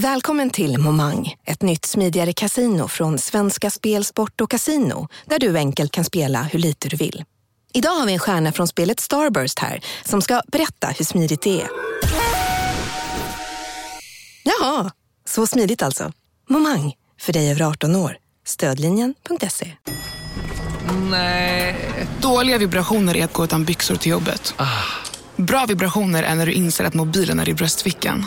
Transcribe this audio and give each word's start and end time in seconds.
Välkommen 0.00 0.50
till 0.50 0.78
Momang, 0.78 1.34
ett 1.44 1.62
nytt 1.62 1.84
smidigare 1.84 2.32
casino 2.32 2.88
från 2.88 3.18
Svenska 3.18 3.70
Spel, 3.70 4.04
Sport 4.04 4.40
och 4.40 4.50
Casino 4.50 5.08
där 5.24 5.38
du 5.38 5.56
enkelt 5.56 5.92
kan 5.92 6.04
spela 6.04 6.42
hur 6.42 6.58
lite 6.58 6.88
du 6.88 6.96
vill. 6.96 7.24
Idag 7.72 7.90
har 7.90 8.06
vi 8.06 8.12
en 8.12 8.18
stjärna 8.18 8.52
från 8.52 8.68
spelet 8.68 9.00
Starburst 9.00 9.58
här 9.58 9.80
som 10.04 10.22
ska 10.22 10.42
berätta 10.46 10.86
hur 10.86 11.04
smidigt 11.04 11.42
det 11.42 11.60
är. 11.60 11.68
Jaha, 14.44 14.90
så 15.24 15.46
smidigt 15.46 15.82
alltså. 15.82 16.12
Momang, 16.48 16.94
för 17.20 17.32
dig 17.32 17.50
över 17.50 17.62
18 17.62 17.96
år. 17.96 18.16
Stödlinjen.se. 18.46 19.72
Nej. 21.10 21.76
Dåliga 22.20 22.58
vibrationer 22.58 23.16
är 23.16 23.24
att 23.24 23.32
gå 23.32 23.44
utan 23.44 23.64
byxor 23.64 23.96
till 23.96 24.10
jobbet. 24.10 24.54
Bra 25.36 25.66
vibrationer 25.66 26.22
är 26.22 26.34
när 26.34 26.46
du 26.46 26.52
inser 26.52 26.84
att 26.84 26.94
mobilen 26.94 27.40
är 27.40 27.48
i 27.48 27.54
bröstfickan. 27.54 28.26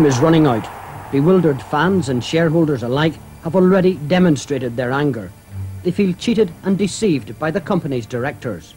Time 0.00 0.06
is 0.06 0.18
running 0.18 0.46
out. 0.46 0.66
Bewildered 1.12 1.60
fans 1.60 2.08
and 2.08 2.24
shareholders 2.24 2.82
alike 2.82 3.12
have 3.42 3.54
already 3.54 3.96
demonstrated 4.08 4.74
their 4.74 4.92
anger. 4.92 5.30
They 5.82 5.90
feel 5.90 6.14
cheated 6.14 6.50
and 6.62 6.78
deceived 6.78 7.38
by 7.38 7.50
the 7.50 7.60
company's 7.60 8.06
directors. 8.06 8.74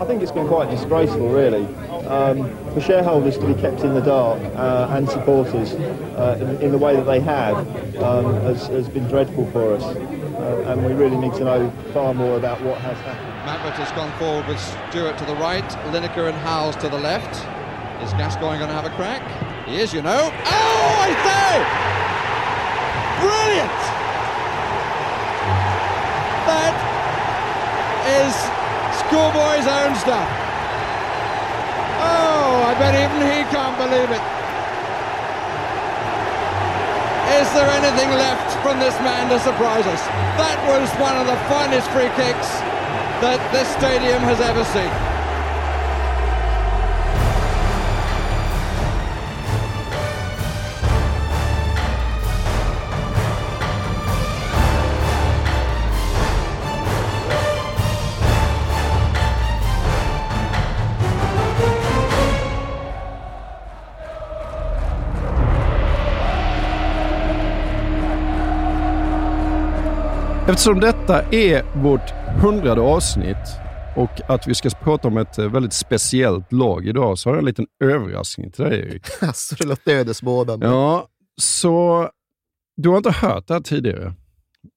I 0.00 0.04
think 0.06 0.22
it's 0.22 0.32
been 0.32 0.48
quite 0.48 0.68
disgraceful, 0.68 1.28
really, 1.28 1.66
um, 2.06 2.50
for 2.74 2.80
shareholders 2.80 3.38
to 3.38 3.46
be 3.46 3.54
kept 3.62 3.82
in 3.82 3.94
the 3.94 4.00
dark 4.00 4.42
uh, 4.56 4.88
and 4.90 5.08
supporters 5.08 5.74
uh, 5.74 6.36
in, 6.40 6.62
in 6.62 6.72
the 6.72 6.78
way 6.78 6.96
that 6.96 7.04
they 7.04 7.20
have 7.20 7.58
um, 8.02 8.34
has, 8.42 8.66
has 8.66 8.88
been 8.88 9.06
dreadful 9.06 9.48
for 9.52 9.74
us. 9.74 9.84
Uh, 9.84 10.64
and 10.66 10.84
we 10.84 10.92
really 10.94 11.16
need 11.16 11.34
to 11.34 11.44
know 11.44 11.72
far 11.94 12.12
more 12.12 12.36
about 12.36 12.60
what 12.62 12.76
has 12.80 12.98
happened. 13.02 13.46
Maverick 13.46 13.74
has 13.74 13.92
gone 13.92 14.10
forward 14.18 14.48
with 14.48 14.58
Stewart 14.90 15.16
to 15.16 15.24
the 15.26 15.36
right, 15.36 15.70
Lineker 15.94 16.28
and 16.28 16.36
Howes 16.38 16.74
to 16.78 16.88
the 16.88 16.98
left. 16.98 17.36
Is 18.02 18.12
Gascoigne 18.14 18.58
going 18.58 18.70
to 18.70 18.74
have 18.74 18.86
a 18.86 18.96
crack? 18.96 19.49
He 19.70 19.78
is, 19.78 19.94
you 19.94 20.02
know. 20.02 20.34
Oh, 20.34 20.90
I 20.98 21.14
say! 21.22 21.50
Brilliant! 23.22 23.80
That 26.50 26.74
is 28.18 28.34
schoolboy's 28.98 29.70
own 29.70 29.94
stuff. 29.94 30.26
Oh, 32.02 32.66
I 32.66 32.74
bet 32.82 32.98
even 32.98 33.22
he 33.22 33.46
can't 33.54 33.78
believe 33.78 34.10
it. 34.10 34.24
Is 37.38 37.46
there 37.54 37.70
anything 37.70 38.10
left 38.18 38.50
from 38.66 38.82
this 38.82 38.98
man 39.06 39.30
to 39.30 39.38
surprise 39.38 39.86
us? 39.86 40.02
That 40.34 40.58
was 40.66 40.90
one 40.98 41.14
of 41.14 41.30
the 41.30 41.38
finest 41.46 41.86
free 41.94 42.10
kicks 42.18 42.58
that 43.22 43.38
this 43.54 43.70
stadium 43.78 44.18
has 44.26 44.40
ever 44.40 44.64
seen. 44.64 45.09
Eftersom 70.50 70.80
detta 70.80 71.22
är 71.22 71.82
vårt 71.82 72.10
hundrade 72.42 72.80
avsnitt 72.80 73.36
och 73.96 74.30
att 74.30 74.48
vi 74.48 74.54
ska 74.54 74.70
prata 74.70 75.08
om 75.08 75.16
ett 75.16 75.38
eh, 75.38 75.52
väldigt 75.52 75.72
speciellt 75.72 76.52
lag 76.52 76.86
idag 76.86 77.18
så 77.18 77.28
har 77.28 77.34
jag 77.34 77.38
en 77.38 77.44
liten 77.44 77.66
överraskning 77.84 78.50
till 78.50 78.64
dig 78.64 78.80
Erik. 78.80 79.02
Alltså, 79.22 79.54
det 79.58 79.66
låter 79.66 79.94
ödesbådande. 79.94 80.66
Ja, 80.66 81.08
så 81.40 82.08
du 82.76 82.88
har 82.88 82.96
inte 82.96 83.10
hört 83.10 83.46
det 83.46 83.54
här 83.54 83.60
tidigare, 83.60 84.14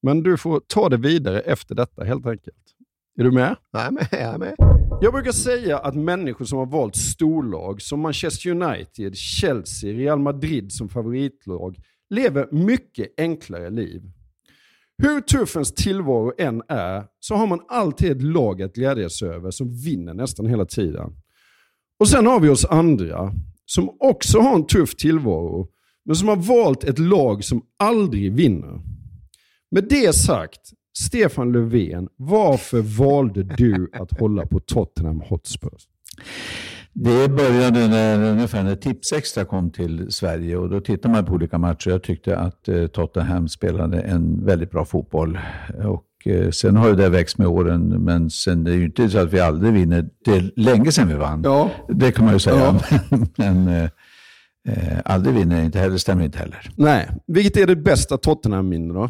men 0.02 0.24
du 0.24 0.38
får 0.38 0.62
ta 0.68 0.90
det 0.90 0.98
vidare 0.98 1.40
efter 1.40 1.76
detta 1.76 2.04
helt 2.04 2.26
enkelt. 2.26 2.58
Är 3.20 3.24
du 3.24 3.32
med? 3.32 3.56
Jag 3.72 3.82
är 3.82 3.92
med, 3.92 4.08
jag 4.12 4.22
är 4.22 4.38
med. 4.38 4.56
Jag 5.02 5.14
brukar 5.14 5.32
säga 5.32 5.78
att 5.78 5.96
människor 5.96 6.46
som 6.46 6.60
har 6.60 6.66
valt 6.66 6.96
storlag 6.96 7.82
som 7.82 8.00
Manchester 8.00 8.50
United, 8.50 9.18
Chelsea, 9.18 9.94
Real 9.94 10.20
Madrid 10.20 10.72
som 10.72 10.90
favoritlag 10.90 11.78
lever 12.10 12.48
mycket 12.52 13.08
enklare 13.18 13.70
liv. 13.70 14.02
Hur 14.98 15.22
tuff 15.22 15.56
ens 15.56 15.74
tillvaro 15.74 16.34
än 16.38 16.62
är 16.68 17.06
så 17.20 17.36
har 17.36 17.48
man 17.48 17.60
alltid 17.68 18.12
ett 18.12 18.22
lag 18.22 18.62
att 18.62 18.74
glädja 18.74 19.10
sig 19.10 19.30
över 19.30 19.52
som 19.52 19.72
vinner 19.72 20.14
nästan 20.14 20.46
hela 20.46 20.66
tiden. 20.66 21.12
Och 22.00 22.08
sen 22.08 22.26
har 22.26 22.40
vi 22.40 22.50
oss 22.50 22.66
andra 22.66 23.34
som 23.66 23.98
också 24.00 24.40
har 24.40 24.56
en 24.56 24.68
tuff 24.68 24.96
tillvaro 24.96 25.68
men 26.06 26.16
som 26.16 26.28
har 26.28 26.36
valt 26.36 26.84
ett 26.84 27.00
lag 27.00 27.44
som 27.44 27.62
aldrig 27.80 28.34
vinner. 28.34 28.82
Med 29.72 29.88
det 29.90 30.16
sagt, 30.16 30.62
Stefan 30.98 31.52
Löfven, 31.52 32.08
varför 32.16 32.82
valde 32.82 33.44
du 33.44 33.90
att 33.94 34.20
hålla 34.20 34.46
på 34.46 34.60
Tottenham 34.60 35.22
Hotspurs? 35.22 35.88
Det 36.94 37.30
började 37.30 37.88
när, 37.88 38.32
ungefär 38.32 38.64
när 38.64 38.76
Tipsextra 38.76 39.46
kom 39.46 39.72
till 39.72 40.12
Sverige 40.12 40.58
och 40.58 40.70
då 40.70 40.82
tittade 40.82 41.14
man 41.14 41.26
på 41.26 41.34
olika 41.34 41.58
matcher. 41.58 41.90
Jag 41.90 42.04
tyckte 42.04 42.38
att 42.38 42.68
eh, 42.68 42.88
Tottenham 42.88 43.48
spelade 43.48 44.02
en 44.02 44.46
väldigt 44.46 44.72
bra 44.72 44.86
fotboll. 44.86 45.40
Och, 45.84 46.32
eh, 46.32 46.50
sen 46.50 46.76
har 46.76 46.90
ju 46.90 46.96
det 46.96 47.10
växt 47.10 47.38
med 47.38 47.48
åren, 47.48 47.88
men 47.88 48.30
sen 48.30 48.64
det 48.64 48.72
är 48.72 48.76
ju 48.76 48.86
inte 48.86 49.10
så 49.10 49.18
att 49.18 49.34
vi 49.34 49.40
aldrig 49.40 49.74
vinner. 49.74 50.10
Det 50.26 50.32
är 50.32 50.52
länge 50.56 50.92
sedan 50.92 51.08
vi 51.08 51.14
vann. 51.14 51.42
Ja. 51.44 51.70
Det 51.88 52.12
kan 52.12 52.26
man 52.26 52.34
ju 52.34 52.40
säga. 52.40 52.80
men 53.36 53.68
eh, 53.68 53.84
eh, 54.68 55.00
aldrig 55.06 55.36
vinner 55.36 55.64
inte 55.64 55.80
heller, 55.80 55.98
stämmer 55.98 56.26
inte 56.26 56.40
heller. 56.40 56.72
Nej, 56.76 57.10
vilket 57.28 57.58
är 57.58 57.68
det 57.68 57.76
bästa 57.76 58.18
Tottenham-minne 58.18 58.94
då? 58.94 59.10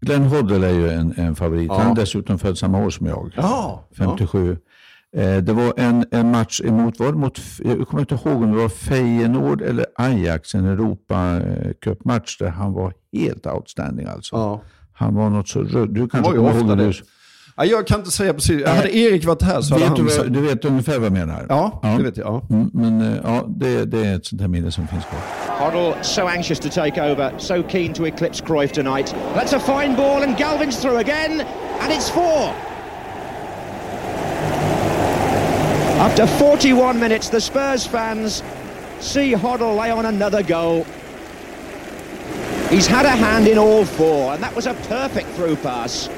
Glenn 0.00 0.22
Hoddle 0.22 0.66
är 0.66 0.72
ju 0.72 0.88
en, 0.88 1.14
en 1.16 1.34
favorit. 1.34 1.68
Ja. 1.68 1.78
Han 1.78 1.92
är 1.92 1.94
dessutom 1.94 2.38
född 2.38 2.58
samma 2.58 2.84
år 2.84 2.90
som 2.90 3.06
jag. 3.06 3.32
Ja. 3.36 3.88
57. 3.98 4.56
Eh, 5.16 5.36
Det 5.36 5.52
var 5.52 5.74
en, 5.76 6.04
en 6.10 6.30
match 6.30 6.60
emot, 6.64 6.98
var 6.98 7.12
mot, 7.12 7.40
jag 7.64 7.88
kommer 7.88 8.00
inte 8.00 8.14
ihåg 8.14 8.42
om 8.42 8.52
det 8.52 8.58
var 8.58 8.68
Feyenoord 8.68 9.62
eller 9.62 9.86
Ajax, 9.96 10.54
en 10.54 10.66
Europa-cupmatch 10.66 12.38
där 12.38 12.48
han 12.50 12.72
var 12.72 12.92
helt 13.12 13.46
outstanding 13.46 14.06
alltså. 14.06 14.36
Ja. 14.36 14.62
Han 14.92 15.14
var 15.14 15.30
något 15.30 15.48
så 15.48 15.62
röd. 15.62 15.94
Du 15.94 16.08
kanske 16.08 16.32
kommer 16.36 16.60
ihåg 16.60 16.78
det. 16.78 16.92
Ja, 17.58 17.64
jag 17.64 17.86
kan 17.86 17.98
inte 17.98 18.10
säga 18.10 18.34
precis. 18.34 18.66
Hade 18.66 18.96
Erik 18.96 19.24
varit 19.26 19.42
här 19.42 19.60
så 19.60 19.74
hade 19.74 19.86
han 19.86 19.94
du, 20.06 20.28
du 20.28 20.40
vet 20.40 20.64
ungefär 20.64 20.98
vad 20.98 21.06
jag 21.06 21.12
menar? 21.12 21.46
Ja, 21.48 21.80
det 21.98 22.02
vet 22.04 22.16
jag. 22.16 22.26
Ja. 22.26 22.56
Mm, 22.56 22.70
men 22.74 23.00
eh, 23.12 23.18
ja, 23.24 23.44
det, 23.48 23.84
det 23.84 24.06
är 24.06 24.16
ett 24.16 24.26
sånt 24.26 24.40
här 24.40 24.48
minne 24.48 24.70
som 24.70 24.86
finns 24.88 25.04
kvar. 25.04 25.20
Hoddle 25.58 25.94
so 26.02 26.20
anxious 26.26 26.60
to 26.60 26.68
take 26.68 27.12
over, 27.12 27.32
so 27.38 27.62
keen 27.68 27.92
to 27.92 28.06
eclipse 28.06 28.44
Cruyff 28.46 28.72
tonight. 28.72 29.14
That's 29.34 29.56
a 29.56 29.60
fine 29.60 29.96
ball, 29.96 30.22
and 30.22 30.36
Galvin's 30.36 30.80
through 30.82 30.98
again, 31.00 31.32
and 31.80 31.92
it's 31.92 32.10
four. 32.10 32.75
After 35.98 36.26
41 36.26 37.00
minutes, 37.00 37.30
the 37.30 37.40
Spurs 37.40 37.86
fans 37.86 38.42
see 39.00 39.32
Hoddle 39.32 39.76
lay 39.76 39.90
on 39.90 40.04
another 40.04 40.42
goal. 40.42 40.84
He's 42.68 42.86
had 42.86 43.06
a 43.06 43.10
hand 43.10 43.48
in 43.48 43.56
all 43.56 43.84
four, 43.84 44.34
and 44.34 44.42
that 44.42 44.54
was 44.54 44.66
a 44.66 44.74
perfect 44.88 45.28
through 45.28 45.56
pass. 45.56 46.10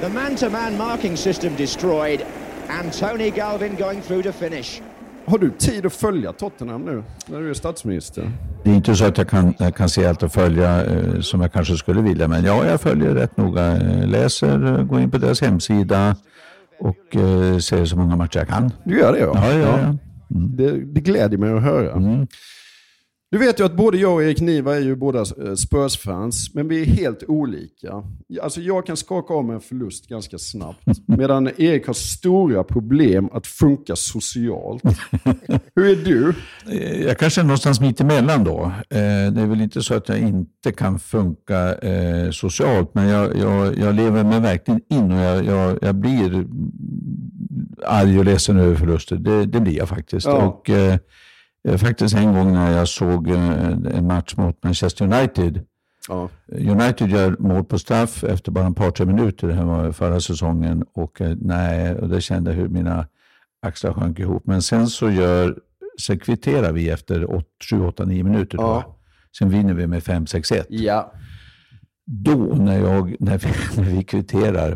The 0.00 0.08
man-to-man 0.08 0.76
marking 0.76 1.16
system 1.16 1.54
destroyed, 1.54 2.26
and 2.68 2.92
Tony 2.92 3.30
Galvin 3.30 3.76
going 3.76 4.02
through 4.02 4.22
to 4.22 4.32
finish. 4.32 4.80
har 5.26 5.38
du 5.38 5.50
tid 5.50 5.86
att 5.86 5.92
följa 5.92 6.32
Tottenham 6.32 6.84
nu 6.84 7.02
när 7.26 7.40
du 7.40 7.50
är 7.50 7.54
statsminister? 7.54 8.32
Det 8.64 8.70
är 8.70 8.74
inte 8.74 8.94
så 8.94 9.04
att 9.04 9.18
jag 9.18 9.28
kan, 9.28 9.54
jag 9.58 9.76
kan 9.76 9.88
se 9.88 10.06
allt 10.06 10.22
och 10.22 10.32
följa 10.32 10.84
eh, 10.84 11.20
som 11.20 11.40
jag 11.40 11.52
kanske 11.52 11.76
skulle 11.76 12.00
vilja, 12.00 12.28
men 12.28 12.44
ja, 12.44 12.66
jag 12.66 12.80
följer 12.80 13.14
rätt 13.14 13.36
noga. 13.36 13.76
Eh, 13.76 14.08
Läser, 14.08 14.78
eh, 14.78 14.84
går 14.84 15.00
in 15.00 15.10
på 15.10 15.18
deras 15.18 15.40
hemsida 15.40 16.16
och 16.80 17.16
eh, 17.16 17.58
ser 17.58 17.84
så 17.84 17.96
många 17.96 18.16
matcher 18.16 18.38
jag 18.38 18.48
kan. 18.48 18.70
Du 18.84 18.98
gör 18.98 19.12
det 19.12 19.18
ja? 19.18 19.32
Ja, 19.34 19.52
ja, 19.52 19.80
ja. 19.80 19.94
Det, 20.28 20.70
det 20.70 21.00
gläder 21.00 21.38
mig 21.38 21.52
att 21.52 21.62
höra. 21.62 21.92
Mm. 21.92 22.26
Du 23.32 23.38
vet 23.38 23.60
ju 23.60 23.64
att 23.64 23.76
både 23.76 23.98
jag 23.98 24.14
och 24.14 24.22
Erik 24.22 24.40
Niva 24.40 24.76
är 24.76 24.80
ju 24.80 24.96
båda 24.96 25.18
eh, 25.18 25.54
Spurs-fans, 25.54 26.54
men 26.54 26.68
vi 26.68 26.80
är 26.80 26.86
helt 26.86 27.22
olika. 27.28 28.02
Alltså 28.42 28.60
jag 28.60 28.86
kan 28.86 28.96
skaka 28.96 29.42
mig 29.42 29.54
en 29.54 29.60
förlust 29.60 30.08
ganska 30.08 30.38
snabbt, 30.38 30.82
medan 31.06 31.46
Erik 31.56 31.86
har 31.86 31.94
stora 31.94 32.64
problem 32.64 33.28
att 33.32 33.46
funka 33.46 33.96
socialt. 33.96 34.82
Hur 35.74 35.84
är 35.86 36.04
du? 36.04 36.34
Eh, 36.72 37.00
Jag 37.02 37.18
kanske 37.18 37.40
är 37.40 37.44
någonstans 37.44 37.80
mitt 37.80 38.00
emellan 38.00 38.44
då. 38.44 38.62
Eh, 38.90 39.32
Det 39.32 39.40
är 39.40 39.46
väl 39.46 39.60
inte 39.60 39.82
så 39.82 39.94
att 39.94 40.08
jag 40.08 40.18
inte 40.18 40.72
kan 40.72 40.98
funka 40.98 41.74
socialt, 42.32 42.94
men 42.94 43.08
jag, 43.08 43.36
jag, 43.36 43.78
jag 43.78 43.94
lever 43.94 44.24
mig 44.24 44.40
verkligen 44.40 44.80
in 44.90 45.12
och 45.12 45.18
jag, 45.18 45.44
jag, 45.44 45.78
jag 45.82 45.94
blir 45.94 46.46
arg 47.86 48.18
och 48.18 48.24
ledsen 48.24 48.58
över 48.58 48.74
förluster. 48.76 49.16
Det, 49.16 49.46
det 49.46 49.60
blir 49.60 49.76
jag 49.76 49.88
faktiskt. 49.88 50.26
Ja. 50.26 50.46
Och, 50.46 50.70
faktiskt 51.78 52.14
en 52.14 52.32
gång 52.34 52.52
när 52.52 52.70
jag 52.76 52.88
såg 52.88 53.28
eh, 53.30 53.68
en 53.70 54.06
match 54.06 54.34
mot 54.36 54.62
Manchester 54.64 55.04
United. 55.04 55.66
Ja. 56.08 56.28
United 56.52 57.08
gör 57.10 57.36
mål 57.38 57.64
på 57.64 57.78
straff 57.78 58.24
efter 58.24 58.52
bara 58.52 58.68
ett 58.68 58.76
par, 58.76 58.90
tre 58.90 59.06
minuter. 59.06 59.48
Det 59.48 59.54
här 59.54 59.64
var 59.64 59.92
förra 59.92 60.20
säsongen. 60.20 60.84
Och 60.92 61.20
eh, 61.20 61.36
nej, 61.40 61.94
och 61.94 62.08
det 62.08 62.20
kände 62.20 62.50
jag 62.50 62.56
hur 62.56 62.68
mina 62.68 63.06
axlar 63.62 63.92
sjönk 63.92 64.18
ihop. 64.18 64.46
Men 64.46 64.62
sen 64.62 64.86
så 64.86 65.10
gör, 65.10 65.58
sen 66.00 66.18
kvitterar 66.18 66.72
vi 66.72 66.90
efter 66.90 67.42
7, 67.70 67.84
8, 67.86 68.04
9 68.04 68.24
minuter. 68.24 68.58
Ja. 68.58 68.96
Sen 69.38 69.50
vinner 69.50 69.74
vi 69.74 69.86
med 69.86 70.02
5-6-1. 70.02 70.64
Ja. 70.68 71.12
Då 72.06 72.34
när, 72.34 72.78
jag, 72.78 73.16
när, 73.20 73.38
vi, 73.38 73.48
när 73.82 73.90
vi 73.96 74.04
kvitterar, 74.04 74.70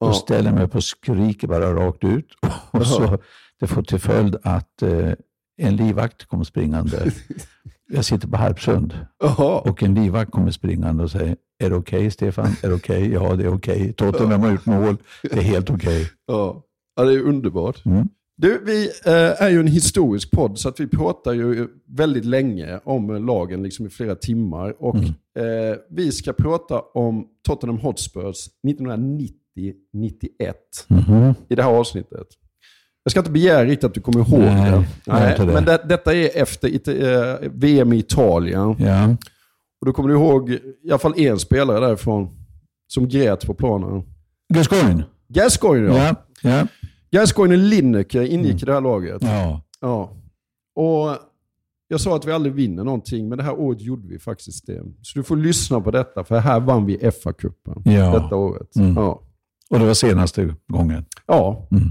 då 0.00 0.06
Ja. 0.06 0.12
ställer 0.12 0.44
jag 0.44 0.54
mig 0.54 0.64
upp 0.64 0.74
och 0.74 0.84
skriker 0.84 1.48
bara 1.48 1.74
rakt 1.74 2.04
ut. 2.04 2.26
Och 2.70 2.86
så, 2.86 3.18
det 3.60 3.66
får 3.66 3.82
till 3.82 3.98
följd 3.98 4.36
att 4.42 4.82
eh, 4.82 5.12
en 5.56 5.76
livvakt 5.76 6.24
kommer 6.24 6.44
springande. 6.44 7.10
Jag 7.92 8.04
sitter 8.04 8.28
på 8.28 8.36
Harpsund 8.36 8.98
Jaha. 9.22 9.58
och 9.60 9.82
en 9.82 9.94
livvakt 9.94 10.30
kommer 10.30 10.50
springande 10.50 11.02
och 11.04 11.10
säger, 11.10 11.36
är 11.58 11.70
det 11.70 11.76
okej 11.76 12.10
Stefan? 12.10 12.46
Är 12.62 12.68
det 12.68 12.74
okej? 12.74 13.12
Ja, 13.12 13.36
det 13.36 13.44
är 13.44 13.54
okej. 13.54 13.92
Tottenham 13.92 14.40
har 14.40 14.50
gjort 14.52 14.66
mål. 14.66 14.96
Det 15.22 15.32
är 15.32 15.40
helt 15.42 15.70
okej. 15.70 16.10
Ja. 16.26 16.62
ja, 16.96 17.04
det 17.04 17.12
är 17.14 17.20
underbart. 17.22 17.84
Mm. 17.86 18.08
Du, 18.36 18.60
vi 18.64 18.84
eh, 19.06 19.42
är 19.42 19.48
ju 19.50 19.60
en 19.60 19.66
historisk 19.66 20.30
podd 20.30 20.58
så 20.58 20.68
att 20.68 20.80
vi 20.80 20.86
pratar 20.86 21.32
ju 21.32 21.68
väldigt 21.88 22.24
länge 22.24 22.80
om 22.84 23.26
lagen 23.26 23.62
liksom 23.62 23.86
i 23.86 23.90
flera 23.90 24.14
timmar. 24.14 24.74
Och 24.82 24.94
Mm. 24.96 25.08
eh, 25.38 25.76
vi 25.90 26.12
ska 26.12 26.32
prata 26.32 26.80
om 26.80 27.26
Tottenham 27.46 27.78
Hotspurs 27.78 28.36
1990-91 28.66 30.54
Mhm. 30.88 31.34
i 31.48 31.54
det 31.54 31.62
här 31.62 31.70
avsnittet. 31.70 32.26
Jag 33.04 33.10
ska 33.10 33.20
inte 33.20 33.30
begära 33.30 33.64
riktigt 33.64 33.84
att 33.84 33.94
du 33.94 34.00
kommer 34.00 34.18
ihåg 34.18 34.40
Nej, 34.40 34.70
det. 35.06 35.30
inte 35.30 35.44
det. 35.46 35.52
Men 35.52 35.64
det, 35.64 35.80
detta 35.88 36.14
är 36.14 36.30
efter 36.42 36.68
Ita- 36.68 37.42
eh, 37.42 37.50
VM 37.52 37.92
i 37.92 37.98
Italien. 37.98 38.76
Ja. 38.78 39.08
Och 39.80 39.86
då 39.86 39.92
kommer 39.92 40.08
du 40.08 40.14
ihåg 40.14 40.50
i 40.50 40.60
alla 40.90 40.98
fall 40.98 41.18
en 41.20 41.38
spelare 41.38 41.80
därifrån 41.86 42.28
som 42.86 43.08
grät 43.08 43.46
på 43.46 43.54
planen. 43.54 44.02
Gascoigne? 44.54 45.04
Gascoigne 45.28 45.86
ja. 45.88 46.06
Ja. 46.42 46.50
Ja. 46.50 46.66
Gascoigne 47.20 47.56
Lineker 47.56 48.22
ingick 48.22 48.62
i 48.62 48.66
det 48.66 48.72
här 48.72 48.80
laget. 48.80 49.22
ja. 49.22 49.60
Ja. 49.80 50.10
Och 50.76 51.16
jag 51.88 52.00
sa 52.00 52.16
att 52.16 52.24
vi 52.24 52.32
aldrig 52.32 52.54
vinner 52.54 52.84
någonting, 52.84 53.28
men 53.28 53.38
det 53.38 53.44
här 53.44 53.52
året 53.60 53.80
gjorde 53.80 54.08
vi 54.08 54.18
faktiskt 54.18 54.66
det. 54.66 54.82
Så 55.02 55.18
du 55.18 55.22
får 55.22 55.36
lyssna 55.36 55.80
på 55.80 55.90
detta, 55.90 56.24
för 56.24 56.38
här 56.38 56.60
vann 56.60 56.86
vi 56.86 56.96
FA-cupen 56.98 57.82
Ja. 57.84 58.18
detta 58.20 58.36
året. 58.36 58.76
Mm. 58.76 58.94
Ja. 58.94 59.20
Och 59.70 59.78
det 59.78 59.86
var 59.86 59.94
senaste 59.94 60.54
gången. 60.68 61.04
ja. 61.26 61.68
Mm. 61.70 61.84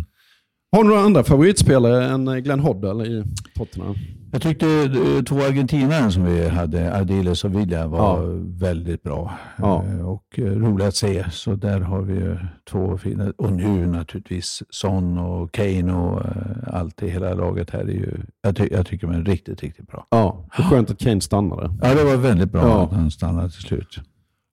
Har 0.74 0.84
du 0.84 0.90
några 0.90 1.02
andra 1.02 1.24
favoritspelare 1.24 2.06
än 2.06 2.44
Glenn 2.44 2.60
Hoddle 2.60 3.06
i 3.06 3.24
Tottenham? 3.56 3.96
Jag 4.32 4.42
tyckte 4.42 4.68
eh, 4.68 5.24
två 5.24 5.36
argentinare 5.36 6.12
som 6.12 6.26
vi 6.26 6.48
hade, 6.50 6.96
Ardiles 6.98 7.44
och 7.44 7.56
Villa, 7.60 7.88
var 7.88 8.00
Ja. 8.00 8.22
väldigt 8.60 9.04
bra. 9.04 9.34
Ja. 9.58 9.84
Eh, 9.84 10.08
Och 10.10 10.24
eh, 10.40 10.44
roliga 10.44 10.88
att 10.88 10.96
se. 10.96 11.26
Så 11.32 11.56
där 11.56 11.80
har 11.80 12.02
vi 12.02 12.38
två 12.72 12.98
fina. 12.98 13.34
Och 13.38 13.54
nu 13.54 13.88
naturligtvis 13.88 14.64
Son 14.70 15.18
och 15.18 15.52
Kane 15.52 15.94
och 15.94 16.26
eh, 16.26 16.32
allt 16.74 17.04
i 17.04 17.10
hela 17.10 17.34
laget 17.34 17.70
här 17.70 17.80
är 17.80 17.86
ju, 17.88 18.18
jag, 18.42 18.56
ty- 18.56 18.70
jag 18.72 18.86
tycker 18.88 19.08
de 19.08 19.16
är 19.16 19.22
riktigt, 19.24 19.62
riktigt 19.64 19.88
bra. 19.88 20.08
Ja, 20.10 20.46
det 20.58 20.64
skönt 20.64 20.92
att 20.92 21.00
Kane 21.00 21.22
stannade. 21.22 21.72
Ja, 21.82 21.94
det 21.96 22.04
var 22.04 22.16
väldigt 22.18 22.52
bra 22.52 22.62
Ja. 22.62 22.84
att 22.84 22.92
han 22.94 23.12
stannade 23.12 23.50
till 23.50 23.62
slut. 23.62 24.00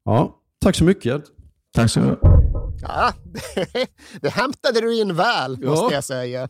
Ja, 0.04 0.36
tack 0.64 0.74
så 0.76 0.84
mycket. 0.84 1.22
Tack 1.74 1.90
så 1.90 2.00
mycket. 2.00 2.18
Ja, 2.82 3.12
det 4.20 4.28
hämtade 4.28 4.80
du 4.80 5.00
in 5.00 5.16
väl, 5.16 5.58
Ja. 5.62 5.70
måste 5.70 5.94
jag 5.94 6.04
säga. 6.04 6.48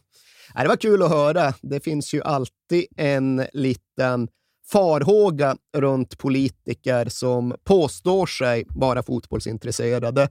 Ja, 0.55 0.63
det 0.63 0.69
var 0.69 0.77
kul 0.77 1.03
att 1.03 1.11
höra. 1.11 1.55
Det 1.63 1.81
finns 1.85 2.15
ju 2.15 2.23
alltid 2.23 2.85
en 2.97 3.47
liten 3.53 4.29
farhåga 4.73 5.57
runt 5.77 6.19
politiker 6.19 7.09
som 7.09 7.55
påstår 7.65 8.27
sig 8.27 8.65
vara 8.69 9.03
fotbollsintresserade. 9.03 10.29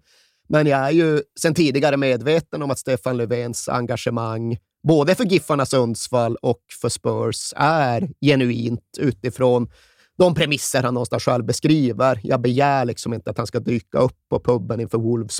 Men 0.49 0.67
jag 0.67 0.79
är 0.79 0.91
ju 0.91 1.21
sedan 1.39 1.53
tidigare 1.53 1.97
medveten 1.97 2.61
om 2.63 2.71
att 2.71 2.79
Stefan 2.79 3.17
Löfvens 3.17 3.69
engagemang 3.69 4.57
både 4.87 5.15
för 5.15 5.23
Giffarna 5.23 5.65
Sundsvall 5.65 6.35
och 6.35 6.61
för 6.81 6.89
Spurs 6.89 7.53
är 7.55 8.09
genuint 8.21 8.97
utifrån 8.99 9.69
de 10.17 10.35
premisser 10.35 10.83
han 10.83 10.93
någonstans 10.93 11.23
själv 11.23 11.45
beskriver. 11.45 12.19
Jag 12.23 12.41
begär 12.41 12.85
liksom 12.85 13.13
inte 13.13 13.29
att 13.29 13.37
han 13.37 13.47
ska 13.47 13.59
dyka 13.59 13.97
upp 13.99 14.17
på 14.29 14.39
puben 14.39 14.79
inför 14.79 14.97
Wolves 14.97 15.35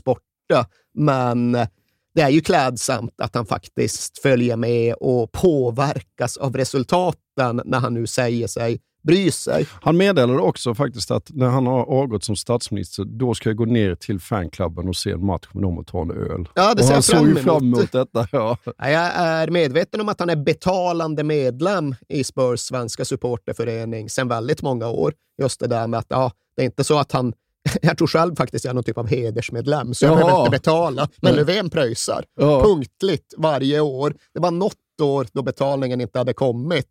borta, 0.50 0.66
men 0.94 1.52
det 2.16 2.22
är 2.22 2.30
ju 2.30 2.42
klädsamt 2.42 3.14
att 3.22 3.36
han 3.36 3.46
faktiskt 3.46 4.20
följer 4.20 4.56
med 4.56 4.94
och 4.94 5.32
påverkas 5.32 6.38
av 6.38 6.56
resultaten 6.56 7.62
när 7.66 7.80
han 7.80 7.94
nu 7.94 8.08
säger 8.08 8.48
sig 8.48 8.80
bry 9.02 9.32
sig. 9.32 9.68
Han 9.82 9.98
meddelade 9.98 10.40
också 10.40 10.76
faktiskt 10.76 11.12
att 11.12 11.30
när 11.30 11.48
han 11.48 11.68
har 11.68 11.86
avgått 11.86 12.24
som 12.24 12.36
statsminister, 12.36 13.06
då 13.06 13.34
ska 13.34 13.50
jag 13.50 13.58
gå 13.58 13.66
ner 13.66 13.96
till 13.96 14.20
fanklubben 14.20 14.88
och 14.88 14.96
se 14.96 15.12
en 15.12 15.26
match 15.26 15.48
med 15.54 15.64
dem 15.64 15.78
och 15.78 15.88
ta 15.88 16.02
en 16.02 16.12
öl. 16.12 16.50
Ja, 16.56 16.74
det 16.74 16.82
och 16.82 16.88
ser 16.88 16.94
han 16.94 16.96
jag 16.96 17.06
fram 17.06 17.20
såg 17.20 17.28
ju 17.28 17.36
fram 17.36 17.64
emot 17.64 17.92
detta. 17.92 18.28
Ja. 18.32 18.58
Ja, 18.66 18.90
Jag 18.90 19.12
är 19.16 19.48
medveten 19.48 20.02
om 20.02 20.10
att 20.10 20.20
han 20.20 20.30
är 20.30 20.36
betalande 20.36 21.24
medlem 21.24 21.96
i 22.10 22.24
Spurs 22.24 22.60
svenska 22.60 23.06
supporterförening 23.06 24.10
sedan 24.10 24.28
väldigt 24.28 24.62
många 24.62 24.90
år. 24.90 25.14
Just 25.42 25.60
det 25.60 25.68
där 25.68 25.88
med 25.88 26.00
att 26.00 26.08
ja, 26.10 26.32
det 26.56 26.62
är 26.62 26.66
inte 26.66 26.84
så 26.84 27.00
att 27.00 27.12
han 27.12 27.34
jag 27.82 27.98
tror 27.98 28.08
själv 28.08 28.36
faktiskt 28.36 28.66
jag 28.66 28.70
är 28.70 28.76
någon 28.76 28.84
typ 28.84 28.98
av 28.98 29.08
hedersmedlem, 29.08 29.94
så 29.94 30.06
jag 30.06 30.12
Jaha. 30.12 30.20
behöver 30.20 30.40
inte 30.40 30.52
betala. 30.52 31.10
Men 31.22 31.36
Nej. 31.36 31.46
Löfven 31.46 31.70
pröjsar 31.70 32.26
Ja. 32.36 32.62
punktligt 32.64 33.34
varje 33.38 33.80
år. 33.80 34.16
Det 34.34 34.40
var 34.40 34.52
något 34.52 34.76
år 35.02 35.28
då 35.34 35.42
betalningen 35.42 36.02
inte 36.02 36.18
hade 36.18 36.34
kommit. 36.34 36.86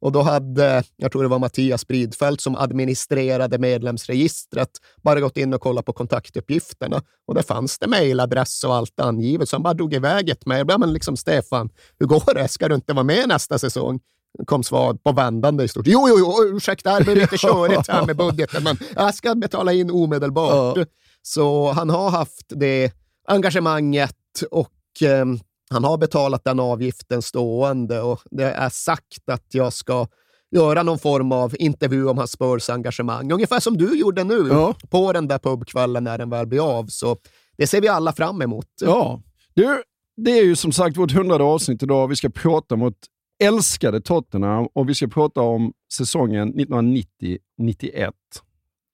Och 0.00 0.12
då 0.12 0.22
hade, 0.22 0.84
jag 0.96 1.12
tror 1.12 1.22
det 1.22 1.28
var 1.28 1.38
Mattias 1.38 1.86
Bridfeldt 1.86 2.40
som 2.42 2.56
administrerade 2.56 3.58
medlemsregistret, 3.58 4.68
bara 5.02 5.20
gått 5.20 5.36
in 5.36 5.54
och 5.54 5.60
kollat 5.60 5.84
på 5.84 5.92
kontaktuppgifterna. 5.92 7.02
Och 7.26 7.34
där 7.34 7.42
fanns 7.42 7.78
det 7.78 7.86
mejladress 7.86 8.64
och 8.64 8.74
allt 8.74 9.00
angivet, 9.00 9.48
så 9.48 9.56
han 9.56 9.62
bara 9.62 9.74
drog 9.74 9.94
iväg 9.94 10.28
ett 10.28 10.46
mejl. 10.46 10.66
Ja, 10.68 10.78
men 10.78 10.92
liksom 10.92 11.16
Stefan, 11.16 11.70
hur 11.98 12.06
går 12.06 12.34
det? 12.34 12.48
Ska 12.48 12.68
du 12.68 12.74
inte 12.74 12.92
vara 12.92 13.04
med 13.04 13.28
nästa 13.28 13.58
säsong? 13.58 14.00
Kom 14.46 14.62
svar 14.62 14.94
på 14.94 15.12
vändande 15.12 15.64
i 15.64 15.68
stort. 15.68 15.86
Jo, 15.86 16.06
jo, 16.08 16.14
jo, 16.18 16.56
ursäkta, 16.56 16.98
det 16.98 17.04
blir 17.04 17.16
lite 17.16 17.36
körigt 17.38 17.88
här 17.88 18.06
med 18.06 18.16
budgeten, 18.16 18.62
men 18.64 18.78
jag 18.94 19.14
ska 19.14 19.34
betala 19.34 19.72
in 19.72 19.90
omedelbart. 19.90 20.78
Så 21.22 21.72
han 21.72 21.90
har 21.90 22.10
haft 22.10 22.46
det 22.48 22.92
engagemanget 23.28 24.14
och 24.50 25.02
eh, 25.02 25.24
han 25.70 25.84
har 25.84 25.98
betalat 25.98 26.44
den 26.44 26.60
avgiften 26.60 27.22
stående 27.22 28.00
och 28.00 28.20
det 28.30 28.44
är 28.52 28.68
sagt 28.68 29.28
att 29.32 29.44
jag 29.54 29.72
ska 29.72 30.06
göra 30.50 30.82
någon 30.82 30.98
form 30.98 31.32
av 31.32 31.54
intervju 31.58 32.08
om 32.08 32.18
hans 32.18 32.30
Spurs-engagemang. 32.32 33.32
Ungefär 33.32 33.60
som 33.60 33.76
du 33.76 33.98
gjorde 33.98 34.24
nu 34.24 34.48
Ja. 34.50 34.74
på 34.90 35.12
den 35.12 35.28
där 35.28 35.38
pubkvällen 35.38 36.04
när 36.04 36.18
den 36.18 36.30
väl 36.30 36.46
blir 36.46 36.78
av. 36.78 36.86
Så 36.86 37.16
det 37.58 37.66
ser 37.66 37.80
vi 37.80 37.88
alla 37.88 38.12
fram 38.12 38.42
emot. 38.42 38.66
Ja. 38.80 39.20
Du, 39.54 39.82
det 40.16 40.30
är 40.38 40.44
ju 40.44 40.56
som 40.56 40.72
sagt 40.72 40.96
vårt 40.96 41.12
hundrade 41.12 41.44
avsnitt 41.44 41.82
idag. 41.82 42.08
Vi 42.08 42.16
ska 42.16 42.28
prata 42.28 42.76
mot 42.76 42.94
älskade 43.38 44.00
Tottenham 44.00 44.68
och 44.72 44.88
vi 44.88 44.94
ska 44.94 45.06
prata 45.06 45.40
om 45.40 45.72
säsongen 45.92 46.54
1990-91. 46.54 48.12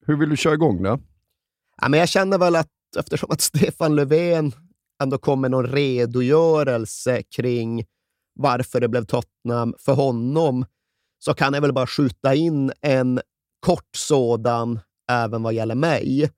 Hur 0.06 0.16
vill 0.16 0.28
du 0.28 0.36
köra 0.36 0.54
igång 0.54 0.82
det? 0.82 0.98
Ja, 1.82 1.88
men 1.88 2.00
jag 2.00 2.08
känner 2.08 2.38
väl 2.38 2.56
att 2.56 2.68
eftersom 2.98 3.30
att 3.30 3.40
Stefan 3.40 3.94
Löfven 3.94 4.52
ändå 5.02 5.18
kom 5.18 5.40
med 5.40 5.50
någon 5.50 5.66
redogörelse 5.66 7.22
kring 7.36 7.84
varför 8.34 8.80
det 8.80 8.88
blev 8.88 9.04
Tottenham 9.04 9.74
för 9.78 9.94
honom, 9.94 10.64
så 11.18 11.34
kan 11.34 11.54
jag 11.54 11.60
väl 11.60 11.72
bara 11.72 11.86
skjuta 11.86 12.34
in 12.34 12.72
en 12.80 13.20
kort 13.60 13.96
sådan 13.96 14.80
även 15.10 15.42
vad 15.42 15.54
gäller 15.54 15.74
mig. 15.74 16.30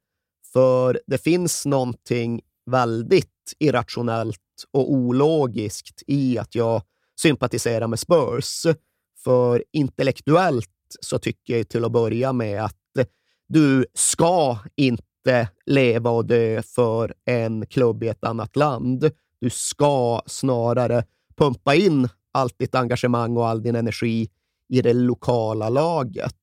För 0.53 1.01
det 1.07 1.19
finns 1.19 1.67
någonting 1.67 2.41
väldigt 2.71 3.29
irrationellt 3.59 4.39
och 4.73 4.93
ologiskt 4.93 6.03
i 6.07 6.39
att 6.39 6.55
jag 6.55 6.83
sympatisera 7.21 7.89
med 7.89 7.99
Spurs. 7.99 8.63
För 9.25 9.65
intellektuellt 9.73 10.71
så 11.01 11.19
tycker 11.19 11.57
jag 11.57 11.69
till 11.69 11.85
att 11.85 11.93
börja 11.93 12.33
med 12.33 12.65
att 12.65 12.77
du 13.49 13.87
ska 13.95 14.59
inte 14.77 15.49
leva 15.67 16.11
och 16.11 16.27
dö 16.27 16.63
för 16.63 17.15
en 17.25 17.67
klubb 17.67 18.03
i 18.03 18.09
ett 18.09 18.25
annat 18.25 18.57
land. 18.57 19.11
Du 19.41 19.51
ska 19.51 20.21
snarare 20.27 21.05
pumpa 21.37 21.75
in 21.75 22.09
allt 22.33 22.59
ditt 22.59 22.75
engagemang 22.75 23.37
och 23.37 23.49
all 23.49 23.63
din 23.63 23.77
energi 23.77 24.29
i 24.69 24.83
det 24.83 24.93
lokala 24.93 25.69
laget. 25.69 26.35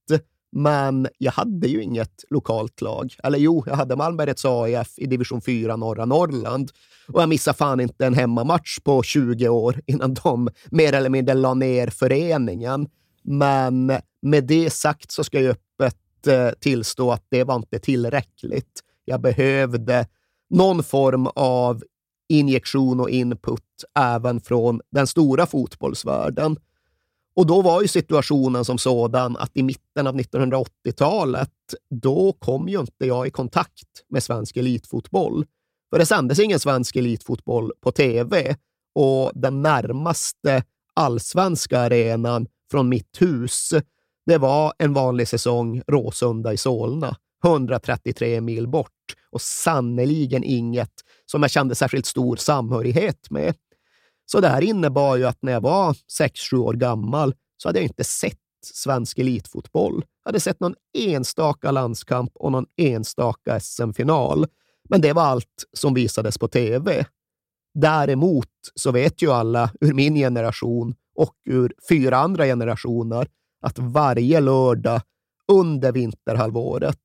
Men 0.52 1.08
jag 1.18 1.32
hade 1.32 1.68
ju 1.68 1.84
inget 1.84 2.24
lokalt 2.30 2.82
lag. 2.82 3.16
Eller 3.24 3.40
jo, 3.40 3.64
jag 3.68 3.76
hade 3.76 3.96
Malmbergets 3.96 4.46
AIF 4.46 4.94
i 4.98 5.06
division 5.06 5.42
4 5.42 5.76
norra 5.76 6.06
Norrland. 6.06 6.72
Och 7.08 7.22
jag 7.22 7.30
missade 7.30 7.58
fan 7.58 7.80
inte 7.80 8.06
en 8.06 8.14
hemmamatch 8.14 8.80
på 8.84 9.04
20 9.04 9.50
år 9.50 9.82
innan 9.86 10.14
de 10.14 10.50
mer 10.72 10.94
eller 10.94 11.10
mindre 11.10 11.34
la 11.34 11.54
ner 11.54 11.88
föreningen. 11.88 12.88
Men 13.24 13.92
med 14.22 14.44
det 14.44 14.70
sagt 14.70 15.12
så 15.12 15.24
ska 15.24 15.42
jag 15.42 15.52
öppet 15.52 16.28
eh, 16.28 16.50
tillstå 16.60 17.12
att 17.12 17.26
det 17.30 17.44
var 17.44 17.56
inte 17.56 17.80
tillräckligt. 17.80 18.80
Jag 19.06 19.22
behövde 19.22 20.08
någon 20.50 20.84
form 20.84 21.28
av 21.36 21.84
injektion 22.30 23.00
och 23.00 23.10
input 23.10 23.64
även 24.00 24.42
från 24.42 24.82
den 24.92 25.08
stora 25.08 25.46
fotbollsvärlden. 25.46 26.58
Och 27.36 27.46
då 27.46 27.62
var 27.62 27.82
ju 27.82 27.88
situationen 27.88 28.66
som 28.66 28.78
sådan 28.78 29.38
att 29.38 29.52
i 29.54 29.64
mitten 29.64 30.08
av 30.08 30.16
1980-talet, 30.16 31.50
då 31.90 32.34
kom 32.40 32.70
ju 32.70 32.80
inte 32.80 33.06
jag 33.06 33.28
i 33.28 33.32
kontakt 33.32 33.88
med 34.10 34.24
svensk 34.24 34.58
elitfotboll. 34.58 35.46
För 35.90 36.00
det 36.00 36.06
sändes 36.06 36.40
ingen 36.40 36.60
svensk 36.60 36.96
elitfotboll 36.96 37.72
på 37.82 37.92
tv 37.92 38.56
och 38.96 39.32
den 39.36 39.62
närmaste 39.62 40.64
allsvenska 40.94 41.80
arenan 41.80 42.48
från 42.72 42.90
mitt 42.90 43.22
hus, 43.22 43.74
det 44.26 44.38
var 44.38 44.74
en 44.78 44.94
vanlig 44.94 45.28
säsong 45.28 45.82
Råsunda 45.88 46.54
i 46.54 46.58
Solna, 46.58 47.16
133 47.44 48.42
mil 48.42 48.68
bort 48.68 48.90
och 49.32 49.42
sannoliken 49.42 50.44
inget 50.44 50.94
som 51.26 51.42
jag 51.42 51.52
kände 51.52 51.76
särskilt 51.76 52.06
stor 52.06 52.36
samhörighet 52.36 53.30
med. 53.30 53.56
Så 54.32 54.40
det 54.40 54.48
här 54.48 54.62
innebar 54.62 55.16
ju 55.16 55.26
att 55.26 55.38
när 55.42 55.52
jag 55.52 55.62
var 55.62 55.94
6-7 56.20 56.56
år 56.56 56.74
gammal 56.74 57.34
så 57.58 57.70
hade 57.70 57.80
jag 57.80 57.86
inte 57.86 58.04
sett 58.04 58.38
svensk 58.66 59.20
elitfotboll. 59.20 60.06
Jag 60.24 60.30
hade 60.30 60.40
sett 60.40 60.60
någon 60.60 60.76
enstaka 60.98 61.72
landskamp 61.72 62.32
och 62.36 62.52
någon 62.52 62.66
enstaka 62.78 63.60
SM-final. 63.60 64.46
Men 64.90 65.02
det 65.02 65.14
var 65.14 65.24
allt 65.24 65.66
som 65.74 65.94
visades 65.94 66.38
på 66.38 66.48
tv. 66.48 67.06
Däremot 67.74 68.48
så 68.76 68.92
vet 68.92 69.22
ju 69.22 69.32
alla 69.32 69.72
ur 69.82 69.94
min 69.94 70.16
generation 70.16 70.96
och 71.16 71.36
ur 71.46 71.74
fyra 71.90 72.18
andra 72.18 72.46
generationer 72.46 73.28
att 73.62 73.80
varje 73.80 74.40
lördag 74.40 75.02
under 75.52 75.92
vinterhalvåret, 75.92 76.98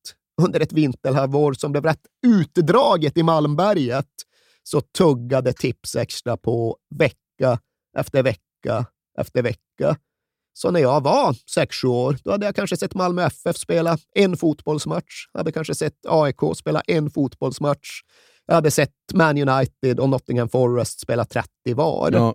under 0.43 0.61
ett 0.61 0.73
vinterhalvår 0.73 1.53
som 1.53 1.73
blev 1.73 1.85
rätt 1.85 2.07
utdraget 2.27 3.17
i 3.17 3.23
Malmberget, 3.23 4.07
så 4.69 4.81
tuggade 4.81 5.53
Tips 5.53 5.97
Extra 5.97 6.37
på 6.37 6.77
vecka 6.95 7.59
efter 7.99 8.23
vecka 8.23 8.87
efter 9.19 9.43
vecka. 9.43 9.97
Så 10.53 10.71
när 10.71 10.81
jag 10.81 11.03
var 11.03 11.33
6-7 11.33 11.87
år, 11.87 12.17
då 12.25 12.31
hade 12.31 12.47
jag 12.47 12.57
kanske 12.57 12.77
sett 12.77 12.95
Malmö 12.95 13.23
FF 13.23 13.57
spela 13.57 13.99
en 14.15 14.37
fotbollsmatch. 14.37 15.29
Jag 15.33 15.41
hade 15.41 15.53
kanske 15.53 15.75
sett 15.75 16.07
AIK 16.09 16.41
spela 16.57 16.81
en 16.81 17.11
fotbollsmatch. 17.11 18.01
Jag 18.47 18.55
hade 18.55 18.71
sett 18.71 18.93
Man 19.15 19.49
United 19.49 20.01
och 20.01 20.09
Nottingham 20.09 20.49
Forest 20.49 21.01
spela 21.01 21.25
30 21.25 21.49
var. 21.75 22.11
Ja. 22.13 22.35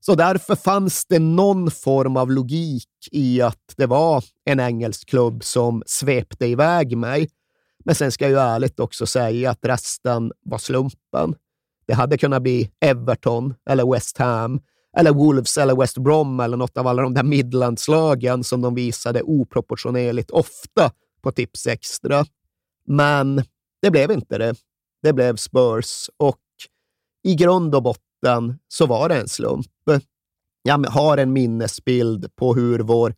Så 0.00 0.14
därför 0.14 0.56
fanns 0.56 1.06
det 1.06 1.18
någon 1.18 1.70
form 1.70 2.16
av 2.16 2.30
logik 2.30 2.88
i 3.10 3.40
att 3.40 3.74
det 3.76 3.86
var 3.86 4.24
en 4.44 4.60
engelsk 4.60 5.08
klubb 5.08 5.44
som 5.44 5.82
svepte 5.86 6.46
iväg 6.46 6.96
mig. 6.96 7.30
Men 7.84 7.94
sen 7.94 8.12
ska 8.12 8.24
jag 8.24 8.30
ju 8.30 8.38
ärligt 8.38 8.80
också 8.80 9.06
säga 9.06 9.50
att 9.50 9.64
resten 9.64 10.32
var 10.44 10.58
slumpen. 10.58 11.34
Det 11.92 11.96
hade 11.96 12.18
kunnat 12.18 12.42
bli 12.42 12.70
Everton 12.80 13.54
eller 13.70 13.92
West 13.92 14.18
Ham 14.18 14.60
eller 14.96 15.12
Wolves 15.12 15.58
eller 15.58 15.76
West 15.76 15.98
Brom 15.98 16.40
eller 16.40 16.56
något 16.56 16.76
av 16.76 16.86
alla 16.86 17.02
de 17.02 17.14
där 17.14 17.22
Midlandslagen 17.22 18.44
som 18.44 18.60
de 18.60 18.74
visade 18.74 19.22
oproportionerligt 19.22 20.30
ofta 20.30 20.90
på 21.22 21.32
Tips 21.32 21.66
Extra. 21.66 22.24
Men 22.86 23.42
det 23.82 23.90
blev 23.90 24.10
inte 24.10 24.38
det. 24.38 24.54
Det 25.02 25.12
blev 25.12 25.36
Spurs 25.36 26.10
och 26.16 26.40
i 27.24 27.34
grund 27.34 27.74
och 27.74 27.82
botten 27.82 28.58
så 28.68 28.86
var 28.86 29.08
det 29.08 29.20
en 29.20 29.28
slump. 29.28 29.66
Jag 30.62 30.86
har 30.86 31.18
en 31.18 31.32
minnesbild 31.32 32.36
på 32.36 32.54
hur 32.54 32.78
vår 32.78 33.14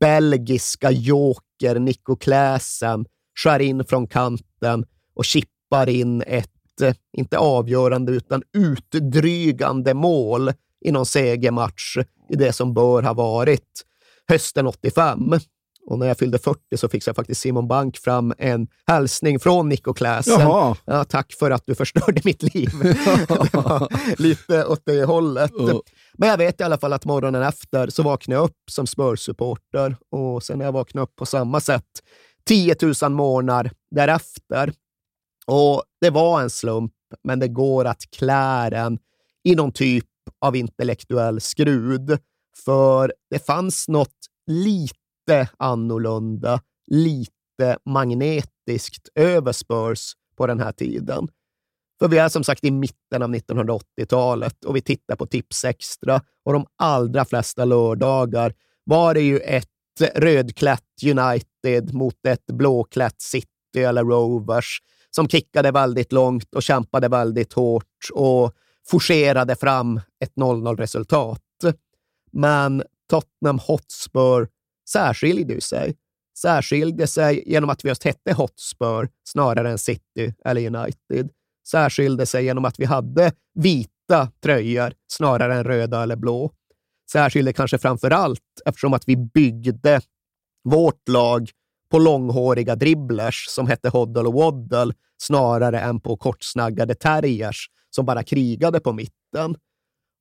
belgiska 0.00 0.90
joker 0.90 1.78
Nico 1.78 2.16
Kläsen 2.16 3.06
skär 3.34 3.60
in 3.60 3.84
från 3.84 4.06
kanten 4.06 4.84
och 5.14 5.24
chippar 5.24 5.88
in 5.88 6.22
ett 6.26 6.57
inte 7.12 7.38
avgörande 7.38 8.12
utan 8.12 8.42
utdrygande 8.52 9.94
mål 9.94 10.52
i 10.84 10.92
någon 10.92 11.06
segermatch 11.06 11.96
i 12.30 12.36
det 12.36 12.52
som 12.52 12.74
bör 12.74 13.02
ha 13.02 13.12
varit 13.12 13.84
hösten 14.28 14.66
85. 14.66 15.34
Och 15.90 15.98
när 15.98 16.06
jag 16.06 16.18
fyllde 16.18 16.38
40 16.38 16.76
så 16.76 16.88
fick 16.88 17.06
jag 17.06 17.16
faktiskt 17.16 17.40
Simon 17.40 17.68
Bank 17.68 17.98
fram 17.98 18.34
en 18.38 18.68
hälsning 18.86 19.40
från 19.40 19.68
Nico 19.68 19.94
Kläsen. 19.94 20.40
Ja, 20.40 21.04
tack 21.08 21.32
för 21.32 21.50
att 21.50 21.62
du 21.66 21.74
förstörde 21.74 22.20
mitt 22.24 22.42
liv. 22.42 22.68
Lite 24.18 24.64
åt 24.64 24.82
det 24.84 25.04
hållet. 25.04 25.52
Oh. 25.52 25.80
Men 26.18 26.28
jag 26.28 26.36
vet 26.36 26.60
i 26.60 26.64
alla 26.64 26.78
fall 26.78 26.92
att 26.92 27.04
morgonen 27.04 27.42
efter 27.42 27.90
så 27.90 28.02
vaknade 28.02 28.40
jag 28.40 28.44
upp 28.44 28.70
som 28.70 28.86
Spurs-supporter 28.86 29.96
och 30.10 30.42
sen 30.42 30.58
när 30.58 30.64
jag 30.64 30.72
vaknade 30.72 31.02
upp 31.02 31.16
på 31.16 31.26
samma 31.26 31.60
sätt 31.60 31.84
10 32.44 32.76
000 33.02 33.12
månader 33.12 33.72
därefter 33.90 34.72
och 35.48 35.82
det 36.00 36.10
var 36.10 36.40
en 36.40 36.50
slump, 36.50 36.92
men 37.24 37.38
det 37.38 37.48
går 37.48 37.84
att 37.84 38.02
klä 38.10 38.70
den 38.70 38.98
i 39.44 39.54
någon 39.54 39.72
typ 39.72 40.04
av 40.40 40.56
intellektuell 40.56 41.40
skrud. 41.40 42.18
För 42.64 43.12
det 43.30 43.46
fanns 43.46 43.88
något 43.88 44.16
lite 44.46 45.48
annorlunda, 45.56 46.60
lite 46.86 47.78
magnetiskt 47.84 49.08
över 49.14 49.52
Spurs 49.52 50.12
på 50.36 50.46
den 50.46 50.60
här 50.60 50.72
tiden. 50.72 51.28
För 51.98 52.08
vi 52.08 52.18
är 52.18 52.28
som 52.28 52.44
sagt 52.44 52.64
i 52.64 52.70
mitten 52.70 53.22
av 53.22 53.34
1980-talet 53.34 54.64
och 54.64 54.76
vi 54.76 54.80
tittar 54.80 55.16
på 55.16 55.26
Tips 55.26 55.64
Extra 55.64 56.20
och 56.44 56.52
de 56.52 56.66
allra 56.76 57.24
flesta 57.24 57.64
lördagar 57.64 58.54
var 58.84 59.14
det 59.14 59.20
ju 59.22 59.38
ett 59.38 59.68
rödklätt 60.14 61.02
United 61.04 61.94
mot 61.94 62.26
ett 62.26 62.46
blåklätt 62.46 63.20
City 63.20 63.48
eller 63.74 64.04
Rovers 64.04 64.80
som 65.18 65.28
kickade 65.28 65.70
väldigt 65.70 66.12
långt 66.12 66.54
och 66.54 66.62
kämpade 66.62 67.08
väldigt 67.08 67.52
hårt 67.52 68.08
och 68.12 68.54
forcerade 68.90 69.56
fram 69.56 70.00
ett 70.24 70.34
0-0-resultat. 70.34 71.42
Men 72.32 72.82
Tottenham 73.10 73.58
Hotspur 73.58 74.48
särskilde 74.88 75.60
sig. 75.60 75.96
Särskilde 76.38 77.06
sig 77.06 77.52
genom 77.52 77.70
att 77.70 77.84
vi 77.84 77.88
just 77.88 78.04
hette 78.04 78.32
Hotspur 78.32 79.08
snarare 79.28 79.70
än 79.70 79.78
City 79.78 80.34
eller 80.44 80.76
United. 80.76 81.30
Särskilde 81.68 82.26
sig 82.26 82.44
genom 82.44 82.64
att 82.64 82.80
vi 82.80 82.84
hade 82.84 83.32
vita 83.54 84.30
tröjor 84.42 84.92
snarare 85.12 85.54
än 85.54 85.64
röda 85.64 86.02
eller 86.02 86.16
blå. 86.16 86.52
Särskilde 87.12 87.52
kanske 87.52 87.78
framför 87.78 88.10
allt 88.10 88.62
eftersom 88.66 88.94
att 88.94 89.08
vi 89.08 89.16
byggde 89.16 90.00
vårt 90.64 91.08
lag 91.08 91.50
på 91.90 91.98
långhåriga 91.98 92.76
dribblers 92.76 93.46
som 93.48 93.66
hette 93.66 93.88
Hoddle 93.88 94.22
och 94.28 94.34
Waddle 94.34 94.94
snarare 95.22 95.80
än 95.80 96.00
på 96.00 96.16
kortsnaggade 96.16 96.94
terriers 96.94 97.70
som 97.90 98.06
bara 98.06 98.22
krigade 98.22 98.80
på 98.80 98.92
mitten. 98.92 99.56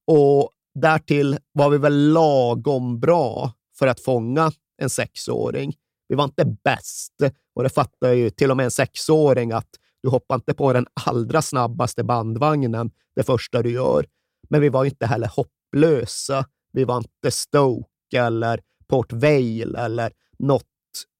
Och 0.07 0.51
därtill 0.79 1.37
var 1.51 1.69
vi 1.69 1.77
väl 1.77 2.13
lagom 2.13 2.99
bra 2.99 3.51
för 3.79 3.87
att 3.87 3.99
fånga 3.99 4.51
en 4.81 4.89
sexåring. 4.89 5.73
Vi 6.07 6.15
var 6.15 6.23
inte 6.23 6.45
bäst 6.63 7.13
och 7.55 7.63
det 7.63 7.69
fattar 7.69 8.13
ju 8.13 8.29
till 8.29 8.51
och 8.51 8.57
med 8.57 8.63
en 8.63 8.71
sexåring 8.71 9.51
att 9.51 9.69
du 10.03 10.09
hoppar 10.09 10.35
inte 10.35 10.53
på 10.53 10.73
den 10.73 10.87
allra 11.05 11.41
snabbaste 11.41 12.03
bandvagnen 12.03 12.91
det 13.15 13.23
första 13.23 13.61
du 13.61 13.71
gör. 13.71 14.05
Men 14.49 14.61
vi 14.61 14.69
var 14.69 14.85
inte 14.85 15.05
heller 15.05 15.27
hopplösa. 15.27 16.45
Vi 16.73 16.83
var 16.83 16.97
inte 16.97 17.31
Stoke 17.31 18.19
eller 18.19 18.61
Port 18.87 19.13
Vale 19.13 19.79
eller 19.79 20.11
något 20.39 20.63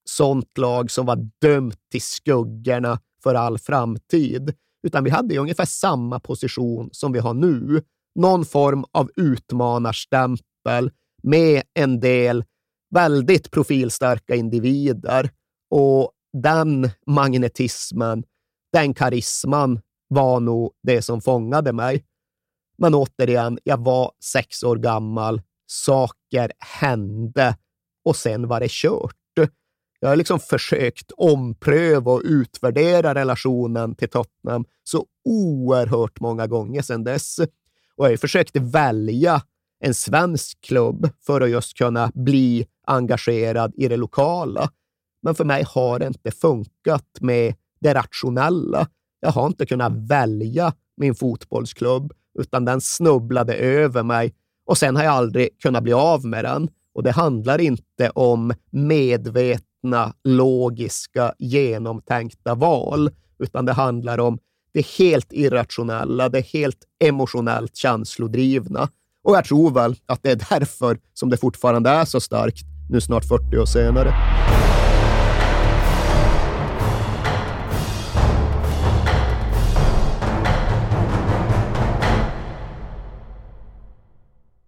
sånt 0.10 0.58
lag 0.58 0.92
som 0.92 1.06
var 1.06 1.30
dömt 1.42 1.80
till 1.92 2.02
skuggorna 2.02 3.00
för 3.24 3.36
all 3.36 3.60
framtid, 3.60 4.54
utan 4.88 5.04
vi 5.04 5.10
hade 5.10 5.38
ungefär 5.38 5.66
samma 5.66 6.20
position 6.20 6.90
som 6.92 7.12
vi 7.12 7.20
har 7.20 7.34
nu. 7.34 7.82
Någon 8.16 8.46
form 8.46 8.86
av 8.92 9.12
utmanarstämpel 9.16 10.92
med 11.24 11.64
en 11.74 12.00
del 12.00 12.44
väldigt 12.96 13.52
profilstarka 13.52 14.36
individer 14.36 15.30
och 15.70 16.12
den 16.34 16.90
magnetismen, 17.08 18.24
den 18.74 18.94
karisman 18.94 19.80
var 20.08 20.40
nog 20.40 20.72
det 20.84 21.02
som 21.02 21.22
fångade 21.22 21.74
mig. 21.74 22.06
Men 22.78 22.96
återigen, 22.96 23.60
jag 23.64 23.84
var 23.84 24.12
sex 24.24 24.64
år 24.64 24.76
gammal, 24.76 25.42
saker 25.66 26.52
hände 26.60 27.58
och 28.06 28.16
sen 28.16 28.48
var 28.48 28.60
det 28.60 28.72
kört. 28.72 29.16
Jag 30.00 30.10
har 30.10 30.16
liksom 30.16 30.40
försökt 30.40 31.12
ompröva 31.18 32.12
och 32.12 32.22
utvärdera 32.24 33.16
relationen 33.16 33.96
till 33.96 34.10
Tottenham 34.10 34.66
så 34.84 35.06
oerhört 35.26 36.20
många 36.20 36.48
gånger 36.48 36.82
sedan 36.82 37.04
dess. 37.04 37.40
Och 37.96 38.06
jag 38.06 38.10
har 38.10 38.18
försökt 38.18 38.56
välja 38.56 39.42
en 39.80 39.94
svensk 39.94 40.62
klubb 40.62 41.10
för 41.26 41.42
att 41.42 41.50
just 41.50 41.78
kunna 41.78 42.12
bli 42.14 42.68
engagerad 42.88 43.74
i 43.78 43.88
det 43.88 43.98
lokala. 43.98 44.70
Men 45.22 45.36
för 45.36 45.46
mig 45.46 45.64
har 45.68 46.00
det 46.00 46.08
inte 46.08 46.32
funkat 46.32 47.18
med 47.20 47.56
det 47.80 47.94
rationella. 47.94 48.88
Jag 49.20 49.32
har 49.32 49.48
inte 49.48 49.66
kunnat 49.66 49.94
välja 50.10 50.74
min 50.98 51.16
fotbollsklubb, 51.16 52.14
utan 52.40 52.66
den 52.66 52.82
snubblade 52.82 53.56
över 53.56 54.04
mig 54.04 54.34
och 54.66 54.78
sen 54.78 54.96
har 54.96 55.04
jag 55.04 55.14
aldrig 55.14 55.62
kunnat 55.62 55.84
bli 55.84 55.94
av 55.94 56.26
med 56.26 56.46
den. 56.46 56.70
Och 56.94 57.04
det 57.04 57.12
handlar 57.12 57.62
inte 57.62 58.10
om 58.10 58.54
medvetna, 59.88 60.14
logiska, 60.24 61.34
genomtänkta 61.40 62.56
val, 62.56 63.10
utan 63.40 63.66
det 63.66 63.74
handlar 63.74 64.20
om 64.20 64.40
det 64.74 64.86
helt 64.86 65.34
irrationella, 65.34 66.30
det 66.30 66.46
helt 66.46 66.86
emotionellt 67.04 67.76
känslodrivna. 67.76 68.90
Och 69.24 69.36
jag 69.36 69.46
tror 69.46 69.72
väl 69.72 69.96
att 70.06 70.24
det 70.24 70.32
är 70.32 70.60
därför 70.60 71.00
som 71.14 71.30
det 71.30 71.38
fortfarande 71.38 71.90
är 71.90 72.06
så 72.06 72.20
starkt 72.20 72.66
nu 72.90 73.02
snart 73.02 73.26
40 73.26 73.58
år 73.58 73.66
senare. 73.66 74.14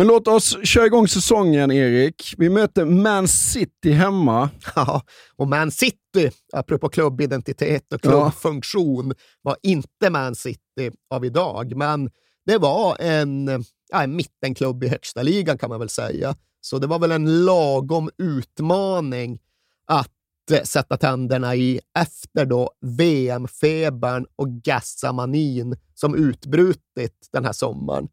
Men 0.00 0.06
låt 0.06 0.28
oss 0.28 0.56
köra 0.64 0.86
igång 0.86 1.08
säsongen, 1.08 1.70
Erik. 1.70 2.34
Vi 2.38 2.50
möter 2.50 2.84
Man 2.84 3.28
City 3.28 3.90
hemma. 3.90 4.50
Ja, 4.74 5.02
och 5.36 5.48
Man 5.48 5.70
City, 5.70 6.30
apropå 6.52 6.88
klubbidentitet 6.88 7.92
och 7.92 8.00
klubbfunktion, 8.00 9.14
var 9.42 9.56
inte 9.62 10.10
Man 10.10 10.34
City 10.34 10.90
av 11.10 11.24
idag, 11.24 11.76
men 11.76 12.10
det 12.46 12.58
var 12.58 12.96
en, 13.00 13.64
ja, 13.90 14.02
en 14.02 14.16
mittenklubb 14.16 14.84
i 14.84 14.88
högsta 14.88 15.22
ligan 15.22 15.58
kan 15.58 15.70
man 15.70 15.78
väl 15.80 15.88
säga. 15.88 16.36
Så 16.60 16.78
det 16.78 16.86
var 16.86 16.98
väl 16.98 17.12
en 17.12 17.44
lagom 17.44 18.10
utmaning 18.18 19.38
att 19.86 20.50
eh, 20.52 20.62
sätta 20.62 20.96
tänderna 20.96 21.54
i 21.54 21.80
efter 21.98 22.44
då 22.44 22.70
VM-febern 22.80 24.26
och 24.36 24.48
gassamanin 24.48 25.76
som 25.94 26.14
utbrutit 26.14 27.28
den 27.32 27.44
här 27.44 27.52
sommaren. 27.52 28.08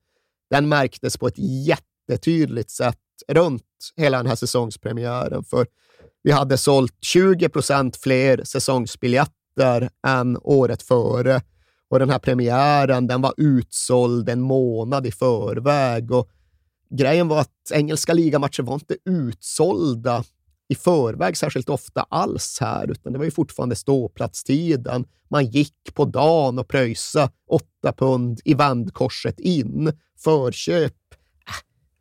Den 0.50 0.70
märktes 0.70 1.18
på 1.18 1.28
ett 1.28 1.38
jättetydligt 1.38 2.70
sätt 2.70 2.98
runt 3.28 3.64
hela 3.96 4.18
den 4.18 4.28
här 4.28 4.36
säsongspremiären. 4.36 5.44
För 5.44 5.68
vi 6.24 6.32
hade 6.32 6.58
sålt 6.58 6.94
20 7.02 7.50
procent 7.50 7.98
fler 7.98 8.44
säsongsbiljetter 8.44 9.90
än 10.08 10.38
året 10.42 10.84
före. 10.84 11.42
Och 11.90 12.00
den 12.00 12.10
här 12.10 12.20
premiären 12.20 13.08
den 13.08 13.22
var 13.22 13.34
utsåld 13.38 14.30
en 14.30 14.42
månad 14.42 15.06
i 15.08 15.12
förväg. 15.12 16.12
Och 16.12 16.30
grejen 16.90 17.28
var 17.28 17.40
att 17.42 17.72
engelska 17.74 18.14
ligamatcher 18.14 18.64
var 18.64 18.74
inte 18.74 18.98
utsålda 19.06 20.24
i 20.70 20.76
förväg 20.76 21.38
särskilt 21.38 21.70
ofta 21.70 22.02
alls 22.10 22.58
här, 22.62 22.92
utan 22.92 23.14
det 23.14 23.20
var 23.20 23.26
ju 23.26 23.32
fortfarande 23.32 23.76
ståplatstiden. 23.76 25.06
Man 25.30 25.46
gick 25.46 25.94
på 25.94 26.06
dagen 26.06 26.60
och 26.60 26.68
pröjsa 26.68 27.30
åtta 27.50 27.94
pund 27.98 28.42
i 28.46 28.54
vändkorset 28.54 29.40
in. 29.40 29.94
Förköp, 30.20 30.94
äh, 31.48 31.54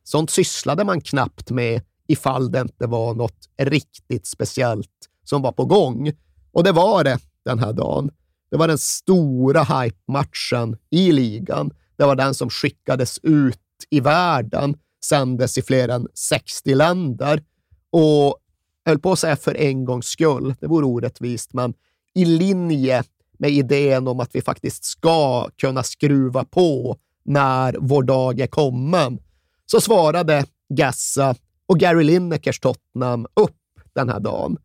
sånt 0.04 0.30
sysslade 0.30 0.84
man 0.84 1.00
knappt 1.00 1.50
med 1.50 1.82
ifall 2.08 2.50
det 2.50 2.60
inte 2.60 2.86
var 2.86 3.14
något 3.14 3.48
riktigt 3.58 4.26
speciellt 4.26 5.08
som 5.24 5.42
var 5.42 5.52
på 5.52 5.64
gång. 5.64 6.12
Och 6.52 6.64
det 6.64 6.72
var 6.72 7.04
det 7.04 7.18
den 7.44 7.58
här 7.58 7.72
dagen. 7.72 8.10
Det 8.50 8.56
var 8.56 8.68
den 8.68 8.78
stora 8.78 9.62
hype-matchen 9.62 10.76
i 10.90 11.12
ligan. 11.12 11.70
Det 11.96 12.04
var 12.04 12.16
den 12.16 12.34
som 12.34 12.50
skickades 12.50 13.18
ut 13.22 13.58
i 13.90 14.00
världen, 14.00 14.76
sändes 15.04 15.58
i 15.58 15.62
fler 15.62 15.88
än 15.88 16.08
60 16.14 16.74
länder. 16.74 17.42
Och 17.90 18.38
jag 18.86 18.90
höll 18.90 19.00
på 19.00 19.12
att 19.12 19.18
säga 19.18 19.36
för 19.36 19.56
en 19.56 19.84
gångs 19.84 20.06
skull, 20.06 20.54
det 20.60 20.66
vore 20.66 20.86
orättvist, 20.86 21.52
men 21.52 21.74
i 22.14 22.24
linje 22.24 23.02
med 23.38 23.50
idén 23.50 24.08
om 24.08 24.20
att 24.20 24.34
vi 24.34 24.42
faktiskt 24.42 24.84
ska 24.84 25.48
kunna 25.56 25.82
skruva 25.82 26.44
på 26.44 26.96
när 27.24 27.76
vår 27.80 28.02
dag 28.02 28.40
är 28.40 28.46
kommen, 28.46 29.18
så 29.66 29.80
svarade 29.80 30.44
Gassa 30.68 31.34
och 31.66 31.78
Gary 31.78 32.04
Linekers 32.04 32.60
Tottenham 32.60 33.26
upp 33.34 33.56
den 33.94 34.08
här 34.08 34.20
dagen. 34.20 34.56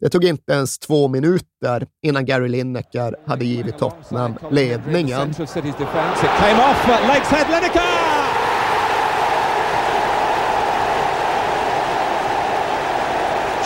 Det 0.00 0.08
tog 0.08 0.24
inte 0.24 0.52
ens 0.52 0.78
två 0.78 1.08
minuter 1.08 1.86
innan 2.02 2.24
Gary 2.24 2.48
Lineker 2.48 3.16
hade 3.26 3.44
givit 3.44 3.78
Tottenham 3.78 4.34
ledningen. 4.50 5.34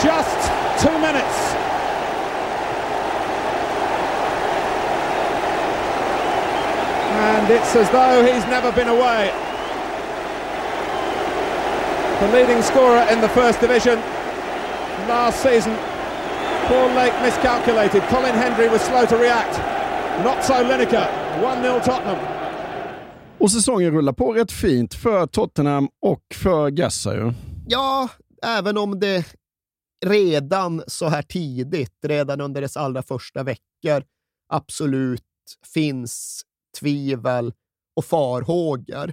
Just 0.05 0.39
two 0.85 0.97
minutes. 1.01 1.37
And 7.25 7.51
it's 7.51 7.75
as 7.77 7.89
though 7.91 8.23
he's 8.23 8.45
never 8.47 8.71
been 8.73 8.89
away. 8.89 9.33
The 12.21 12.29
leading 12.33 12.63
scorer 12.63 13.07
in 13.13 13.21
the 13.21 13.29
First 13.29 13.61
Division 13.61 13.99
last 15.09 15.43
season. 15.43 15.77
Paul 16.69 16.89
Lake 16.95 17.15
miscalculated. 17.23 18.03
Colin 18.03 18.35
Hendry 18.35 18.69
was 18.69 18.81
slow 18.83 19.07
to 19.07 19.17
react. 19.17 19.59
Not 20.25 20.45
so 20.45 20.55
Lineker. 20.55 21.09
1-0 21.41 21.85
Tottenham. 21.85 22.17
Och 23.39 23.51
säsongen 23.51 23.91
rullar 23.91 24.13
på 24.13 24.33
rätt 24.33 24.53
fint 24.53 24.95
för 24.95 25.27
Tottenham 25.27 25.89
och 26.03 26.23
för 26.35 26.71
Gassa 26.71 27.15
ju. 27.15 27.33
Ja, 27.67 28.09
även 28.47 28.79
om 28.79 29.01
det 29.01 29.25
redan 30.05 30.83
så 30.87 31.09
här 31.09 31.23
tidigt, 31.23 31.99
redan 32.03 32.41
under 32.41 32.61
dess 32.61 32.77
allra 32.77 33.03
första 33.03 33.43
veckor, 33.43 34.05
absolut 34.49 35.23
finns 35.75 36.43
tvivel 36.81 37.53
och 37.97 38.05
farhågor. 38.05 39.13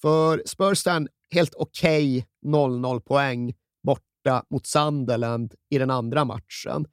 För 0.00 0.42
Spurs 0.46 0.86
är 0.86 0.96
en 0.96 1.08
helt 1.30 1.54
okej 1.54 2.18
okay 2.18 2.52
0-0 2.52 3.00
poäng 3.00 3.54
borta 3.82 4.44
mot 4.50 4.66
Sunderland 4.66 5.54
i 5.70 5.78
den 5.78 5.90
andra 5.90 6.24
matchen. 6.24 6.86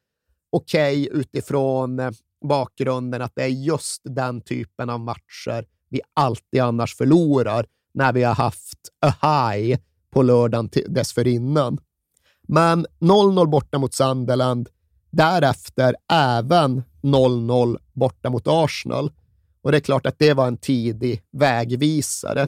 Okej 0.49 1.07
okay 1.09 1.19
utifrån 1.21 1.99
eh, 1.99 2.11
bakgrunden 2.41 3.21
att 3.21 3.35
det 3.35 3.43
är 3.43 3.47
just 3.47 4.01
den 4.03 4.41
typen 4.41 4.89
av 4.89 4.99
matcher 4.99 5.65
vi 5.89 6.01
alltid 6.13 6.61
annars 6.61 6.95
förlorar 6.95 7.65
när 7.93 8.13
vi 8.13 8.23
har 8.23 8.35
haft 8.35 8.89
a 9.01 9.13
high 9.21 9.79
på 10.09 10.21
lördagen 10.21 10.69
dessförinnan. 10.87 11.77
Men 12.47 12.85
0-0 12.99 13.47
borta 13.47 13.77
mot 13.77 13.93
Sunderland, 13.93 14.69
därefter 15.11 15.95
även 16.11 16.83
0-0 17.01 17.77
borta 17.93 18.29
mot 18.29 18.47
Arsenal. 18.47 19.11
Och 19.61 19.71
det 19.71 19.77
är 19.77 19.81
klart 19.81 20.05
att 20.05 20.19
det 20.19 20.33
var 20.33 20.47
en 20.47 20.57
tidig 20.57 21.21
vägvisare. 21.31 22.47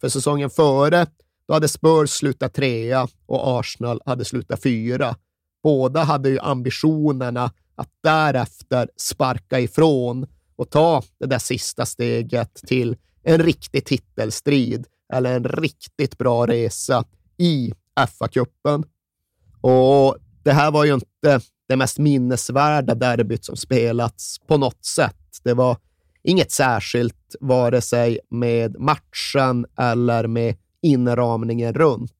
För 0.00 0.08
säsongen 0.08 0.50
före, 0.50 1.06
då 1.48 1.54
hade 1.54 1.68
Spurs 1.68 2.10
slutat 2.10 2.54
trea 2.54 3.08
och 3.26 3.60
Arsenal 3.60 4.00
hade 4.06 4.24
slutat 4.24 4.62
fyra. 4.62 5.16
Båda 5.62 6.02
hade 6.02 6.28
ju 6.28 6.38
ambitionerna 6.38 7.52
att 7.74 7.88
därefter 8.02 8.88
sparka 8.96 9.60
ifrån 9.60 10.26
och 10.56 10.70
ta 10.70 11.02
det 11.18 11.26
där 11.26 11.38
sista 11.38 11.86
steget 11.86 12.54
till 12.54 12.96
en 13.22 13.38
riktig 13.38 13.84
titelstrid 13.84 14.86
eller 15.12 15.36
en 15.36 15.44
riktigt 15.44 16.18
bra 16.18 16.46
resa 16.46 17.04
i 17.36 17.72
FA-cupen. 18.00 18.84
Och 19.60 20.16
det 20.42 20.52
här 20.52 20.70
var 20.70 20.84
ju 20.84 20.94
inte 20.94 21.40
det 21.68 21.76
mest 21.76 21.98
minnesvärda 21.98 22.94
derbyt 22.94 23.44
som 23.44 23.56
spelats 23.56 24.38
på 24.46 24.56
något 24.56 24.84
sätt. 24.84 25.16
Det 25.44 25.54
var 25.54 25.76
inget 26.22 26.50
särskilt, 26.50 27.36
vare 27.40 27.80
sig 27.80 28.18
med 28.30 28.80
matchen 28.80 29.66
eller 29.78 30.26
med 30.26 30.56
inramningen 30.82 31.74
runt. 31.74 32.12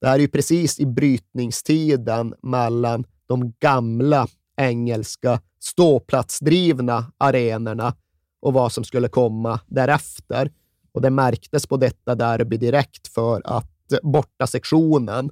Det 0.00 0.08
här 0.08 0.14
är 0.14 0.20
ju 0.20 0.28
precis 0.28 0.80
i 0.80 0.86
brytningstiden 0.86 2.34
mellan 2.42 3.04
de 3.26 3.52
gamla 3.60 4.26
engelska 4.56 5.40
ståplatsdrivna 5.60 7.12
arenorna 7.18 7.94
och 8.40 8.52
vad 8.52 8.72
som 8.72 8.84
skulle 8.84 9.08
komma 9.08 9.60
därefter. 9.66 10.52
Och 10.92 11.00
det 11.00 11.10
märktes 11.10 11.66
på 11.66 11.76
detta 11.76 12.14
derby 12.14 12.56
direkt 12.56 13.08
för 13.08 13.42
att 13.44 13.70
borta 14.02 14.46
sektionen 14.46 15.30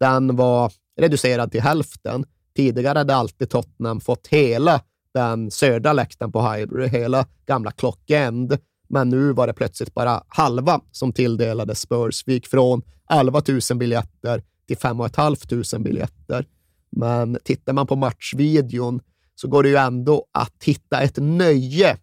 den 0.00 0.36
var 0.36 0.72
reducerad 1.00 1.52
till 1.52 1.60
hälften. 1.60 2.24
Tidigare 2.56 2.98
hade 2.98 3.14
alltid 3.14 3.50
Tottenham 3.50 4.00
fått 4.00 4.26
hela 4.26 4.80
den 5.14 5.50
södra 5.50 5.92
läktaren 5.92 6.32
på 6.32 6.52
Highbury, 6.52 6.86
hela 6.86 7.26
gamla 7.46 7.70
Clock 7.70 8.10
End. 8.10 8.58
Men 8.88 9.08
nu 9.08 9.32
var 9.32 9.46
det 9.46 9.52
plötsligt 9.52 9.94
bara 9.94 10.22
halva 10.28 10.80
som 10.90 11.12
tilldelades 11.12 11.80
Spurs. 11.80 12.22
Vi 12.26 12.32
gick 12.32 12.46
från 12.46 12.82
11 13.10 13.42
000 13.70 13.78
biljetter 13.78 14.42
till 14.66 14.76
5 14.76 14.98
500 15.16 15.78
biljetter. 15.78 16.46
Men 16.90 17.38
tittar 17.44 17.72
man 17.72 17.86
på 17.86 17.96
matchvideon 17.96 19.00
så 19.34 19.48
går 19.48 19.62
det 19.62 19.68
ju 19.68 19.76
ändå 19.76 20.26
att 20.32 20.64
hitta 20.64 21.00
ett 21.00 21.16
nöje 21.16 21.96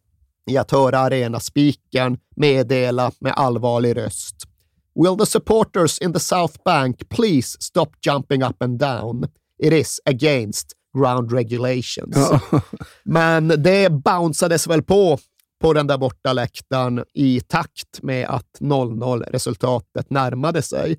i 0.49 0.57
att 0.57 0.71
höra 0.71 0.99
arenaspikern 0.99 2.17
meddela 2.35 3.11
med 3.19 3.33
allvarlig 3.35 3.97
röst. 3.97 4.46
Will 4.97 5.17
the 5.17 5.25
supporters 5.25 5.99
in 5.99 6.13
the 6.13 6.19
South 6.19 6.63
Bank 6.65 7.09
please 7.09 7.57
stop 7.59 7.89
jumping 8.01 8.43
up 8.43 8.63
and 8.63 8.79
down? 8.79 9.27
It 9.59 9.73
is 9.73 10.01
against 10.05 10.73
ground 10.97 11.31
regulations. 11.31 12.15
Ja. 12.15 12.61
Men 13.03 13.47
det 13.47 13.89
bounceades 13.89 14.67
väl 14.67 14.83
på 14.83 15.17
på 15.61 15.73
den 15.73 15.87
där 15.87 15.97
borta 15.97 16.33
läktaren 16.33 17.03
i 17.13 17.39
takt 17.39 18.01
med 18.01 18.27
att 18.27 18.57
0-0 18.59 19.23
resultatet 19.23 20.09
närmade 20.09 20.61
sig. 20.61 20.97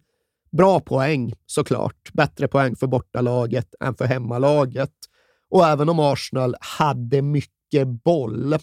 Bra 0.57 0.81
poäng 0.81 1.33
såklart. 1.47 2.13
Bättre 2.13 2.49
poäng 2.49 2.77
för 2.77 2.87
bortalaget 2.87 3.75
än 3.81 3.95
för 3.95 4.05
hemmalaget. 4.05 4.93
Och 5.51 5.67
även 5.67 5.89
om 5.89 6.01
Arsenal 6.01 6.57
hade 6.61 7.23
mycket 7.23 7.89
boll 8.05 8.59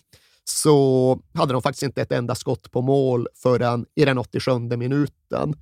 så 0.45 1.19
hade 1.33 1.53
de 1.53 1.61
faktiskt 1.61 1.83
inte 1.83 2.01
ett 2.01 2.11
enda 2.11 2.35
skott 2.35 2.71
på 2.71 2.81
mål 2.81 3.27
förrän 3.35 3.85
i 3.95 4.05
den 4.05 4.17
87 4.17 4.59
minuten. 4.59 5.53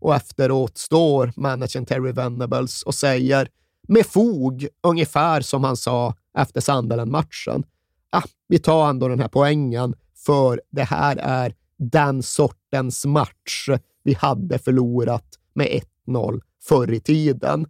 Och 0.00 0.14
efteråt 0.14 0.78
står 0.78 1.32
managern 1.36 1.86
Terry 1.86 2.12
Venables 2.12 2.82
och 2.82 2.94
säger 2.94 3.48
med 3.88 4.06
fog, 4.06 4.68
ungefär 4.82 5.40
som 5.40 5.64
han 5.64 5.76
sa 5.76 6.14
efter 6.38 6.60
Sunderland-matchen, 6.60 7.64
ah, 8.10 8.22
vi 8.48 8.58
tar 8.58 8.90
ändå 8.90 9.08
den 9.08 9.20
här 9.20 9.28
poängen 9.28 9.94
för 10.16 10.60
det 10.70 10.82
här 10.82 11.16
är 11.16 11.54
den 11.78 12.22
sortens 12.22 13.06
match 13.06 13.68
vi 14.02 14.14
hade 14.14 14.58
förlorat 14.58 15.24
med 15.52 15.82
1-0 16.06 16.40
förr 16.62 16.92
i 16.92 17.00
tiden. 17.00 17.66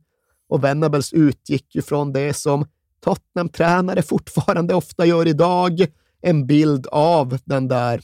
Och 0.49 0.65
Venables 0.65 1.13
utgick 1.13 1.75
ju 1.75 1.83
från 1.83 2.13
det 2.13 2.35
som 2.35 2.67
Tottenham-tränare 3.01 4.03
fortfarande 4.03 4.75
ofta 4.75 5.07
gör 5.07 5.29
idag, 5.29 5.87
en 6.23 6.47
bild 6.47 6.87
av 6.87 7.39
den 7.45 7.69
där 7.69 8.01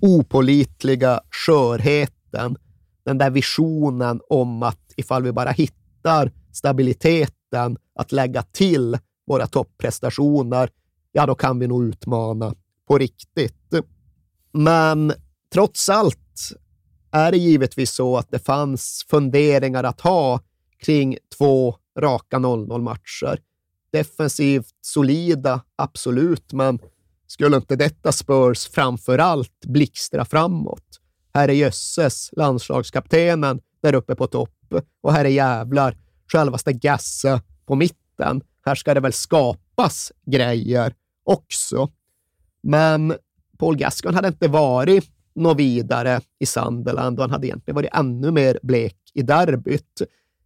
opolitliga 0.00 1.20
skörheten, 1.30 2.56
den 3.04 3.18
där 3.18 3.30
visionen 3.30 4.20
om 4.28 4.62
att 4.62 4.92
ifall 4.96 5.22
vi 5.22 5.32
bara 5.32 5.50
hittar 5.50 6.32
stabiliteten 6.52 7.76
att 7.94 8.12
lägga 8.12 8.42
till 8.42 8.98
våra 9.26 9.46
topprestationer, 9.46 10.70
ja, 11.12 11.26
då 11.26 11.34
kan 11.34 11.58
vi 11.58 11.66
nog 11.66 11.84
utmana 11.84 12.54
på 12.88 12.98
riktigt. 12.98 13.74
Men 14.52 15.12
trots 15.52 15.88
allt 15.88 16.52
är 17.10 17.30
det 17.30 17.38
givetvis 17.38 17.90
så 17.90 18.16
att 18.16 18.30
det 18.30 18.38
fanns 18.38 19.06
funderingar 19.10 19.84
att 19.84 20.00
ha 20.00 20.40
kring 20.78 21.16
två 21.38 21.76
raka 21.98 22.36
0-0-matcher. 22.36 23.40
Defensivt 23.92 24.74
solida, 24.80 25.60
absolut, 25.76 26.52
men 26.52 26.78
skulle 27.28 27.56
inte 27.56 27.76
detta 27.76 28.12
Spurs 28.12 28.68
framför 28.68 29.18
allt 29.18 29.66
blixtra 29.66 30.24
framåt? 30.24 31.00
Här 31.34 31.48
är 31.48 31.52
jösses, 31.52 32.30
landslagskaptenen 32.32 33.60
där 33.82 33.94
uppe 33.94 34.14
på 34.14 34.26
topp 34.26 34.50
och 35.00 35.12
här 35.12 35.24
är 35.24 35.28
jävlar 35.28 35.96
självaste 36.32 36.72
Gasse 36.72 37.40
på 37.66 37.74
mitten. 37.74 38.42
Här 38.64 38.74
ska 38.74 38.94
det 38.94 39.00
väl 39.00 39.12
skapas 39.12 40.12
grejer 40.26 40.94
också. 41.24 41.88
Men 42.62 43.14
Paul 43.58 43.76
Gascoigne 43.76 44.16
hade 44.16 44.28
inte 44.28 44.48
varit 44.48 45.04
något 45.34 45.58
vidare 45.58 46.20
i 46.38 46.46
Sunderland 46.46 47.18
och 47.18 47.22
han 47.22 47.30
hade 47.30 47.46
egentligen 47.46 47.74
varit 47.74 47.94
ännu 47.94 48.30
mer 48.30 48.58
blek 48.62 48.96
i 49.14 49.22
derbyt. 49.22 50.02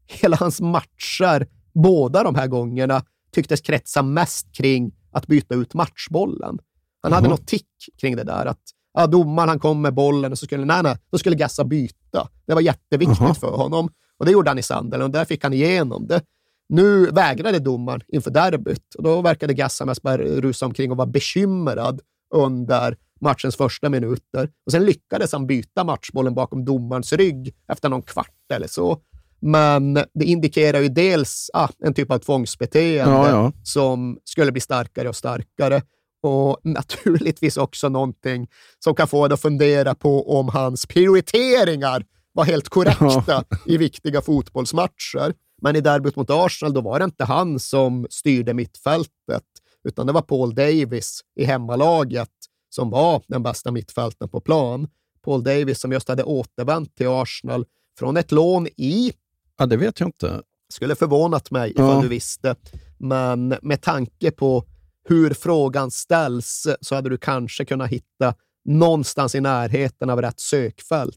Hela 0.07 0.37
hans 0.37 0.61
matcher, 0.61 1.47
båda 1.73 2.23
de 2.23 2.35
här 2.35 2.47
gångerna, 2.47 3.05
tycktes 3.33 3.61
kretsa 3.61 4.03
mest 4.03 4.55
kring 4.55 4.93
att 5.11 5.27
byta 5.27 5.55
ut 5.55 5.75
matchbollen. 5.75 6.59
Han 7.03 7.13
hade 7.13 7.27
mm. 7.27 7.31
något 7.31 7.47
tick 7.47 7.69
kring 8.01 8.17
det 8.17 8.25
där. 8.25 8.47
Att 8.47 8.63
ja, 8.95 9.07
domaren 9.07 9.49
han 9.49 9.59
kom 9.59 9.83
med 9.83 9.95
bollen 9.95 10.33
och 10.33 10.39
så 10.39 10.47
skulle, 10.47 10.65
nej, 10.65 10.83
nej, 10.83 10.97
så 11.11 11.19
skulle 11.19 11.37
Gassa 11.37 11.65
byta. 11.65 12.29
Det 12.47 12.55
var 12.55 12.61
jätteviktigt 12.61 13.21
mm. 13.21 13.35
för 13.35 13.57
honom. 13.57 13.89
Och 14.19 14.27
det 14.27 14.33
gjorde 14.33 14.51
han 14.51 14.59
i 14.59 14.63
Sunderland 14.63 15.03
och 15.03 15.11
där 15.11 15.25
fick 15.25 15.43
han 15.43 15.53
igenom 15.53 16.07
det. 16.07 16.23
Nu 16.69 17.07
vägrade 17.07 17.59
domaren 17.59 18.01
inför 18.09 18.31
derbyt 18.31 18.95
och 18.95 19.03
då 19.03 19.23
verkade 19.23 19.55
Gassa 19.55 19.85
mest 19.85 20.03
bara 20.03 20.17
rusa 20.17 20.67
omkring 20.67 20.91
och 20.91 20.97
vara 20.97 21.07
bekymrad 21.07 22.01
under 22.35 22.97
matchens 23.21 23.57
första 23.57 23.89
minuter. 23.89 24.51
Och 24.67 24.73
Sen 24.73 24.85
lyckades 24.85 25.33
han 25.33 25.47
byta 25.47 25.85
matchbollen 25.85 26.35
bakom 26.35 26.65
domarens 26.65 27.13
rygg 27.13 27.55
efter 27.69 27.89
någon 27.89 28.03
kvart 28.03 28.53
eller 28.53 28.67
så. 28.67 28.99
Men 29.41 29.95
det 29.95 30.25
indikerar 30.25 30.81
ju 30.81 30.89
dels 30.89 31.51
ah, 31.53 31.69
en 31.85 31.95
typ 31.95 32.11
av 32.11 32.19
tvångsbeteende 32.19 33.15
ja, 33.15 33.31
ja. 33.31 33.53
som 33.63 34.19
skulle 34.25 34.53
bli 34.53 34.61
starkare 34.61 35.09
och 35.09 35.17
starkare 35.17 35.83
och 36.23 36.59
naturligtvis 36.65 37.57
också 37.57 37.89
någonting 37.89 38.49
som 38.79 38.95
kan 38.95 39.09
få 39.09 39.25
en 39.25 39.33
att 39.33 39.41
fundera 39.41 39.95
på 39.95 40.39
om 40.39 40.49
hans 40.49 40.87
prioriteringar 40.87 42.05
var 42.33 42.45
helt 42.45 42.69
korrekta 42.69 43.25
ja. 43.27 43.45
i 43.67 43.77
viktiga 43.77 44.23
fotbollsmatcher. 44.23 45.35
Men 45.63 45.77
i 45.77 45.81
derbyt 45.81 46.17
mot 46.17 46.31
Arsenal, 46.31 46.75
då 46.75 46.81
var 46.81 46.99
det 46.99 47.05
inte 47.05 47.25
han 47.25 47.61
som 47.61 48.07
styrde 48.11 48.55
mittfältet, 48.55 49.45
utan 49.85 50.07
det 50.07 50.13
var 50.13 50.23
Paul 50.23 50.55
Davis 50.55 51.21
i 51.37 51.45
hemmalaget 51.45 52.29
som 52.71 52.91
var 52.91 53.23
den 53.29 53.43
bästa 53.43 53.71
mittfälten 53.71 54.29
på 54.29 54.41
plan. 54.41 54.89
Paul 55.25 55.43
Davis 55.43 55.81
som 55.81 55.93
just 55.93 56.09
hade 56.09 56.25
återvänt 56.25 56.97
till 56.97 57.09
Arsenal 57.09 57.65
från 57.99 58.17
ett 58.17 58.33
lån 58.33 58.67
i... 58.67 59.13
Ja, 59.59 59.67
det 59.67 59.77
vet 59.77 60.01
jag 60.01 60.09
inte. 60.09 60.43
Skulle 60.73 60.95
förvånat 60.95 61.51
mig 61.51 61.71
ifall 61.71 61.95
Ja. 61.95 62.03
du 62.03 62.09
visste, 62.09 62.57
men 62.99 63.55
med 63.63 63.83
tanke 63.83 64.31
på 64.31 64.65
hur 65.09 65.35
frågan 65.35 65.91
ställs 65.91 66.67
så 66.81 66.95
hade 66.95 67.09
du 67.11 67.19
kanske 67.19 67.65
kunnat 67.65 67.91
hitta 67.91 68.35
någonstans 68.65 69.35
i 69.35 69.41
närheten 69.41 70.11
av 70.11 70.23
rätt 70.23 70.41
sökfält. 70.41 71.17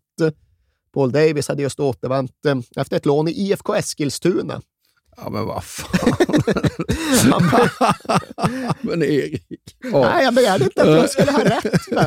Paul 0.93 1.11
Davis 1.11 1.47
hade 1.47 1.61
just 1.61 1.79
återvänt 1.79 2.45
eh, 2.47 2.57
efter 2.75 2.97
ett 2.97 3.05
lån 3.05 3.27
i 3.27 3.31
IFK 3.31 3.75
Eskilstuna. 3.75 4.61
Ja, 5.17 5.29
men 5.29 5.45
vad 5.45 5.63
fan. 5.63 6.13
Han, 7.31 7.69
men 8.81 9.03
Erik. 9.03 9.43
Nej, 9.83 10.23
jag 10.23 10.33
begärde 10.35 10.63
inte 10.63 10.81
att 10.81 10.87
jag 10.87 11.09
skulle 11.09 11.31
ha 11.31 11.39
rätt, 11.43 11.81
men 11.91 12.03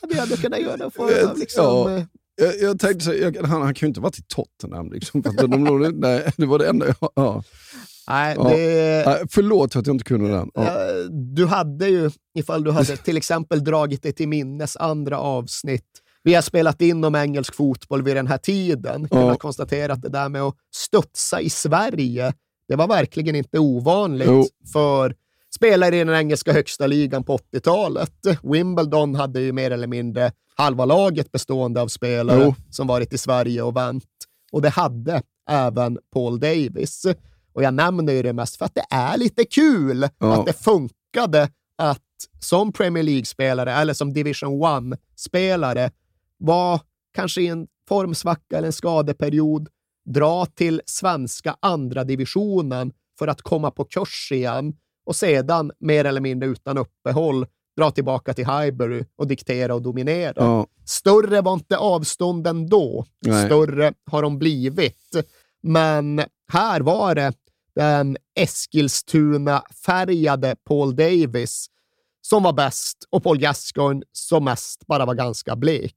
hade 0.00 0.14
jag 0.14 0.22
ändå 0.22 0.36
kunnat 0.36 0.60
göra. 0.60 0.90
För, 0.90 1.34
liksom, 1.38 1.64
Ja. 1.64 1.96
eh, 1.96 2.04
Jag, 2.36 2.60
jag 2.60 2.80
tänkte 2.80 3.04
så, 3.04 3.14
jag, 3.14 3.36
han, 3.36 3.62
han 3.62 3.74
kan 3.74 3.86
ju 3.86 3.88
inte 3.88 4.00
varit 4.00 4.18
i 4.18 4.22
Tottenham. 4.22 4.92
Liksom, 4.92 5.22
att 5.26 5.36
de, 5.36 5.92
nej, 5.96 6.32
det 6.36 6.46
var 6.46 6.58
det 6.58 6.68
enda 6.68 6.86
jag... 6.86 7.10
Ja. 7.14 7.42
Nej, 8.08 8.34
Ja. 8.38 8.48
det, 8.48 9.26
förlåt 9.30 9.72
för 9.72 9.80
att 9.80 9.86
jag 9.86 9.94
inte 9.94 10.04
kunde 10.04 10.28
den. 10.30 10.50
Ja. 10.54 10.62
Eh, 10.62 11.04
Du 11.10 11.46
hade 11.46 11.88
ju, 11.88 12.10
ifall 12.38 12.64
du 12.64 12.70
hade 12.70 12.96
till 12.96 13.16
exempel 13.16 13.64
dragit 13.64 14.02
dig 14.02 14.12
till 14.12 14.28
minnes 14.28 14.76
andra 14.76 15.18
avsnitt 15.18 15.84
vi 16.22 16.34
har 16.34 16.42
spelat 16.42 16.82
in 16.82 17.04
om 17.04 17.14
engelsk 17.14 17.54
fotboll 17.54 18.02
vid 18.02 18.16
den 18.16 18.26
här 18.26 18.38
tiden, 18.38 19.08
Ja. 19.10 19.16
kunnat 19.20 19.38
konstatera 19.38 19.92
att 19.92 20.02
det 20.02 20.08
där 20.08 20.28
med 20.28 20.42
att 20.42 20.54
studsa 20.74 21.40
i 21.40 21.50
Sverige, 21.50 22.32
det 22.68 22.76
var 22.76 22.88
verkligen 22.88 23.34
inte 23.34 23.58
ovanligt 23.58 24.28
Jo. 24.30 24.44
för 24.72 25.14
spelare 25.56 25.96
i 25.96 25.98
den 26.04 26.14
engelska 26.14 26.52
högsta 26.52 26.86
ligan 26.86 27.24
på 27.24 27.36
80-talet. 27.38 28.12
Wimbledon 28.42 29.14
hade 29.14 29.40
ju 29.40 29.52
mer 29.52 29.70
eller 29.70 29.86
mindre 29.86 30.32
halva 30.56 30.84
laget 30.84 31.32
bestående 31.32 31.80
av 31.80 31.88
spelare 31.88 32.42
Jo. 32.44 32.54
som 32.70 32.86
varit 32.86 33.12
i 33.12 33.18
Sverige 33.18 33.62
och 33.62 33.76
vänt. 33.76 34.04
Och 34.52 34.62
det 34.62 34.68
hade 34.70 35.22
även 35.50 35.98
Paul 36.14 36.40
Davis. 36.40 37.06
Och 37.56 37.62
jag 37.62 37.74
nämner 37.74 38.12
ju 38.12 38.22
det 38.22 38.32
mest 38.32 38.56
för 38.56 38.64
att 38.64 38.74
det 38.74 38.86
är 38.90 39.18
lite 39.18 39.44
kul 39.44 40.08
Ja. 40.18 40.40
att 40.40 40.46
det 40.46 40.52
funkade 40.52 41.48
att 41.78 42.02
som 42.40 42.72
Premier 42.72 43.02
League-spelare 43.04 43.72
eller 43.72 43.94
som 43.94 44.12
Division 44.12 44.62
1-spelare 44.62 45.90
var 46.38 46.80
kanske 47.14 47.40
i 47.42 47.46
en 47.46 47.66
formsvacka 47.88 48.56
eller 48.58 48.66
en 48.66 48.72
skadeperiod, 48.72 49.68
dra 50.14 50.46
till 50.46 50.82
svenska 50.86 51.56
andra 51.60 52.04
divisionen 52.04 52.92
för 53.18 53.28
att 53.28 53.42
komma 53.42 53.70
på 53.70 53.84
kurs 53.84 54.32
igen 54.32 54.74
och 55.06 55.16
sedan 55.16 55.72
mer 55.78 56.04
eller 56.04 56.20
mindre 56.20 56.48
utan 56.48 56.78
uppehåll 56.78 57.46
dra 57.76 57.90
tillbaka 57.90 58.34
till 58.34 58.46
Highbury 58.46 59.04
och 59.16 59.26
diktera 59.26 59.74
och 59.74 59.82
dominera. 59.82 60.32
Ja. 60.36 60.66
Större 60.84 61.40
var 61.40 61.52
inte 61.54 61.76
avstånden 61.76 62.66
då. 62.68 63.06
Nej. 63.26 63.46
Större 63.46 63.92
har 64.10 64.22
de 64.22 64.38
blivit. 64.38 65.16
Men 65.62 66.22
här 66.52 66.80
var 66.80 67.14
det 67.14 67.32
den 67.76 68.16
Eskilstuna-färgade 68.34 70.56
Paul 70.64 70.96
Davis 70.96 71.66
som 72.20 72.42
var 72.42 72.52
bäst 72.52 72.98
och 73.10 73.22
Paul 73.22 73.38
Gascoigne 73.38 74.02
som 74.12 74.44
mest 74.44 74.86
bara 74.86 75.06
var 75.06 75.14
ganska 75.14 75.56
blek. 75.56 75.96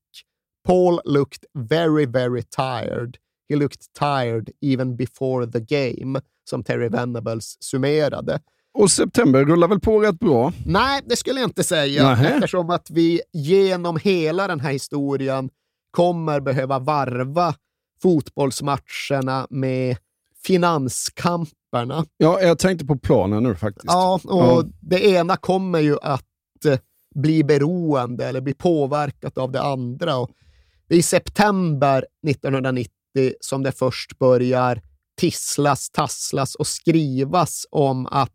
Paul 0.67 0.99
looked 1.05 1.43
very, 1.53 2.05
very 2.05 2.43
tired. 2.43 3.17
He 3.49 3.55
looked 3.55 3.81
tired 3.99 4.49
even 4.61 4.97
before 4.97 5.51
the 5.51 5.59
game, 5.59 6.21
som 6.49 6.63
Terry 6.63 6.89
Venables 6.89 7.57
summerade. 7.59 8.39
Och 8.73 8.91
september 8.91 9.45
rullar 9.45 9.67
väl 9.67 9.79
på 9.79 9.99
rätt 9.99 10.19
bra? 10.19 10.53
Nej, 10.65 11.01
det 11.05 11.15
skulle 11.15 11.39
jag 11.39 11.49
inte 11.49 11.63
säga, 11.63 12.03
Nähä. 12.03 12.33
eftersom 12.33 12.69
att 12.69 12.89
vi 12.89 13.21
genom 13.33 13.97
hela 13.97 14.47
den 14.47 14.59
här 14.59 14.71
historien 14.71 15.49
kommer 15.91 16.39
behöva 16.39 16.79
varva 16.79 17.55
fotbollsmatcherna 18.01 19.47
med 19.49 19.97
finanskamperna. 21.71 22.05
Ja, 22.17 22.41
jag 22.41 22.59
tänkte 22.59 22.85
på 22.85 22.97
planen 22.97 23.43
nu 23.43 23.55
faktiskt. 23.55 23.85
Ja, 23.87 24.19
och 24.23 24.39
Ja. 24.43 24.63
det 24.81 25.05
ena 25.05 25.37
kommer 25.37 25.79
ju 25.79 25.97
att 26.01 26.25
eh, 26.65 26.79
bli 27.15 27.43
beroende 27.43 28.25
eller 28.25 28.41
bli 28.41 28.53
påverkat 28.53 29.37
av 29.37 29.51
det 29.51 29.61
andra. 29.61 30.17
Och 30.17 30.29
det 30.87 30.95
är 30.95 30.99
i 30.99 31.03
september 31.03 32.05
1990 32.27 32.91
som 33.39 33.63
det 33.63 33.71
först 33.71 34.19
börjar 34.19 34.81
tisslas, 35.17 35.89
tasslas 35.89 36.55
och 36.55 36.67
skrivas 36.67 37.65
om 37.71 38.05
att 38.07 38.31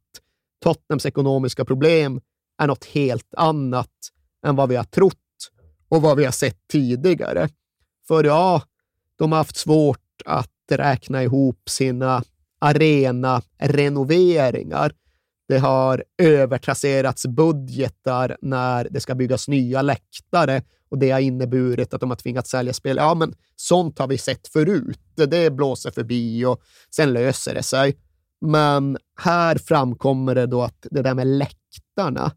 Tottenhams 0.65 1.07
ekonomiska 1.07 1.65
problem 1.65 2.21
är 2.63 2.67
något 2.67 2.85
helt 2.85 3.35
annat 3.37 3.91
än 4.47 4.57
vad 4.57 4.69
vi 4.69 4.77
har 4.77 4.85
trott 4.85 5.15
och 5.89 6.03
vad 6.03 6.17
vi 6.17 6.25
har 6.25 6.33
sett 6.33 6.59
tidigare. 6.73 7.49
För 8.09 8.25
ja, 8.25 8.63
de 9.19 9.33
har 9.33 9.39
haft 9.39 9.57
svårt 9.57 9.99
att 10.25 10.51
räkna 10.71 11.23
ihop 11.23 11.69
sina 11.69 12.23
arena-renoveringar. 12.59 14.93
Det 15.49 15.59
har 15.59 16.05
övertrasserats 16.19 17.27
budgetar 17.27 18.37
när 18.43 18.89
det 18.91 19.01
ska 19.01 19.15
byggas 19.15 19.49
nya 19.49 19.83
läktare 19.83 20.63
och 20.91 20.99
det 20.99 21.11
har 21.11 21.21
inneburit 21.21 21.95
att 21.95 22.01
de 22.01 22.11
har 22.11 22.17
tvingats 22.17 22.51
sälja 22.51 22.73
spel. 22.73 22.97
Ja, 22.97 23.15
men 23.15 23.35
sånt 23.57 23.99
har 23.99 24.07
vi 24.07 24.19
sett 24.19 24.49
förut. 24.49 25.01
Det 25.15 25.51
blåser 25.51 25.91
förbi 25.91 26.45
och 26.45 26.63
sen 26.91 27.13
löser 27.13 27.55
det 27.55 27.63
sig. 27.63 27.97
Men 28.41 28.99
här 29.21 29.59
framkommer 29.59 30.35
det 30.35 30.47
då 30.47 30.63
att 30.63 30.87
det 30.91 31.03
där 31.03 31.15
med 31.15 31.27
läktarna, 31.27 32.33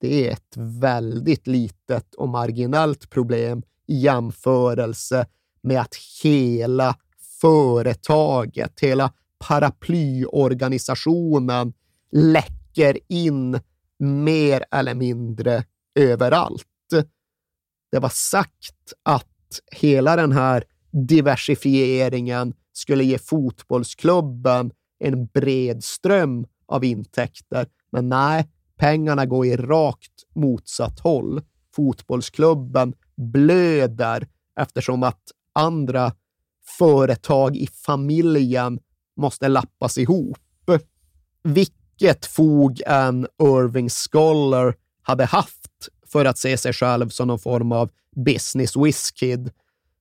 det 0.00 0.28
är 0.28 0.32
ett 0.32 0.54
väldigt 0.56 1.46
litet 1.46 2.14
och 2.14 2.28
marginellt 2.28 3.10
problem 3.10 3.62
i 3.86 3.98
jämförelse 3.98 5.26
med 5.62 5.80
att 5.80 5.94
hela 6.22 6.96
företaget, 7.40 8.80
hela 8.80 9.12
paraplyorganisationen 9.38 11.72
läcker 12.12 12.98
in 13.08 13.60
mer 13.98 14.64
eller 14.70 14.94
mindre 14.94 15.64
överallt. 15.94 16.64
Det 17.92 17.98
var 17.98 18.08
sagt 18.08 18.92
att 19.02 19.26
hela 19.72 20.16
den 20.16 20.32
här 20.32 20.64
diversifieringen 21.08 22.54
skulle 22.72 23.04
ge 23.04 23.18
fotbollsklubben 23.18 24.72
en 24.98 25.26
bred 25.26 25.84
ström 25.84 26.46
av 26.66 26.84
intäkter. 26.84 27.66
Men 27.92 28.08
nej, 28.08 28.48
pengarna 28.76 29.26
går 29.26 29.46
i 29.46 29.56
rakt 29.56 30.12
motsatt 30.34 31.00
håll. 31.00 31.42
Fotbollsklubben 31.76 32.94
blöder 33.16 34.28
eftersom 34.60 35.02
att 35.02 35.22
andra 35.52 36.12
företag 36.78 37.56
i 37.56 37.66
familjen 37.66 38.80
måste 39.18 39.48
lappas 39.48 39.98
ihop. 39.98 40.38
Vilket 41.42 42.26
fog 42.26 42.82
en 42.86 43.26
Irving 43.42 43.88
Scholar 43.88 44.74
hade 45.02 45.24
haft 45.24 45.88
för 46.06 46.24
att 46.24 46.38
se 46.38 46.56
sig 46.56 46.72
själv 46.72 47.08
som 47.08 47.28
någon 47.28 47.38
form 47.38 47.72
av 47.72 47.90
business 48.24 48.76
whiskid 48.76 49.50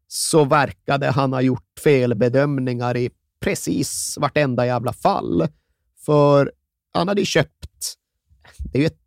så 0.08 0.43
verkade 0.43 1.08
han 1.08 1.34
ha 1.34 1.41
gjort 1.41 1.80
felbedömningar 1.84 2.97
i 2.97 3.10
precis 3.39 4.17
vartenda 4.17 4.65
jävla 4.65 4.93
fall. 4.93 5.47
För 6.06 6.51
han 6.93 7.08
hade 7.08 7.21
ju 7.21 7.25
köpt, 7.25 7.93
det 8.58 8.77
är 8.77 8.82
ju 8.82 8.88
ett, 8.88 8.99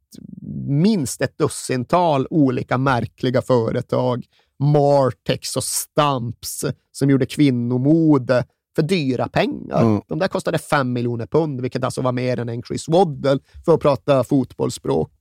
minst 0.67 1.21
ett 1.21 1.39
dussintal 1.39 2.27
olika 2.31 2.79
märkliga 2.79 3.43
företag. 3.43 4.27
Martex 4.59 5.57
och 5.57 5.65
Stamps 5.65 6.65
som 6.93 7.11
gjorde 7.11 7.27
kvinnomode 7.27 8.45
för 8.77 8.83
dyra 8.83 9.29
pengar. 9.29 9.83
Mm. 9.83 10.03
De 10.07 10.19
där 10.19 10.29
kostade 10.29 10.59
fem 10.59 10.93
miljoner 10.93 11.27
pund, 11.27 11.61
vilket 11.61 11.85
alltså 11.85 12.03
var 12.03 12.13
mer 12.13 12.39
än 12.41 12.49
en 12.49 12.63
Chris 12.63 12.89
Waddle 12.89 13.39
för 13.65 13.75
att 13.75 13.81
prata 13.81 14.25
fotbollsspråk. 14.25 15.13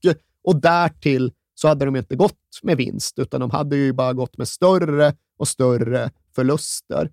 Och 0.44 0.60
därtill 0.60 1.32
så 1.54 1.68
hade 1.68 1.84
de 1.84 1.96
inte 1.96 2.16
gått 2.16 2.36
med 2.62 2.76
vinst, 2.76 3.18
utan 3.18 3.40
de 3.40 3.50
hade 3.50 3.76
ju 3.76 3.92
bara 3.92 4.12
gått 4.12 4.38
med 4.38 4.48
större 4.48 5.14
och 5.38 5.48
större 5.48 6.10
förluster. 6.34 7.10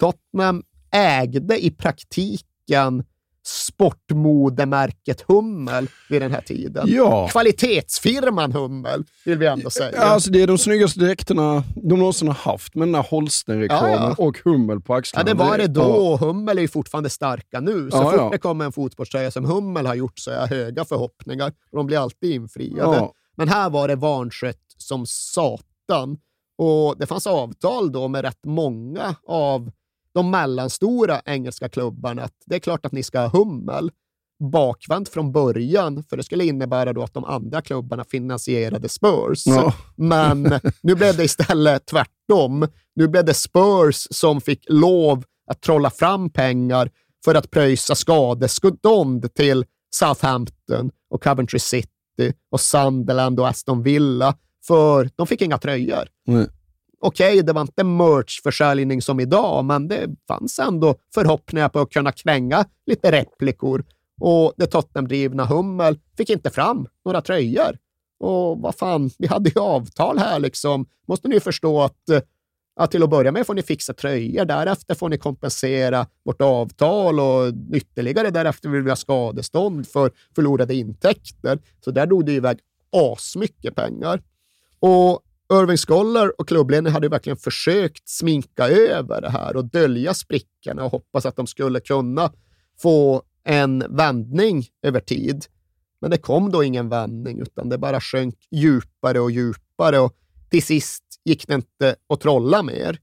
Tottenham 0.00 0.62
ägde 0.90 1.64
i 1.64 1.70
praktiken 1.70 3.04
sportmodemärket 3.46 5.20
Hummel 5.20 5.86
vid 6.08 6.22
den 6.22 6.32
här 6.32 6.40
tiden. 6.40 6.84
Ja. 6.88 7.28
Kvalitetsfirman 7.28 8.52
Hummel, 8.52 9.04
vill 9.24 9.38
vi 9.38 9.46
ändå 9.46 9.70
säga. 9.70 9.90
Ja, 9.96 10.02
Alltså 10.02 10.30
det 10.30 10.42
är 10.42 10.46
de 10.46 10.58
snyggaste 10.58 11.00
dräkterna 11.00 11.64
de 11.76 11.98
någonsin 11.98 12.28
har 12.28 12.34
haft 12.52 12.74
med 12.74 12.88
den 12.88 12.94
här 12.94 13.02
Holsten-reklamen 13.02 13.90
Ja, 13.92 14.14
ja. 14.18 14.24
och 14.24 14.38
hummel 14.44 14.80
på 14.80 14.92
Ja, 14.92 14.98
axlarna. 14.98 15.24
det 15.24 15.34
var 15.34 15.58
det 15.58 15.66
då. 15.66 15.80
Ja. 15.80 15.86
och 15.86 16.18
Hummel 16.18 16.58
är 16.58 16.62
ju 16.62 16.68
fortfarande 16.68 17.10
starka 17.10 17.60
nu. 17.60 17.90
Så 17.90 17.96
Ja, 17.96 18.02
fort 18.10 18.14
ja. 18.20 18.28
det 18.32 18.38
kommer 18.38 18.64
en 18.64 18.72
fotbollströja 18.72 19.30
som 19.30 19.44
Hummel 19.44 19.86
har 19.86 19.94
gjort 19.94 20.18
så 20.18 20.30
har 20.30 20.38
jag 20.38 20.46
höga 20.46 20.84
förhoppningar. 20.84 21.52
Och 21.70 21.76
de 21.76 21.86
blir 21.86 21.98
alltid 21.98 22.34
infriade. 22.34 22.96
Ja. 22.96 23.12
Men 23.36 23.48
här 23.48 23.70
var 23.70 23.88
det 23.88 23.96
vanskött 23.96 24.60
som 24.78 25.06
satan. 25.06 26.16
Och 26.58 26.98
det 26.98 27.06
fanns 27.06 27.26
avtal 27.26 27.92
då 27.92 28.08
med 28.08 28.22
rätt 28.22 28.44
många 28.46 29.14
av 29.28 29.70
de 30.14 30.30
mellanstora 30.30 31.20
engelska 31.24 31.68
klubbarna 31.68 32.22
att 32.22 32.34
det 32.46 32.54
är 32.54 32.58
klart 32.58 32.86
att 32.86 32.92
ni 32.92 33.02
ska 33.02 33.20
ha 33.20 33.28
Hummel 33.28 33.90
bakvänt 34.52 35.08
från 35.08 35.32
början, 35.32 36.04
för 36.04 36.16
det 36.16 36.22
skulle 36.22 36.44
innebära 36.44 36.92
då 36.92 37.02
att 37.02 37.14
de 37.14 37.24
andra 37.24 37.62
klubbarna 37.62 38.04
finansierade 38.04 38.88
Spurs. 38.88 39.46
Ja. 39.46 39.74
Men 39.96 40.42
nu 40.82 40.94
blev 40.94 41.16
det 41.16 41.24
istället 41.24 41.86
tvärtom. 41.86 42.66
Nu 42.94 43.08
blev 43.08 43.24
det 43.24 43.34
Spurs 43.34 44.06
som 44.10 44.40
fick 44.40 44.64
lov 44.68 45.24
att 45.50 45.60
trolla 45.60 45.90
fram 45.90 46.30
pengar 46.30 46.90
för 47.24 47.34
att 47.34 47.50
pröjsa 47.50 47.94
skadestånd 47.94 49.34
till 49.34 49.64
Southampton 49.94 50.90
och 51.10 51.22
Coventry 51.22 51.58
City 51.58 52.32
och 52.50 52.60
Sunderland 52.60 53.40
och 53.40 53.48
Aston 53.48 53.82
Villa, 53.82 54.36
för 54.66 55.10
de 55.16 55.26
fick 55.26 55.42
inga 55.42 55.58
tröjor. 55.58 56.08
Nej. 56.26 56.46
Okej, 57.06 57.42
det 57.42 57.52
var 57.52 57.60
inte 57.60 57.84
merchförsäljning 57.84 59.02
som 59.02 59.20
idag, 59.20 59.64
men 59.64 59.88
det 59.88 60.10
fanns 60.28 60.58
ändå 60.58 60.94
förhoppningar 61.14 61.68
på 61.68 61.80
att 61.80 61.90
kunna 61.90 62.12
kränga 62.12 62.64
lite 62.86 63.12
replikor. 63.12 63.84
Och 64.20 64.52
det 64.56 64.66
Tottenham-drivna 64.66 65.44
Hummel 65.44 65.98
fick 66.16 66.30
inte 66.30 66.50
fram 66.50 66.86
några 67.04 67.20
tröjor. 67.20 67.78
Och 68.20 68.58
vad 68.58 68.74
fan, 68.74 69.10
vi 69.18 69.26
hade 69.26 69.50
ju 69.50 69.60
avtal 69.60 70.18
här 70.18 70.38
liksom. 70.38 70.86
Måste 71.08 71.28
ni 71.28 71.34
ju 71.34 71.40
förstå 71.40 71.82
att 71.82 72.24
att 72.76 72.90
till 72.90 73.02
att 73.02 73.10
börja 73.10 73.32
med 73.32 73.46
får 73.46 73.54
ni 73.54 73.62
fixa 73.62 73.94
tröjor, 73.94 74.44
därefter 74.44 74.94
får 74.94 75.08
ni 75.08 75.18
kompensera 75.18 76.06
vårt 76.24 76.40
avtal 76.40 77.20
och 77.20 77.52
ytterligare 77.74 78.30
därefter 78.30 78.68
vill 78.68 78.82
vi 78.82 78.90
ha 78.90 78.96
skadestånd 78.96 79.88
för 79.88 80.10
förlorade 80.34 80.74
intäkter. 80.74 81.58
Så 81.84 81.90
där 81.90 82.06
drog 82.06 82.26
det 82.26 82.32
iväg 82.32 82.58
asmycket 82.92 83.74
pengar. 83.74 84.22
Och 84.80 85.20
Irving 85.52 85.76
Scholar 85.76 86.40
och 86.40 86.48
klubbledningen 86.48 86.92
hade 86.92 87.08
verkligen 87.08 87.36
försökt 87.36 88.08
sminka 88.08 88.68
över 88.68 89.20
det 89.20 89.30
här 89.30 89.56
och 89.56 89.64
dölja 89.64 90.14
sprickorna 90.14 90.84
och 90.84 90.90
hoppas 90.90 91.26
att 91.26 91.36
de 91.36 91.46
skulle 91.46 91.80
kunna 91.80 92.32
få 92.82 93.22
en 93.44 93.84
vändning 93.88 94.66
över 94.82 95.00
tid. 95.00 95.44
Men 96.00 96.10
det 96.10 96.18
kom 96.18 96.50
då 96.50 96.64
ingen 96.64 96.88
vändning, 96.88 97.40
utan 97.40 97.68
det 97.68 97.78
bara 97.78 98.00
sjönk 98.00 98.34
djupare 98.50 99.20
och 99.20 99.30
djupare 99.30 99.98
och 99.98 100.14
till 100.50 100.62
sist 100.62 101.04
gick 101.24 101.46
det 101.46 101.54
inte 101.54 101.96
att 102.08 102.20
trolla 102.20 102.62
mer. 102.62 102.98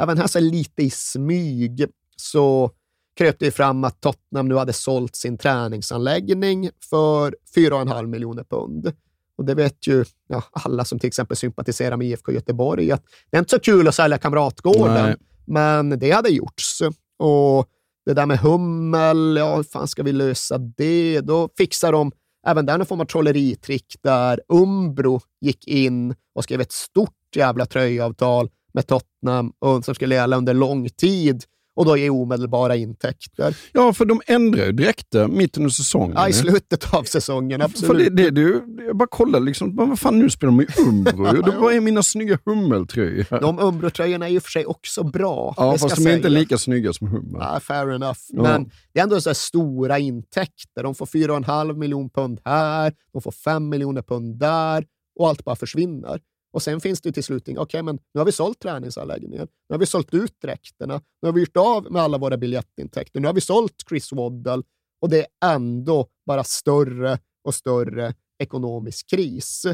Även 0.00 0.18
här 0.18 0.26
så 0.26 0.40
lite 0.40 0.82
i 0.82 0.90
smyg 0.90 1.86
så 2.16 2.70
kröp 3.16 3.38
det 3.38 3.50
fram 3.50 3.84
att 3.84 4.00
Tottenham 4.00 4.48
nu 4.48 4.54
hade 4.54 4.72
sålt 4.72 5.16
sin 5.16 5.38
träningsanläggning 5.38 6.70
för 6.90 7.36
4,5 7.56 8.06
miljoner 8.06 8.44
pund. 8.44 8.92
Och 9.38 9.44
det 9.44 9.54
vet 9.54 9.86
ju 9.86 10.04
ja, 10.28 10.42
alla 10.52 10.84
som 10.84 10.98
till 10.98 11.08
exempel 11.08 11.36
sympatiserar 11.36 11.96
med 11.96 12.06
IFK 12.06 12.32
Göteborg 12.32 12.92
att 12.92 13.04
det 13.30 13.36
är 13.36 13.38
inte 13.38 13.50
så 13.50 13.60
kul 13.60 13.88
att 13.88 13.94
sälja 13.94 14.18
Kamratgården, 14.18 15.06
Nej. 15.06 15.16
men 15.46 15.98
det 15.98 16.10
hade 16.10 16.28
gjorts. 16.28 16.82
Och 17.18 17.68
det 18.06 18.14
där 18.14 18.26
med 18.26 18.38
Hummel, 18.38 19.36
ja, 19.38 19.56
hur 19.56 19.62
fan 19.62 19.88
ska 19.88 20.02
vi 20.02 20.12
lösa 20.12 20.58
det? 20.58 21.20
Då 21.20 21.48
fixar 21.58 21.92
de 21.92 22.12
även 22.46 22.66
där 22.66 22.78
någon 22.78 22.86
form 22.86 23.00
av 23.00 23.04
trolleritrick 23.04 23.96
där 24.02 24.40
Umbro 24.48 25.20
gick 25.40 25.68
in 25.68 26.14
och 26.34 26.44
skrev 26.44 26.60
ett 26.60 26.72
stort 26.72 27.36
jävla 27.36 27.66
tröjavtal 27.66 28.50
med 28.74 28.86
Tottenham 28.86 29.52
och 29.58 29.84
som 29.84 29.94
skulle 29.94 30.14
gälla 30.14 30.36
under 30.36 30.54
lång 30.54 30.88
tid 30.88 31.44
och 31.74 31.84
då 31.84 31.96
ge 31.96 32.10
omedelbara 32.10 32.76
intäkter. 32.76 33.56
Ja, 33.72 33.92
för 33.92 34.04
de 34.04 34.20
ändrar 34.26 34.66
ju 34.66 34.72
dräkter 34.72 35.28
mitt 35.28 35.56
under 35.56 35.70
säsongen. 35.70 36.12
Ja, 36.16 36.28
i 36.28 36.32
slutet 36.32 36.94
av 36.94 37.02
säsongen, 37.02 37.60
För 37.60 37.64
absolut. 37.64 38.16
det, 38.16 38.30
det, 38.30 38.50
det, 38.50 38.84
jag 38.86 38.96
bara 38.96 39.08
kollar, 39.08 39.40
liksom, 39.40 39.76
vad 39.76 40.00
fan 40.00 40.18
nu 40.18 40.30
spelar 40.30 40.50
de 40.50 40.60
i 40.60 40.66
Umbro? 40.88 41.42
Det 41.52 41.56
var 41.58 41.72
är 41.72 41.80
mina 41.80 42.02
snygga 42.02 42.38
hummeltröjor. 42.44 43.40
De 43.40 43.58
Umbro-tröjorna 43.60 44.26
är 44.26 44.32
ju 44.32 44.40
för 44.40 44.50
sig 44.50 44.66
också 44.66 45.04
bra. 45.04 45.54
Ja, 45.56 45.78
fast 45.78 45.96
de 45.96 46.06
är 46.06 46.16
inte 46.16 46.28
lika 46.28 46.58
snygga 46.58 46.92
som 46.92 47.08
Hummel. 47.08 47.40
Ja, 47.40 47.60
fair 47.60 47.90
enough. 47.90 48.18
Ja. 48.28 48.42
Men 48.42 48.70
det 48.92 49.00
är 49.00 49.02
ändå 49.04 49.20
så 49.20 49.34
stora 49.34 49.98
intäkter. 49.98 50.82
De 50.82 50.94
får 50.94 51.06
4,5 51.06 51.78
miljoner 51.78 52.08
pund 52.08 52.40
här, 52.44 52.92
de 53.12 53.22
får 53.22 53.32
5 53.32 53.68
miljoner 53.68 54.02
pund 54.02 54.38
där 54.38 54.84
och 55.18 55.28
allt 55.28 55.44
bara 55.44 55.56
försvinner. 55.56 56.20
Och 56.52 56.62
sen 56.62 56.80
finns 56.80 57.00
det 57.00 57.12
till 57.12 57.24
slut, 57.24 57.48
okej, 57.56 57.82
men 57.82 57.98
nu 58.14 58.20
har 58.20 58.24
vi 58.24 58.32
sålt 58.32 58.60
träningsanläggningen, 58.60 59.48
nu 59.68 59.74
har 59.74 59.78
vi 59.78 59.86
sålt 59.86 60.14
ut 60.14 60.40
dräkterna, 60.40 61.00
nu 61.22 61.28
har 61.28 61.32
vi 61.32 61.40
gjort 61.40 61.56
av 61.56 61.92
med 61.92 62.02
alla 62.02 62.18
våra 62.18 62.36
biljettintäkter, 62.36 63.20
nu 63.20 63.26
har 63.26 63.34
vi 63.34 63.40
sålt 63.40 63.74
Chris 63.88 64.12
Waddle 64.12 64.62
och 65.00 65.08
det 65.08 65.20
är 65.20 65.54
ändå 65.54 66.06
bara 66.26 66.44
större 66.44 67.18
och 67.44 67.54
större 67.54 68.14
ekonomisk 68.38 69.10
kris. 69.10 69.66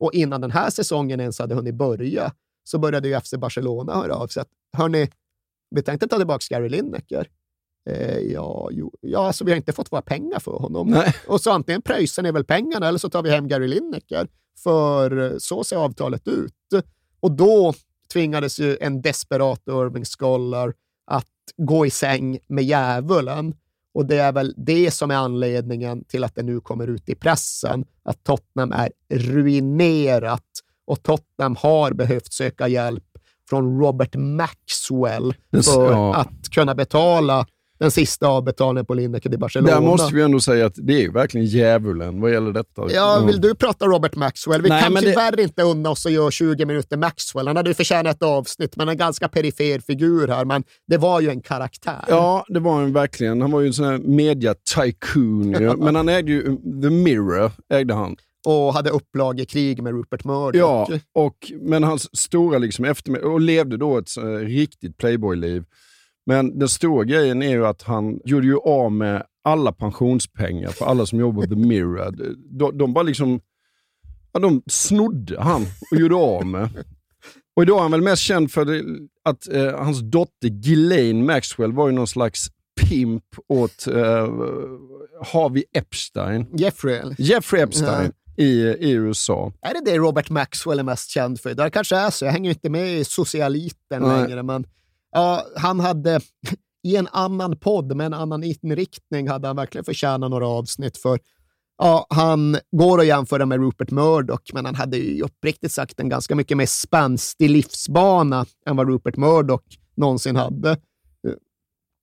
Och 0.00 0.12
innan 0.14 0.40
den 0.40 0.50
här 0.50 0.70
säsongen 0.70 1.20
ens 1.20 1.38
hade 1.38 1.54
hunnit 1.54 1.74
börja 1.74 2.32
så 2.64 2.78
började 2.78 3.08
ju 3.08 3.20
FC 3.20 3.34
Barcelona 3.34 3.94
höra 3.94 4.14
av 4.14 4.26
sig 4.26 4.40
att 4.40 4.48
hörni, 4.76 5.08
vi 5.70 5.82
tänkte 5.82 6.08
ta 6.08 6.16
tillbaka 6.16 6.44
Gary 6.50 6.68
Lineker. 6.68 7.28
Eh, 7.90 8.18
ja, 8.18 8.68
jo, 8.72 8.92
ja, 9.00 9.26
alltså 9.26 9.44
vi 9.44 9.50
har 9.50 9.56
inte 9.56 9.72
fått 9.72 9.92
våra 9.92 10.02
pengar 10.02 10.38
för 10.38 10.52
honom. 10.52 10.88
Nej. 10.90 11.14
Och 11.28 11.40
så 11.40 11.50
antingen 11.50 11.82
pröjsar 11.82 12.22
ni 12.22 12.32
väl 12.32 12.44
pengarna 12.44 12.88
eller 12.88 12.98
så 12.98 13.10
tar 13.10 13.22
vi 13.22 13.30
hem 13.30 13.48
Gary 13.48 13.68
Lineker. 13.68 14.28
För 14.62 15.38
så 15.38 15.64
ser 15.64 15.76
avtalet 15.76 16.28
ut. 16.28 16.54
Och 17.20 17.32
då 17.32 17.74
tvingades 18.12 18.60
ju 18.60 18.76
en 18.80 19.02
desperat 19.02 19.62
Irving 19.66 20.04
Scholar 20.04 20.74
att 21.06 21.26
gå 21.56 21.86
i 21.86 21.90
säng 21.90 22.38
med 22.46 22.64
djävulen. 22.64 23.54
Och 23.94 24.06
det 24.06 24.18
är 24.18 24.32
väl 24.32 24.54
det 24.56 24.90
som 24.90 25.10
är 25.10 25.14
anledningen 25.14 26.04
till 26.04 26.24
att 26.24 26.34
det 26.34 26.42
nu 26.42 26.60
kommer 26.60 26.86
ut 26.86 27.08
i 27.08 27.14
pressen, 27.14 27.84
att 28.02 28.24
Tottenham 28.24 28.72
är 28.72 28.90
ruinerat 29.08 30.44
och 30.84 31.02
Tottenham 31.02 31.56
har 31.56 31.92
behövt 31.92 32.32
söka 32.32 32.68
hjälp 32.68 33.04
från 33.48 33.80
Robert 33.80 34.14
Maxwell 34.14 35.34
för 35.64 35.92
ja. 35.92 36.14
att 36.14 36.50
kunna 36.50 36.74
betala 36.74 37.46
den 37.80 37.90
sista 37.90 38.26
avbetalningen 38.28 38.86
på 38.86 38.94
Lineker 38.94 39.34
i 39.34 39.36
Barcelona. 39.38 39.72
Där 39.74 39.80
måste 39.80 40.14
vi 40.14 40.22
ändå 40.22 40.40
säga 40.40 40.66
att 40.66 40.74
det 40.76 41.04
är 41.04 41.10
verkligen 41.10 41.46
djävulen 41.46 42.20
vad 42.20 42.32
gäller 42.32 42.52
detta. 42.52 42.82
Ja, 42.92 43.14
Mm. 43.16 43.26
vill 43.26 43.40
du 43.40 43.54
prata 43.54 43.86
Robert 43.86 44.14
Maxwell? 44.16 44.62
Vi 44.62 44.68
Nej, 44.68 44.82
kan 44.82 44.92
men 44.92 45.02
det- 45.02 45.10
tyvärr 45.10 45.40
inte 45.40 45.62
unna 45.62 45.90
oss 45.90 46.06
att 46.06 46.12
göra 46.12 46.30
20 46.30 46.66
minuter 46.66 46.96
Maxwell. 46.96 47.46
Han 47.46 47.56
hade 47.56 47.70
ju 47.70 47.74
förtjänat 47.74 48.16
ett 48.16 48.22
avsnitt, 48.22 48.76
men 48.76 48.88
en 48.88 48.96
ganska 48.96 49.28
perifer 49.28 49.78
figur 49.78 50.28
här. 50.28 50.44
Men 50.44 50.64
det 50.86 50.96
var 50.96 51.20
ju 51.20 51.28
en 51.30 51.40
karaktär. 51.40 52.04
Ja, 52.08 52.44
det 52.48 52.60
var 52.60 52.72
han 52.80 52.92
verkligen. 52.92 53.40
Han 53.40 53.50
var 53.50 53.60
ju 53.60 53.66
en 53.66 53.72
sån 53.72 53.84
här 53.86 53.98
media-tycoon. 53.98 55.50
Men 55.84 55.94
han 55.96 56.08
ägde 56.08 56.32
ju 56.32 56.42
The 56.82 56.90
Mirror. 56.90 57.52
ägde 57.72 57.94
han. 57.94 58.16
Och 58.46 58.74
hade 58.74 58.90
upplagekrig 58.90 59.82
med 59.82 59.92
Rupert 59.92 60.24
Murdoch. 60.24 60.54
Ja, 60.54 60.88
och, 61.14 61.52
men 61.60 61.84
hans 61.84 62.16
stora 62.18 62.58
liksom 62.58 62.84
efter 62.84 63.24
och 63.24 63.40
levde 63.40 63.76
då 63.76 63.98
ett 63.98 64.16
eh, 64.16 64.22
riktigt 64.24 64.96
playboy-liv. 64.96 65.64
Men 66.26 66.58
den 66.58 66.68
stora 66.68 67.04
grejen 67.04 67.42
är 67.42 67.50
ju 67.50 67.66
att 67.66 67.82
han 67.82 68.20
gjorde 68.24 68.46
ju 68.46 68.58
av 68.58 68.92
med 68.92 69.22
alla 69.44 69.72
pensionspengar 69.72 70.68
för 70.68 70.84
alla 70.84 71.06
som 71.06 71.20
jobbar 71.20 71.42
på 71.42 71.48
The 71.48 71.56
Mirror. 71.56 72.14
De, 72.58 72.78
de 72.78 72.92
bara 72.92 73.02
liksom, 73.02 73.40
ja, 74.32 74.40
de 74.40 74.62
snodde 74.66 75.40
han 75.40 75.66
och 75.90 75.98
gjorde 75.98 76.14
av 76.14 76.46
med. 76.46 76.68
Och 77.56 77.62
idag 77.62 77.78
är 77.78 77.82
han 77.82 77.90
väl 77.90 78.02
mest 78.02 78.22
känd 78.22 78.52
för 78.52 78.64
det, 78.64 78.84
att 79.24 79.48
eh, 79.48 79.78
hans 79.78 80.00
dotter 80.00 80.48
Ghislaine 80.48 81.26
Maxwell 81.26 81.72
var 81.72 81.88
ju 81.88 81.94
någon 81.94 82.06
slags 82.06 82.48
pimp 82.80 83.24
åt 83.48 83.86
eh, 83.86 84.28
Harvey 85.32 85.64
Epstein. 85.72 86.46
Jeffrey. 86.52 87.14
Jeffrey 87.18 87.62
Epstein 87.62 88.12
i, 88.36 88.76
i 88.80 88.90
USA. 88.90 89.52
Är 89.60 89.74
det 89.74 89.90
det 89.90 89.98
Robert 89.98 90.30
Maxwell 90.30 90.78
är 90.78 90.82
mest 90.82 91.10
känd 91.10 91.40
för? 91.40 91.54
Det 91.54 91.70
kanske 91.70 91.96
är 91.96 92.10
så. 92.10 92.24
Jag 92.24 92.32
hänger 92.32 92.50
inte 92.50 92.70
med 92.70 92.98
i 92.98 93.04
socialiten 93.04 94.02
Nej. 94.02 94.22
längre, 94.22 94.42
men 94.42 94.66
ja, 95.12 95.46
han 95.56 95.80
hade 95.80 96.20
i 96.82 96.96
en 96.96 97.08
annan 97.12 97.58
podd 97.58 97.96
med 97.96 98.06
en 98.06 98.14
annan 98.14 98.44
inriktning 98.44 99.28
hade 99.28 99.46
han 99.46 99.56
verkligen 99.56 99.84
förtjänat 99.84 100.30
några 100.30 100.48
avsnitt 100.48 100.96
för 100.96 101.18
Ja, 101.82 102.06
han 102.10 102.56
går 102.72 103.00
att 103.00 103.06
jämföra 103.06 103.46
med 103.46 103.60
Rupert 103.60 103.90
Murdoch, 103.90 104.50
men 104.54 104.64
han 104.64 104.74
hade 104.74 104.96
ju 104.96 105.22
uppriktigt 105.22 105.72
sagt 105.72 106.00
en 106.00 106.08
ganska 106.08 106.34
mycket 106.34 106.56
mer 106.56 106.66
spänstig 106.66 107.50
livsbana 107.50 108.46
än 108.66 108.76
vad 108.76 108.88
Rupert 108.88 109.16
Murdoch 109.16 109.62
någonsin 109.96 110.36
hade. 110.36 110.76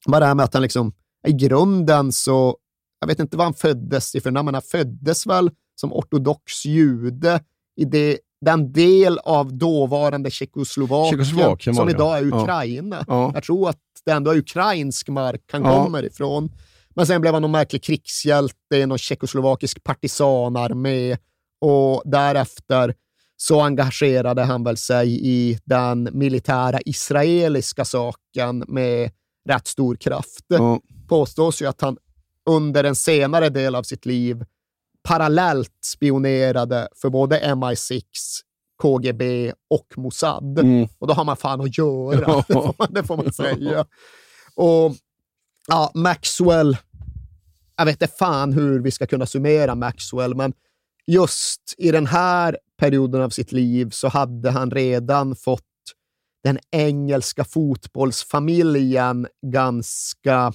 Bara 0.07 0.19
det 0.19 0.25
här 0.25 0.35
med 0.35 0.43
att 0.43 0.53
han 0.53 0.63
liksom, 0.63 0.93
i 1.27 1.33
grunden 1.33 2.11
så, 2.11 2.57
jag 2.99 3.07
vet 3.07 3.19
inte 3.19 3.37
vad 3.37 3.45
han 3.45 3.53
föddes 3.53 4.15
i 4.15 4.21
för 4.21 4.31
namn, 4.31 4.45
men 4.45 4.53
han 4.53 4.63
föddes 4.63 5.27
väl 5.27 5.51
som 5.75 5.93
ortodox 5.93 6.65
jude 6.65 7.41
i 7.75 7.85
det, 7.85 8.17
den 8.51 8.71
del 8.71 9.19
av 9.19 9.53
dåvarande 9.57 10.31
Tjeckoslovakien, 10.31 11.25
Tjeckoslovakien 11.25 11.75
som 11.75 11.89
idag 11.89 12.17
är. 12.17 12.33
Ukraina. 12.33 13.05
Ja. 13.07 13.31
Jag 13.33 13.43
tror 13.43 13.69
att 13.69 13.77
det 14.05 14.11
ändå 14.11 14.31
är 14.31 14.37
ukrainsk 14.37 15.09
mark 15.09 15.41
han 15.51 15.63
Ja. 15.63 15.83
kommer 15.83 16.03
ifrån. 16.05 16.51
Men 16.95 17.07
sen 17.07 17.21
blev 17.21 17.33
han 17.33 17.41
någon 17.41 17.51
märklig 17.51 17.83
krigshjälte 17.83 18.75
i 18.75 18.85
någon 18.85 18.97
tjeckoslovakisk 18.97 19.83
partisanarmé 19.83 21.17
och 21.61 22.01
därefter 22.05 22.93
så 23.37 23.61
engagerade 23.61 24.43
han 24.43 24.63
väl 24.63 24.77
sig 24.77 25.19
i 25.27 25.59
den 25.65 26.09
militära 26.11 26.79
israeliska 26.85 27.85
saken 27.85 28.63
med 28.67 29.11
rätt 29.49 29.67
stor 29.67 29.95
kraft. 29.95 30.45
Ja. 30.47 30.79
Påstås 31.07 31.61
ju 31.61 31.65
att 31.65 31.81
han 31.81 31.97
under 32.49 32.83
en 32.83 32.95
senare 32.95 33.49
del 33.49 33.75
av 33.75 33.83
sitt 33.83 34.05
liv 34.05 34.45
parallellt 35.07 35.85
spionerade 35.85 36.87
för 37.01 37.09
både 37.09 37.39
MI6, 37.39 38.01
KGB 38.81 39.53
och 39.69 39.87
Mossad. 39.95 40.59
Mm. 40.59 40.87
Och 40.99 41.07
då 41.07 41.13
har 41.13 41.25
man 41.25 41.37
fan 41.37 41.61
att 41.61 41.77
göra, 41.77 42.43
det, 42.47 42.53
får 42.53 42.75
man, 42.77 42.87
det 42.93 43.03
får 43.03 43.17
man 43.17 43.33
säga. 43.33 43.85
Och 44.55 44.95
ja, 45.67 45.91
Maxwell, 45.93 46.77
jag 47.77 47.85
vet 47.85 48.01
inte 48.01 48.15
fan 48.15 48.53
hur 48.53 48.79
vi 48.79 48.91
ska 48.91 49.07
kunna 49.07 49.25
summera 49.25 49.75
Maxwell, 49.75 50.35
men 50.35 50.53
just 51.05 51.75
i 51.77 51.91
den 51.91 52.07
här 52.07 52.57
perioden 52.77 53.21
av 53.21 53.29
sitt 53.29 53.51
liv 53.51 53.89
så 53.89 54.07
hade 54.07 54.51
han 54.51 54.71
redan 54.71 55.35
fått 55.35 55.63
den 56.43 56.59
engelska 56.71 57.43
fotbollsfamiljen 57.43 59.27
ganska 59.41 60.53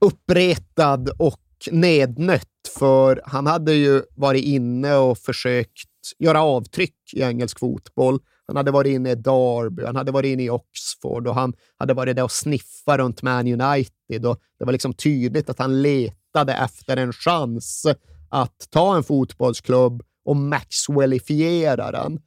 uppretad 0.00 1.08
och 1.18 1.43
nednött, 1.72 2.48
för 2.78 3.22
han 3.24 3.46
hade 3.46 3.74
ju 3.74 4.02
varit 4.16 4.44
inne 4.44 4.96
och 4.96 5.18
försökt 5.18 5.88
göra 6.18 6.42
avtryck 6.42 6.96
i 7.12 7.22
engelsk 7.22 7.58
fotboll. 7.58 8.18
Han 8.46 8.56
hade 8.56 8.70
varit 8.70 8.90
inne 8.90 9.10
i 9.10 9.14
Derby, 9.14 9.84
han 9.84 9.96
hade 9.96 10.12
varit 10.12 10.28
inne 10.28 10.42
i 10.42 10.50
Oxford 10.50 11.26
och 11.26 11.34
han 11.34 11.52
hade 11.78 11.94
varit 11.94 12.16
där 12.16 12.24
och 12.24 12.32
sniffat 12.32 12.98
runt 12.98 13.22
Man 13.22 13.60
United. 13.60 14.26
Och 14.26 14.40
det 14.58 14.64
var 14.64 14.72
liksom 14.72 14.94
tydligt 14.94 15.50
att 15.50 15.58
han 15.58 15.82
letade 15.82 16.54
efter 16.54 16.96
en 16.96 17.12
chans 17.12 17.86
att 18.28 18.66
ta 18.70 18.96
en 18.96 19.02
fotbollsklubb 19.02 20.02
och 20.24 20.36
Maxwellifiera 20.36 21.90
den. 21.90 22.20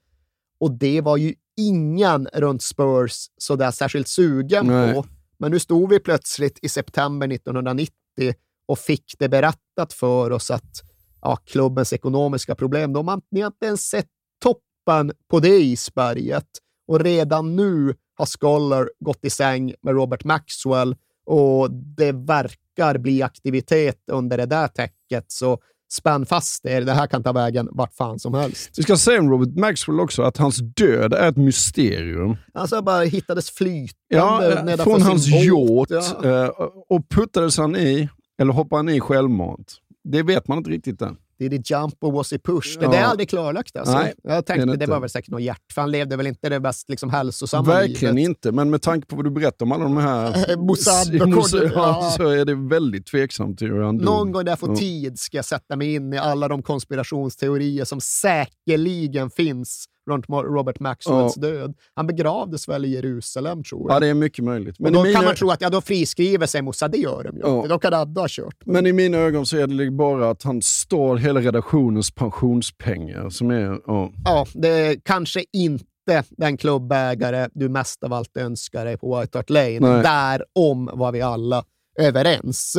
Och 0.60 0.72
det 0.72 1.02
var 1.02 1.18
ju 1.18 1.34
ingen 1.58 2.28
runt 2.34 2.62
Spurs 2.62 3.26
sådär 3.38 3.72
särskilt 3.72 4.08
sugen 4.08 4.68
Nej. 4.68 4.94
på. 4.94 5.06
Men 5.38 5.52
nu 5.52 5.60
stod 5.60 5.90
vi 5.90 6.00
plötsligt 6.00 6.60
i 6.62 6.70
september 6.70 7.28
1990 7.28 8.34
och 8.68 8.80
fick 8.80 9.16
det 9.20 9.30
berättat 9.30 9.94
för 9.94 10.32
oss 10.32 10.52
att 10.52 10.82
ja, 11.22 11.36
klubbens 11.36 11.94
ekonomiska 11.94 12.56
problem, 12.56 12.94
de 12.94 13.08
har 13.08 13.22
ni 13.32 13.42
har 13.42 13.48
inte 13.48 13.66
ens 13.66 13.82
sett 13.90 14.08
toppen 14.44 15.12
på 15.30 15.40
det 15.40 15.58
isberget. 15.60 16.48
Och 16.88 17.00
redan 17.00 17.56
nu 17.56 17.96
har 18.18 18.26
Scholar 18.40 18.90
gått 19.00 19.26
i 19.26 19.30
säng 19.30 19.74
med 19.82 19.94
Robert 19.96 20.24
Maxwell 20.24 20.96
och 21.26 21.72
det 21.72 22.12
verkar 22.12 22.98
bli 22.98 23.22
aktivitet 23.24 23.98
under 24.12 24.38
det 24.38 24.46
där 24.46 24.68
täcket. 24.68 25.26
Så 25.28 25.60
spänn 25.92 26.26
fast 26.26 26.66
er, 26.66 26.82
det 26.82 26.92
här 26.94 27.08
kan 27.08 27.24
ta 27.24 27.32
vägen 27.32 27.70
vart 27.72 27.94
fan 27.94 28.20
som 28.20 28.34
helst. 28.34 28.70
Vi 28.78 28.84
ska 28.84 28.98
säga 28.98 29.20
om 29.20 29.30
Robert 29.32 29.56
Maxwell 29.60 30.00
också 30.00 30.22
att 30.22 30.38
hans 30.38 30.58
död 30.58 31.14
är 31.14 31.30
ett 31.30 31.38
mysterium. 31.38 32.36
Alltså 32.54 32.82
bara 32.82 33.04
hittades 33.04 33.52
flytande 33.52 33.94
Ja, 34.08 34.40
nedanför 34.64 34.84
från 34.84 35.02
hans 35.02 35.28
båt. 35.32 35.90
yacht. 35.92 36.16
Ja. 36.24 36.44
eh, 36.46 36.50
Och 36.90 37.10
puttades 37.10 37.58
han 37.58 37.76
i, 37.76 38.10
eller 38.38 38.54
hoppade 38.54 38.80
han 38.80 38.90
i 38.90 39.00
självmant? 39.00 39.76
Det 40.04 40.24
vet 40.24 40.48
man 40.48 40.58
inte 40.58 40.70
riktigt 40.70 41.02
än. 41.02 41.18
Did 41.40 41.54
he 41.54 41.60
jump 41.66 42.04
or 42.04 42.12
was 42.12 42.32
he 42.32 42.40
pushed? 42.40 42.84
Ja. 42.84 42.90
Det 42.92 42.98
är 42.98 43.04
aldrig 43.04 43.30
klarlagt. 43.30 43.76
Alltså. 43.78 43.94
Nej, 43.94 44.14
jag 44.24 44.46
tänkte 44.46 44.66
det 44.66 44.76
det, 44.76 44.86
var 44.86 45.00
väl 45.00 45.10
säkert 45.10 45.32
något 45.32 45.42
hjärt, 45.42 45.62
för 45.74 45.82
han 45.82 45.92
levde 45.92 46.16
väl 46.16 46.28
inte 46.28 46.50
det 46.50 46.60
mest 46.60 46.90
liksom, 46.90 47.10
hälsosamma 47.10 47.64
Verkligen 47.74 48.16
livet. 48.16 48.30
inte, 48.30 48.52
men 48.52 48.70
med 48.70 48.82
tanke 48.82 49.08
på 49.08 49.16
vad 49.16 49.26
du 49.26 49.30
berättar 49.30 49.66
om 49.66 49.72
alla 49.72 49.84
de 49.84 49.98
här... 49.98 50.58
Mossad 50.68 51.22
och 51.22 51.30
Mossad, 51.30 51.72
ja, 51.76 52.14
så 52.18 52.28
är 52.28 52.46
det 52.46 52.56
väldigt 52.56 53.06
tveksamt 53.06 53.62
hur 53.62 53.82
han 53.82 53.98
dog. 53.98 54.06
Någon 54.06 54.32
gång 54.32 54.46
där 54.46 54.56
får 54.56 54.70
Ja. 54.70 54.76
tid 54.76 55.20
ska 55.20 55.38
jag 55.38 55.46
sätta 55.46 55.76
mig 55.76 55.94
in 55.94 56.14
i 56.14 56.18
alla 56.18 56.48
de 56.48 56.64
konspirationsteorier 56.64 57.86
som 57.86 58.02
säkerligen 58.02 59.30
finns 59.30 59.86
runt 60.08 60.26
Robert 60.30 60.80
Maxwells 60.80 61.34
Ja. 61.38 61.42
död. 61.42 61.74
Han 61.94 62.08
begravdes 62.08 62.70
väl 62.70 62.86
i 62.86 62.88
Jerusalem, 62.96 63.64
tror 63.64 63.82
jag. 63.90 63.96
Ja, 63.96 64.00
det 64.00 64.08
är 64.08 64.14
mycket 64.14 64.44
möjligt. 64.46 64.80
Men 64.80 64.88
och 64.88 64.94
då 64.94 65.00
kan 65.04 65.08
mina, 65.08 65.22
man 65.22 65.36
tro 65.36 65.50
att 65.50 65.62
ja, 65.62 65.70
då 65.70 65.82
friskriver 65.82 66.48
sig 66.48 66.62
Mossad. 66.62 66.92
Det 66.92 66.98
gör 66.98 67.24
de 67.24 67.36
ju 67.36 67.42
Ja. 67.42 67.66
Då 67.70 67.80
kan 67.80 67.94
Adda 67.94 68.22
ha 68.22 68.28
kört. 68.30 68.56
men 68.66 68.86
i 68.86 68.94
mina 68.94 69.18
ögon 69.18 69.46
så 69.46 69.58
är 69.58 69.68
det 69.68 69.92
bara 69.92 70.30
att 70.30 70.44
han 70.44 70.62
stal 70.62 71.18
hela 71.18 71.40
redaktionens 71.40 72.12
pensionspengar. 72.12 73.30
Som 73.30 73.52
är, 73.52 73.80
ja. 73.88 74.12
Ja, 74.26 74.46
det 74.54 74.68
är 74.70 74.96
kanske 75.04 75.44
inte 75.54 76.24
den 76.30 76.58
klubbägare 76.58 77.50
du 77.54 77.70
mest 77.70 78.04
av 78.04 78.14
allt 78.14 78.38
önskar 78.38 78.86
dig 78.86 78.98
på 78.98 79.20
White 79.20 79.38
Hart 79.38 79.50
Lane. 79.50 79.80
Nej. 79.80 80.04
Därom 80.04 80.90
var 80.94 81.12
vi 81.12 81.22
alla 81.22 81.64
överens. 82.00 82.78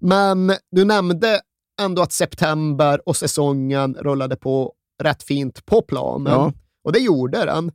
Men 0.00 0.52
du 0.70 0.84
nämnde 0.84 1.40
ändå 1.80 2.02
att 2.02 2.12
september 2.12 3.08
och 3.08 3.16
säsongen 3.16 3.94
rullade 3.94 4.36
på 4.36 4.72
rätt 5.02 5.22
fint 5.22 5.66
på 5.66 5.82
planen. 5.82 6.32
Ja. 6.32 6.52
Och 6.84 6.92
det 6.92 6.98
gjorde 6.98 7.44
den. 7.44 7.72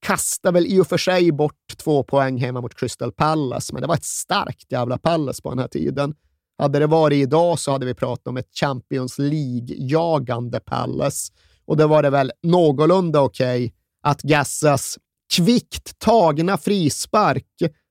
Kastade 0.00 0.52
väl 0.52 0.66
i 0.66 0.80
och 0.80 0.86
för 0.86 0.98
sig 0.98 1.32
bort 1.32 1.76
två 1.76 2.02
poäng 2.02 2.38
hemma 2.38 2.60
mot 2.60 2.74
Crystal 2.74 3.12
Palace, 3.12 3.72
men 3.72 3.82
det 3.82 3.88
var 3.88 3.94
ett 3.94 4.04
starkt 4.04 4.72
jävla 4.72 4.98
Palace 4.98 5.42
på 5.42 5.50
den 5.50 5.58
här 5.58 5.68
tiden. 5.68 6.14
Hade 6.58 6.78
det 6.78 6.86
varit 6.86 7.22
idag 7.22 7.58
så 7.58 7.72
hade 7.72 7.86
vi 7.86 7.94
pratat 7.94 8.26
om 8.28 8.36
ett 8.36 8.48
Champions 8.54 9.18
League-jagande 9.18 10.60
Palace. 10.60 11.32
Och 11.66 11.76
det 11.76 11.86
var 11.86 12.02
det 12.02 12.10
väl 12.10 12.32
någorlunda 12.42 13.20
okej 13.20 13.74
att 14.02 14.22
Gassas 14.22 14.98
kvickt 15.36 15.98
tagna 15.98 16.58
frispark 16.58 17.46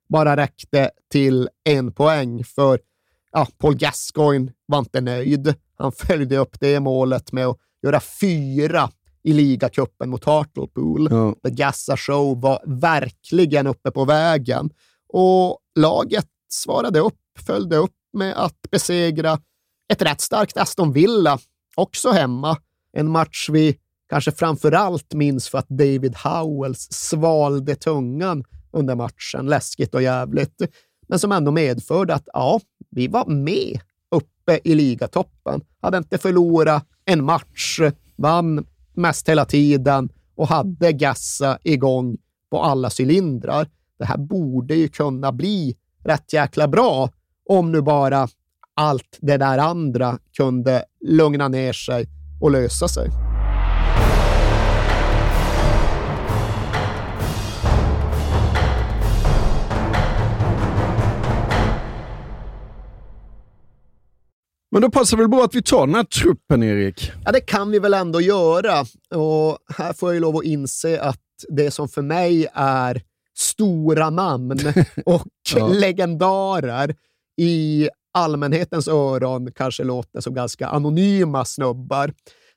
bara 0.08 0.36
räckte 0.36 0.90
till 1.10 1.48
en 1.64 1.92
poäng 1.92 2.44
för 2.44 2.80
ja, 3.32 3.48
Paul 3.58 3.76
Gascoigne 3.76 4.52
var 4.66 4.78
inte 4.78 5.00
nöjd. 5.00 5.54
Han 5.78 5.92
följde 5.92 6.36
upp 6.36 6.60
det 6.60 6.80
målet 6.80 7.32
med 7.32 7.46
att 7.46 7.58
göra 7.84 8.00
fyra 8.00 8.90
i 9.22 9.32
ligacupen 9.32 10.10
mot 10.10 10.24
Hartlepool. 10.24 11.08
Ja. 11.10 11.34
The 11.44 11.50
Gassa 11.50 11.96
Show 11.96 12.40
var 12.40 12.62
verkligen 12.66 13.66
uppe 13.66 13.90
på 13.90 14.04
vägen 14.04 14.70
och 15.08 15.58
laget 15.78 16.26
svarade 16.48 17.00
upp, 17.00 17.20
följde 17.46 17.76
upp 17.76 17.94
med 18.12 18.34
att 18.36 18.56
besegra 18.70 19.38
ett 19.92 20.02
rätt 20.02 20.20
starkt 20.20 20.56
Aston 20.56 20.92
Villa, 20.92 21.38
också 21.74 22.10
hemma. 22.10 22.56
En 22.92 23.10
match 23.10 23.48
vi 23.52 23.78
kanske 24.08 24.32
framför 24.32 24.72
allt 24.72 25.14
minns 25.14 25.48
för 25.48 25.58
att 25.58 25.68
David 25.68 26.16
Howells 26.16 26.88
svalde 26.90 27.74
tungan 27.74 28.44
under 28.72 28.94
matchen. 28.94 29.46
Läskigt 29.46 29.94
och 29.94 30.02
jävligt. 30.02 30.62
Men 31.08 31.18
som 31.18 31.32
ändå 31.32 31.50
medförde 31.50 32.14
att 32.14 32.28
ja, 32.32 32.60
vi 32.90 33.08
var 33.08 33.26
med 33.26 33.80
uppe 34.44 34.60
i 34.64 34.74
ligatoppen. 34.74 35.60
Hade 35.80 35.98
inte 35.98 36.18
förlorat 36.18 36.86
en 37.04 37.24
match, 37.24 37.80
vann 38.16 38.66
mest 38.94 39.28
hela 39.28 39.44
tiden 39.44 40.08
och 40.36 40.48
hade 40.48 40.92
Gassa 40.92 41.58
igång 41.62 42.16
på 42.50 42.62
alla 42.62 42.90
cylindrar. 43.00 43.68
Det 43.98 44.04
här 44.04 44.18
borde 44.18 44.74
ju 44.74 44.88
kunna 44.88 45.32
bli 45.32 45.76
rätt 46.04 46.32
jäkla 46.32 46.68
bra 46.68 47.10
om 47.48 47.72
nu 47.72 47.82
bara 47.82 48.28
allt 48.74 49.18
det 49.20 49.36
där 49.36 49.58
andra 49.58 50.18
kunde 50.36 50.84
lugna 51.00 51.48
ner 51.48 51.72
sig 51.72 52.06
och 52.40 52.50
lösa 52.50 52.88
sig. 52.88 53.33
Men 64.74 64.82
då 64.82 64.90
passar 64.90 65.16
väl 65.16 65.28
bra 65.28 65.44
att 65.44 65.54
vi 65.54 65.62
tar 65.62 65.86
den 65.86 65.94
här 65.94 66.04
truppen, 66.04 66.62
Erik? 66.62 67.12
Ja, 67.24 67.32
det 67.32 67.40
kan 67.40 67.70
vi 67.70 67.78
väl 67.78 67.94
ändå 67.94 68.20
göra. 68.20 68.80
Och 69.14 69.58
här 69.76 69.92
får 69.92 70.08
jag 70.08 70.14
ju 70.14 70.20
lov 70.20 70.36
att 70.36 70.44
inse 70.44 71.00
att 71.00 71.20
det 71.48 71.70
som 71.70 71.88
för 71.88 72.02
mig 72.02 72.46
är 72.54 73.02
stora 73.36 74.10
namn 74.10 74.58
och 75.06 75.22
Ja. 75.56 75.68
legendarer 75.68 76.94
i 77.40 77.88
allmänhetens 78.14 78.88
öron 78.88 79.52
kanske 79.52 79.84
låter 79.84 80.20
som 80.20 80.34
ganska 80.34 80.66
anonyma 80.66 81.44
snubbar. 81.44 82.12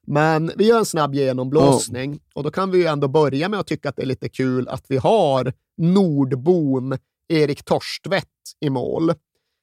Men 0.08 0.52
vi 0.56 0.68
gör 0.68 0.78
en 0.80 0.86
snabb 0.86 1.16
genomblåsning 1.16 2.20
och 2.36 2.44
då 2.44 2.52
kan 2.52 2.72
vi 2.72 2.78
ju 2.78 2.86
ändå 2.86 3.08
börja 3.08 3.50
med 3.50 3.60
att 3.60 3.68
tycka 3.68 3.90
att 3.90 3.96
det 3.96 4.02
är 4.02 4.08
lite 4.08 4.30
kul 4.30 4.68
att 4.68 4.86
vi 4.88 4.98
har 4.98 5.54
nordbon 5.78 6.98
Erik 7.30 7.64
Torstvedt 7.64 8.28
i 8.66 8.70
mål. 8.70 9.14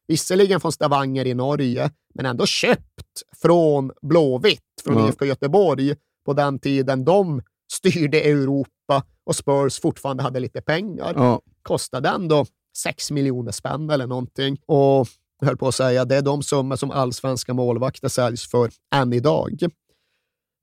Visserligen 0.07 0.61
från 0.61 0.73
Stavanger 0.73 1.27
i 1.27 1.35
Norge, 1.35 1.91
men 2.15 2.27
ändå 2.27 2.47
köpt 2.47 3.23
från 3.43 3.93
Blåvitt, 4.03 4.61
från 4.85 4.99
Ja. 4.99 5.09
IFK 5.09 5.25
Göteborg, 5.25 5.95
på 6.27 6.33
den 6.33 6.59
tiden 6.59 7.05
de 7.05 7.43
styrde 7.73 8.21
Europa 8.21 9.03
och 9.25 9.37
Spurs 9.37 9.81
fortfarande 9.81 10.23
hade 10.23 10.41
lite 10.41 10.61
pengar. 10.63 11.13
Ja. 11.17 11.41
Kostade 11.63 12.09
ändå 12.09 12.47
6 12.77 13.11
miljoner 13.11 13.53
spänn 13.53 13.91
eller 13.91 14.07
någonting. 14.07 14.59
Och 14.67 15.09
jag 15.41 15.47
höll 15.47 15.57
på 15.57 15.69
att 15.69 15.75
säga, 15.75 16.05
det 16.05 16.17
är 16.17 16.23
de 16.23 16.43
summor 16.43 16.77
som 16.77 16.91
allsvenska 16.91 17.55
målvakter 17.55 18.09
säljs 18.09 18.51
för 18.51 18.71
än 18.95 19.13
idag. 19.13 19.67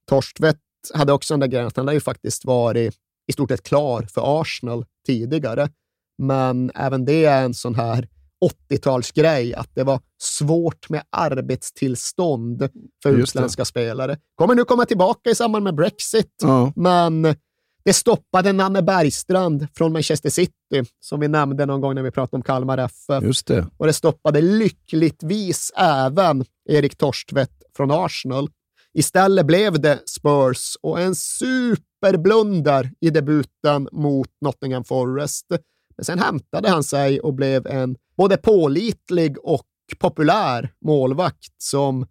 Torstvedt 0.10 0.60
hade 0.94 1.14
också 1.14 1.34
den 1.34 1.40
där 1.40 1.48
grejen 1.48 1.68
att 1.68 1.78
han 1.78 1.88
hade 1.88 1.96
ju 1.96 2.02
faktiskt 2.02 2.46
varit 2.46 2.96
i 3.28 3.34
stort 3.34 3.50
sett 3.50 3.64
klar 3.64 4.02
för 4.02 4.42
Arsenal 4.42 4.86
tidigare. 5.06 5.70
Men 6.18 6.72
även 6.76 7.06
det 7.06 7.26
är 7.26 7.44
en 7.44 7.54
sån 7.54 7.76
här 7.76 8.08
80-talsgrej, 8.70 9.54
att 9.56 9.70
det 9.76 9.84
var 9.84 10.00
svårt 10.22 10.90
med 10.90 11.04
arbetstillstånd 11.10 12.70
för 13.04 13.18
Just 13.18 13.34
det. 13.34 13.40
utländska 13.40 13.66
spelare. 13.66 14.18
Kommer 14.36 14.56
nu 14.56 14.64
komma 14.66 14.86
tillbaka 14.86 15.30
i 15.30 15.36
samband 15.36 15.64
med 15.64 15.76
Brexit, 15.76 16.32
Ja. 16.42 16.74
men 16.76 17.36
det 17.84 17.94
stoppade 17.94 18.52
Nanne 18.52 18.82
Bergstrand 18.82 19.68
från 19.76 19.94
Manchester 19.94 20.30
City, 20.30 20.52
som 21.00 21.20
vi 21.20 21.28
nämnde 21.28 21.66
någon 21.66 21.82
gång 21.82 21.96
när 21.96 22.04
vi 22.04 22.12
pratade 22.12 22.36
om 22.36 22.44
Kalmar 22.44 22.78
FF. 22.78 23.24
Just 23.24 23.48
det. 23.48 23.68
Och 23.78 23.88
det 23.88 23.94
stoppade 23.94 24.42
lyckligtvis 24.42 25.72
även 25.76 26.46
Erik 26.70 26.98
Torstvedt 26.98 27.52
från 27.78 27.92
Arsenal. 27.92 28.50
Istället 28.94 29.46
blev 29.46 29.82
det 29.82 30.00
Spurs 30.10 30.76
och 30.82 31.00
en 31.02 31.16
superblunder 31.16 32.92
i 33.00 33.10
debuten 33.10 33.90
mot 33.92 34.28
Nottingham 34.42 34.84
Forest. 34.84 35.46
Men 36.02 36.06
sen 36.06 36.20
hämtade 36.20 36.70
han 36.70 36.84
sig 36.84 37.20
och 37.20 37.34
blev 37.34 37.68
en 37.68 37.96
både 38.18 38.38
pålitlig 38.38 39.38
och 39.44 39.66
populär 40.00 40.74
målvakt 40.86 41.54
som 41.58 42.06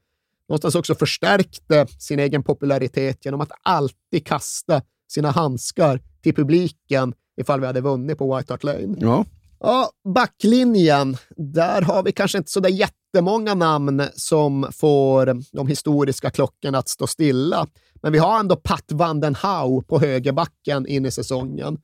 någonstans 0.48 0.74
också 0.74 0.94
förstärkte 0.94 1.86
sin 1.98 2.18
egen 2.18 2.42
popularitet 2.42 3.24
genom 3.24 3.40
att 3.40 3.50
alltid 3.62 4.26
kasta 4.26 4.82
sina 5.08 5.30
handskar 5.30 6.00
till 6.22 6.34
publiken 6.34 7.14
ifall 7.40 7.60
vi 7.60 7.66
hade 7.66 7.80
vunnit 7.80 8.18
på 8.18 8.36
White 8.36 8.52
Hart 8.52 8.64
Lane. 8.64 8.96
Ja. 8.98 9.24
Ja, 9.60 9.90
backlinjen. 10.14 11.16
Där 11.36 11.82
har 11.82 12.02
vi 12.02 12.12
kanske 12.12 12.38
inte 12.38 12.50
så 12.50 12.60
där 12.60 12.70
jättemånga 12.70 13.54
namn 13.54 14.02
som 14.14 14.66
får 14.72 15.56
de 15.56 15.66
historiska 15.66 16.30
klockorna 16.30 16.78
att 16.78 16.88
stå 16.88 17.06
stilla. 17.06 17.66
Men 18.02 18.12
vi 18.12 18.18
har 18.18 18.40
ändå 18.40 18.56
Pat 18.56 18.92
van 18.92 19.20
den 19.20 19.34
Hau 19.34 19.82
på 19.82 20.00
högerbacken 20.00 20.86
in 20.86 21.06
i 21.06 21.10
säsongen. 21.10 21.78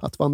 Pat 0.00 0.18
van 0.18 0.32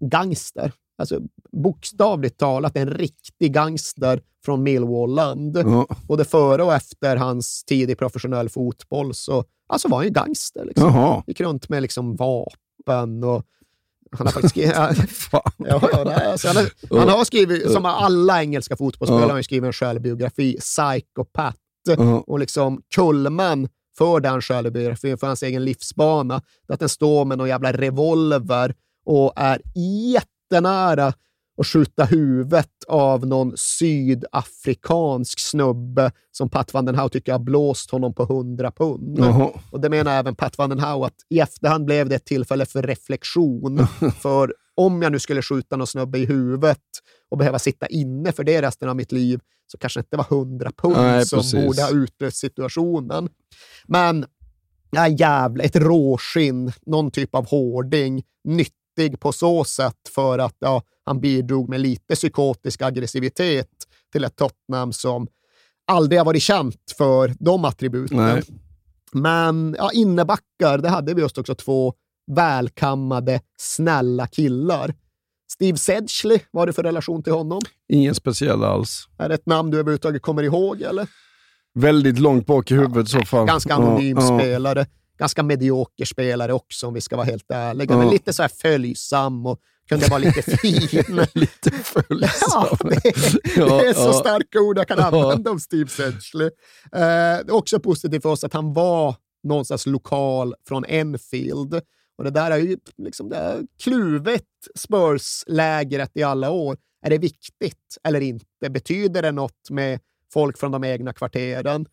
gangster. 0.00 0.72
Alltså 0.98 1.20
bokstavligt 1.62 2.38
talat 2.38 2.76
en 2.76 2.90
riktig 2.90 3.52
gangster 3.52 4.22
från 4.44 4.62
Millwall-land. 4.62 5.56
Ja. 5.56 5.86
Både 6.08 6.24
före 6.24 6.62
och 6.62 6.74
efter 6.74 7.16
hans 7.16 7.64
tid 7.64 7.90
i 7.90 7.94
professionell 7.94 8.48
fotboll 8.48 9.14
så 9.14 9.44
alltså 9.66 9.88
var 9.88 9.98
han 9.98 10.06
ju 10.06 10.12
gangster. 10.12 10.64
Liksom. 10.64 10.88
Jaha. 10.88 11.22
Gick 11.26 11.40
runt 11.40 11.68
med 11.68 11.82
liksom 11.82 12.16
vapen 12.16 13.24
och 13.24 13.44
han 14.10 14.26
har 14.26 14.32
faktiskt 14.32 14.50
skrivit, 14.50 14.74
ja, 15.32 15.42
ja, 15.58 16.14
alltså, 16.14 16.48
han, 16.48 16.56
har, 16.56 16.98
han 16.98 17.08
har 17.08 17.24
skrivit, 17.24 17.72
som 17.72 17.84
alla 17.84 18.42
engelska 18.42 18.76
fotbollsspelare, 18.76 19.26
har 19.26 19.32
han 19.32 19.44
skrivit 19.44 19.66
en 19.66 19.72
självbiografi, 19.72 20.56
Psychopath. 20.60 21.58
Ja. 21.88 22.24
Och 22.26 22.38
liksom 22.38 22.82
kulmen 22.94 23.68
för 23.98 24.20
den 24.20 24.42
självbiografin, 24.42 25.18
för 25.18 25.26
hans 25.26 25.42
egen 25.42 25.64
livsbana, 25.64 26.42
att 26.68 26.80
den 26.80 26.88
står 26.88 27.24
med 27.24 27.38
någon 27.38 27.48
jävla 27.48 27.72
revolver 27.72 28.74
och 29.08 29.32
är 29.36 29.60
jättenära 30.14 31.12
att 31.60 31.66
skjuta 31.66 32.04
huvudet 32.04 32.70
av 32.88 33.26
någon 33.26 33.52
sydafrikansk 33.56 35.40
snubbe 35.40 36.12
som 36.30 36.48
Pat 36.48 36.74
van 36.74 36.84
den 36.84 36.94
Hau 36.94 37.08
tycker 37.08 37.32
har 37.32 37.38
blåst 37.38 37.90
honom 37.90 38.14
på 38.14 38.22
100 38.22 38.72
pund. 38.72 39.18
Jaha. 39.18 39.50
Och 39.72 39.80
det 39.80 39.88
menar 39.88 40.18
även 40.18 40.34
Pat 40.34 40.58
van 40.58 40.70
den 40.70 40.78
Hau 40.78 41.04
att 41.04 41.14
i 41.28 41.40
efterhand 41.40 41.84
blev 41.84 42.08
det 42.08 42.14
ett 42.14 42.24
tillfälle 42.24 42.66
för 42.66 42.82
reflektion. 42.82 43.86
för 44.20 44.54
om 44.74 45.02
jag 45.02 45.12
nu 45.12 45.18
skulle 45.18 45.42
skjuta 45.42 45.76
någon 45.76 45.86
snubbe 45.86 46.18
i 46.18 46.26
huvudet 46.26 46.82
och 47.30 47.38
behöva 47.38 47.58
sitta 47.58 47.86
inne 47.86 48.32
för 48.32 48.44
det 48.44 48.62
resten 48.62 48.88
av 48.88 48.96
mitt 48.96 49.12
liv 49.12 49.40
så 49.66 49.78
kanske 49.78 50.00
det 50.00 50.04
inte 50.04 50.16
var 50.16 50.38
100 50.38 50.70
pund 50.76 50.96
Nej, 50.96 51.26
som 51.26 51.38
precis. 51.38 51.66
borde 51.66 51.82
ha 51.82 51.90
utlöst 51.90 52.36
situationen. 52.36 53.28
Men 53.86 54.26
ja, 54.90 55.08
jävla, 55.08 55.64
ett 55.64 55.76
råskinn, 55.76 56.72
någon 56.86 57.10
typ 57.10 57.34
av 57.34 57.46
hårding, 57.46 58.22
nyttig 58.98 59.20
på 59.20 59.32
så 59.32 59.64
sätt 59.64 60.08
för 60.14 60.38
att 60.38 60.56
ja, 60.58 60.82
han 61.04 61.20
bidrog 61.20 61.68
med 61.68 61.80
lite 61.80 62.14
psykotisk 62.14 62.82
aggressivitet 62.82 63.68
till 64.12 64.24
ett 64.24 64.36
Tottenham 64.36 64.92
som 64.92 65.26
aldrig 65.86 66.20
har 66.20 66.24
varit 66.24 66.42
känt 66.42 66.94
för 66.98 67.34
de 67.38 67.64
attributen. 67.64 68.16
Nej. 68.16 68.42
Men 69.12 69.76
ja, 69.78 69.90
innebackar, 69.92 70.78
det 70.78 70.88
hade 70.88 71.14
vi 71.14 71.22
just 71.22 71.38
också 71.38 71.54
två 71.54 71.94
välkammade, 72.30 73.40
snälla 73.60 74.26
killar. 74.26 74.94
Steve 75.52 75.78
Sedgley, 75.78 76.38
vad 76.50 76.60
har 76.60 76.66
du 76.66 76.72
för 76.72 76.82
relation 76.82 77.22
till 77.22 77.32
honom? 77.32 77.60
Ingen 77.88 78.14
speciell 78.14 78.64
alls. 78.64 79.08
Är 79.18 79.28
det 79.28 79.34
ett 79.34 79.46
namn 79.46 79.70
du 79.70 79.78
överhuvudtaget 79.78 80.22
kommer 80.22 80.42
ihåg? 80.42 80.82
Eller? 80.82 81.08
Väldigt 81.74 82.18
långt 82.18 82.46
bak 82.46 82.70
i 82.70 82.74
huvudet 82.74 83.08
i 83.08 83.10
så 83.10 83.20
fall. 83.20 83.46
Ganska 83.46 83.74
anonym 83.74 84.16
ja. 84.16 84.38
spelare. 84.38 84.86
Ganska 85.18 85.42
medioker 85.42 86.04
spelare 86.04 86.52
också 86.52 86.86
om 86.86 86.94
vi 86.94 87.00
ska 87.00 87.16
vara 87.16 87.26
helt 87.26 87.50
ärliga. 87.50 87.92
Ja. 87.94 87.98
Men 87.98 88.10
lite 88.10 88.32
så 88.32 88.42
här 88.42 88.48
följsam 88.48 89.46
och 89.46 89.58
kunde 89.88 90.06
vara 90.06 90.18
lite 90.18 90.42
fin. 90.42 90.72
lite 91.34 91.70
följsam. 91.70 92.66
Ja, 92.70 92.78
det, 92.80 93.00
det 93.54 93.88
är 93.88 93.92
så 93.94 94.00
Ja, 94.00 94.06
ja. 94.06 94.12
starka 94.12 94.60
ord 94.60 94.78
jag 94.78 94.88
kan 94.88 94.98
Ja. 94.98 95.04
använda 95.06 95.50
om 95.50 95.60
Steve 95.60 95.90
Sedgley. 95.90 96.46
Eh, 96.46 96.50
det 96.92 97.48
är 97.48 97.54
också 97.54 97.80
positivt 97.80 98.22
för 98.22 98.28
oss 98.28 98.44
att 98.44 98.52
han 98.52 98.72
var 98.72 99.14
någonstans 99.44 99.86
lokal 99.86 100.54
från 100.68 100.84
Enfield. 100.84 101.74
Och 102.18 102.24
det 102.24 102.30
där 102.30 102.50
är 102.50 102.56
ju 102.58 102.76
liksom 103.02 103.28
det 103.28 103.36
är 103.36 103.62
kluvet 103.82 104.44
Spurs-lägret 104.78 106.10
i 106.14 106.22
alla 106.22 106.50
år. 106.50 106.76
Är 107.06 107.10
det 107.10 107.18
viktigt 107.18 107.96
eller 108.04 108.20
inte? 108.20 108.70
Betyder 108.70 109.22
det 109.22 109.32
något 109.32 109.70
med 109.70 110.00
folk 110.32 110.58
från 110.58 110.72
de 110.72 110.84
egna 110.84 111.12
kvarteren? 111.12 111.86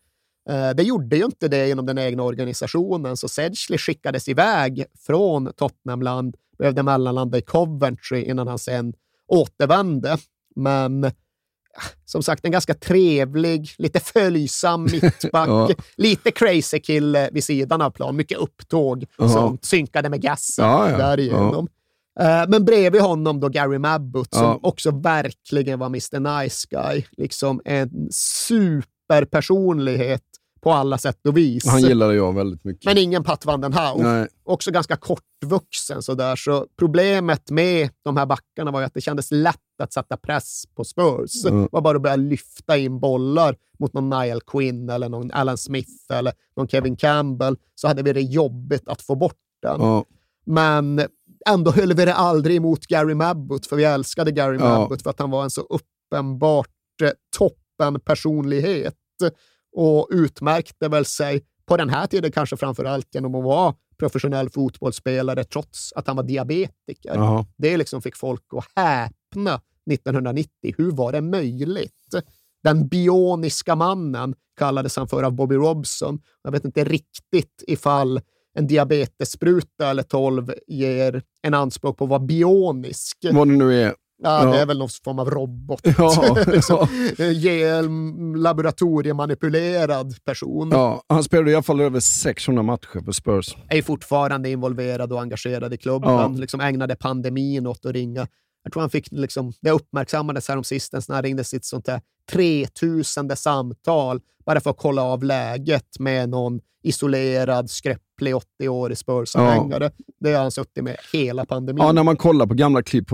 Eh, 0.48 0.70
Det 0.70 0.82
gjorde 0.82 1.16
ju 1.16 1.24
inte 1.24 1.48
det 1.48 1.70
inom 1.70 1.86
den 1.86 1.98
egna 1.98 2.22
organisationen, 2.22 3.16
så 3.16 3.28
Sedgley 3.28 3.78
skickades 3.78 4.28
iväg 4.28 4.84
från 5.06 5.52
Tottenhamland, 5.56 6.36
behövde 6.58 6.82
mellanlanda 6.82 7.38
i 7.38 7.42
Coventry 7.42 8.22
innan 8.22 8.48
han 8.48 8.58
sen 8.58 8.94
återvände. 9.28 10.18
Men 10.56 11.02
ja, 11.02 11.10
som 12.04 12.22
sagt, 12.22 12.44
en 12.44 12.52
ganska 12.52 12.74
trevlig, 12.74 13.70
lite 13.78 14.00
följsam 14.00 14.82
mittback. 14.84 15.48
Ja. 15.48 15.68
Lite 15.96 16.30
crazy 16.30 16.78
kille 16.80 17.30
vid 17.32 17.44
sidan 17.44 17.82
av 17.82 17.90
plan. 17.90 18.16
Mycket 18.16 18.38
upptåg 18.38 19.04
Ja. 19.18 19.28
som 19.28 19.58
synkade 19.62 20.08
med 20.08 20.20
gassen 20.22 20.64
Ja, 20.64 20.90
ja. 20.90 20.98
därigenom. 20.98 21.68
Eh, 22.20 22.44
Men 22.48 22.64
bredvid 22.64 23.00
honom 23.02 23.40
då 23.40 23.48
Gary 23.48 23.78
Mabbott 23.78 24.34
som 24.34 24.42
Ja. 24.44 24.58
också 24.62 24.90
verkligen 24.90 25.78
var 25.78 25.86
Mr 25.86 26.40
Nice 26.42 26.66
Guy. 26.70 27.04
Liksom 27.16 27.60
en 27.64 28.08
superpersonlighet 28.12 30.22
på 30.66 30.72
alla 30.72 30.98
sätt 30.98 31.26
och 31.26 31.36
vis. 31.36 31.66
Han 31.66 31.80
gillade 31.80 32.14
jag 32.14 32.34
väldigt 32.34 32.64
mycket. 32.64 32.84
Men 32.84 32.98
ingen 32.98 33.24
Pat 33.24 33.46
van 33.46 33.60
den 33.60 33.72
Hau. 33.72 34.02
Nej. 34.02 34.28
Också 34.44 34.70
ganska 34.70 34.96
kortvuxen 34.96 36.02
sådär. 36.02 36.36
Så 36.36 36.66
problemet 36.78 37.50
med 37.50 37.90
de 38.04 38.16
här 38.16 38.26
backarna 38.26 38.70
var 38.70 38.80
ju 38.80 38.86
att 38.86 38.94
det 38.94 39.00
kändes 39.00 39.30
lätt 39.30 39.80
att 39.82 39.92
sätta 39.92 40.16
press 40.16 40.64
på 40.76 40.84
Spurs. 40.84 41.44
Mm. 41.44 41.62
Det 41.62 41.68
var 41.72 41.80
bara 41.80 41.96
att 41.96 42.02
börja 42.02 42.16
lyfta 42.16 42.76
in 42.76 43.00
bollar 43.00 43.56
mot 43.78 43.92
någon 43.92 44.10
Niall 44.10 44.40
Quinn 44.40 44.90
eller 44.90 45.08
någon 45.08 45.30
Alan 45.30 45.58
Smith 45.58 46.12
eller 46.12 46.32
någon 46.56 46.68
Kevin 46.68 46.96
Campbell 46.96 47.56
så 47.74 47.88
hade 47.88 48.02
vi 48.02 48.12
det 48.12 48.20
jobbigt 48.20 48.88
att 48.88 49.02
få 49.02 49.14
bort 49.14 49.40
den. 49.62 49.80
Ja. 49.80 50.04
Men 50.46 51.02
ändå 51.48 51.70
höll 51.70 51.94
vi 51.94 52.04
det 52.04 52.14
aldrig 52.14 52.56
emot 52.56 52.86
Gary 52.86 53.14
Mabbott, 53.14 53.66
för 53.66 53.76
vi 53.76 53.84
älskade 53.84 54.32
Gary 54.32 54.58
Ja. 54.60 54.78
Mabbott 54.78 55.02
för 55.02 55.10
att 55.10 55.18
han 55.18 55.30
var 55.30 55.44
en 55.44 55.50
så 55.50 55.60
uppenbart 55.60 56.68
eh, 57.02 57.10
toppen-personlighet 57.38 58.94
och 59.76 60.08
utmärkte 60.10 60.88
väl 60.88 61.04
sig 61.04 61.42
på 61.66 61.76
den 61.76 61.90
här 61.90 62.06
tiden 62.06 62.32
kanske 62.32 62.56
framför 62.56 62.84
allt 62.84 63.14
genom 63.14 63.34
att 63.34 63.44
vara 63.44 63.74
professionell 63.98 64.50
fotbollsspelare 64.50 65.44
trots 65.44 65.92
att 65.92 66.06
han 66.06 66.16
var 66.16 66.22
diabetiker. 66.22 67.14
Jaha. 67.14 67.46
Det 67.56 67.76
liksom 67.76 68.02
fick 68.02 68.16
folk 68.16 68.42
att 68.56 68.84
häpna 68.84 69.60
1990. 69.92 70.74
Hur 70.78 70.90
var 70.90 71.12
det 71.12 71.20
möjligt? 71.20 72.14
Den 72.62 72.88
bioniska 72.88 73.74
mannen 73.74 74.34
kallades 74.58 74.96
han 74.96 75.08
för 75.08 75.22
av 75.22 75.32
Bobby 75.32 75.54
Robson. 75.54 76.20
Jag 76.42 76.52
vet 76.52 76.64
inte 76.64 76.84
riktigt 76.84 77.64
ifall 77.66 78.20
en 78.54 78.66
diabetesspruta 78.66 79.90
eller 79.90 80.02
12 80.02 80.52
ger 80.66 81.22
en 81.42 81.54
anspråk 81.54 81.98
på 81.98 82.04
att 82.04 82.10
vara 82.10 82.20
bionisk. 82.20 83.18
Vad 83.32 83.48
det 83.48 83.56
nu 83.56 83.82
är. 83.82 83.94
Ja, 84.22 84.44
Ja. 84.44 84.50
det 84.52 84.58
är 84.60 84.66
väl 84.66 84.78
någon 84.78 84.88
form 85.04 85.18
av 85.18 85.30
robot. 85.30 85.80
Ja, 85.98 86.36
liksom, 86.46 86.88
en 87.18 88.32
laboratoriemanipulerad 88.42 90.24
person. 90.24 90.68
Ja, 90.72 91.02
han 91.08 91.24
spelade 91.24 91.50
i 91.50 91.54
alla 91.54 91.62
fall 91.62 91.80
över 91.80 92.00
600 92.00 92.62
matcher 92.62 93.04
för 93.04 93.12
Spurs. 93.12 93.56
är 93.68 93.82
fortfarande 93.82 94.50
involverad 94.50 95.12
och 95.12 95.20
engagerad 95.20 95.74
i 95.74 95.76
klubben. 95.76 96.10
Ja. 96.10 96.28
Liksom 96.28 96.60
ägnade 96.60 96.96
pandemin 96.96 97.66
åt 97.66 97.86
att 97.86 97.92
ringa. 97.92 98.28
Jag 98.62 98.72
tror 98.72 98.80
han 98.80 98.90
fick, 98.90 99.08
liksom, 99.10 99.52
det 99.60 99.70
uppmärksammades 99.70 100.48
här 100.48 100.56
om 100.56 100.64
sistens 100.64 101.08
när 101.08 101.14
han 101.16 101.22
ringde 101.24 101.44
sitt 101.44 101.64
sånt 101.64 101.84
där 101.86 102.00
3000 102.32 103.36
samtal 103.36 104.20
bara 104.46 104.60
för 104.60 104.70
att 104.70 104.76
kolla 104.78 105.02
av 105.02 105.24
läget 105.24 105.98
med 105.98 106.28
någon 106.28 106.60
isolerad, 106.82 107.70
skröplig 108.16 108.34
80-årig 108.60 108.98
Spurs-anhängare. 108.98 109.90
Det 110.20 110.32
har 110.32 110.42
han 110.42 110.50
suttit 110.50 110.84
med 110.84 110.96
hela 111.12 111.46
pandemin. 111.46 111.84
Ja, 111.84 111.92
när 111.92 112.02
man 112.02 112.16
kollar 112.16 112.46
på 112.46 112.54
gamla 112.54 112.82
klipp, 112.82 113.10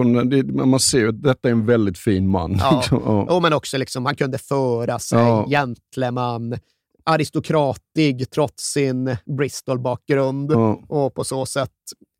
man 0.55 0.81
ser 0.81 0.99
ju 0.99 1.09
att 1.09 1.23
detta 1.23 1.49
är 1.49 1.53
en 1.53 1.67
väldigt 1.67 1.99
fin 1.99 2.29
man. 2.29 2.57
Ja. 2.59 2.83
Ja. 2.91 3.27
Jo, 3.31 3.41
men 3.41 3.53
också 3.53 3.79
liksom, 3.79 4.07
han 4.07 4.15
kunde 4.17 4.39
föra 4.39 4.99
sig, 4.99 5.19
Ja. 5.19 5.47
gentleman, 5.49 6.59
aristokratig 7.05 8.31
trots 8.31 8.65
sin 8.73 9.17
Bristol-bakgrund 9.39 10.53
Ja. 10.53 10.81
och 10.89 11.15
på 11.15 11.25
så 11.25 11.47
sätt 11.47 11.71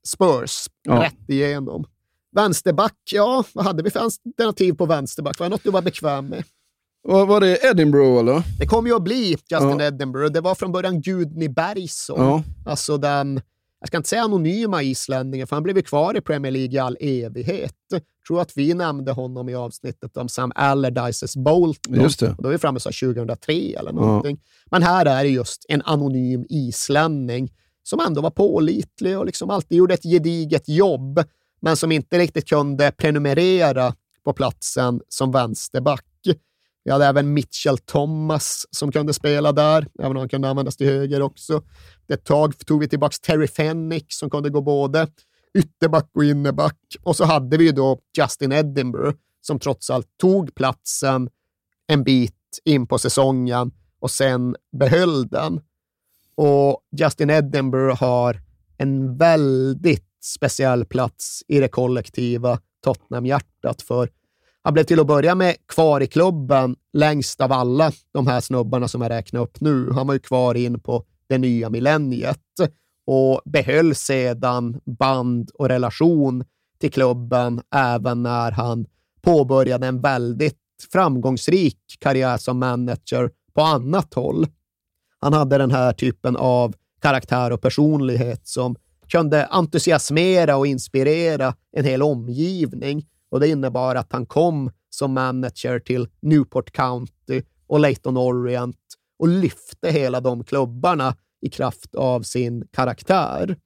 Spurs 0.07 0.67
Ja. 0.83 1.03
rätt 1.03 1.29
igenom. 1.29 1.85
Vänsterback, 2.37 2.97
ja, 3.13 3.45
vad 3.55 3.65
hade 3.65 3.83
vi 3.83 3.91
för 3.91 4.01
alternativ 4.01 4.73
på 4.73 4.87
vänsterback? 4.87 5.39
Var 5.39 5.47
det 5.47 5.51
något 5.51 5.65
du 5.65 5.71
var 5.71 5.83
bekväm 5.83 6.27
med? 6.27 6.45
Var, 7.03 7.27
var 7.27 7.41
det 7.41 7.65
Edinburgh 7.65 8.19
eller? 8.19 8.43
Det 8.59 8.67
kom 8.67 8.87
ju 8.87 8.97
att 8.97 9.03
bli 9.03 9.31
Justin 9.31 9.79
Ja. 9.79 9.83
Edinburgh. 9.83 10.33
Det 10.33 10.41
var 10.41 10.55
från 10.55 10.73
början 10.73 11.01
Gudny 11.01 11.49
Bergson. 11.49 12.21
Ja. 12.21 12.43
Alltså 12.67 12.97
den 12.97 13.41
jag 13.83 13.87
ska 13.89 13.97
inte 13.97 14.09
säga 14.09 14.23
anonyma 14.23 14.83
islänningen, 14.83 15.47
för 15.47 15.57
han 15.57 15.63
blev 15.63 15.77
ju 15.77 15.83
kvar 15.83 16.17
i 16.17 16.21
Premier 16.21 16.53
League 16.53 16.75
i 16.75 16.79
all 16.79 16.97
evighet. 17.01 17.75
Jag 17.91 18.03
tror 18.27 18.41
att 18.41 18.57
vi 18.57 18.75
nämnde 18.75 19.13
honom 19.13 19.49
i 19.49 19.55
avsnittet 19.55 20.17
om 20.17 20.29
Sam 20.29 20.53
Allardyces 20.55 21.37
Bolton. 21.37 21.95
Just 21.95 22.21
det. 22.21 22.31
Och 22.31 22.43
då 22.43 22.49
är 22.49 22.53
vi 22.53 22.59
framme 22.59 22.81
så 22.81 22.91
2003 22.91 23.53
eller 23.79 23.93
någonting. 23.93 24.41
Men 24.71 24.83
här 24.83 25.07
är 25.07 25.25
det 25.25 25.31
just 25.31 25.67
en 25.69 25.83
anonym 25.83 26.45
islänning 26.49 27.53
som 27.83 28.01
ändå 28.01 28.21
var 28.21 28.31
pålitlig 28.31 29.19
och 29.19 29.27
liksom 29.27 29.51
alltid 29.51 29.79
gjorde 29.79 29.95
ett 29.95 30.03
gediget 30.03 30.69
jobb, 30.69 31.25
men 31.61 31.77
som 31.77 31.93
inte 31.93 32.19
riktigt 32.19 32.49
kunde 32.49 32.93
prenumerera 32.93 33.95
på 34.25 34.33
platsen 34.33 35.01
som 35.09 35.31
vänsterback. 35.31 36.05
Vi 36.85 36.91
hade 36.91 37.07
även 37.07 37.33
Mitchell 37.33 37.79
Thomas 37.79 38.67
som 38.71 38.93
kunde 38.93 39.15
spela 39.15 39.53
där, 39.53 39.87
även 39.99 40.11
om 40.11 40.17
han 40.17 40.29
kunde 40.29 40.49
användas 40.49 40.77
till 40.77 40.87
höger 40.87 41.23
också. 41.23 41.63
Ett 42.09 42.25
tag 42.25 42.59
tog 42.59 42.81
vi 42.81 42.89
tillbaka 42.89 43.17
Terry 43.23 43.47
Fennick 43.49 44.07
som 44.09 44.31
kunde 44.31 44.51
gå 44.51 44.61
både 44.61 45.09
ytterback 45.59 46.11
och 46.15 46.25
innerback. 46.25 46.79
Och 47.03 47.17
så 47.17 47.25
hade 47.25 47.57
vi 47.57 47.65
ju 47.65 47.73
då 47.73 47.99
Justin 48.19 48.53
Edinburgh 48.53 49.19
som 49.41 49.59
trots 49.59 49.91
allt 49.91 50.07
tog 50.21 50.55
platsen 50.55 51.29
en 51.87 52.05
bit 52.05 52.35
in 52.65 52.87
på 52.87 52.99
säsongen 52.99 53.73
och 54.01 54.11
sen 54.11 54.57
behöll 54.79 55.29
den. 55.29 55.61
Och 56.35 56.81
Justin 56.97 57.31
Edinburgh 57.31 58.01
har 58.01 58.41
en 58.79 59.17
väldigt 59.17 60.09
speciell 60.25 60.85
plats 60.85 61.43
i 61.49 61.61
det 61.61 61.69
kollektiva 61.69 62.59
Tottenham-hjärtat 62.85 63.83
för 63.83 64.09
han 64.63 64.75
blev 64.75 64.85
till 64.85 65.01
att 65.01 65.07
börja 65.07 65.35
med 65.35 65.57
kvar 65.69 66.01
i 66.01 66.07
klubben 66.07 66.77
längst 66.93 67.41
av 67.41 67.53
alla 67.53 67.93
de 68.13 68.27
här 68.27 68.41
snubbarna 68.41 68.89
som 68.89 69.03
jag 69.03 69.11
räknar 69.11 69.41
upp 69.41 69.61
nu. 69.61 69.91
Han 69.93 70.07
var 70.07 70.15
ju 70.15 70.21
kvar 70.21 70.55
in 70.55 70.81
på 70.81 71.05
det 71.29 71.39
nya 71.39 71.71
millenniet 71.71 72.39
och 73.07 73.41
behöll 73.45 73.95
sedan 73.95 74.81
band 74.85 75.51
och 75.55 75.69
relation 75.69 76.45
till 76.81 76.93
klubben 76.93 77.63
även 77.75 78.23
när 78.23 78.51
han 78.51 78.87
påbörjade 79.23 79.87
en 79.87 80.01
väldigt 80.01 80.59
framgångsrik 80.93 81.79
karriär 81.99 82.37
som 82.37 82.59
manager 82.59 83.31
på 83.55 83.63
annat 83.63 84.15
håll. 84.15 84.47
Han 85.19 85.33
hade 85.33 85.59
den 85.59 85.71
här 85.71 85.93
typen 85.93 86.37
av 86.37 86.75
karaktär 87.01 87.51
och 87.51 87.61
personlighet 87.61 88.49
som 88.49 88.77
kunde 89.09 89.47
entusiasmera 89.47 90.57
och 90.57 90.67
inspirera 90.67 91.55
en 91.73 91.85
hel 91.85 92.03
omgivning 92.03 93.07
och 93.33 93.41
det 93.41 93.49
innebar 93.49 93.95
att 93.95 94.13
han 94.13 94.27
kom 94.27 94.71
som 94.91 95.13
manager 95.13 95.79
till 95.79 96.09
Newport 96.23 96.73
County 96.73 97.43
och 97.67 97.81
Leighton 97.81 98.17
Orient 98.17 98.77
och 99.19 99.29
lyfte 99.29 99.91
hela 99.91 100.21
de 100.21 100.45
klubbarna 100.45 101.17
i 101.41 101.51
kraft 101.51 101.95
av 101.95 102.23
sin 102.23 102.67
karaktär. 102.71 103.57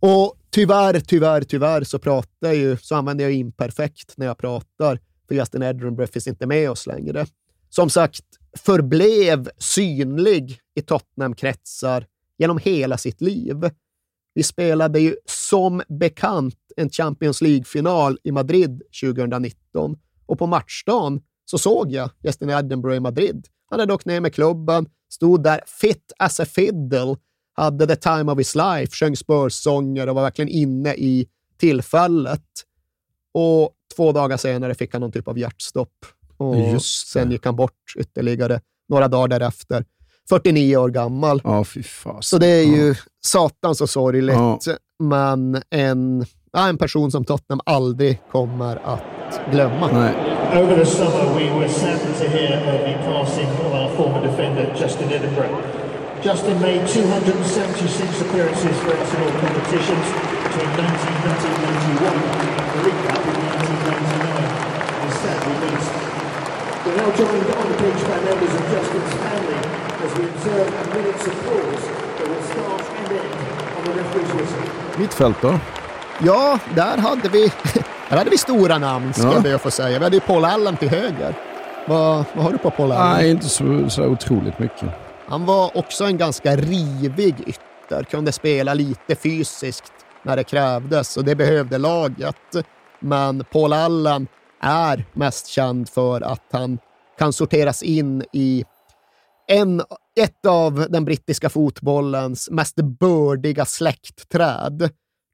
Och 0.00 0.36
tyvärr, 0.50 1.00
tyvärr, 1.00 1.42
tyvärr 1.42 1.84
så 1.84 1.98
pratar 1.98 2.48
jag 2.48 2.56
ju, 2.56 2.76
så 2.76 2.94
använder 2.94 3.24
jag 3.24 3.32
imperfekt 3.32 4.14
när 4.16 4.26
jag 4.26 4.38
pratar, 4.38 4.98
för 5.28 5.34
Justin 5.34 5.62
Edinburgh 5.62 6.12
finns 6.12 6.26
inte 6.26 6.46
med 6.46 6.70
oss 6.70 6.86
längre. 6.86 7.26
Som 7.68 7.90
sagt, 7.90 8.24
förblev 8.58 9.50
synlig 9.58 10.58
i 10.74 10.82
Tottenham-kretsar 10.82 12.06
genom 12.38 12.58
hela 12.58 12.98
sitt 12.98 13.20
liv. 13.20 13.70
Vi 14.34 14.42
spelade 14.42 15.00
ju 15.00 15.16
som 15.26 15.82
bekant 15.88 16.56
en 16.76 16.90
Champions 16.90 17.42
League-final 17.42 18.18
i 18.24 18.32
Madrid 18.32 18.82
2019 19.02 19.96
och 20.26 20.38
på 20.38 20.46
matchdagen 20.46 21.20
så 21.44 21.58
såg 21.58 21.92
jag 21.92 22.10
Justin 22.22 22.50
Edinburgh 22.50 22.96
i 22.96 23.00
Madrid. 23.00 23.46
Han 23.70 23.80
hade 23.80 23.94
åkt 23.94 24.06
ner 24.06 24.20
med 24.20 24.34
klubben, 24.34 24.86
stod 25.08 25.42
där 25.42 25.60
fit 25.66 26.12
as 26.18 26.40
a 26.40 26.44
fiddle, 26.44 27.16
hade 27.52 27.86
the 27.86 27.96
time 27.96 28.32
of 28.32 28.38
his 28.38 28.54
life, 28.54 28.96
sjöng 28.96 29.16
Spurs-sånger 29.16 30.08
och 30.08 30.14
var 30.14 30.22
verkligen 30.22 30.48
inne 30.48 30.94
i 30.94 31.28
tillfället. 31.56 32.44
Och 33.34 33.70
två 33.96 34.12
dagar 34.12 34.36
senare 34.36 34.74
fick 34.74 34.92
han 34.92 35.00
någon 35.00 35.12
typ 35.12 35.28
av 35.28 35.38
hjärtstopp. 35.38 36.06
Och 36.36 36.82
sen 36.82 37.30
gick 37.30 37.44
han 37.44 37.56
bort 37.56 37.94
ytterligare 37.98 38.60
några 38.88 39.08
dagar 39.08 39.28
därefter. 39.28 39.84
49 40.28 40.76
år 40.76 40.88
gammal. 40.88 41.40
Ja, 41.44 41.64
fy 41.64 41.82
fas. 41.82 42.28
Så 42.28 42.38
det 42.38 42.46
är 42.46 42.62
ju 42.64 42.94
satans 43.24 43.78
så 43.78 43.86
sorgligt, 43.86 44.34
ja. 44.34 44.58
men 45.02 45.62
en, 45.70 46.24
ja, 46.52 46.68
en 46.68 46.78
person 46.78 47.10
som 47.10 47.24
Tottenham 47.24 47.60
aldrig 47.66 48.20
kommer 48.32 48.80
att 48.84 49.40
glömma. 49.50 49.88
Nej. 49.92 50.12
Over 50.62 50.76
the 50.76 50.86
summer 50.86 51.24
we 51.38 51.58
were 51.58 51.68
saddened 51.68 52.16
to 52.18 52.26
hear 52.28 52.56
of 52.58 52.80
the 52.86 52.94
passing 53.06 53.48
of 53.66 53.72
our 53.72 53.88
former 53.96 54.20
defender 54.26 54.76
Justin 54.80 55.08
Edinburgh. 55.08 55.56
Justin 56.22 56.60
made 56.60 56.86
276 56.88 58.20
appearances 58.20 58.76
for 58.82 58.92
Arsenal 59.00 59.30
competitions 59.40 60.06
between 60.44 60.70
1990 60.76 61.48
and 61.50 61.62
91, 61.98 62.14
the 62.74 62.80
League 62.86 63.02
Cup 63.08 63.22
in 63.30 63.36
1999, 63.42 65.02
and 65.02 65.12
sadly 65.22 65.54
missed. 65.64 65.94
We're 66.84 66.96
now 67.02 67.10
joined 67.16 67.48
on 67.58 67.64
the 67.70 67.76
pitch 67.82 68.00
by 68.08 68.18
members 68.28 68.52
of 68.54 68.62
Justin's 68.72 69.12
family 69.22 69.71
Mittfält 74.98 75.36
då? 75.42 75.58
Ja, 76.24 76.58
där 76.74 76.98
hade 76.98 77.28
vi, 77.28 77.52
där 78.08 78.16
hade 78.16 78.30
vi 78.30 78.38
stora 78.38 78.78
namn, 78.78 79.12
ska 79.12 79.22
Ja. 79.22 79.32
jag 79.34 79.42
be 79.42 79.54
att 79.54 79.62
få 79.62 79.70
säga. 79.70 79.98
Vi 79.98 80.04
hade 80.04 80.16
ju 80.16 80.20
Paul 80.20 80.44
Allen 80.44 80.76
till 80.76 80.88
höger. 80.88 81.34
Vad, 81.86 82.24
vad 82.34 82.44
har 82.44 82.52
du 82.52 82.58
på 82.58 82.70
Paul 82.70 82.92
Allen? 82.92 83.16
Nej, 83.16 83.30
inte 83.30 83.48
så, 83.48 83.90
så 83.90 84.04
otroligt 84.06 84.58
mycket. 84.58 84.88
Han 85.28 85.46
var 85.46 85.76
också 85.76 86.04
en 86.04 86.16
ganska 86.18 86.56
rivig 86.56 87.34
ytter, 87.46 88.04
kunde 88.04 88.32
spela 88.32 88.74
lite 88.74 89.14
fysiskt 89.16 89.92
när 90.22 90.36
det 90.36 90.44
krävdes 90.44 91.16
och 91.16 91.24
det 91.24 91.34
behövde 91.34 91.78
laget. 91.78 92.36
Men 93.00 93.44
Paul 93.52 93.72
Allen 93.72 94.26
är 94.62 95.04
mest 95.12 95.46
känd 95.46 95.88
för 95.88 96.20
att 96.20 96.44
han 96.52 96.78
kan 97.18 97.32
sorteras 97.32 97.82
in 97.82 98.24
i 98.32 98.64
en, 99.52 99.82
ett 100.20 100.46
av 100.46 100.86
den 100.90 101.04
brittiska 101.04 101.48
fotbollens 101.50 102.50
mest 102.50 102.76
bördiga 102.76 103.64
släktträd. 103.64 104.82
Jag 104.82 104.90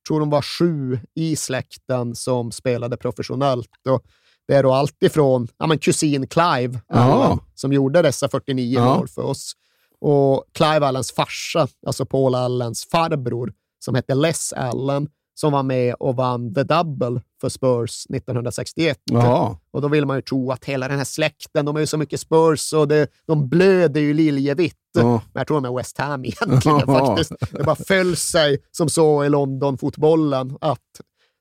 tror 0.08 0.20
de 0.20 0.30
var 0.30 0.42
sju 0.42 0.98
i 1.14 1.36
släkten 1.36 2.14
som 2.14 2.52
spelade 2.52 2.96
professionellt. 2.96 3.70
Och 3.88 4.02
det 4.48 4.54
är 4.54 4.62
då 4.62 4.72
alltifrån 4.72 5.48
ja, 5.58 5.66
men 5.66 5.78
kusin 5.78 6.26
Clive. 6.26 6.80
Allen, 6.88 7.38
som 7.54 7.72
gjorde 7.72 8.02
dessa 8.02 8.28
49 8.28 8.78
Ja. 8.78 8.96
mål 8.96 9.08
för 9.08 9.22
oss. 9.22 9.52
Och 10.00 10.44
Clive 10.52 10.86
Allens 10.86 11.12
farsa, 11.12 11.68
alltså 11.86 12.06
Paul 12.06 12.34
Allens 12.34 12.88
farbror, 12.90 13.52
som 13.84 13.94
hette 13.94 14.14
Les 14.14 14.52
Allen, 14.52 15.08
som 15.40 15.52
var 15.52 15.62
med 15.62 15.94
och 15.94 16.16
vann 16.16 16.54
The 16.54 16.62
Double 16.62 17.20
för 17.40 17.48
Spurs 17.48 18.06
1961. 18.14 18.98
Jaha. 19.04 19.56
Och 19.70 19.82
då 19.82 19.88
vill 19.88 20.06
man 20.06 20.16
ju 20.16 20.22
tro 20.22 20.50
att 20.52 20.64
hela 20.64 20.88
den 20.88 20.96
här 20.98 21.04
släkten, 21.04 21.64
de 21.64 21.76
är 21.76 21.80
ju 21.80 21.86
så 21.86 21.98
mycket 21.98 22.20
Spurs 22.20 22.72
och 22.72 22.88
det, 22.88 23.08
de 23.26 23.48
blöder 23.48 24.00
ju 24.00 24.14
liljevitt. 24.14 24.74
Ja. 24.94 25.02
Men 25.02 25.20
jag 25.40 25.46
tror 25.46 25.60
de 25.60 25.64
är 25.72 25.76
West 25.76 25.98
Ham 25.98 26.24
egentligen 26.24 26.80
Ja. 26.86 27.06
faktiskt. 27.06 27.32
Det 27.52 27.64
bara 27.64 27.76
föll 27.76 28.16
sig 28.16 28.58
som 28.70 28.88
så 28.90 29.24
i 29.24 29.28
London-fotbollen 29.28 30.58
att 30.60 30.78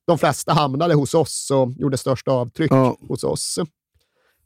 de 0.08 0.18
flesta 0.18 0.54
hamnade 0.54 0.94
hos 0.94 1.14
oss 1.14 1.52
och 1.52 1.72
gjorde 1.72 1.98
största 1.98 2.32
avtryck 2.32 2.72
Ja. 2.72 2.98
hos 3.08 3.24
oss. 3.24 3.60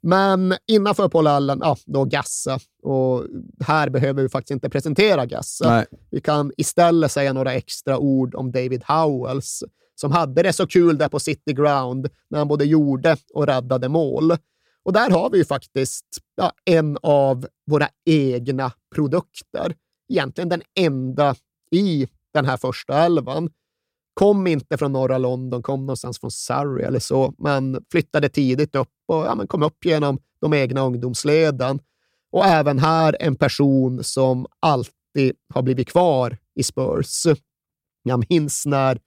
Men 0.01 0.55
innanför 0.67 1.09
Paul 1.09 1.27
Allen, 1.27 1.59
ja, 1.61 1.77
då 1.85 2.05
Gassa. 2.05 2.59
Och 2.83 3.23
här 3.63 3.89
behöver 3.89 4.23
vi 4.23 4.29
faktiskt 4.29 4.51
inte 4.51 4.69
presentera 4.69 5.25
Gassa. 5.25 5.69
Nej. 5.69 5.85
Vi 6.09 6.21
kan 6.21 6.51
istället 6.57 7.11
säga 7.11 7.33
några 7.33 7.53
extra 7.53 7.97
ord 7.97 8.35
om 8.35 8.51
David 8.51 8.83
Howells, 8.87 9.63
som 9.95 10.11
hade 10.11 10.43
det 10.43 10.53
så 10.53 10.67
kul 10.67 10.97
där 10.97 11.09
på 11.09 11.19
City 11.19 11.53
Ground 11.53 12.09
när 12.29 12.37
han 12.39 12.47
både 12.47 12.65
gjorde 12.65 13.17
och 13.33 13.47
räddade 13.47 13.89
mål. 13.89 14.31
Och 14.83 14.93
där 14.93 15.09
har 15.09 15.29
vi 15.29 15.37
ju 15.37 15.45
faktiskt 15.45 16.05
ja, 16.35 16.51
en 16.65 16.97
av 17.01 17.47
våra 17.65 17.87
egna 18.05 18.71
produkter. 18.95 19.75
Egentligen 20.09 20.49
den 20.49 20.61
enda 20.75 21.35
i 21.71 22.07
den 22.33 22.45
här 22.45 22.57
första 22.57 23.05
elvan. 23.05 23.49
Kom 24.13 24.47
inte 24.47 24.77
från 24.77 24.91
norra 24.91 25.17
London, 25.17 25.63
kom 25.63 25.79
någonstans 25.79 26.19
från 26.19 26.31
Surrey 26.31 26.85
eller 26.85 26.99
så, 26.99 27.33
men 27.37 27.85
flyttade 27.91 28.29
tidigt 28.29 28.75
upp 28.75 28.89
och 29.07 29.25
ja, 29.25 29.35
men 29.35 29.47
kom 29.47 29.63
upp 29.63 29.85
genom 29.85 30.19
de 30.41 30.53
egna 30.53 30.81
ungdomsleden. 30.81 31.79
Och 32.31 32.45
även 32.45 32.79
här 32.79 33.17
en 33.19 33.35
person 33.35 34.03
som 34.03 34.45
alltid 34.59 35.35
har 35.53 35.61
blivit 35.61 35.89
kvar 35.89 36.37
i 36.55 36.63
Spurs. 36.63 37.23
Jag 38.03 38.25
minns 38.29 38.65
när 38.65 38.99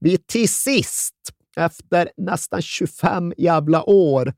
vi 0.00 0.18
till 0.18 0.48
sist, 0.48 1.14
efter 1.56 2.10
nästan 2.16 2.62
25 2.62 3.32
jävla 3.36 3.84
år, 3.90 4.32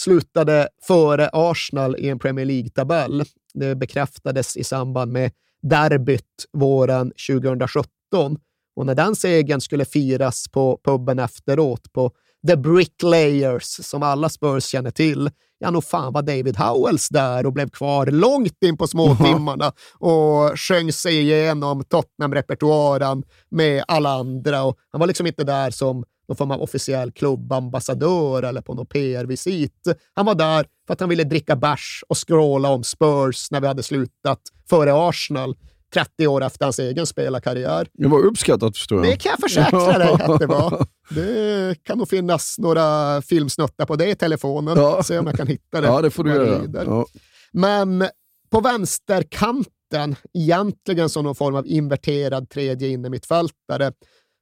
slutade 0.00 0.68
före 0.82 1.30
Arsenal 1.32 1.96
i 1.98 2.08
en 2.08 2.18
Premier 2.18 2.46
League-tabell. 2.46 3.24
Det 3.54 3.74
bekräftades 3.74 4.56
i 4.56 4.64
samband 4.64 5.12
med 5.12 5.32
derbyt 5.62 6.46
våren 6.52 7.12
2017. 7.28 8.38
Och 8.76 8.86
när 8.86 8.94
den 8.94 9.16
segern 9.16 9.60
skulle 9.60 9.84
firas 9.84 10.48
på 10.48 10.80
puben 10.84 11.18
efteråt, 11.18 11.92
på 11.92 12.10
The 12.48 12.56
Bricklayers, 12.56 13.64
som 13.64 14.02
alla 14.02 14.28
Spurs 14.28 14.64
känner 14.64 14.90
till, 14.90 15.30
ja, 15.58 15.70
nog 15.70 15.84
fan 15.84 16.12
var 16.12 16.22
David 16.22 16.56
Howells 16.56 17.08
där 17.08 17.46
och 17.46 17.52
blev 17.52 17.70
kvar 17.70 18.06
långt 18.06 18.62
in 18.64 18.76
på 18.76 18.86
småtimmarna 18.86 19.72
och 19.98 20.60
sjöng 20.60 20.92
sig 20.92 21.20
igenom 21.20 21.84
Tottenham-repertoaren 21.84 23.22
med 23.48 23.84
alla 23.88 24.10
andra. 24.10 24.64
Och 24.64 24.78
han 24.92 24.98
var 24.98 25.06
liksom 25.06 25.26
inte 25.26 25.44
där 25.44 25.70
som 25.70 26.04
någon 26.28 26.36
form 26.36 26.50
av 26.50 26.62
officiell 26.62 27.12
klubbambassadör 27.12 28.42
eller 28.42 28.60
på 28.60 28.74
någon 28.74 28.86
PR-visit. 28.86 29.86
Han 30.14 30.26
var 30.26 30.34
där 30.34 30.66
för 30.86 30.92
att 30.92 31.00
han 31.00 31.08
ville 31.08 31.24
dricka 31.24 31.56
bärs 31.56 32.04
och 32.08 32.16
skråla 32.16 32.68
om 32.68 32.84
Spurs 32.84 33.50
när 33.50 33.60
vi 33.60 33.66
hade 33.66 33.82
slutat 33.82 34.40
före 34.68 34.94
Arsenal. 34.94 35.56
30 35.96 36.26
år 36.26 36.44
efter 36.44 36.64
hans 36.64 36.78
egen 36.78 37.06
spelarkarriär. 37.06 37.88
Det 37.92 38.08
var 38.08 38.18
uppskattat 38.18 38.76
förstår 38.76 38.98
jag. 38.98 39.12
Det 39.12 39.16
kan 39.16 39.30
jag 39.30 39.40
försäkra 39.40 39.98
dig 39.98 40.08
att 40.08 40.38
det 40.40 40.46
var. 40.46 40.86
Det 41.10 41.82
kan 41.82 41.98
nog 41.98 42.08
finnas 42.08 42.58
några 42.58 43.22
filmsnuttar 43.22 43.86
på 43.86 43.96
det 43.96 44.10
i 44.10 44.14
telefonen. 44.14 44.76
Ja. 44.78 45.02
Se 45.02 45.18
om 45.18 45.26
jag 45.26 45.36
kan 45.36 45.46
hitta 45.46 45.80
det. 45.80 45.86
Ja, 45.86 46.02
det 46.02 46.10
får 46.10 46.24
du 46.24 46.30
göra. 46.30 46.84
Ja. 46.84 47.06
Men 47.52 48.08
på 48.50 48.60
vänsterkanten, 48.60 50.16
egentligen 50.34 51.08
som 51.08 51.24
någon 51.24 51.34
form 51.34 51.54
av 51.54 51.66
inverterad 51.66 52.50
tredje 52.50 52.88
innermittfältare, 52.88 53.92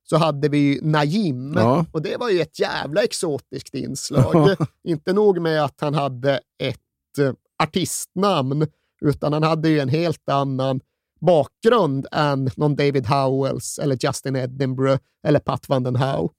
så 0.08 0.16
hade 0.16 0.48
vi 0.48 0.80
Najim. 0.82 1.54
Ja. 1.56 1.86
Och 1.92 2.02
det 2.02 2.16
var 2.16 2.30
ju 2.30 2.40
ett 2.40 2.58
jävla 2.58 3.02
exotiskt 3.02 3.74
inslag. 3.74 4.56
Inte 4.88 5.12
nog 5.12 5.40
med 5.40 5.64
att 5.64 5.80
han 5.80 5.94
hade 5.94 6.40
ett 6.62 7.18
eh, 7.18 7.32
artistnamn, 7.62 8.66
utan 9.04 9.32
han 9.32 9.42
hade 9.42 9.68
ju 9.68 9.80
en 9.80 9.88
helt 9.88 10.28
annan 10.28 10.80
bakgrund 11.26 12.06
än 12.12 12.50
någon 12.56 12.76
David 12.76 13.06
Howells 13.06 13.78
eller 13.78 13.98
Justin 14.00 14.36
Edinburgh 14.36 15.02
eller 15.26 15.40
Pat 15.40 15.68
van 15.68 15.82
den 15.82 15.96
Hau. 15.96 16.30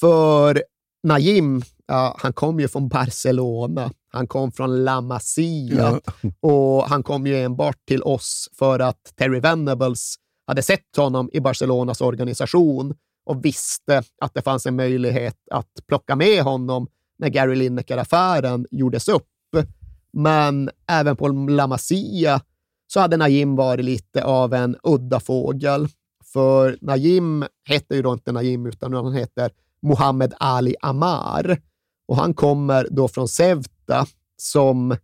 För 0.00 0.62
Najim, 1.02 1.62
ja, 1.86 2.16
han 2.18 2.32
kom 2.32 2.60
ju 2.60 2.68
från 2.68 2.88
Barcelona. 2.88 3.90
Han 4.12 4.26
kom 4.26 4.52
från 4.52 4.84
La 4.84 5.00
Masia 5.00 6.00
och 6.40 6.84
han 6.84 7.02
kom 7.02 7.26
ju 7.26 7.42
enbart 7.42 7.86
till 7.86 8.02
oss 8.02 8.48
för 8.58 8.78
att 8.78 9.12
Terry 9.16 9.40
Venables 9.40 10.14
hade 10.46 10.62
sett 10.62 10.96
honom 10.96 11.30
i 11.32 11.40
Barcelonas 11.40 12.00
organisation 12.00 12.94
och 13.26 13.44
visste 13.44 14.02
att 14.20 14.34
det 14.34 14.42
fanns 14.42 14.66
en 14.66 14.76
möjlighet 14.76 15.36
att 15.50 15.70
plocka 15.88 16.16
med 16.16 16.42
honom 16.42 16.86
när 17.18 17.28
Gary 17.28 17.54
Lineker-affären 17.54 18.66
gjordes 18.70 19.08
upp. 19.08 19.28
Men 20.12 20.70
även 20.88 21.16
på 21.16 21.28
La 21.28 21.66
Masia 21.66 22.40
så 22.94 23.00
hade 23.00 23.16
Najim 23.16 23.56
varit 23.56 23.84
lite 23.84 24.24
av 24.24 24.54
en 24.54 24.76
udda 24.82 25.20
fågel. 25.20 25.88
För 26.24 26.78
Najim 26.80 27.44
heter 27.68 27.96
ju 27.96 28.02
då 28.02 28.12
inte 28.12 28.32
Najim, 28.32 28.66
utan 28.66 28.92
han 28.92 29.12
heter 29.12 29.50
Mohammed 29.82 30.34
Ali 30.38 30.76
Amar. 30.80 31.58
Och 32.08 32.16
han 32.16 32.34
kommer 32.34 32.88
då 32.90 33.08
från 33.08 33.28
Ceuta, 33.28 34.06
som 34.36 34.96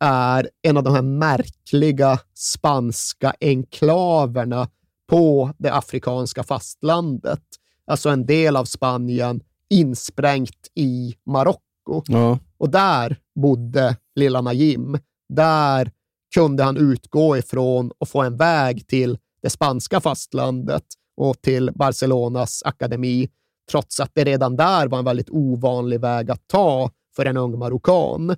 är 0.00 0.50
en 0.62 0.76
av 0.76 0.82
de 0.82 0.94
här 0.94 1.02
märkliga 1.02 2.18
spanska 2.34 3.34
enklaverna 3.40 4.68
på 5.08 5.50
det 5.58 5.74
afrikanska 5.74 6.42
fastlandet. 6.42 7.42
Alltså 7.86 8.08
en 8.08 8.26
del 8.26 8.56
av 8.56 8.64
Spanien 8.64 9.40
insprängt 9.70 10.70
i 10.74 11.14
Marocko. 11.26 12.02
Ja. 12.06 12.38
Och 12.58 12.70
där 12.70 13.16
bodde 13.34 13.96
lilla 14.14 14.40
Najim. 14.40 14.98
Där 15.28 15.92
kunde 16.36 16.62
han 16.62 16.76
utgå 16.76 17.36
ifrån 17.36 17.92
och 17.98 18.08
få 18.08 18.22
en 18.22 18.36
väg 18.36 18.86
till 18.86 19.18
det 19.42 19.50
spanska 19.50 20.00
fastlandet 20.00 20.84
och 21.16 21.42
till 21.42 21.70
Barcelonas 21.74 22.62
akademi, 22.64 23.30
trots 23.70 24.00
att 24.00 24.10
det 24.14 24.24
redan 24.24 24.56
där 24.56 24.88
var 24.88 24.98
en 24.98 25.04
väldigt 25.04 25.30
ovanlig 25.30 26.00
väg 26.00 26.30
att 26.30 26.48
ta 26.48 26.90
för 27.16 27.26
en 27.26 27.36
ung 27.36 27.58
marockan. 27.58 28.36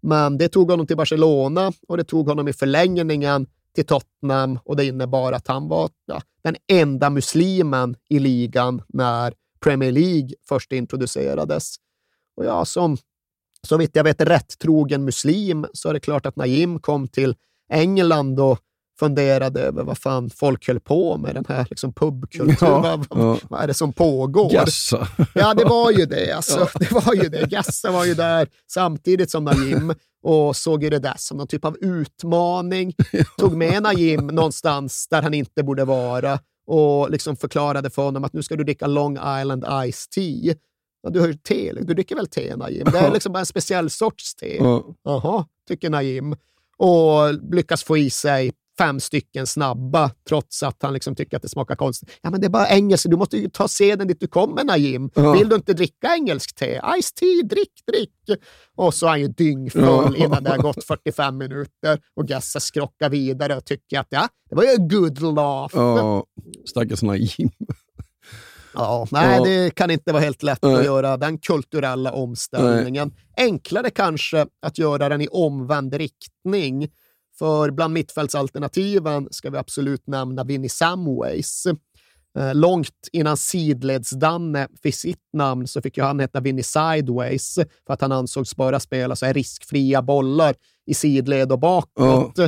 Men 0.00 0.38
det 0.38 0.48
tog 0.48 0.70
honom 0.70 0.86
till 0.86 0.96
Barcelona 0.96 1.72
och 1.88 1.96
det 1.96 2.04
tog 2.04 2.28
honom 2.28 2.48
i 2.48 2.52
förlängningen 2.52 3.46
till 3.74 3.86
Tottenham 3.86 4.58
och 4.64 4.76
det 4.76 4.86
innebar 4.86 5.32
att 5.32 5.48
han 5.48 5.68
var 5.68 5.90
ja, 6.06 6.22
den 6.42 6.56
enda 6.66 7.10
muslimen 7.10 7.96
i 8.08 8.18
ligan 8.18 8.82
när 8.88 9.34
Premier 9.60 9.92
League 9.92 10.30
först 10.48 10.72
introducerades. 10.72 11.76
Och 12.36 12.44
ja, 12.44 12.64
som 12.64 12.96
så 13.66 13.76
vitt 13.76 13.96
jag 13.96 14.04
vet 14.04 14.20
rätt 14.20 14.58
trogen 14.58 15.04
muslim 15.04 15.66
så 15.72 15.88
är 15.88 15.92
det 15.92 16.00
klart 16.00 16.26
att 16.26 16.36
Najim 16.36 16.78
kom 16.78 17.08
till 17.08 17.36
England 17.72 18.40
och 18.40 18.58
funderade 18.98 19.60
över 19.60 19.84
vad 19.84 19.98
fan 19.98 20.30
folk 20.30 20.66
höll 20.66 20.80
på 20.80 21.16
med, 21.16 21.34
den 21.34 21.44
här 21.48 21.66
liksom 21.70 21.92
pubkulturen. 21.92 22.56
Ja, 22.60 23.04
vad, 23.08 23.24
ja. 23.24 23.38
vad 23.48 23.62
är 23.62 23.66
det 23.66 23.74
som 23.74 23.92
pågår? 23.92 24.50
Gassa. 24.50 25.08
Ja, 25.34 25.54
det 25.54 25.64
var 25.64 25.90
ju 25.90 26.06
det. 26.06 26.32
Alltså, 26.36 26.68
Det 26.74 26.92
var 26.92 27.14
ju 27.14 27.28
det. 27.28 27.50
Gassa 27.50 27.90
var 27.90 28.04
ju 28.04 28.14
där 28.14 28.48
samtidigt 28.70 29.30
som 29.30 29.44
Najim 29.44 29.94
och 30.22 30.56
såg 30.56 30.82
ju 30.82 30.90
det 30.90 30.98
där 30.98 31.14
som 31.16 31.36
någon 31.38 31.46
typ 31.46 31.64
av 31.64 31.76
utmaning. 31.80 32.94
Tog 33.38 33.56
med 33.56 33.82
Najim 33.82 34.26
någonstans 34.26 35.08
där 35.10 35.22
han 35.22 35.34
inte 35.34 35.62
borde 35.62 35.84
vara 35.84 36.38
och 36.66 37.10
liksom 37.10 37.36
förklarade 37.36 37.90
för 37.90 38.02
honom 38.02 38.24
att 38.24 38.32
nu 38.32 38.42
ska 38.42 38.56
du 38.56 38.64
dricka 38.64 38.86
Long 38.86 39.12
Island 39.12 39.64
Ice 39.92 40.08
Tea. 40.08 40.54
Ja, 41.02 41.10
du 41.10 41.20
har 41.20 41.26
ju 41.28 41.34
te, 41.34 41.72
du 41.72 41.94
dricker 41.94 42.16
väl 42.16 42.26
te 42.26 42.56
Najim? 42.56 42.84
Det 42.92 42.98
är 42.98 43.12
liksom 43.12 43.32
bara 43.32 43.40
en 43.40 43.46
speciell 43.46 43.90
sorts 43.90 44.34
te. 44.34 44.56
Ja. 44.56 44.84
Jaha, 45.04 45.46
tycker 45.68 45.90
Najim. 45.90 46.36
Och 46.76 47.34
lyckas 47.54 47.84
få 47.84 47.98
i 47.98 48.10
sig 48.10 48.52
fem 48.78 49.00
stycken 49.00 49.46
snabba, 49.46 50.10
trots 50.28 50.62
att 50.62 50.82
han 50.82 50.92
liksom 50.94 51.14
tycker 51.14 51.36
att 51.36 51.42
det 51.42 51.48
smakar 51.48 51.76
konstigt. 51.76 52.10
Ja, 52.22 52.30
men 52.30 52.40
det 52.40 52.46
är 52.46 52.50
bara 52.50 52.68
engelska. 52.68 53.08
Du 53.08 53.16
måste 53.16 53.36
ju 53.36 53.48
ta 53.50 53.68
seden 53.68 54.08
dit 54.08 54.20
du 54.20 54.26
kommer, 54.26 54.64
Najim. 54.64 55.10
Ja. 55.14 55.32
Vill 55.32 55.48
du 55.48 55.56
inte 55.56 55.72
dricka 55.72 56.14
engelsk 56.14 56.54
te? 56.54 56.80
Ice 57.02 57.12
tea, 57.12 57.42
drick, 57.44 57.72
drick. 57.86 58.40
Och 58.76 58.94
så 58.94 59.06
är 59.06 59.10
han 59.10 59.20
ju 59.20 59.28
dyngfull 59.28 59.82
Ja. 60.18 60.24
innan 60.24 60.42
det 60.44 60.50
har 60.50 60.58
gått 60.58 60.84
45 60.84 61.38
minuter 61.38 62.00
och 62.16 62.26
Gassa 62.28 62.60
skrockar 62.60 63.10
vidare 63.10 63.56
och 63.56 63.64
tycker 63.64 64.00
att 64.00 64.06
ja, 64.10 64.28
det 64.50 64.54
var 64.56 64.62
ju 64.62 64.70
a 64.70 64.76
good 64.78 65.22
laugh. 65.22 65.70
Ja, 65.76 66.24
stackars 66.70 67.02
Najim. 67.02 67.50
Ja, 68.74 69.06
nej, 69.10 69.40
det 69.44 69.74
kan 69.74 69.90
inte 69.90 70.12
vara 70.12 70.22
helt 70.22 70.42
lätt 70.42 70.62
Nej. 70.62 70.74
att 70.74 70.84
göra 70.84 71.16
den 71.16 71.38
kulturella 71.38 72.12
omställningen. 72.12 73.14
Enklare 73.36 73.90
kanske 73.90 74.46
att 74.62 74.78
göra 74.78 75.08
den 75.08 75.20
i 75.20 75.28
omvänd 75.28 75.94
riktning. 75.94 76.88
För 77.38 77.70
bland 77.70 77.94
mittfältsalternativen 77.94 79.28
ska 79.30 79.50
vi 79.50 79.58
absolut 79.58 80.06
nämna 80.06 80.44
Vinnie 80.44 80.68
Samways. 80.68 81.66
Eh, 82.38 82.54
Långt 82.54 83.08
innan 83.12 83.36
sidledsdanne 83.36 84.68
fick 84.82 84.94
sitt 84.94 85.28
namn 85.32 85.66
så 85.68 85.82
fick 85.82 85.96
ju 85.96 86.02
han 86.02 86.20
heta 86.20 86.40
Vinnie 86.40 86.62
Sideways 86.62 87.54
för 87.86 87.92
att 87.94 88.00
han 88.00 88.12
ansågs 88.12 88.56
bara 88.56 88.80
spela 88.80 89.16
så 89.16 89.26
här 89.26 89.34
riskfria 89.34 90.02
bollar 90.02 90.54
i 90.86 90.94
sidled 90.94 91.52
och 91.52 91.58
bakåt. 91.58 92.38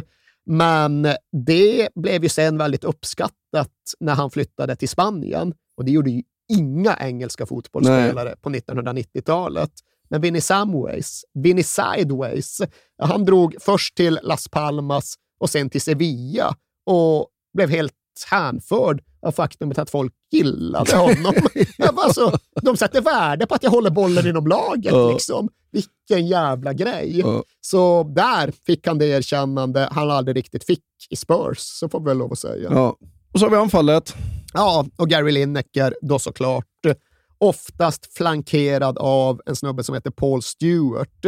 Men 0.47 1.03
det 1.47 1.89
blev 1.95 2.23
ju 2.23 2.29
sen 2.29 2.59
väldigt 2.59 2.85
uppskattat 2.85 3.71
när 4.01 4.15
han 4.15 4.31
flyttade 4.31 4.77
till 4.77 4.89
Spanien 4.89 5.55
och 5.81 5.87
det 5.87 5.93
gjorde 5.93 6.11
ju 6.11 6.23
inga 6.49 6.97
engelska 6.97 7.47
fotbollsspelare 7.47 8.37
på 8.41 8.51
1990-talet. 8.51 9.71
Men 10.09 10.21
Vinnie 10.21 10.41
Samways, 10.41 11.25
Vinnie 11.35 11.63
Sideways, 11.63 12.61
han 13.03 13.25
drog 13.25 13.57
först 13.61 13.97
till 13.97 14.19
Las 14.23 14.49
Palmas 14.49 15.15
och 15.39 15.51
sen 15.51 15.71
till 15.71 15.81
Sevilla 15.81 16.57
och 16.87 17.27
blev 17.55 17.71
helt 17.71 17.93
hänförd 18.31 19.03
av 19.23 19.33
faktumet 19.33 19.79
att 19.79 19.91
folk 19.91 20.13
gillade 20.33 20.97
honom. 20.97 21.35
Jag 21.79 21.95
bara 21.95 22.13
så, 22.13 22.33
de 22.63 22.77
sätter 22.77 23.01
värde 23.01 23.47
på 23.47 23.55
att 23.55 23.63
jag 23.63 23.71
håller 23.71 23.91
bollen 23.91 24.27
inom 24.27 24.47
laget. 24.47 24.93
Ja. 24.93 25.13
Liksom. 25.13 25.49
Vilken 25.73 26.27
jävla 26.27 26.73
grej. 26.73 27.19
Ja. 27.19 27.43
Så 27.61 28.03
där 28.03 28.53
fick 28.67 28.87
han 28.87 28.99
det 28.99 29.07
erkännande 29.07 29.89
han 29.93 30.11
aldrig 30.11 30.37
riktigt 30.37 30.65
fick 30.65 30.85
i 31.11 31.17
Spurs, 31.17 31.59
så 31.59 31.89
får 31.89 32.01
vi 32.01 32.07
väl 32.07 32.19
lov 32.19 32.33
att 32.33 32.39
säga. 32.39 32.71
Ja. 32.73 32.97
Och 33.33 33.41
så 33.41 33.47
har 33.47 33.51
vi 33.51 33.57
anfallet. 33.57 34.15
Ja, 34.53 34.87
och 34.97 35.09
Gary 35.09 35.33
Lineker 35.33 35.95
då 36.03 36.19
såklart. 36.19 36.67
Oftast 37.39 38.17
flankerad 38.17 38.99
av 38.99 39.41
en 39.47 39.57
snubbe 39.57 39.85
som 39.85 39.95
heter 39.95 40.11
Paul 40.11 40.43
Stewart. 40.43 41.25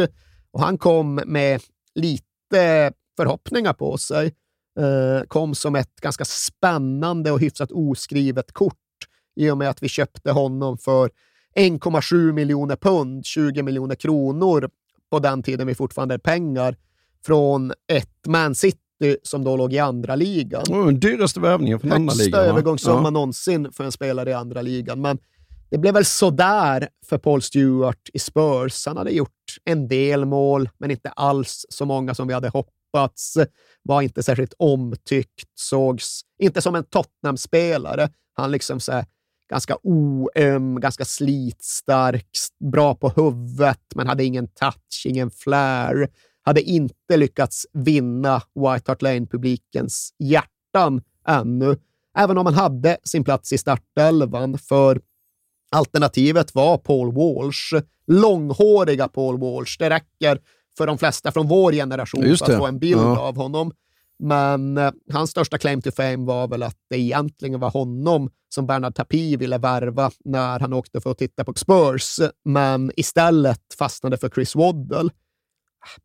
Och 0.51 0.61
han 0.61 0.77
kom 0.77 1.15
med 1.25 1.61
lite 1.95 2.93
förhoppningar 3.17 3.73
på 3.73 3.97
sig. 3.97 4.33
Eh, 4.79 5.25
kom 5.27 5.55
som 5.55 5.75
ett 5.75 5.95
ganska 6.01 6.25
spännande 6.25 7.31
och 7.31 7.39
hyfsat 7.39 7.71
oskrivet 7.71 8.51
kort 8.51 8.77
i 9.35 9.49
och 9.49 9.57
med 9.57 9.69
att 9.69 9.83
vi 9.83 9.89
köpte 9.89 10.31
honom 10.31 10.77
för 10.77 11.09
1,7 11.55 12.31
miljoner 12.31 12.75
pund, 12.75 13.25
20 13.25 13.63
miljoner 13.63 13.95
kronor 13.95 14.69
på 15.11 15.19
den 15.19 15.43
tiden 15.43 15.67
vi 15.67 15.75
fortfarande 15.75 16.13
är 16.13 16.19
pengar, 16.19 16.75
från 17.25 17.73
ett 17.87 18.27
Man 18.27 18.55
City 18.55 18.82
som 19.23 19.43
då 19.43 19.57
låg 19.57 19.73
i 19.73 19.79
andra 19.79 20.15
ligan. 20.15 20.63
Oh, 20.69 20.85
den 20.85 20.99
dyraste 20.99 21.39
värvningen 21.39 21.79
från 21.79 21.91
andra 21.91 22.11
Högsta 22.13 22.23
ligan. 22.25 22.39
va? 22.41 22.45
övergångssumma 22.49 23.03
Ja. 23.03 23.09
någonsin 23.09 23.71
för 23.71 23.83
en 23.83 23.91
spelare 23.91 24.29
i 24.29 24.33
andra 24.33 24.61
ligan. 24.61 25.01
Men 25.01 25.17
det 25.71 25.77
blev 25.77 25.93
väl 25.93 26.05
sådär 26.05 26.87
för 27.05 27.17
Paul 27.17 27.41
Stewart 27.41 28.09
i 28.13 28.19
Spurs. 28.19 28.85
Han 28.85 28.97
hade 28.97 29.11
gjort 29.11 29.29
en 29.63 29.87
del 29.87 30.25
mål, 30.25 30.69
men 30.77 30.91
inte 30.91 31.09
alls 31.09 31.65
så 31.69 31.85
många 31.85 32.15
som 32.15 32.27
vi 32.27 32.33
hade 32.33 32.49
hoppats. 32.49 33.37
Var 33.83 34.01
inte 34.01 34.23
särskilt 34.23 34.53
omtyckt, 34.57 35.49
sågs 35.55 36.21
inte 36.39 36.61
som 36.61 36.75
en 36.75 36.83
Tottenham-spelare. 36.83 38.09
Han 38.33 38.51
liksom 38.51 38.79
så 38.79 38.91
här, 38.91 39.05
ganska 39.49 39.77
oöm, 39.83 40.79
ganska 40.79 41.05
slitstark, 41.05 42.27
bra 42.71 42.95
på 42.95 43.09
huvudet, 43.09 43.79
men 43.95 44.07
hade 44.07 44.23
ingen 44.23 44.47
touch, 44.47 45.03
ingen 45.05 45.31
flair. 45.31 46.07
Hade 46.45 46.61
inte 46.61 47.17
lyckats 47.17 47.65
vinna 47.73 48.41
White 48.55 48.91
Hart 48.91 49.01
Lane-publikens 49.01 50.13
hjärtan 50.19 51.01
ännu, 51.27 51.77
även 52.17 52.37
om 52.37 52.45
han 52.45 52.55
hade 52.55 52.97
sin 53.03 53.23
plats 53.23 53.53
i 53.53 53.57
startelvan, 53.57 54.57
för 54.57 55.01
alternativet 55.71 56.55
var 56.55 56.77
Paul 56.77 57.13
Walsh. 57.13 57.73
Långhåriga 58.07 59.07
Paul 59.07 59.39
Walsh. 59.39 59.75
Det 59.79 59.89
räcker 59.89 60.39
för 60.77 60.87
de 60.87 60.97
flesta 60.97 61.31
från 61.31 61.47
vår 61.47 61.71
generation 61.71 62.37
för 62.37 62.51
att 62.51 62.57
få 62.57 62.67
en 62.67 62.79
bild 62.79 63.01
ja. 63.01 63.19
av 63.19 63.35
honom. 63.35 63.71
Men 64.19 64.77
eh, 64.77 64.91
hans 65.11 65.31
största 65.31 65.57
claim 65.57 65.81
to 65.81 65.91
fame 65.91 66.25
var 66.25 66.47
väl 66.47 66.63
att 66.63 66.77
det 66.89 66.97
egentligen 66.97 67.59
var 67.59 67.69
honom 67.69 68.29
som 68.49 68.67
Bernard 68.67 68.95
Tapie 68.95 69.37
ville 69.37 69.57
värva 69.57 70.11
när 70.25 70.59
han 70.59 70.73
åkte 70.73 71.01
för 71.01 71.11
att 71.11 71.17
titta 71.17 71.43
på 71.43 71.53
Spurs, 71.53 72.19
men 72.45 72.91
istället 72.95 73.61
fastnade 73.77 74.17
för 74.17 74.29
Chris 74.29 74.55
Waddle. 74.55 75.09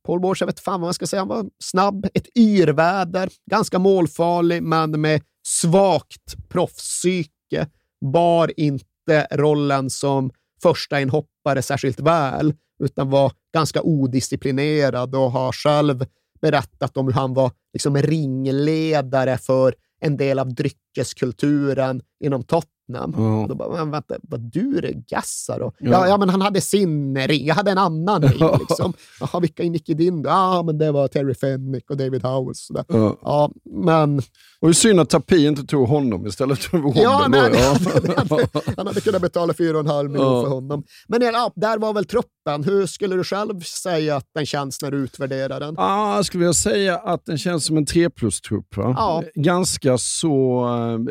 Paul 0.07 0.21
Borsch, 0.21 0.43
jag 0.43 0.47
vet 0.47 0.61
fan 0.61 0.81
vad 0.81 0.87
man 0.87 0.95
ska 0.95 1.07
säga, 1.07 1.21
han 1.21 1.29
var 1.29 1.47
snabb, 1.65 2.07
ett 2.15 2.37
yrväder, 2.39 3.31
ganska 3.51 3.79
målfarlig, 3.79 4.63
men 4.63 5.01
med 5.01 5.23
svagt 5.47 6.49
proffspsyke. 6.49 7.67
Bar 8.13 8.61
inte 8.61 9.27
rollen 9.31 9.91
som 9.91 10.31
första 10.63 11.01
inhoppare 11.01 11.63
särskilt 11.63 12.01
väl, 12.01 12.55
utan 12.83 13.11
var 13.11 13.33
ganska 13.55 13.83
odisciplinerad 13.83 15.15
och 15.15 15.31
har 15.31 15.53
själv 15.53 16.07
berättat 16.41 16.97
om 16.97 17.07
hur 17.07 17.13
han 17.13 17.35
var 17.35 17.53
liksom 17.73 17.97
ringledare 17.97 19.39
för 19.39 19.75
en 20.01 20.17
del 20.17 20.39
av 20.39 20.55
dryckeskulturen 20.55 22.03
inom 22.25 22.43
Tottenham. 22.43 22.78
Mm. 22.89 23.39
Och 23.39 23.49
då 23.49 23.55
bara, 23.55 23.69
men 23.69 23.91
vänta, 23.91 24.15
vad 24.23 24.41
du 24.41 24.79
är 24.79 24.93
gassar? 25.09 25.61
Och, 25.61 25.75
ja. 25.79 25.91
ja. 25.91 26.09
ja, 26.09 26.19
men 26.19 26.29
han 26.29 26.41
hade 26.41 26.61
sin 26.61 27.17
ring. 27.17 27.47
Jag 27.47 27.55
hade 27.55 27.71
en 27.71 27.79
annan 27.79 28.23
ring. 28.23 28.51
Liksom. 28.59 28.93
Jaha, 29.21 29.41
vilka 29.41 29.63
ingick 29.63 29.89
i 29.89 29.95
din? 29.95 30.23
Ja, 30.23 30.63
men 30.67 30.79
det 30.79 30.93
var 30.93 31.09
Terry 31.09 31.35
Fennick 31.35 31.91
och 31.91 31.97
David 31.97 32.23
Howells. 32.23 32.69
Mm. 32.89 33.17
Ja, 33.23 33.51
men... 33.65 34.23
Och 34.61 34.77
synd 34.77 35.01
att 35.01 35.11
Tapi 35.11 35.47
inte 35.47 35.65
tog 35.65 35.89
honom 35.89 36.27
istället 36.27 36.59
för 36.59 36.79
Robben. 36.79 37.03
Ja, 37.03 37.27
nej. 37.29 37.41
Han, 38.17 38.29
hade, 38.29 38.49
han 38.77 38.87
hade 38.87 39.01
kunnat 39.01 39.23
betala 39.23 39.53
4,5 39.53 40.09
miljoner 40.09 40.35
ja. 40.35 40.43
för 40.43 40.51
honom. 40.51 40.85
Men 41.09 41.23
ja, 41.23 41.53
där 41.57 41.79
var 41.79 41.93
väl 41.93 42.05
truppen. 42.05 42.65
Hur 42.65 42.87
skulle 42.87 43.17
du 43.17 43.25
själv 43.25 43.61
säga 43.61 44.17
att 44.17 44.27
den 44.35 44.47
känns 44.47 44.83
när 44.83 44.91
du 44.91 44.97
utvärderar 44.97 45.61
den? 45.61 45.75
Ja, 45.79 46.17
jag 46.17 46.25
skulle 46.25 46.39
vilja 46.39 46.55
säga 46.55 46.99
att 46.99 47.27
den 47.27 47.39
känns 47.39 47.65
som 47.65 47.77
en 47.77 47.87
3 47.87 48.11
plus-trupp. 48.11 48.67
Ja. 48.77 49.23
Ganska 49.35 49.99
så 49.99 50.67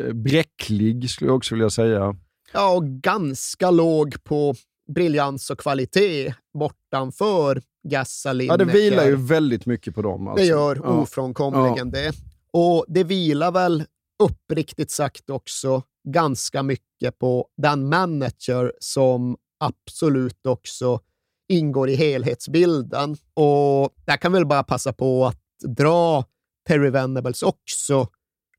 äh, 0.08 0.12
bräcklig 0.14 1.10
skulle 1.10 1.30
jag 1.30 1.36
också 1.36 1.54
vilja 1.54 1.70
säga. 1.70 2.16
Ja, 2.52 2.74
och 2.74 2.84
ganska 2.84 3.70
låg 3.70 4.24
på 4.24 4.54
briljans 4.94 5.50
och 5.50 5.58
kvalitet 5.58 6.34
bortanför 6.58 7.62
Gassalin. 7.88 8.46
Ja, 8.46 8.56
det 8.56 8.64
vilar 8.64 9.04
ju 9.04 9.16
väldigt 9.16 9.66
mycket 9.66 9.94
på 9.94 10.02
dem. 10.02 10.28
Alltså. 10.28 10.42
Det 10.42 10.48
gör 10.48 10.80
ja. 10.84 10.90
ofrånkomligen 10.90 11.92
ja. 11.94 12.00
det. 12.00 12.12
Och 12.52 12.84
det 12.88 13.04
vilar 13.04 13.52
väl 13.52 13.84
uppriktigt 14.22 14.90
sagt 14.90 15.30
också 15.30 15.82
ganska 16.08 16.62
mycket 16.62 17.18
på 17.18 17.46
den 17.56 17.88
manager 17.88 18.72
som 18.78 19.36
absolut 19.60 20.46
också 20.46 21.00
ingår 21.48 21.88
i 21.88 21.94
helhetsbilden. 21.94 23.16
Och 23.34 23.90
där 24.06 24.16
kan 24.16 24.32
väl 24.32 24.46
bara 24.46 24.62
passa 24.62 24.92
på 24.92 25.26
att 25.26 25.40
dra 25.76 26.24
Terry 26.68 26.90
Venables 26.90 27.42
också 27.42 28.08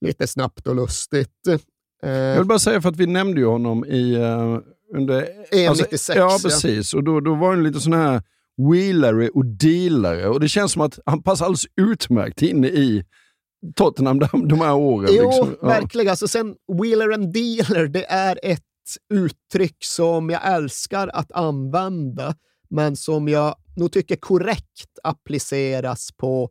lite 0.01 0.27
snabbt 0.27 0.67
och 0.67 0.75
lustigt. 0.75 1.47
Jag 2.01 2.37
vill 2.37 2.47
bara 2.47 2.59
säga 2.59 2.81
för 2.81 2.89
att 2.89 2.97
vi 2.97 3.07
nämnde 3.07 3.41
ju 3.41 3.47
honom 3.47 3.85
i 3.85 4.17
uh, 4.17 4.59
under... 4.95 5.27
EM 5.51 5.69
alltså, 5.69 5.83
96. 5.83 6.17
Ja, 6.17 6.39
precis. 6.43 6.93
Och 6.93 7.03
då, 7.03 7.19
då 7.19 7.35
var 7.35 7.49
han 7.49 7.63
lite 7.63 7.79
sån 7.79 7.93
här 7.93 8.21
wheelare 8.71 9.29
och 9.29 9.45
dealare. 9.45 10.29
Och 10.29 10.39
det 10.39 10.49
känns 10.49 10.71
som 10.71 10.81
att 10.81 10.99
han 11.05 11.23
passar 11.23 11.45
alldeles 11.45 11.67
utmärkt 11.81 12.41
in 12.41 12.65
i 12.65 13.03
Tottenham 13.75 14.19
de, 14.19 14.47
de 14.47 14.61
här 14.61 14.75
åren. 14.75 15.09
Jo, 15.11 15.23
liksom. 15.23 15.55
ja. 15.61 15.67
verkligen. 15.67 16.09
Alltså 16.09 16.27
sen, 16.27 16.55
wheeler 16.81 17.13
and 17.13 17.33
dealer, 17.33 17.87
det 17.87 18.05
är 18.05 18.39
ett 18.43 18.63
uttryck 19.13 19.77
som 19.83 20.29
jag 20.29 20.53
älskar 20.53 21.07
att 21.07 21.31
använda, 21.31 22.35
men 22.69 22.95
som 22.95 23.27
jag 23.27 23.55
nog 23.75 23.91
tycker 23.91 24.15
korrekt 24.15 24.99
appliceras 25.03 26.09
på, 26.17 26.49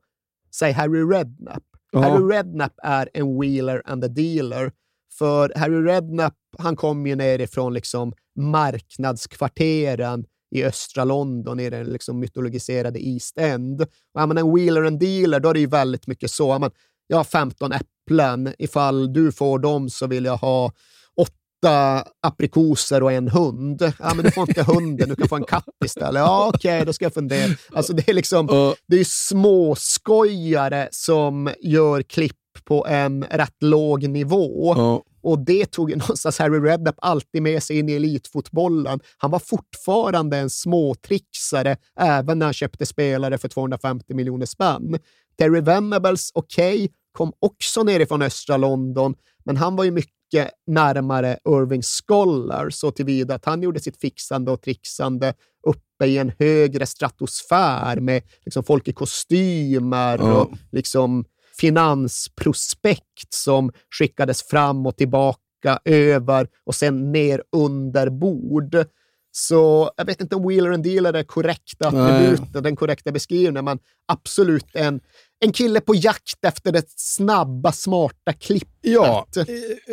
säg 0.54 0.72
Harry 0.72 1.02
Redknapp. 1.02 1.62
Ja. 1.92 2.00
Harry 2.00 2.36
Redknapp 2.36 2.74
är 2.82 3.08
en 3.14 3.40
wheeler 3.40 3.82
and 3.84 4.04
a 4.04 4.08
dealer 4.08 4.72
för 5.18 5.52
Harry 5.56 5.82
Redknapp, 5.82 6.34
han 6.58 6.76
kom 6.76 7.06
ju 7.06 7.16
nerifrån 7.16 7.74
liksom 7.74 8.12
marknadskvarteren 8.36 10.24
i 10.50 10.64
östra 10.64 11.04
London, 11.04 11.60
i 11.60 11.70
den 11.70 11.86
liksom 11.86 12.20
mytologiserade 12.20 13.06
East 13.08 13.38
End. 13.38 13.82
Och 14.14 14.20
är 14.20 14.26
man 14.26 14.38
en 14.38 14.54
wheeler 14.54 14.84
and 14.84 15.00
dealer, 15.00 15.40
då 15.40 15.48
är 15.48 15.54
det 15.54 15.60
ju 15.60 15.66
väldigt 15.66 16.06
mycket 16.06 16.30
så. 16.30 16.58
Man, 16.58 16.70
jag 17.08 17.16
har 17.16 17.24
15 17.24 17.72
äpplen. 17.72 18.54
Ifall 18.58 19.12
du 19.12 19.32
får 19.32 19.58
dem 19.58 19.90
så 19.90 20.06
vill 20.06 20.24
jag 20.24 20.36
ha 20.36 20.72
åtta 21.16 22.04
aprikoser 22.22 23.02
och 23.02 23.12
en 23.12 23.28
hund. 23.28 23.92
Ja, 23.98 24.14
men 24.14 24.24
du 24.24 24.30
får 24.30 24.48
inte 24.48 24.62
hunden, 24.62 25.08
du 25.08 25.16
kan 25.16 25.28
få 25.28 25.36
en 25.36 25.44
katt 25.44 25.64
istället. 25.84 26.20
Ja, 26.20 26.50
okej, 26.54 26.76
okay, 26.76 26.84
då 26.84 26.92
ska 26.92 27.04
jag 27.04 27.14
fundera. 27.14 27.54
Alltså, 27.72 27.92
det 27.92 28.08
är 28.08 28.14
liksom, 28.14 28.74
det 28.88 29.00
är 29.00 29.04
småskojare 29.04 30.88
som 30.90 31.50
gör 31.60 32.02
klipp 32.02 32.36
på 32.64 32.86
en 32.86 33.24
rätt 33.24 33.62
låg 33.62 34.08
nivå. 34.08 34.74
Uh. 34.74 34.98
Och 35.22 35.38
det 35.38 35.66
tog 35.66 35.90
någonstans 35.96 36.38
Harry 36.38 36.60
Redknapp 36.60 36.98
alltid 36.98 37.42
med 37.42 37.62
sig 37.62 37.78
in 37.78 37.88
i 37.88 37.92
elitfotbollen. 37.92 39.00
Han 39.18 39.30
var 39.30 39.38
fortfarande 39.38 40.36
en 40.36 40.50
småtrixare 40.50 41.76
även 42.00 42.38
när 42.38 42.46
han 42.46 42.52
köpte 42.52 42.86
spelare 42.86 43.38
för 43.38 43.48
250 43.48 44.14
miljoner 44.14 44.46
spänn. 44.46 44.98
Terry 45.38 45.60
Venables, 45.60 46.30
okej, 46.34 46.74
okay, 46.74 46.88
kom 47.12 47.32
också 47.38 47.82
nerifrån 47.82 48.22
östra 48.22 48.56
London, 48.56 49.14
men 49.44 49.56
han 49.56 49.76
var 49.76 49.84
ju 49.84 49.90
mycket 49.90 50.50
närmare 50.66 51.38
Irving 51.48 51.82
Scholar 51.82 52.70
så 52.70 52.90
tillvida 52.90 53.34
att 53.34 53.44
han 53.44 53.62
gjorde 53.62 53.80
sitt 53.80 54.00
fixande 54.00 54.50
och 54.50 54.62
trixande 54.62 55.34
uppe 55.66 56.06
i 56.06 56.18
en 56.18 56.32
högre 56.38 56.86
stratosfär 56.86 58.00
med 58.00 58.22
liksom 58.44 58.64
folk 58.64 58.88
i 58.88 58.92
kostymer 58.92 60.18
oh. 60.18 60.30
och 60.30 60.50
liksom 60.72 61.24
finansprospekt 61.60 63.34
som 63.34 63.72
skickades 63.98 64.42
fram 64.42 64.86
och 64.86 64.96
tillbaka, 64.96 65.78
över 65.84 66.48
och 66.64 66.74
sen 66.74 67.12
ner 67.12 67.42
under 67.56 68.10
bord. 68.10 68.84
Så 69.40 69.90
jag 69.96 70.04
vet 70.04 70.20
inte 70.20 70.36
om 70.36 70.48
Wheeler 70.48 70.70
and 70.70 70.84
Dealer 70.84 71.12
är 71.12 71.22
korrekta 71.22 71.88
attributen, 71.88 72.62
den 72.62 72.76
korrekta 72.76 73.12
beskrivningen, 73.12 73.64
men 73.64 73.78
absolut 74.06 74.66
en, 74.72 75.00
en 75.40 75.52
kille 75.52 75.80
på 75.80 75.94
jakt 75.94 76.44
efter 76.44 76.72
det 76.72 76.82
snabba, 76.86 77.72
smarta 77.72 78.32
klippet. 78.32 78.68
Ja, 78.80 79.26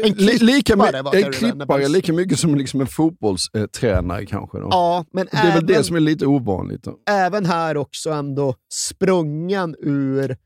en 0.03 0.13
klippare, 0.13 0.45
lika, 0.45 0.75
var 0.75 1.15
en 1.15 1.31
klippare 1.31 1.87
lika 1.87 2.13
mycket 2.13 2.39
som 2.39 2.55
liksom 2.55 2.81
en 2.81 2.87
fotbollstränare 2.87 4.25
kanske. 4.25 4.57
Då. 4.57 4.67
Ja, 4.71 5.05
men 5.11 5.27
det 5.31 5.37
är 5.37 5.43
även, 5.43 5.55
väl 5.55 5.65
det 5.65 5.83
som 5.83 5.95
är 5.95 5.99
lite 5.99 6.25
ovanligt. 6.25 6.83
Då. 6.83 6.97
Även 7.09 7.45
här 7.45 7.77
också 7.77 8.09
ändå 8.09 8.55
sprungen 8.73 9.75
ur 9.79 10.37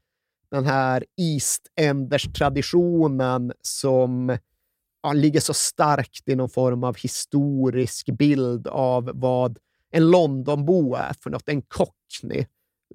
den 0.52 0.66
här 0.66 1.06
Eastenders-traditionen 1.22 3.52
som 3.62 4.38
ja, 5.04 5.14
ligger 5.14 5.40
så 5.40 5.54
starkt 5.54 6.30
i 6.30 6.36
någon 6.36 6.50
form 6.50 6.84
av 6.84 6.98
historisk 6.98 8.06
bild 8.18 8.68
av 8.68 9.12
vad 9.14 9.58
en 9.92 10.12
Londonbo 10.12 10.96
är 10.96 11.14
för 11.24 11.30
något. 11.30 11.50
En 11.50 11.62
cockney. 11.62 12.46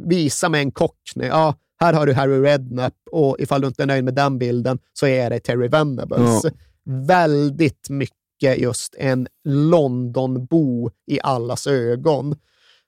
Visa 0.01 0.49
mig 0.49 0.61
en 0.61 0.73
cockney. 0.73 1.27
Ja, 1.27 1.55
här 1.81 1.93
har 1.93 2.07
du 2.07 2.13
Harry 2.13 2.41
Redknapp 2.41 2.95
och 3.11 3.37
ifall 3.39 3.61
du 3.61 3.67
inte 3.67 3.83
är 3.83 3.87
nöjd 3.87 4.05
med 4.05 4.15
den 4.15 4.39
bilden 4.39 4.79
så 4.93 5.07
är 5.07 5.31
det 5.31 5.41
Terry 5.41 5.69
Venables. 5.69 6.45
Ja. 6.45 6.51
Väldigt 6.85 7.89
mycket 7.89 8.59
just 8.59 8.95
en 8.99 9.29
Londonbo 9.45 10.91
i 11.07 11.21
allas 11.23 11.67
ögon. 11.67 12.37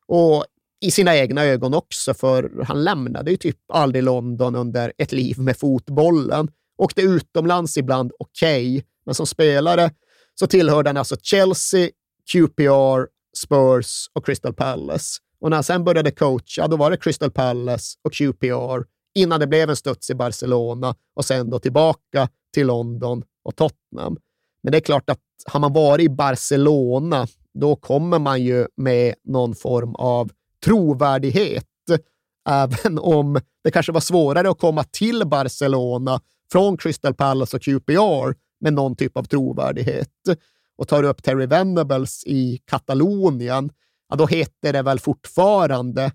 Och 0.07 0.45
i 0.81 0.91
sina 0.91 1.17
egna 1.17 1.45
ögon 1.45 1.75
också, 1.75 2.15
för 2.15 2.65
han 2.65 2.85
lämnade 2.85 3.31
ju 3.31 3.37
typ 3.37 3.59
aldrig 3.73 4.05
London 4.05 4.55
under 4.55 4.93
ett 4.99 5.13
liv 5.13 5.39
med 5.39 5.57
fotbollen. 5.57 6.51
Åkte 6.79 7.03
utomlands 7.03 7.77
ibland, 7.77 8.13
okej, 8.19 8.77
okay, 8.77 8.83
men 9.07 9.15
som 9.15 9.27
spelare 9.27 9.91
så 10.35 10.47
tillhörde 10.47 10.89
han 10.89 10.97
alltså 10.97 11.17
Chelsea, 11.23 11.91
QPR, 12.33 13.07
Spurs 13.37 14.11
och 14.13 14.27
Crystal 14.27 14.55
Palace. 14.55 15.21
Och 15.41 15.51
när 15.51 15.57
han 15.57 15.65
sen 15.65 15.85
började 15.85 16.11
coacha, 16.11 16.69
då 16.69 16.77
var 16.77 16.91
det 16.91 16.97
Crystal 16.97 17.31
Palace 17.31 17.97
och 18.05 18.13
QPR 18.13 18.85
innan 19.15 19.41
det 19.41 19.47
blev 19.47 19.71
en 19.71 19.77
studs 19.77 20.11
i 20.11 20.15
Barcelona 20.15 20.95
och 21.17 21.25
sen 21.25 21.51
då 21.51 21.59
tillbaka 21.59 22.29
till 22.55 22.67
London 22.67 23.23
och 23.45 23.57
Tottenham. 23.57 24.17
Men 24.63 24.73
det 24.73 24.79
är 24.79 24.81
klart 24.81 25.11
att 25.11 25.21
har 25.47 25.61
man 25.61 25.73
varit 25.73 26.05
i 26.05 26.09
Barcelona, 26.09 27.27
då 27.55 27.77
kommer 27.77 28.19
man 28.19 28.43
ju 28.43 28.67
med 28.77 29.15
någon 29.25 29.55
form 29.55 29.95
av 29.95 30.31
trovärdighet, 30.65 31.65
även 32.49 32.99
om 32.99 33.41
det 33.65 33.71
kanske 33.71 33.93
var 33.93 34.01
svårare 34.01 34.51
att 34.51 34.59
komma 34.59 34.85
till 34.85 35.23
Barcelona 35.27 36.21
från 36.53 36.77
Crystal 36.77 37.15
Palace 37.15 37.57
och 37.57 37.63
QPR 37.63 38.46
med 38.61 38.73
någon 38.73 38.97
typ 38.97 39.17
av 39.17 39.25
trovärdighet. 39.25 40.11
Och 40.79 40.89
tar 40.89 41.03
upp 41.03 41.23
Terry 41.23 41.47
Venables 41.47 42.25
i 42.27 42.61
Katalonien, 42.65 43.71
ja, 44.09 44.17
då 44.17 44.27
heter 44.27 44.73
det 44.73 44.83
väl 44.83 44.99
fortfarande, 44.99 46.13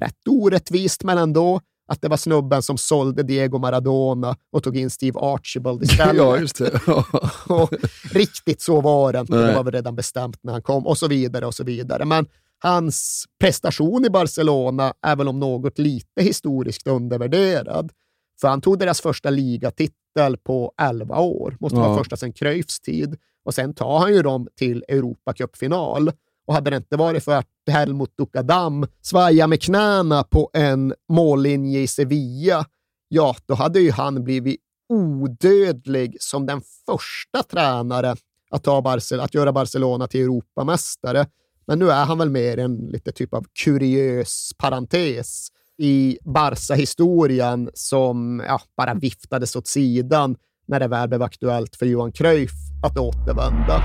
rätt 0.00 0.28
orättvist 0.28 1.04
men 1.04 1.18
ändå, 1.18 1.60
att 1.86 2.02
det 2.02 2.08
var 2.08 2.16
snubben 2.16 2.62
som 2.62 2.78
sålde 2.78 3.22
Diego 3.22 3.58
Maradona 3.58 4.36
och 4.52 4.62
tog 4.62 4.76
in 4.76 4.90
Steve 4.90 5.20
Archibald 5.20 5.82
istället. 5.82 6.16
ja, 6.16 6.38
just 6.38 6.58
det. 6.58 6.80
och 7.48 7.70
riktigt 8.12 8.62
så 8.62 8.80
var 8.80 9.12
det 9.12 9.20
inte. 9.20 9.46
Det 9.46 9.54
var 9.54 9.64
väl 9.64 9.72
redan 9.72 9.96
bestämt 9.96 10.38
när 10.42 10.52
han 10.52 10.62
kom 10.62 10.86
och 10.86 10.98
så 10.98 11.08
vidare 11.08 11.46
och 11.46 11.54
så 11.54 11.64
vidare. 11.64 12.04
Men 12.04 12.26
hans 12.58 13.24
prestation 13.40 14.04
i 14.04 14.10
Barcelona 14.10 14.94
är 15.02 15.16
väl 15.16 15.28
om 15.28 15.40
något 15.40 15.78
lite 15.78 16.22
historiskt 16.22 16.86
undervärderad. 16.86 17.92
För 18.40 18.48
han 18.48 18.60
tog 18.60 18.78
deras 18.78 19.00
första 19.00 19.30
ligatitel 19.30 20.36
på 20.44 20.72
11 20.82 21.18
år. 21.20 21.56
Måste 21.60 21.76
Ja. 21.78 21.82
vara 21.88 21.98
första 21.98 22.16
sedan 22.16 22.32
Cruyffs 22.32 22.80
tid. 22.80 23.16
Och 23.44 23.54
sen 23.54 23.74
tar 23.74 23.98
han 23.98 24.14
ju 24.14 24.22
dem 24.22 24.48
till 24.58 24.84
Europacupfinal. 24.88 26.10
Och 26.46 26.54
hade 26.54 26.70
det 26.70 26.76
inte 26.76 26.96
varit 26.96 27.24
för 27.24 27.32
att 27.36 27.46
Helmut 27.70 28.16
Dukadam 28.18 28.86
svaja 29.00 29.46
med 29.46 29.62
knäna 29.62 30.22
på 30.24 30.50
en 30.52 30.94
mållinje 31.08 31.80
i 31.80 31.86
Sevilla, 31.86 32.66
ja, 33.08 33.36
då 33.46 33.54
hade 33.54 33.80
ju 33.80 33.90
han 33.90 34.24
blivit 34.24 34.60
odödlig 34.88 36.16
som 36.20 36.46
den 36.46 36.60
första 36.86 37.42
tränare 37.42 38.16
att, 38.50 38.64
ta 38.64 38.82
Barcel 38.82 39.20
att 39.20 39.34
göra 39.34 39.52
Barcelona 39.52 40.06
till 40.06 40.20
Europamästare. 40.20 41.26
Men 41.66 41.78
nu 41.78 41.90
är 41.90 42.04
han 42.04 42.18
väl 42.18 42.30
mer 42.30 42.58
en 42.58 42.76
lite 42.76 43.12
typ 43.12 43.34
av 43.34 43.46
kuriös 43.64 44.50
parentes 44.58 45.48
i 45.78 46.18
Barca-historien 46.24 47.70
som 47.74 48.42
ja, 48.48 48.60
bara 48.76 48.94
viftades 48.94 49.56
åt 49.56 49.66
sidan 49.66 50.36
när 50.68 50.80
det 50.80 50.88
väl 50.88 51.08
blev 51.08 51.22
aktuellt 51.22 51.76
för 51.76 51.86
Johan 51.86 52.12
Cruyff 52.12 52.52
att 52.84 52.98
återvända. 52.98 53.82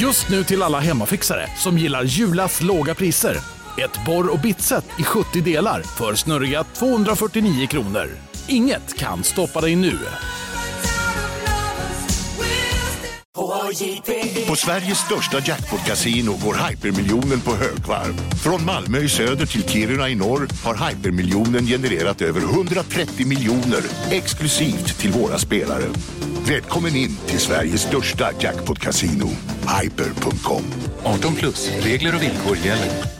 Just 0.00 0.30
nu 0.30 0.44
till 0.44 0.62
alla 0.62 0.78
hemmafixare 0.80 1.46
som 1.56 1.78
gillar 1.78 2.02
Julas 2.02 2.62
låga 2.62 2.94
priser. 2.94 3.59
Ett 3.84 4.04
borr 4.06 4.32
och 4.32 4.40
bitset 4.40 4.84
i 4.98 5.02
70 5.02 5.40
delar 5.40 5.82
för 5.82 6.14
snurriga 6.14 6.64
249 6.64 7.66
kronor. 7.66 8.10
Inget 8.48 8.98
kan 8.98 9.24
stoppa 9.24 9.60
dig 9.60 9.76
nu. 9.76 9.98
På 14.48 14.56
Sveriges 14.56 14.98
största 14.98 15.38
jackpot-kasino 15.38 16.36
går 16.44 16.68
hypermiljonen 16.68 17.40
på 17.40 17.50
högvarv. 17.50 18.14
Från 18.42 18.64
Malmö 18.64 18.98
i 18.98 19.08
söder 19.08 19.46
till 19.46 19.68
Kiruna 19.68 20.08
i 20.08 20.14
norr 20.14 20.48
har 20.64 20.88
hypermiljonen 20.88 21.66
genererat 21.66 22.22
över 22.22 22.40
130 22.40 23.26
miljoner 23.26 23.82
exklusivt 24.10 24.98
till 24.98 25.12
våra 25.12 25.38
spelare. 25.38 25.84
Välkommen 26.48 26.96
in 26.96 27.16
till 27.26 27.38
Sveriges 27.38 27.82
största 27.82 28.30
jackpot-kasino, 28.40 29.28
hyper.com. 29.82 30.62
18 31.04 31.34
plus, 31.34 31.70
regler 31.82 32.14
och 32.14 32.22
villkor 32.22 32.56
gäller. 32.56 33.19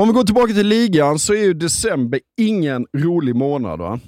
Om 0.00 0.08
vi 0.08 0.14
går 0.14 0.24
tillbaka 0.24 0.52
till 0.52 0.66
ligan 0.66 1.18
så 1.18 1.34
är 1.34 1.42
ju 1.42 1.54
december 1.54 2.20
ingen 2.36 2.86
rolig 2.96 3.36
månad 3.36 3.78
va? 3.78 4.00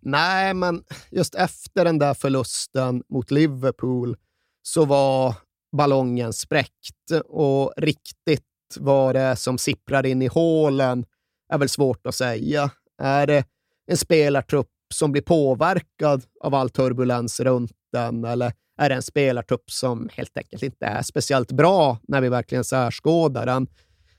Nej, 0.00 0.54
men 0.54 0.82
just 1.10 1.34
efter 1.34 1.84
den 1.84 1.98
där 1.98 2.14
förlusten 2.14 3.02
mot 3.08 3.30
Liverpool 3.30 4.16
så 4.62 4.84
var 4.84 5.34
ballongen 5.76 6.32
spräckt 6.32 7.10
och 7.24 7.72
riktigt 7.76 8.44
vad 8.76 9.14
det 9.14 9.20
är 9.20 9.34
som 9.34 9.58
sipprar 9.58 10.06
in 10.06 10.22
i 10.22 10.26
hålen 10.26 11.04
är 11.52 11.58
väl 11.58 11.68
svårt 11.68 12.06
att 12.06 12.14
säga. 12.14 12.70
Är 13.02 13.26
det 13.26 13.44
en 13.86 13.96
spelartrupp 13.96 14.70
som 14.94 15.12
blir 15.12 15.22
påverkad 15.22 16.22
av 16.40 16.54
all 16.54 16.70
turbulens 16.70 17.40
runt 17.40 17.72
den 17.92 18.24
eller 18.24 18.52
är 18.80 18.88
det 18.88 18.94
en 18.94 19.02
spelartrupp 19.02 19.70
som 19.70 20.08
helt 20.12 20.38
enkelt 20.38 20.62
inte 20.62 20.86
är 20.86 21.02
speciellt 21.02 21.52
bra 21.52 21.98
när 22.08 22.20
vi 22.20 22.28
verkligen 22.28 22.64
särskådar 22.64 23.46
den? 23.46 23.66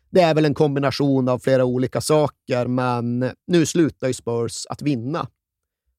Det 0.10 0.22
är 0.22 0.36
väl 0.36 0.46
en 0.46 0.54
kombination 0.54 1.30
av 1.30 1.40
flera 1.40 1.66
olika 1.66 2.02
saker, 2.02 2.68
men 2.68 3.32
nu 3.48 3.66
slutar 3.66 4.08
ju 4.08 4.14
Spurs 4.14 4.66
att 4.70 4.82
vinna. 4.82 5.28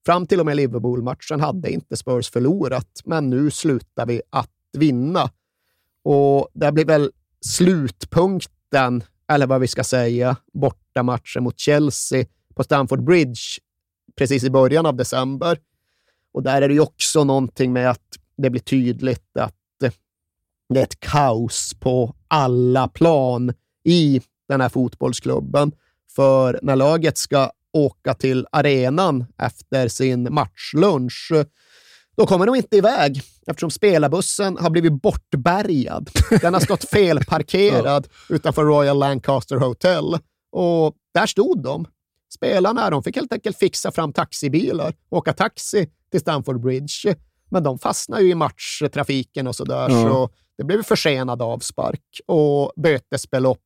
Fram 0.06 0.26
till 0.26 0.40
och 0.40 0.46
med 0.46 0.56
Liverpool-matchen 0.56 1.40
hade 1.40 1.70
inte 1.70 1.96
Spurs 1.96 2.30
förlorat, 2.30 3.00
men 3.04 3.30
nu 3.30 3.50
slutar 3.50 4.06
vi 4.06 4.22
att 4.30 4.50
vinna. 4.72 5.30
Och 6.04 6.48
det 6.54 6.72
blir 6.72 6.84
väl 6.84 7.10
slutpunkten, 7.40 9.04
eller 9.28 9.46
vad 9.46 9.60
vi 9.60 9.68
ska 9.68 9.84
säga, 9.84 10.36
bortamatchen 10.52 11.42
mot 11.42 11.58
Chelsea 11.58 12.24
på 12.54 12.64
Stamford 12.64 13.04
Bridge 13.04 13.40
precis 14.16 14.44
i 14.44 14.50
början 14.50 14.86
av 14.86 14.96
december. 14.96 15.58
Och 16.32 16.42
där 16.42 16.62
är 16.62 16.68
det 16.68 16.74
ju 16.74 16.80
också 16.80 17.24
någonting 17.24 17.72
med 17.72 17.90
att 17.90 18.18
det 18.36 18.50
blir 18.50 18.60
tydligt 18.60 19.36
att 19.36 19.54
det 20.68 20.78
är 20.78 20.82
ett 20.82 21.00
kaos 21.00 21.74
på 21.80 22.14
alla 22.28 22.88
plan 22.88 23.52
i 23.84 24.20
den 24.48 24.60
här 24.60 24.68
fotbollsklubben. 24.68 25.72
För 26.16 26.58
när 26.62 26.76
laget 26.76 27.18
ska 27.18 27.50
åka 27.72 28.14
till 28.14 28.46
arenan 28.52 29.24
efter 29.42 29.88
sin 29.88 30.34
matchlunch, 30.34 31.32
då 32.16 32.26
kommer 32.26 32.46
de 32.46 32.54
inte 32.54 32.76
iväg 32.76 33.22
eftersom 33.46 33.70
spelarbussen 33.70 34.56
har 34.60 34.70
blivit 34.70 35.02
bortbärgad. 35.02 36.10
Den 36.40 36.54
har 36.54 36.60
stått 36.60 36.84
felparkerad 36.84 38.08
utanför 38.28 38.64
Royal 38.64 38.98
Lancaster 38.98 39.56
Hotel 39.56 40.18
och 40.52 40.94
där 41.14 41.26
stod 41.26 41.62
de. 41.62 41.86
Spelarna 42.34 42.90
de 42.90 43.02
fick 43.02 43.16
helt 43.16 43.32
enkelt 43.32 43.58
fixa 43.58 43.90
fram 43.92 44.12
taxibilar 44.12 44.94
och 45.08 45.18
åka 45.18 45.32
taxi 45.32 45.88
till 46.10 46.20
Stamford 46.20 46.60
Bridge. 46.60 47.14
Men 47.50 47.62
de 47.62 47.78
fastnade 47.78 48.22
ju 48.22 48.30
i 48.30 48.34
matchtrafiken 48.34 49.46
och 49.46 49.56
sådär, 49.56 49.88
Ja. 49.90 50.08
så 50.08 50.30
det 50.58 50.64
blev 50.64 50.82
försenad 50.82 51.42
avspark 51.42 52.20
och 52.26 52.72
bötesbelopp 52.76 53.58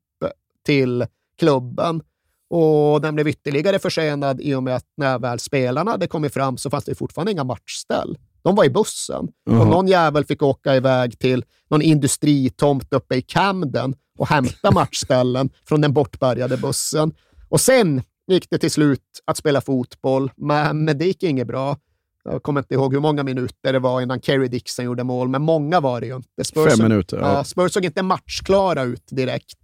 till 0.64 1.06
klubben. 1.38 2.02
Och 2.50 3.00
den 3.00 3.14
blev 3.14 3.28
ytterligare 3.28 3.78
försenad 3.78 4.40
i 4.40 4.54
och 4.54 4.62
med 4.62 4.76
att 4.76 4.86
när 4.96 5.18
väl 5.18 5.38
spelarna 5.38 5.90
hade 5.90 6.06
kommit 6.06 6.34
fram 6.34 6.56
så 6.56 6.70
fanns 6.70 6.84
det 6.84 6.94
fortfarande 6.94 7.32
inga 7.32 7.44
matchställ. 7.44 8.18
De 8.42 8.54
var 8.54 8.64
i 8.64 8.70
bussen 8.70 9.24
och 9.24 9.54
Jaha. 9.54 9.64
någon 9.64 9.88
jävel 9.88 10.24
fick 10.24 10.42
åka 10.42 10.76
iväg 10.76 11.18
till 11.18 11.44
någon 11.70 11.82
industritomt 11.82 12.92
uppe 12.92 13.14
i 13.14 13.22
Camden 13.22 13.94
och 14.18 14.28
hämta 14.28 14.70
matchställen 14.74 15.50
från 15.68 15.80
den 15.80 15.92
bortbärgade 15.92 16.56
bussen. 16.56 17.12
Och 17.48 17.60
sen 17.60 18.02
gick 18.26 18.50
det 18.50 18.58
till 18.58 18.70
slut 18.70 19.00
att 19.24 19.36
spela 19.36 19.60
fotboll, 19.60 20.30
men 20.36 20.86
det 20.86 21.04
gick 21.04 21.22
inget 21.22 21.46
bra. 21.46 21.76
Jag 22.24 22.42
kommer 22.42 22.60
inte 22.60 22.74
ihåg 22.74 22.92
hur 22.94 23.00
många 23.00 23.22
minuter 23.22 23.72
det 23.72 23.78
var 23.78 24.00
innan 24.00 24.20
Kerry 24.20 24.48
Dixon 24.48 24.84
gjorde 24.84 25.04
mål, 25.04 25.28
men 25.28 25.42
många 25.42 25.80
var 25.80 26.00
det 26.00 26.06
ju 26.06 26.16
inte. 26.16 26.44
Spurs 26.44 26.70
Fem 26.70 26.88
minuter. 26.88 27.18
Ja, 27.18 27.44
Spurs 27.44 27.72
såg 27.72 27.84
inte 27.84 28.02
matchklara 28.02 28.82
ut 28.82 29.06
direkt. 29.10 29.58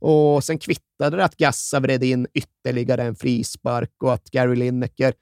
Och 0.00 0.44
sen 0.44 0.58
kvittade 0.58 1.16
det 1.16 1.24
att 1.24 1.36
Gassa 1.36 1.80
vred 1.80 2.04
in 2.04 2.26
ytterligare 2.34 3.02
en 3.02 3.16
frispark 3.16 3.92
och 4.02 4.12
att 4.12 4.30
Gary 4.30 4.56
Lineker 4.56 5.14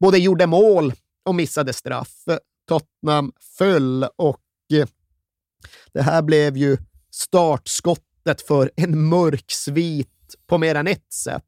både 0.00 0.18
gjorde 0.18 0.46
mål 0.46 0.92
och 1.24 1.34
missade 1.34 1.72
straff. 1.72 2.24
Tottenham 2.68 3.32
föll 3.58 4.04
och 4.16 4.42
eh, 4.72 4.86
det 5.92 6.02
här 6.02 6.22
blev 6.22 6.56
ju 6.56 6.76
startskottet 7.10 8.42
för 8.42 8.70
en 8.76 9.08
mörk 9.08 9.50
svit 9.50 10.08
på 10.46 10.58
mer 10.58 10.74
än 10.74 10.86
ett 10.86 11.12
sätt. 11.12 11.44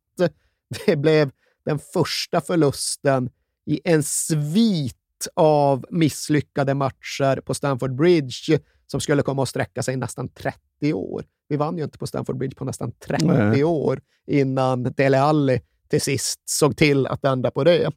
Det 0.86 0.96
blev 0.96 1.30
den 1.64 1.78
första 1.78 2.40
förlusten 2.40 3.30
i 3.66 3.80
en 3.84 4.02
svit 4.02 4.96
av 5.34 5.84
misslyckade 5.90 6.74
matcher 6.74 7.40
på 7.40 7.54
Stamford 7.54 7.96
Bridge 7.96 8.58
som 8.86 9.00
skulle 9.00 9.22
komma 9.22 9.42
att 9.42 9.48
sträcka 9.48 9.82
sig 9.82 9.96
nästan 9.96 10.28
30 10.28 10.92
år. 10.92 11.24
Vi 11.48 11.56
vann 11.56 11.78
ju 11.78 11.84
inte 11.84 11.98
på 11.98 12.06
Stamford 12.06 12.38
Bridge 12.38 12.56
på 12.56 12.64
nästan 12.64 12.92
30 12.92 13.26
Nej. 13.26 13.64
år 13.64 14.00
innan 14.26 14.82
Dele 14.82 15.20
Alli 15.20 15.60
till 15.88 16.00
sist 16.00 16.40
såg 16.44 16.76
till 16.76 17.06
att 17.06 17.24
ändra 17.24 17.50
på 17.50 17.64
det. 17.64 17.90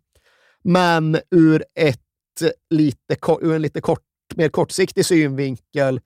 Men 0.64 1.18
ur, 1.32 1.64
ett 1.76 2.02
lite, 2.70 3.18
ur 3.42 3.54
en 3.54 3.62
lite 3.62 3.82
mer 4.36 4.50
kortsiktig 4.50 5.06
synvinkel 5.06 6.02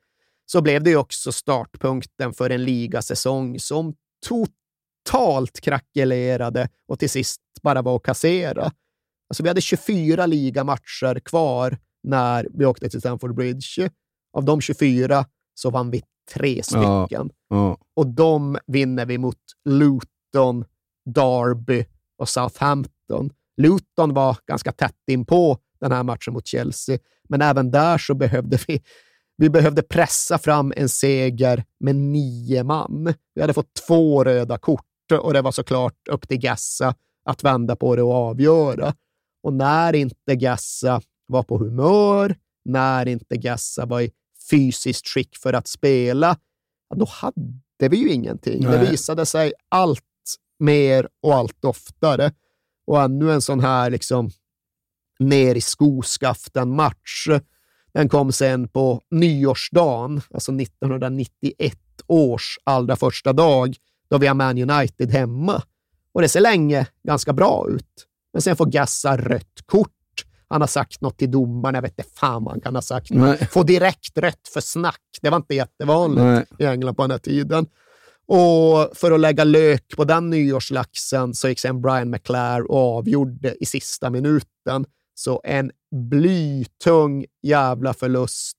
så 0.45 0.61
blev 0.61 0.83
det 0.83 0.89
ju 0.89 0.97
också 0.97 1.31
startpunkten 1.31 2.33
för 2.33 2.49
en 2.49 2.63
ligasäsong 2.63 3.59
som 3.59 3.95
totalt 4.27 5.61
krackelerade 5.61 6.69
och 6.87 6.99
till 6.99 7.09
sist 7.09 7.41
bara 7.61 7.81
var 7.81 7.95
att 7.95 8.03
kassera. 8.03 8.71
Alltså 9.29 9.43
vi 9.43 9.49
hade 9.49 9.61
24 9.61 10.25
ligamatcher 10.25 11.19
kvar 11.19 11.77
när 12.03 12.47
vi 12.53 12.65
åkte 12.65 12.89
till 12.89 12.99
Stamford 12.99 13.35
Bridge. 13.35 13.89
Av 14.33 14.45
de 14.45 14.61
24 14.61 15.25
så 15.53 15.69
vann 15.69 15.91
vi 15.91 16.03
tre 16.33 16.63
stycken. 16.63 17.29
Ja. 17.49 17.77
Och 17.95 18.07
de 18.07 18.57
vinner 18.67 19.05
vi 19.05 19.17
mot 19.17 19.37
Luton, 19.65 20.65
Derby 21.05 21.85
och 22.17 22.29
Southampton. 22.29 23.29
Luton 23.57 24.13
var 24.13 24.37
ganska 24.47 24.71
tätt 24.71 24.95
in 25.11 25.25
på 25.25 25.57
den 25.79 25.91
här 25.91 26.03
matchen 26.03 26.33
mot 26.33 26.47
Chelsea, 26.47 26.99
men 27.29 27.41
även 27.41 27.71
där 27.71 27.97
så 27.97 28.13
behövde 28.13 28.57
vi 28.67 28.81
vi 29.41 29.49
behövde 29.49 29.81
pressa 29.81 30.37
fram 30.37 30.73
en 30.75 30.89
seger 30.89 31.63
med 31.79 31.95
nio 31.95 32.63
man. 32.63 33.13
Vi 33.35 33.41
hade 33.41 33.53
fått 33.53 33.73
två 33.87 34.23
röda 34.23 34.57
kort 34.57 34.85
och 35.21 35.33
det 35.33 35.41
var 35.41 35.51
såklart 35.51 36.07
upp 36.11 36.27
till 36.27 36.37
Gassa 36.37 36.95
att 37.25 37.43
vända 37.43 37.75
på 37.75 37.95
det 37.95 38.03
och 38.03 38.13
avgöra. 38.13 38.93
Och 39.43 39.53
när 39.53 39.95
inte 39.95 40.35
Gassa 40.35 41.01
var 41.27 41.43
på 41.43 41.57
humör, 41.57 42.35
när 42.65 43.07
inte 43.07 43.37
Gassa 43.37 43.85
var 43.85 44.01
i 44.01 44.11
fysiskt 44.51 45.07
skick 45.07 45.37
för 45.37 45.53
att 45.53 45.67
spela, 45.67 46.37
då 46.95 47.05
hade 47.05 47.89
vi 47.89 47.97
ju 47.97 48.09
ingenting. 48.09 48.63
Nej. 48.63 48.71
Det 48.71 48.91
visade 48.91 49.25
sig 49.25 49.53
allt 49.69 50.03
mer 50.59 51.07
och 51.21 51.35
allt 51.35 51.65
oftare. 51.65 52.31
Och 52.87 53.01
ännu 53.01 53.31
en 53.31 53.41
sån 53.41 53.59
här 53.59 53.89
liksom 53.89 54.29
ner 55.19 55.55
i 55.55 55.61
skoskaften-match. 55.61 57.27
Den 57.93 58.09
kom 58.09 58.31
sen 58.31 58.67
på 58.67 59.01
nyårsdagen, 59.11 60.21
alltså 60.33 60.51
1991 60.51 61.77
års 62.07 62.57
allra 62.63 62.95
första 62.95 63.33
dag, 63.33 63.75
då 64.09 64.17
vi 64.17 64.27
har 64.27 64.35
Man 64.35 64.69
United 64.69 65.09
hemma. 65.09 65.63
Och 66.13 66.21
det 66.21 66.29
ser 66.29 66.41
länge 66.41 66.87
ganska 67.03 67.33
bra 67.33 67.67
ut. 67.69 68.07
Men 68.33 68.41
sen 68.41 68.55
får 68.55 68.65
Gassa 68.65 69.17
rött 69.17 69.61
kort. 69.65 70.00
Han 70.51 70.61
har 70.61 70.67
sagt 70.67 71.01
något 71.01 71.17
till 71.17 71.31
domaren, 71.31 71.75
jag 71.75 71.81
vet 71.81 71.99
inte 71.99 72.09
fan 72.15 72.43
vad 72.43 72.53
han 72.53 72.61
kan 72.61 72.75
ha 72.75 72.81
sagt. 72.81 73.09
Nej. 73.11 73.37
Får 73.37 73.63
direkt 73.63 74.17
rött 74.17 74.47
för 74.53 74.61
snack. 74.61 75.01
Det 75.21 75.29
var 75.29 75.37
inte 75.37 75.55
jättevanligt 75.55 76.21
Nej. 76.21 76.45
i 76.59 76.65
England 76.65 76.95
på 76.95 77.01
den 77.01 77.11
här 77.11 77.17
tiden. 77.17 77.65
Och 78.27 78.97
för 78.97 79.11
att 79.11 79.19
lägga 79.19 79.43
lök 79.43 79.87
på 79.95 80.03
den 80.03 80.29
nyårslaxen 80.29 81.33
så 81.33 81.49
gick 81.49 81.59
sen 81.59 81.81
Brian 81.81 82.09
McClare 82.09 82.63
och 82.63 82.97
avgjorde 82.97 83.55
i 83.59 83.65
sista 83.65 84.09
minuten. 84.09 84.85
Så 85.15 85.41
en 85.43 85.71
blytung 86.09 87.25
jävla 87.43 87.93
förlust 87.93 88.57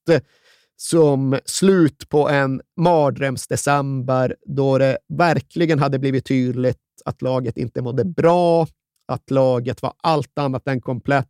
som 0.77 1.39
slut 1.45 2.09
på 2.09 2.29
en 2.29 2.61
mardrömsdecember 2.77 4.37
då 4.47 4.79
det 4.79 4.99
verkligen 5.09 5.79
hade 5.79 5.99
blivit 5.99 6.27
tydligt 6.27 6.79
att 7.05 7.23
laget 7.23 7.57
inte 7.57 7.83
mådde 7.83 8.05
bra, 8.05 8.67
att 9.09 9.31
laget 9.31 9.83
var 9.83 9.93
allt 10.03 10.39
annat 10.39 10.69
än 10.69 10.81
komplett 10.81 11.29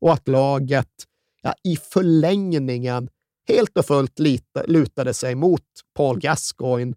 och 0.00 0.12
att 0.12 0.28
laget 0.28 0.88
ja, 1.42 1.54
i 1.64 1.76
förlängningen 1.76 3.08
helt 3.48 3.78
och 3.78 3.86
fullt 3.86 4.18
lita, 4.18 4.62
lutade 4.66 5.14
sig 5.14 5.34
mot 5.34 5.62
Paul 5.96 6.20
Gascoigne. 6.20 6.94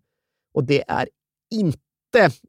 Och 0.54 0.64
det 0.64 0.84
är 0.88 1.10
inte 1.52 1.80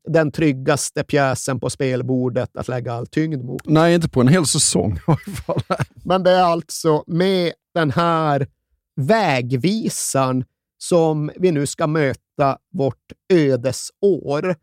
den 0.09 0.33
tryggaste 0.33 1.05
pjäsen 1.05 1.61
på 1.61 1.71
spelbordet 1.71 2.57
att 2.57 2.69
lägga 2.69 2.93
all 2.93 3.07
tyngd 3.07 3.45
mot. 3.45 3.63
Nej, 3.65 3.95
inte 3.95 4.09
på 4.09 4.21
en 4.21 4.29
hel 4.29 4.47
säsong 4.47 4.97
i 4.97 5.01
alla 5.07 5.37
fall. 5.47 5.63
Men 6.05 6.23
det 6.23 6.31
är 6.31 6.43
alltså 6.43 7.05
med 7.07 7.53
den 7.75 7.91
här 7.91 8.47
vägvisaren 8.97 10.45
som 10.79 11.31
vi 11.37 11.53
nu 11.53 11.67
ska 11.67 11.87
möta 11.87 12.59
vårt 12.73 13.13
ödesår. 13.33 14.57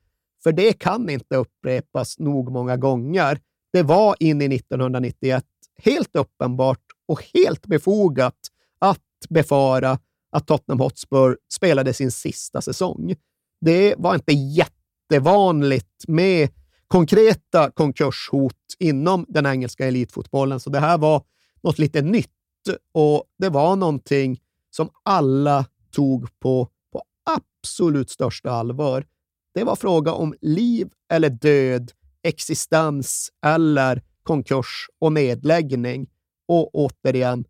För 0.44 0.52
det 0.52 0.74
kan 0.74 1.10
inte 1.10 1.36
upprepas 1.36 2.20
nog 2.20 2.52
många 2.52 2.78
gånger. 2.78 3.40
Det 3.74 3.84
var 3.84 4.16
in 4.20 4.42
i 4.42 4.56
1991 4.56 5.44
helt 5.78 6.16
uppenbart 6.16 6.84
och 7.08 7.24
helt 7.34 7.66
befogat 7.66 8.38
att 8.80 9.00
befara 9.30 10.00
att 10.32 10.48
Tottenham 10.48 10.80
Hotspur 10.80 11.38
spelade 11.54 11.94
sin 11.94 12.12
sista 12.12 12.62
säsong. 12.62 13.16
Det 13.62 13.96
var 13.98 14.16
inte 14.16 14.34
jättevanligt 14.34 16.08
med 16.08 16.50
konkreta 16.88 17.72
konkurshot 17.72 18.54
inom 18.80 19.26
den 19.28 19.46
engelska 19.46 19.88
elitfotbollen, 19.88 20.60
så 20.60 20.70
det 20.70 20.80
här 20.80 20.98
var 20.98 21.24
något 21.64 21.80
lite 21.80 22.02
nytt 22.02 22.30
och 22.92 23.24
det 23.38 23.50
var 23.50 23.76
någonting 23.76 24.42
som 24.76 24.90
alla 25.04 25.66
tog 25.92 26.40
på, 26.40 26.70
på 26.92 27.04
absolut 27.24 28.10
största 28.10 28.52
allvar. 28.52 29.06
Det 29.54 29.64
var 29.64 29.76
fråga 29.76 30.14
om 30.14 30.36
liv 30.42 30.90
eller 31.12 31.30
död, 31.30 31.92
existens 32.24 33.30
eller 33.46 34.02
konkurs 34.26 34.88
och 35.00 35.14
nedläggning. 35.14 36.08
Och 36.48 36.76
återigen, 36.76 37.46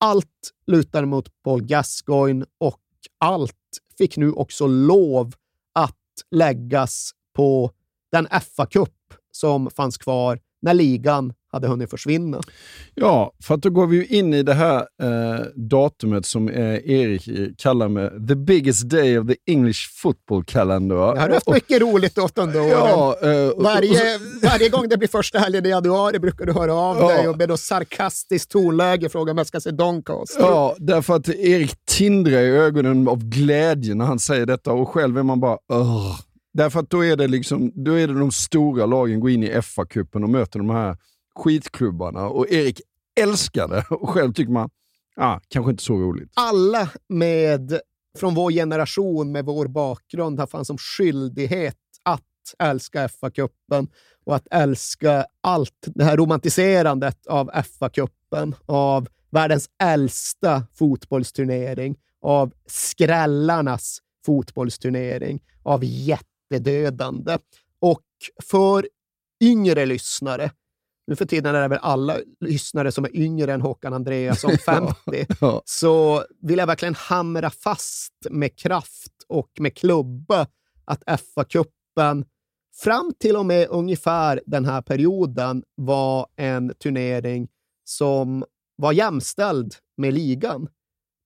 allt 0.00 0.52
lutar 0.66 1.04
mot 1.04 1.42
Paul 1.42 1.62
Gascoigne 1.62 2.46
och 2.58 2.80
allt 3.18 3.54
fick 3.98 4.16
nu 4.16 4.32
också 4.32 4.66
lov 4.66 5.34
att 5.72 5.94
läggas 6.30 7.10
på 7.36 7.70
den 8.12 8.26
FA-cup 8.26 8.94
som 9.32 9.70
fanns 9.70 9.98
kvar 9.98 10.40
när 10.62 10.74
ligan 10.74 11.32
hade 11.52 11.68
hunnit 11.68 11.90
försvinna. 11.90 12.40
Ja, 12.94 13.32
för 13.42 13.54
att 13.54 13.62
då 13.62 13.70
går 13.70 13.86
vi 13.86 14.06
in 14.06 14.34
i 14.34 14.42
det 14.42 14.54
här 14.54 14.76
eh, 15.02 15.40
datumet 15.54 16.26
som 16.26 16.48
eh, 16.48 16.90
Erik 16.90 17.28
kallar 17.58 17.88
med 17.88 18.28
the 18.28 18.34
biggest 18.34 18.88
day 18.90 19.18
of 19.18 19.26
the 19.28 19.36
English 19.52 19.78
football 20.02 20.44
calendar. 20.44 20.96
Jag 20.96 21.16
har 21.16 21.28
haft 21.28 21.46
Och- 21.48 21.54
mycket 21.54 21.80
roligt 21.80 22.18
åt 22.18 22.38
under 22.38 22.60
åren. 22.60 22.70
Ja, 22.70 23.16
eh, 23.22 23.48
och- 23.48 23.62
varje, 23.62 24.18
varje 24.42 24.68
gång 24.68 24.88
det 24.88 24.96
blir 24.96 25.08
första 25.08 25.38
helgen 25.38 25.66
i 25.66 25.68
januari 25.68 26.18
brukar 26.18 26.46
du 26.46 26.52
höra 26.52 26.74
av 26.74 26.96
Ja. 26.96 27.08
dig 27.08 27.28
och 27.28 27.38
med 27.38 27.58
sarkastiskt 27.58 28.50
tonläge 28.50 29.08
fråga 29.08 29.32
om 29.32 29.38
jag 29.38 29.46
ska 29.46 29.60
se 29.60 29.70
Doncaster. 29.70 30.40
Ja, 30.40 30.76
därför 30.78 31.14
att 31.16 31.28
Erik 31.28 31.74
tindrar 31.86 32.32
i 32.40 32.46
ögonen 32.50 33.08
av 33.08 33.24
glädje 33.24 33.94
när 33.94 34.04
han 34.04 34.18
säger 34.18 34.46
detta 34.46 34.72
och 34.72 34.88
själv 34.88 35.18
är 35.18 35.22
man 35.22 35.40
bara 35.40 35.58
Ugh. 35.72 36.20
Därför 36.54 36.80
att 36.80 36.90
då 36.90 37.04
är 37.04 37.16
det 37.16 37.28
liksom, 37.28 37.72
då 37.74 37.92
är 37.98 38.08
det 38.08 38.18
de 38.18 38.30
stora 38.32 38.86
lagen 38.86 39.20
går 39.20 39.30
in 39.30 39.42
i 39.42 39.50
FA-cupen 39.60 40.22
och 40.22 40.28
möter 40.30 40.58
de 40.58 40.70
här 40.70 40.96
skitklubbarna 41.38 42.28
och 42.28 42.48
Erik 42.48 42.80
älskade 43.20 43.84
och 43.90 44.10
själv 44.10 44.32
tycker 44.32 44.52
man, 44.52 44.70
ah, 45.16 45.40
kanske 45.48 45.70
inte 45.70 45.82
så 45.82 45.94
roligt. 45.94 46.32
Alla 46.34 46.88
med, 47.08 47.80
från 48.18 48.34
vår 48.34 48.50
generation 48.50 49.32
med 49.32 49.44
vår 49.44 49.66
bakgrund 49.66 50.40
har 50.40 50.46
fan 50.46 50.64
som 50.64 50.78
skyldighet 50.78 51.76
att 52.02 52.22
älska 52.58 53.08
FA-cupen 53.08 53.88
och 54.24 54.36
att 54.36 54.46
älska 54.50 55.26
allt 55.40 55.86
det 55.86 56.04
här 56.04 56.16
romantiserandet 56.16 57.26
av 57.26 57.50
FA-cupen, 57.50 58.54
av 58.66 59.08
världens 59.30 59.70
äldsta 59.82 60.62
fotbollsturnering, 60.74 61.96
av 62.22 62.52
skrällarnas 62.66 63.98
fotbollsturnering, 64.26 65.40
av 65.62 65.84
jättedödande. 65.84 67.38
Och 67.80 68.04
för 68.50 68.88
yngre 69.40 69.86
lyssnare, 69.86 70.50
nu 71.08 71.16
för 71.16 71.24
tiden 71.24 71.54
är 71.54 71.62
det 71.62 71.68
väl 71.68 71.78
alla 71.82 72.16
lyssnare 72.40 72.92
som 72.92 73.04
är 73.04 73.16
yngre 73.16 73.52
än 73.52 73.60
Håkan 73.60 73.92
Andreasson, 73.94 74.50
50, 74.64 75.26
Ja. 75.40 75.62
så 75.64 76.24
vill 76.42 76.58
jag 76.58 76.66
verkligen 76.66 76.94
hamra 76.94 77.50
fast 77.50 78.12
med 78.30 78.58
kraft 78.58 79.12
och 79.28 79.50
med 79.60 79.76
klubba 79.76 80.46
att 80.84 81.02
FA-cupen 81.04 82.24
fram 82.82 83.12
till 83.18 83.36
och 83.36 83.46
med 83.46 83.68
ungefär 83.68 84.40
den 84.46 84.64
här 84.64 84.82
perioden 84.82 85.62
var 85.74 86.26
en 86.36 86.74
turnering 86.82 87.48
som 87.84 88.44
var 88.76 88.92
jämställd 88.92 89.74
med 89.96 90.14
ligan. 90.14 90.68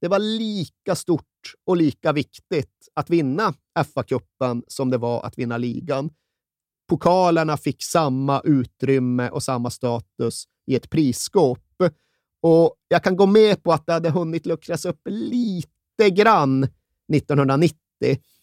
Det 0.00 0.08
var 0.08 0.18
lika 0.18 0.94
stort 0.94 1.24
och 1.66 1.76
lika 1.76 2.12
viktigt 2.12 2.88
att 2.94 3.10
vinna 3.10 3.54
FA-cupen 3.78 4.62
som 4.66 4.90
det 4.90 4.98
var 4.98 5.22
att 5.26 5.38
vinna 5.38 5.58
ligan. 5.58 6.10
Pokalerna 6.92 7.56
fick 7.56 7.82
samma 7.82 8.40
utrymme 8.44 9.28
och 9.28 9.42
samma 9.42 9.70
status 9.70 10.44
i 10.66 10.74
ett 10.74 10.90
prisskåp. 10.90 11.58
Och 12.42 12.74
jag 12.88 13.04
kan 13.04 13.16
gå 13.16 13.26
med 13.26 13.62
på 13.62 13.72
att 13.72 13.86
det 13.86 13.92
hade 13.92 14.10
hunnit 14.10 14.46
luckras 14.46 14.84
upp 14.84 15.00
lite 15.06 16.10
grann 16.10 16.64
1990. 17.12 17.76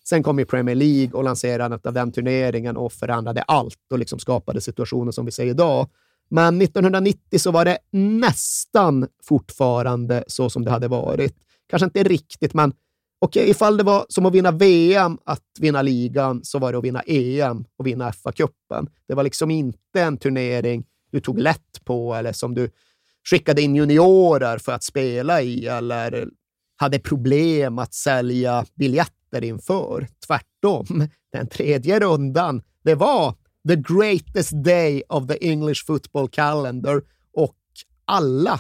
Sen 0.10 0.24
kom 0.24 0.40
ju 0.40 0.46
Premier 0.46 0.76
League 0.76 1.12
och 1.14 1.24
lanserandet 1.24 1.86
av 1.86 1.94
den 1.94 2.12
turneringen 2.12 2.78
och 2.78 2.94
förändrade 2.94 3.42
allt 3.42 3.92
och 3.92 4.00
liksom 4.00 4.20
skapade 4.20 4.62
situationen 4.62 5.14
som 5.14 5.26
vi 5.26 5.32
ser 5.32 5.46
idag. 5.46 5.90
Men 6.30 6.62
1990 6.62 7.40
så 7.40 7.52
var 7.52 7.66
det 7.66 7.78
nästan 7.92 9.08
fortfarande 9.24 10.24
så 10.28 10.50
som 10.50 10.66
det 10.66 10.72
hade 10.72 10.88
varit. 10.88 11.36
Kanske 11.68 11.86
inte 11.86 12.04
riktigt, 12.04 12.54
men 12.54 12.74
okej, 13.20 13.50
ifall 13.50 13.78
det 13.78 13.84
var 13.84 14.06
som 14.10 14.26
att 14.26 14.34
vinna 14.34 14.52
VM 14.52 15.18
att 15.26 15.44
vinna 15.60 15.82
ligan 15.82 16.44
så 16.44 16.60
var 16.60 16.72
det 16.72 16.78
att 16.78 16.84
vinna 16.84 17.02
EM 17.08 17.66
och 17.78 17.88
vinna 17.88 18.12
FA-cupen. 18.12 18.88
Det 19.08 19.14
var 19.14 19.24
liksom 19.24 19.52
inte 19.52 20.02
en 20.02 20.18
turnering 20.18 20.86
du 21.12 21.20
tog 21.20 21.40
lätt 21.40 21.86
på 21.86 22.14
eller 22.16 22.34
som 22.34 22.56
du 22.56 22.70
skickade 23.30 23.62
in 23.62 23.76
juniorer 23.76 24.58
för 24.58 24.72
att 24.72 24.84
spela 24.84 25.42
i 25.42 25.68
eller 25.68 26.28
hade 26.76 27.00
problem 27.00 27.80
att 27.80 27.94
sälja 27.94 28.66
biljetter 28.76 29.44
inför. 29.44 30.08
Tvärtom, 30.28 31.08
den 31.32 31.48
tredje 31.48 32.00
rundan, 32.00 32.62
det 32.84 32.96
var 32.96 33.36
the 33.68 33.76
greatest 33.76 34.64
day 34.64 35.04
of 35.10 35.28
the 35.28 35.50
English 35.50 35.86
football 35.86 36.30
calendar 36.30 37.02
och 37.34 37.56
alla 38.06 38.60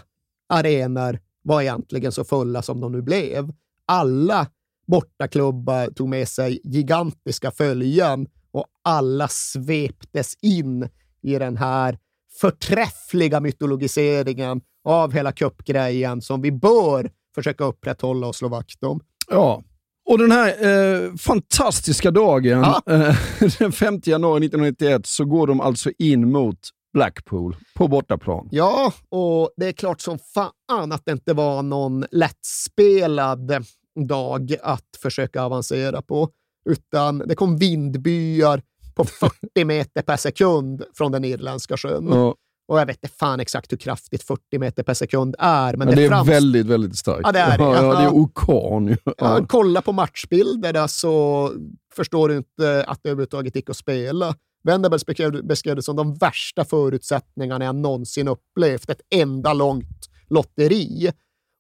arenor 0.50 1.20
var 1.42 1.62
egentligen 1.62 2.12
så 2.12 2.24
fulla 2.24 2.62
som 2.62 2.82
de 2.82 2.92
nu 2.92 3.02
blev. 3.02 3.54
Alla 3.90 4.48
bortaklubbar 4.88 5.88
tog 5.88 6.10
med 6.10 6.28
sig 6.28 6.60
gigantiska 6.64 7.52
följen 7.52 8.28
och 8.52 8.66
alla 8.84 9.28
sveptes 9.28 10.34
in 10.42 10.90
i 11.22 11.36
den 11.40 11.58
här 11.58 11.98
förträffliga 12.42 13.40
mytologiseringen 13.40 14.62
av 14.84 15.14
hela 15.14 15.32
cupgrejen 15.32 16.22
som 16.22 16.42
vi 16.42 16.52
bör 16.52 17.12
försöka 17.36 17.64
upprätthålla 17.64 18.28
och 18.28 18.36
slå 18.36 18.48
vakt 18.48 18.84
om. 18.84 19.00
Ja, 19.30 19.64
och 20.10 20.18
den 20.18 20.32
här 20.32 20.48
eh, 20.68 21.16
fantastiska 21.16 22.12
dagen, 22.12 22.60
Ja. 22.60 22.82
eh, 22.94 23.16
den 23.60 23.72
5 23.72 24.02
januari 24.06 24.46
1991, 24.46 25.06
så 25.06 25.26
går 25.26 25.48
de 25.48 25.62
alltså 25.62 25.92
in 26.00 26.32
mot 26.32 26.60
Blackpool 26.94 27.56
på 27.76 27.88
bortaplan. 27.88 28.48
Ja, 28.52 28.94
och 29.10 29.50
det 29.58 29.66
är 29.68 29.72
klart 29.72 30.02
som 30.02 30.20
fan 30.20 30.92
att 30.92 31.06
det 31.06 31.12
inte 31.12 31.34
var 31.34 31.64
någon 31.64 32.06
lättspelad 32.12 33.66
dag 34.08 34.56
att 34.64 34.86
försöka 35.02 35.44
avancera 35.44 36.02
på, 36.02 36.30
utan 36.70 37.18
det 37.18 37.36
kom 37.36 37.58
vindbyar 37.58 38.62
på 38.96 39.04
40 39.54 39.66
meter 39.66 40.02
per 40.02 40.18
sekund 40.18 40.84
från 40.98 41.12
den 41.12 41.24
irländska 41.26 41.78
sjön. 41.78 42.08
Ja. 42.12 42.36
Och 42.68 42.80
jag 42.80 42.86
vet 42.86 43.04
inte 43.04 43.16
fan 43.18 43.40
exakt 43.40 43.72
hur 43.72 43.78
kraftigt 43.78 44.24
40 44.24 44.60
meter 44.60 44.84
per 44.84 44.94
sekund 44.94 45.36
är, 45.40 45.76
men 45.76 45.90
ja, 45.90 45.96
det 45.96 46.04
är 46.06 46.10
framst- 46.10 46.30
väldigt, 46.32 46.66
väldigt 46.66 46.98
starkt. 46.98 47.22
Ja, 47.24 47.32
det 47.32 47.40
är 47.40 47.58
det. 47.58 47.64
Ja, 47.64 47.76
ja, 47.84 48.00
det 48.00 48.04
är 48.06 48.10
orkan. 48.10 48.98
Ja, 49.18 49.46
kolla 49.50 49.82
på 49.82 49.92
matchbilderna 49.92 50.88
så 50.88 51.52
förstår 51.96 52.30
du 52.30 52.38
inte 52.38 52.84
att 52.88 53.00
det 53.04 53.10
överhuvudtaget 53.10 53.56
gick 53.56 53.70
att 53.70 53.78
spela. 53.78 54.36
Wennerberg 54.64 55.00
beskrev, 55.08 55.46
beskrev 55.46 55.76
det 55.76 55.82
som 55.84 55.96
de 55.96 56.14
värsta 56.16 56.66
förutsättningarna 56.66 57.66
jag 57.66 57.76
någonsin 57.76 58.28
upplevt. 58.28 58.90
Ett 58.90 59.02
enda 59.16 59.54
långt 59.54 60.10
lotteri. 60.30 61.12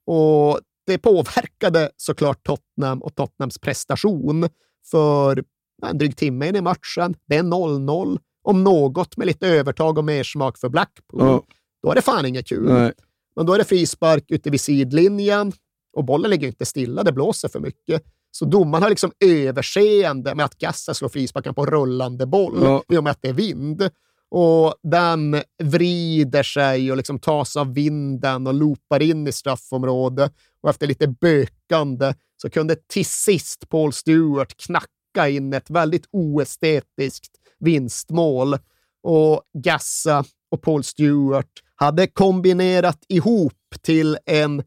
Och 0.05 0.59
det 0.93 0.97
påverkade 0.97 1.89
såklart 1.97 2.43
Tottenham 2.43 3.01
och 3.01 3.15
Tottenhams 3.15 3.57
prestation. 3.59 4.49
För 4.91 5.43
en 5.87 5.97
dryg 5.97 6.17
timme 6.17 6.47
in 6.47 6.55
i 6.55 6.61
matchen, 6.61 7.15
det 7.27 7.35
är 7.35 7.43
0-0. 7.43 8.19
Om 8.43 8.63
något 8.63 9.17
med 9.17 9.27
lite 9.27 9.47
övertag 9.47 9.97
och 9.97 10.05
mersmak 10.05 10.57
för 10.57 10.69
Blackpool. 10.69 11.21
Ja. 11.21 11.43
Då 11.83 11.91
är 11.91 11.95
det 11.95 12.01
fan 12.01 12.25
inget 12.25 12.47
kul. 12.47 12.73
Nej. 12.73 12.91
Men 13.35 13.45
då 13.45 13.53
är 13.53 13.57
det 13.57 13.63
frispark 13.63 14.25
ute 14.31 14.49
vid 14.49 14.61
sidlinjen 14.61 15.51
och 15.93 16.05
bollen 16.05 16.31
ligger 16.31 16.47
inte 16.47 16.65
stilla, 16.65 17.03
det 17.03 17.11
blåser 17.11 17.49
för 17.49 17.59
mycket. 17.59 18.03
Så 18.31 18.45
domaren 18.45 18.83
har 18.83 18.89
liksom 18.89 19.11
överseende 19.25 20.35
med 20.35 20.45
att 20.45 20.57
Gassa 20.57 20.93
slår 20.93 21.09
frisparken 21.09 21.53
på 21.53 21.65
rullande 21.65 22.25
boll 22.25 22.59
Ja. 22.61 22.83
i 22.89 22.97
och 22.97 23.03
med 23.03 23.11
att 23.11 23.21
det 23.21 23.29
är 23.29 23.33
vind. 23.33 23.89
Och 24.31 24.75
den 24.83 25.41
vrider 25.63 26.43
sig 26.43 26.91
och 26.91 26.97
liksom 26.97 27.19
tas 27.19 27.57
av 27.57 27.73
vinden 27.73 28.47
och 28.47 28.53
loopar 28.53 29.01
in 29.01 29.27
i 29.27 29.31
straffområdet. 29.31 30.33
Och 30.61 30.69
efter 30.69 30.87
lite 30.87 31.07
bökande 31.07 32.13
så 32.41 32.49
kunde 32.49 32.75
till 32.75 33.05
sist 33.05 33.69
Paul 33.69 33.93
Stewart 33.93 34.57
knacka 34.57 35.29
in 35.29 35.53
ett 35.53 35.69
väldigt 35.69 36.05
oestetiskt 36.11 37.31
vinstmål. 37.59 38.57
Och 39.03 39.43
Gassa 39.53 40.25
och 40.51 40.61
Paul 40.61 40.83
Stewart 40.83 41.63
hade 41.75 42.07
kombinerat 42.07 43.05
ihop 43.07 43.53
till 43.81 44.17
en 44.25 44.63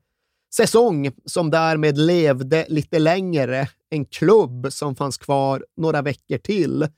säsong 0.54 1.10
som 1.24 1.50
därmed 1.50 1.98
levde 1.98 2.66
lite 2.68 2.98
längre. 2.98 3.68
En 3.90 4.04
klubb 4.04 4.66
som 4.70 4.96
fanns 4.96 5.18
kvar 5.18 5.64
några 5.76 6.02
veckor 6.02 6.38
till 6.38 6.88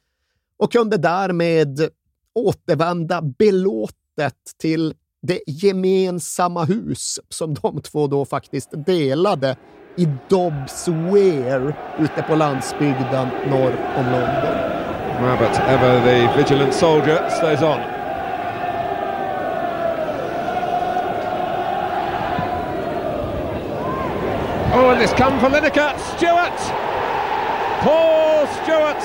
och 0.57 0.73
kunde 0.73 0.97
därmed 0.97 1.89
återvända 2.35 3.23
belåtet 3.23 4.37
till 4.59 4.95
det 5.26 5.40
gemensamma 5.46 6.64
hus 6.64 7.20
som 7.28 7.55
de 7.55 7.82
två 7.82 8.06
då 8.06 8.24
faktiskt 8.24 8.70
delade 8.86 9.56
i 9.96 10.09
Dobbs 10.28 10.88
Weir 10.88 11.76
ute 11.98 12.22
på 12.22 12.34
landsbygden 12.34 13.28
norr 13.51 13.76
om 13.96 14.05
London. 14.05 14.56
Rabbit, 15.20 15.60
ever 15.60 16.01
the 16.01 16.36
vigilant 16.36 16.74
soldier, 16.74 17.28
stays 17.30 17.62
on. 17.62 17.80
Oh, 24.74 24.90
and 24.90 25.01
this 25.01 25.12
come 25.12 25.40
for 25.40 25.48
Lineker. 25.48 25.98
Stewart! 26.16 26.60
Paul 27.80 28.46
Stewart! 28.46 29.05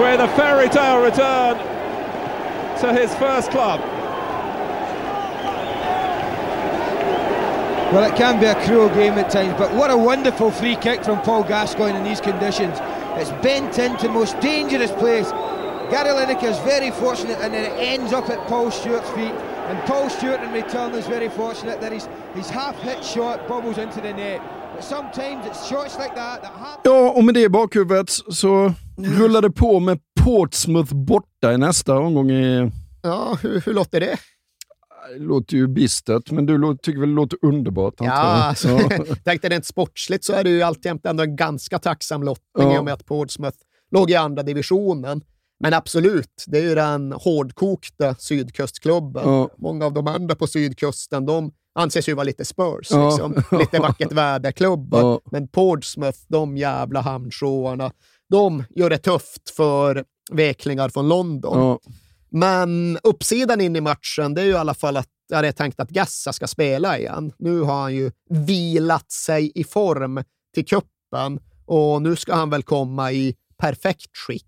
With 0.00 0.20
a 0.20 0.28
fairy 0.36 0.68
tale 0.68 1.02
return 1.04 1.77
to 2.80 2.92
his 2.92 3.14
first 3.16 3.50
club. 3.50 3.80
Well, 7.92 8.04
it 8.04 8.16
can 8.16 8.38
be 8.38 8.46
a 8.46 8.54
cruel 8.66 8.88
game 8.90 9.14
at 9.14 9.30
times, 9.30 9.54
but 9.58 9.74
what 9.74 9.90
a 9.90 9.96
wonderful 9.96 10.50
free 10.50 10.76
kick 10.76 11.02
from 11.04 11.22
Paul 11.22 11.42
Gascoigne 11.42 11.96
in 11.96 12.04
these 12.04 12.20
conditions. 12.20 12.76
It's 13.16 13.30
bent 13.42 13.78
into 13.78 14.08
the 14.08 14.12
most 14.12 14.38
dangerous 14.40 14.92
place. 14.92 15.32
Gary 15.90 16.10
Lineker 16.10 16.50
is 16.50 16.58
very 16.58 16.90
fortunate, 16.90 17.38
and 17.40 17.54
then 17.54 17.64
it 17.64 17.74
ends 17.78 18.12
up 18.12 18.28
at 18.28 18.46
Paul 18.46 18.70
Stewart's 18.70 19.08
feet. 19.10 19.32
And 19.68 19.78
Paul 19.86 20.10
Stewart 20.10 20.40
in 20.42 20.52
return 20.52 20.94
is 20.94 21.06
very 21.06 21.30
fortunate 21.30 21.80
that 21.80 21.92
his, 21.92 22.08
his 22.34 22.50
half-hit 22.50 23.02
shot 23.02 23.48
bobbles 23.48 23.78
into 23.78 24.00
the 24.00 24.12
net. 24.12 24.40
But 24.74 24.84
sometimes 24.84 25.46
it's 25.46 25.66
shots 25.66 25.98
like 25.98 26.14
that 26.14 26.42
that 26.42 26.52
happen. 26.52 26.80
Ja, 26.84 27.10
och 27.16 27.24
med 27.24 27.34
det 27.34 27.40
i 27.40 27.48
bakhuvudet 27.48 28.10
så 28.10 28.72
rullar 28.96 29.42
det 29.42 29.50
på 29.50 29.80
med 29.80 29.98
Portsmouth 30.24 30.94
borta 30.94 31.52
i 31.52 31.58
nästa 31.58 31.98
omgång. 31.98 32.30
I, 32.30 32.70
Ja, 33.02 33.38
hur, 33.42 33.60
hur 33.66 33.74
låter 33.74 34.00
det? 34.00 34.16
det 35.12 35.18
låter 35.24 35.56
ju 35.56 35.66
bistert, 35.68 36.30
men 36.30 36.46
du 36.46 36.76
tycker 36.82 37.00
väl 37.00 37.08
det 37.08 37.14
låter 37.14 37.38
underbart? 37.42 37.94
Ja, 37.98 38.12
alltså, 38.12 38.68
Ja. 38.68 38.88
tänkte 39.24 39.48
rent 39.48 39.66
sportsligt 39.66 40.24
så 40.24 40.32
är 40.32 40.44
det 40.44 40.50
ju 40.50 40.62
alltjämt 40.62 41.06
ändå 41.06 41.22
en 41.22 41.36
ganska 41.36 41.78
tacksam 41.78 42.22
lottning 42.22 42.68
Ja. 42.68 42.74
i 42.76 42.78
och 42.78 42.84
med 42.84 42.94
att 42.94 43.06
Portsmouth 43.06 43.56
låg 43.90 44.10
i 44.10 44.14
andra 44.14 44.42
divisionen. 44.42 45.20
Men 45.60 45.74
absolut, 45.74 46.44
det 46.46 46.58
är 46.58 46.62
ju 46.62 46.74
den 46.74 47.12
hårdkokta 47.12 48.14
sydkustklubben. 48.18 49.22
Ja. 49.26 49.48
Många 49.58 49.86
av 49.86 49.92
de 49.92 50.06
andra 50.06 50.34
på 50.34 50.46
sydkusten, 50.46 51.26
de 51.26 51.52
anses 51.74 52.08
ju 52.08 52.14
vara 52.14 52.24
lite 52.24 52.44
Spurs, 52.44 52.88
Ja. 52.90 53.08
liksom. 53.10 53.58
lite 53.58 53.78
vackert 53.78 54.12
väderklubbar. 54.12 55.00
Ja. 55.00 55.20
Men 55.32 55.48
Portsmouth, 55.48 56.18
de 56.28 56.56
jävla 56.56 57.00
hamnshoarna, 57.00 57.92
de 58.30 58.64
gör 58.70 58.90
det 58.90 58.98
tufft 58.98 59.50
för 59.50 60.04
veklingar 60.30 60.88
från 60.88 61.08
London. 61.08 61.58
Ja. 61.58 61.80
Men 62.30 62.98
uppsidan 63.02 63.60
in 63.60 63.76
i 63.76 63.80
matchen, 63.80 64.34
det 64.34 64.40
är 64.40 64.44
ju 64.44 64.52
i 64.52 64.56
alla 64.56 64.74
fall 64.74 64.96
att 64.96 65.08
jag 65.28 65.36
hade 65.36 65.52
tänkt 65.52 65.80
att 65.80 65.90
Gassa 65.90 66.32
ska 66.32 66.46
spela 66.46 66.98
igen. 66.98 67.32
Nu 67.38 67.60
har 67.60 67.80
han 67.82 67.94
ju 67.94 68.12
vilat 68.30 69.10
sig 69.10 69.52
i 69.54 69.64
form 69.64 70.24
till 70.54 70.66
kuppen 70.66 71.40
och 71.66 72.02
nu 72.02 72.16
ska 72.16 72.34
han 72.34 72.50
väl 72.50 72.62
komma 72.62 73.12
i 73.12 73.36
perfekt 73.58 74.16
skick. 74.16 74.44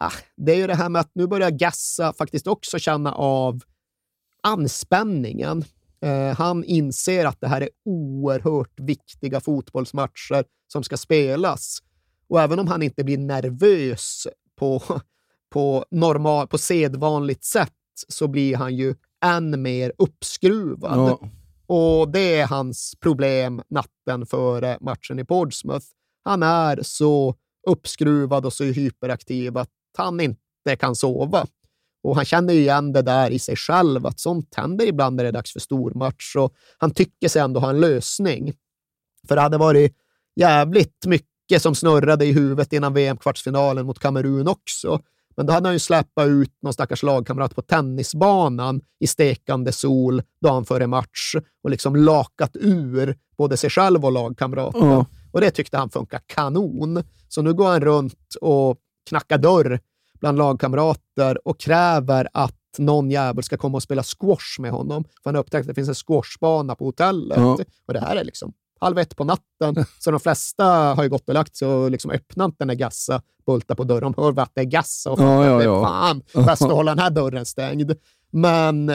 Ah, 0.00 0.12
det 0.36 0.52
är 0.52 0.56
ju 0.56 0.66
det 0.66 0.74
här 0.74 0.88
med 0.88 1.00
att 1.00 1.10
nu 1.14 1.26
börjar 1.26 1.50
Gassa 1.50 2.12
faktiskt 2.12 2.46
också 2.46 2.78
känna 2.78 3.12
av 3.12 3.60
anspänningen. 4.42 5.64
Eh, 6.00 6.36
han 6.36 6.64
inser 6.64 7.24
att 7.24 7.40
det 7.40 7.48
här 7.48 7.60
är 7.60 7.68
oerhört 7.84 8.80
viktiga 8.80 9.40
fotbollsmatcher 9.40 10.44
som 10.72 10.82
ska 10.82 10.96
spelas. 10.96 11.78
Och 12.28 12.40
även 12.40 12.58
om 12.58 12.66
han 12.68 12.82
inte 12.82 13.04
blir 13.04 13.18
nervös 13.18 14.26
på, 14.58 14.82
på, 15.50 15.84
normal, 15.90 16.46
på 16.46 16.58
sedvanligt 16.58 17.44
sätt 17.44 17.72
så 18.08 18.28
blir 18.28 18.56
han 18.56 18.76
ju 18.76 18.94
än 19.24 19.62
mer 19.62 19.92
uppskruvad. 19.98 20.98
Ja. 20.98 21.20
Och 21.66 22.08
det 22.08 22.40
är 22.40 22.46
hans 22.46 22.94
problem 23.00 23.62
natten 23.68 24.26
före 24.26 24.78
matchen 24.80 25.18
i 25.18 25.24
Portsmouth. 25.24 25.86
Han 26.24 26.42
är 26.42 26.82
så 26.82 27.34
uppskruvad 27.66 28.46
och 28.46 28.52
så 28.52 28.64
hyperaktiv 28.64 29.58
att 29.58 29.70
han 29.96 30.20
inte 30.20 30.76
kan 30.78 30.96
sova. 30.96 31.46
Och 32.02 32.16
han 32.16 32.24
känner 32.24 32.54
ju 32.54 32.60
igen 32.60 32.92
det 32.92 33.02
där 33.02 33.30
i 33.30 33.38
sig 33.38 33.56
själv, 33.56 34.06
att 34.06 34.20
sånt 34.20 34.54
händer 34.54 34.86
ibland 34.86 35.16
när 35.16 35.24
det 35.24 35.28
är 35.28 35.32
dags 35.32 35.52
för 35.52 35.60
stormatch. 35.60 36.36
Och 36.36 36.54
han 36.78 36.90
tycker 36.90 37.28
sig 37.28 37.42
ändå 37.42 37.60
ha 37.60 37.70
en 37.70 37.80
lösning. 37.80 38.52
För 39.28 39.34
det 39.34 39.40
hade 39.40 39.58
varit 39.58 39.96
jävligt 40.36 41.06
mycket 41.06 41.28
som 41.58 41.74
snurrade 41.74 42.24
i 42.24 42.32
huvudet 42.32 42.72
innan 42.72 42.94
VM-kvartsfinalen 42.94 43.86
mot 43.86 43.98
Kamerun 43.98 44.48
också. 44.48 45.00
Men 45.36 45.46
då 45.46 45.52
hade 45.52 45.68
han 45.68 45.74
ju 45.74 45.78
släppt 45.78 46.20
ut 46.20 46.52
någon 46.62 46.72
stackars 46.72 47.02
lagkamrat 47.02 47.54
på 47.54 47.62
tennisbanan 47.62 48.80
i 49.00 49.06
stekande 49.06 49.72
sol 49.72 50.22
dagen 50.40 50.64
före 50.64 50.86
match 50.86 51.34
och 51.62 51.70
liksom 51.70 51.96
lakat 51.96 52.56
ur 52.56 53.16
både 53.36 53.56
sig 53.56 53.70
själv 53.70 54.04
och 54.04 54.12
lagkamraten. 54.12 54.88
Ja. 54.88 55.06
Och 55.32 55.40
det 55.40 55.50
tyckte 55.50 55.78
han 55.78 55.90
funkar 55.90 56.20
kanon. 56.26 57.02
Så 57.28 57.42
nu 57.42 57.54
går 57.54 57.68
han 57.68 57.80
runt 57.80 58.34
och 58.40 58.78
knackar 59.08 59.38
dörr 59.38 59.80
bland 60.20 60.38
lagkamrater 60.38 61.48
och 61.48 61.60
kräver 61.60 62.28
att 62.32 62.54
någon 62.78 63.10
jävel 63.10 63.44
ska 63.44 63.56
komma 63.56 63.76
och 63.76 63.82
spela 63.82 64.02
squash 64.02 64.60
med 64.60 64.70
honom. 64.70 65.04
För 65.04 65.20
han 65.24 65.34
har 65.34 65.42
upptäckt 65.42 65.60
att 65.60 65.66
det 65.66 65.74
finns 65.74 65.88
en 65.88 65.94
squashbana 65.94 66.74
på 66.74 66.84
hotellet. 66.84 67.38
Ja. 67.38 67.58
Och 67.86 67.94
det 67.94 68.00
här 68.00 68.16
är 68.16 68.24
liksom 68.24 68.52
halv 68.80 68.98
ett 68.98 69.16
på 69.16 69.24
natten. 69.24 69.84
Så 69.98 70.10
de 70.10 70.20
flesta 70.20 70.64
har 70.64 71.02
ju 71.02 71.08
gått 71.08 71.28
och 71.28 71.34
lagt 71.34 71.56
sig 71.56 71.68
och 71.68 71.90
liksom 71.90 72.10
öppnat 72.10 72.54
den 72.58 72.68
där 72.68 72.74
Gassa, 72.74 73.22
bultar 73.46 73.74
på 73.74 73.84
dörren. 73.84 74.12
De 74.12 74.22
hör 74.22 74.42
att 74.42 74.52
det 74.54 74.60
är 74.60 74.64
Gassa 74.64 75.10
och 75.10 75.20
Ja, 75.20 75.46
ja, 75.46 75.62
ja. 75.62 75.82
fan 75.84 76.22
bäst 76.46 76.62
att 76.62 76.70
hålla 76.72 76.94
den 76.94 77.04
här 77.04 77.10
dörren 77.10 77.46
stängd. 77.46 77.92
Men 78.30 78.92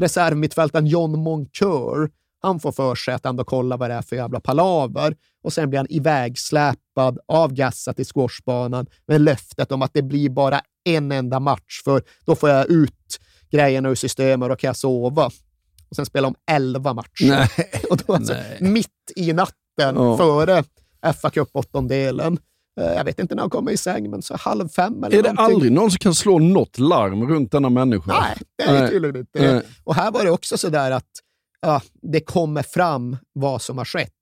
reservmittfältaren 0.00 0.86
John 0.86 1.18
Moncur, 1.18 2.10
han 2.42 2.60
får 2.60 2.72
för 2.72 2.94
sig 2.94 3.14
att 3.14 3.26
ändå 3.26 3.44
kolla 3.44 3.76
vad 3.76 3.90
det 3.90 3.94
är 3.94 4.02
för 4.02 4.16
jävla 4.16 4.40
palaver 4.40 5.16
och 5.42 5.52
sen 5.52 5.70
blir 5.70 5.78
han 5.78 5.86
ivägsläpad 5.90 7.18
av 7.28 7.52
Gassa 7.52 7.92
till 7.92 8.06
squashbanan 8.06 8.86
med 9.06 9.20
löftet 9.20 9.72
om 9.72 9.82
att 9.82 9.90
det 9.94 10.02
blir 10.02 10.30
bara 10.30 10.60
en 10.84 11.12
enda 11.12 11.40
match, 11.40 11.82
för 11.84 12.02
då 12.24 12.36
får 12.36 12.48
jag 12.50 12.70
ut 12.70 13.18
grejerna 13.50 13.88
ur 13.88 13.94
systemet 13.94 14.50
och 14.50 14.58
kan 14.58 14.68
jag 14.68 14.76
sova. 14.76 15.30
Och 15.92 15.96
sen 15.96 16.06
spelar 16.06 16.30
de 16.30 16.52
elva 16.54 16.94
matcher. 16.94 17.28
Nej. 17.28 17.48
Och 17.90 17.96
då 18.06 18.14
alltså, 18.14 18.34
mitt 18.60 18.88
i 19.16 19.32
natten 19.32 19.54
Ja. 19.76 20.16
före 20.16 20.64
fa 21.22 21.30
Cup 21.30 21.48
åttondelen. 21.52 22.38
Eh, 22.80 22.86
Jag 22.86 23.04
vet 23.04 23.18
inte 23.18 23.34
när 23.34 23.42
han 23.42 23.50
kommer 23.50 23.72
i 23.72 23.76
säng, 23.76 24.10
men 24.10 24.22
så 24.22 24.36
halv 24.36 24.68
fem 24.68 25.04
eller 25.04 25.18
Är 25.18 25.22
det 25.22 25.32
någonting. 25.32 25.54
aldrig 25.54 25.72
någon 25.72 25.90
som 25.90 25.98
kan 25.98 26.14
slå 26.14 26.38
något 26.38 26.78
larm 26.78 27.28
runt 27.28 27.52
denna 27.52 27.70
människa? 27.70 28.20
Nej, 28.20 28.36
det 28.58 28.64
är 28.64 28.80
Nej. 28.80 28.90
tydligen 28.90 29.16
inte 29.16 29.38
det. 29.38 29.52
Nej. 29.52 29.62
Och 29.84 29.94
här 29.94 30.10
var 30.10 30.24
det 30.24 30.30
också 30.30 30.58
så 30.58 30.68
där 30.68 30.90
att 30.90 31.08
ja, 31.60 31.82
det 32.02 32.20
kommer 32.20 32.62
fram 32.62 33.16
vad 33.32 33.62
som 33.62 33.78
har 33.78 33.84
skett. 33.84 34.12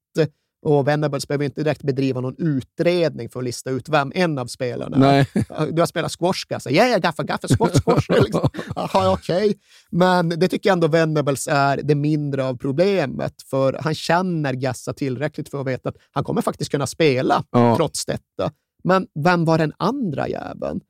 Och 0.63 0.89
Venables 0.89 1.29
behöver 1.29 1.45
inte 1.45 1.63
direkt 1.63 1.83
bedriva 1.83 2.21
någon 2.21 2.35
utredning 2.39 3.29
för 3.31 3.39
att 3.41 3.45
lista 3.45 3.71
ut 3.71 3.89
vem 3.89 4.13
en 4.15 4.39
av 4.39 4.47
spelarna. 4.47 4.97
Nej. 4.99 5.27
Du 5.73 5.83
har 5.83 5.87
spelat 5.87 6.13
squash, 6.13 6.47
Gassa. 6.49 6.71
Ja, 6.71 6.87
ja, 6.87 6.99
gaffa, 6.99 7.23
gaffa, 7.23 7.49
squash, 7.49 7.81
squash. 7.85 8.07
liksom. 8.25 8.49
Jaha, 8.77 9.13
okej. 9.13 9.59
Men 9.91 10.29
det 10.29 10.49
tycker 10.49 10.69
jag 10.71 10.73
ändå 10.75 10.89
Venables 10.89 11.49
är 11.51 11.81
det 11.85 11.95
mindre 11.95 12.45
av 12.45 12.57
problemet, 12.57 13.35
för 13.51 13.79
han 13.83 13.95
känner 13.95 14.53
Gassa 14.55 14.93
tillräckligt 14.93 15.49
för 15.49 15.61
att 15.61 15.67
veta 15.67 15.89
att 15.89 15.97
han 16.11 16.25
kommer 16.25 16.43
faktiskt 16.43 16.71
kunna 16.71 16.87
spela 16.87 17.45
Ja. 17.51 17.77
trots 17.77 18.07
detta. 18.07 18.53
Men 18.85 19.07
vem 19.25 19.45
var 19.45 19.59
den 19.59 19.73
andra 19.77 20.29
jäveln? 20.29 20.81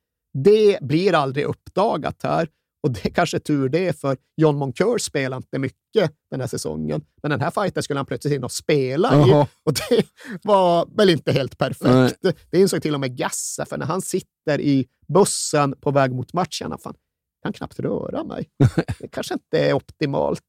Det 0.44 0.78
blir 0.82 1.14
aldrig 1.14 1.44
uppdagat 1.44 2.16
här. 2.22 2.48
Och 2.82 2.90
det 2.90 3.07
är 3.07 3.11
kanske 3.11 3.39
tur 3.40 3.69
det, 3.69 4.01
för 4.01 4.16
John 4.36 4.57
Moncur 4.57 4.98
spelar 4.98 5.36
inte 5.36 5.59
mycket 5.59 6.12
den 6.31 6.40
här 6.40 6.47
säsongen. 6.47 7.02
Men 7.23 7.31
den 7.31 7.40
här 7.40 7.51
fighten 7.51 7.82
skulle 7.82 7.98
han 7.98 8.07
plötsligt 8.07 8.35
in 8.35 8.44
och 8.44 8.52
spela 8.52 9.27
i. 9.28 9.32
Och 9.65 9.73
det 9.89 10.07
var 10.43 10.97
väl 10.97 11.11
inte 11.11 11.32
helt 11.32 11.59
perfekt. 11.59 12.19
Nej. 12.23 12.35
Det 12.51 12.59
insåg 12.61 12.82
till 12.82 12.94
och 12.94 13.01
med 13.01 13.16
Gassa, 13.16 13.66
för 13.66 13.78
när 13.78 13.86
han 13.86 14.02
sitter 14.02 14.61
i 14.61 14.86
bussen 15.15 15.74
på 15.81 15.90
väg 15.90 16.12
mot 16.12 16.32
matchen, 16.32 16.74
jag 16.85 16.94
kan 17.43 17.52
knappt 17.52 17.81
röra 17.81 18.24
mig. 18.24 18.48
Det 18.98 19.09
kanske 19.09 19.35
inte 19.35 19.59
är 19.59 19.73
optimalt. 19.73 20.40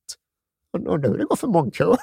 Undrar 0.77 1.09
hur 1.09 1.17
det 1.17 1.23
går 1.25 1.35
för 1.35 1.47
Moncur. 1.47 1.97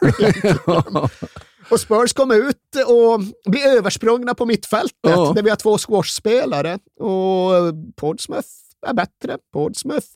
Och 1.70 1.80
Spurs 1.80 2.12
kom 2.12 2.30
ut 2.30 2.56
och 2.86 3.20
blir 3.50 3.66
översprungna 3.66 4.34
på 4.34 4.46
mittfältet 4.46 4.96
Ja. 5.00 5.32
där 5.34 5.42
vi 5.42 5.50
har 5.50 5.56
två 5.56 5.78
squashspelare. 5.78 6.78
Och 7.00 7.52
Portsmouth 7.96 8.48
är 8.86 8.94
bättre. 8.94 9.38
Portsmouth 9.52 10.06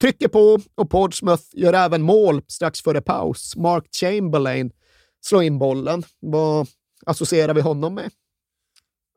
trycker 0.00 0.28
på 0.28 0.58
och 0.74 0.90
Portsmouth 0.90 1.42
gör 1.52 1.72
även 1.72 2.02
mål 2.02 2.42
strax 2.46 2.82
före 2.82 3.00
paus. 3.00 3.56
Mark 3.56 3.84
Chamberlain 4.00 4.70
slår 5.24 5.42
in 5.42 5.58
bollen. 5.58 6.02
Vad 6.20 6.68
associerar 7.06 7.54
vi 7.54 7.60
honom 7.60 7.94
med? 7.94 8.10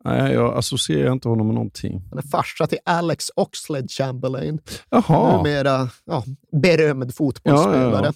Nej, 0.03 0.34
jag 0.34 0.58
associerar 0.58 1.12
inte 1.12 1.30
honom 1.30 1.48
med 1.48 1.53
någonting. 1.53 2.02
Han 2.10 2.18
är 2.18 2.24
farsa 2.24 2.68
till 2.68 2.80
Alex 2.86 3.32
Oxlade 3.36 3.88
Chamberlain. 3.88 4.60
Jaha. 4.90 5.38
Numera 5.38 5.90
ja, 6.06 6.24
berömd 6.62 7.16
fotbollsspelare. 7.16 8.06
Ja, 8.06 8.14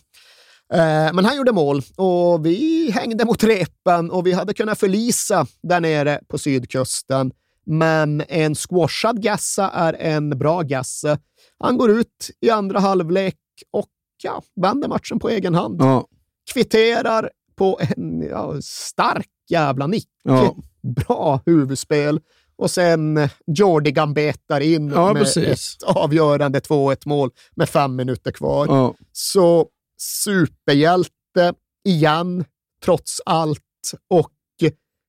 Eh, 0.74 1.14
Men 1.14 1.26
han 1.26 1.38
gjorde 1.38 1.52
mål 1.52 1.82
och 1.96 2.46
vi 2.46 2.92
hängde 2.92 3.26
mot 3.26 3.44
repen 3.44 4.12
och 4.12 4.28
vi 4.28 4.34
hade 4.34 4.54
kunnat 4.54 4.80
förlisa 4.80 5.48
där 5.64 5.80
nere 5.80 6.20
på 6.28 6.38
sydkusten. 6.38 7.32
Men 7.66 8.24
en 8.28 8.56
squashad 8.56 9.22
Gassa 9.22 9.70
är 9.70 9.94
en 9.94 10.30
bra 10.30 10.62
Gassa. 10.62 11.20
Han 11.60 11.78
går 11.78 11.92
ut 11.92 12.32
i 12.42 12.50
andra 12.50 12.80
halvlek 12.80 13.36
och 13.72 13.90
ja, 14.24 14.42
vänder 14.62 14.88
matchen 14.88 15.20
på 15.20 15.30
egen 15.30 15.56
hand. 15.56 15.82
Ja. 15.82 16.08
Kvitterar 16.54 17.30
på 17.56 17.80
en 17.82 18.22
ja, 18.22 18.54
stark 18.62 19.30
jävla 19.50 19.88
nick. 19.88 20.10
Ja. 20.24 20.56
Bra 20.82 21.42
huvudspel. 21.46 22.20
Och 22.58 22.72
sen 22.72 23.30
Jordi 23.48 23.92
Gambetar 23.92 24.60
in 24.60 24.90
Ja, 24.90 25.14
med 25.14 25.24
precis. 25.24 25.76
ett 25.78 25.84
avgörande 25.84 26.60
2-1 26.60 26.98
mål 27.06 27.30
med 27.56 27.70
fem 27.70 27.96
minuter 27.96 28.32
kvar. 28.32 28.68
Ja. 28.70 28.96
Så 29.12 29.68
superhjälte 30.00 31.54
igen, 31.86 32.46
trots 32.84 33.22
allt. 33.26 33.62
Och 34.10 34.32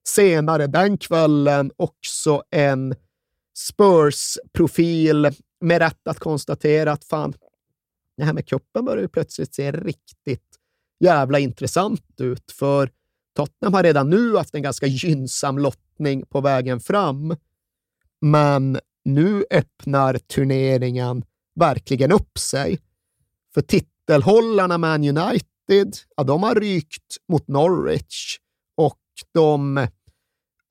senare 0.08 0.66
den 0.66 0.98
kvällen 0.98 1.72
också 1.76 2.42
en 2.50 2.94
Spurs-profil 3.58 5.30
med 5.60 5.78
rätt 5.78 6.08
att 6.08 6.18
konstatera 6.18 6.92
att 6.92 7.04
fan, 7.04 7.34
det 8.16 8.24
här 8.24 8.32
med 8.32 8.48
kuppen 8.48 8.84
börjar 8.84 9.02
ju 9.02 9.08
plötsligt 9.08 9.54
se 9.54 9.72
riktigt 9.72 10.42
jävla 11.00 11.38
intressant 11.38 12.20
ut. 12.20 12.52
För 12.52 12.90
Tottenham 13.36 13.74
har 13.74 13.82
redan 13.82 14.10
nu 14.10 14.36
haft 14.36 14.54
en 14.54 14.62
ganska 14.62 14.86
gynnsam 14.86 15.58
lottning 15.58 16.26
på 16.26 16.40
vägen 16.40 16.80
fram. 16.80 17.36
Men 18.20 18.78
nu 19.04 19.44
öppnar 19.50 20.18
turneringen 20.18 21.24
verkligen 21.54 22.12
upp 22.12 22.38
sig. 22.38 22.78
För 23.54 23.60
titelhållarna 23.60 24.78
Man 24.78 25.04
United, 25.04 25.96
ja, 26.16 26.24
de 26.24 26.42
har 26.42 26.54
rykt 26.54 27.16
mot 27.28 27.48
Norwich 27.48 28.38
de 29.34 29.86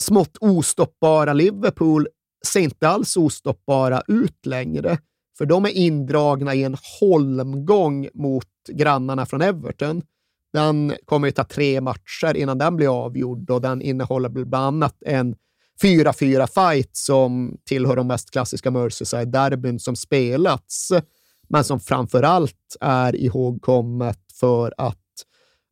smått 0.04 0.38
ostoppbara 0.42 1.34
Liverpool 1.34 2.08
ser 2.48 2.60
inte 2.60 2.88
alls 2.88 3.18
ostoppbara 3.18 4.02
ut 4.08 4.46
längre. 4.46 4.98
För 5.38 5.46
de 5.46 5.66
är 5.66 5.70
indragna 5.70 6.56
i 6.56 6.64
en 6.64 6.78
holmgång 7.00 8.10
mot 8.14 8.48
grannarna 8.68 9.26
från 9.26 9.42
Everton. 9.42 10.02
Den 10.54 10.94
kommer 11.06 11.28
ju 11.28 11.32
ta 11.32 11.44
tre 11.44 11.82
matcher 11.82 12.38
innan 12.38 12.58
den 12.58 12.76
blir 12.76 13.06
avgjord 13.06 13.50
och 13.50 13.62
den 13.62 13.82
innehåller 13.82 14.30
bland 14.30 14.56
annat 14.56 14.96
en 15.06 15.36
4-4 15.82 16.48
fight 16.48 16.96
som 16.96 17.58
tillhör 17.66 17.96
de 17.96 18.08
mest 18.08 18.32
klassiska 18.32 18.72
Merseyside-derbyn 18.72 19.80
som 19.80 19.96
spelats, 19.96 20.92
men 21.50 21.64
som 21.64 21.80
framför 21.80 22.24
allt 22.24 22.76
är 22.82 23.16
ihågkommet 23.16 24.20
för 24.40 24.74
att 24.78 25.00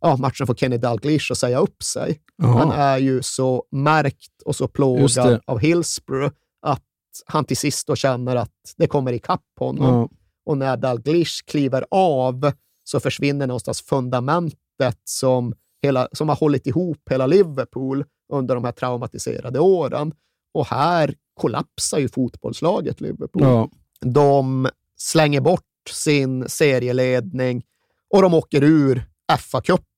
ja, 0.03 0.17
matchen 0.17 0.47
får 0.47 0.55
Kenny 0.55 0.77
Dalglish 0.77 1.31
att 1.31 1.37
säga 1.37 1.59
upp 1.59 1.83
sig. 1.83 2.19
Jaha. 2.37 2.57
Han 2.57 2.71
är 2.71 2.97
ju 2.97 3.23
så 3.23 3.63
märkt 3.71 4.41
och 4.45 4.55
så 4.55 4.67
plågad 4.67 5.41
av 5.45 5.59
Hillsborough 5.59 6.33
att 6.61 6.83
han 7.25 7.45
till 7.45 7.57
sist 7.57 7.87
då 7.87 7.95
känner 7.95 8.35
att 8.35 8.73
det 8.77 8.87
kommer 8.87 9.13
ikapp 9.13 9.45
honom. 9.59 9.95
Ja. 9.95 10.09
Och 10.45 10.57
när 10.57 10.77
Dalglish 10.77 11.45
kliver 11.45 11.85
av 11.91 12.51
så 12.83 12.99
försvinner 12.99 13.47
någonstans 13.47 13.81
fundamentet 13.81 14.99
som, 15.03 15.53
hela, 15.81 16.07
som 16.11 16.29
har 16.29 16.35
hållit 16.35 16.67
ihop 16.67 17.09
hela 17.09 17.27
Liverpool 17.27 18.05
under 18.33 18.55
de 18.55 18.63
här 18.63 18.71
traumatiserade 18.71 19.59
åren. 19.59 20.13
Och 20.53 20.67
här 20.67 21.15
kollapsar 21.33 21.99
ju 21.99 22.09
fotbollslaget 22.09 23.01
Liverpool. 23.01 23.43
Ja. 23.43 23.69
De 24.01 24.69
slänger 24.97 25.41
bort 25.41 25.63
sin 25.89 26.49
serieledning 26.49 27.63
och 28.09 28.21
de 28.21 28.33
åker 28.33 28.63
ur 28.63 29.05
FA-cupen. 29.37 29.92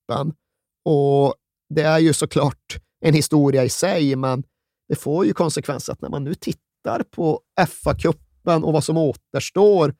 Och 0.86 1.34
det 1.69 1.82
är 1.82 1.99
ju 1.99 2.14
såklart 2.14 2.77
en 3.02 3.14
historia 3.14 3.64
i 3.64 3.69
sig, 3.69 4.15
men 4.15 4.44
det 4.90 4.95
får 4.95 5.26
ju 5.26 5.34
konsekvenser 5.34 5.94
att 5.94 6.02
när 6.02 6.10
man 6.10 6.23
nu 6.23 6.34
tittar 6.34 7.03
på 7.11 7.41
FA-cupen 7.61 8.64
och 8.64 8.73
vad 8.73 8.84
som 8.84 8.98
återstår 8.98 9.95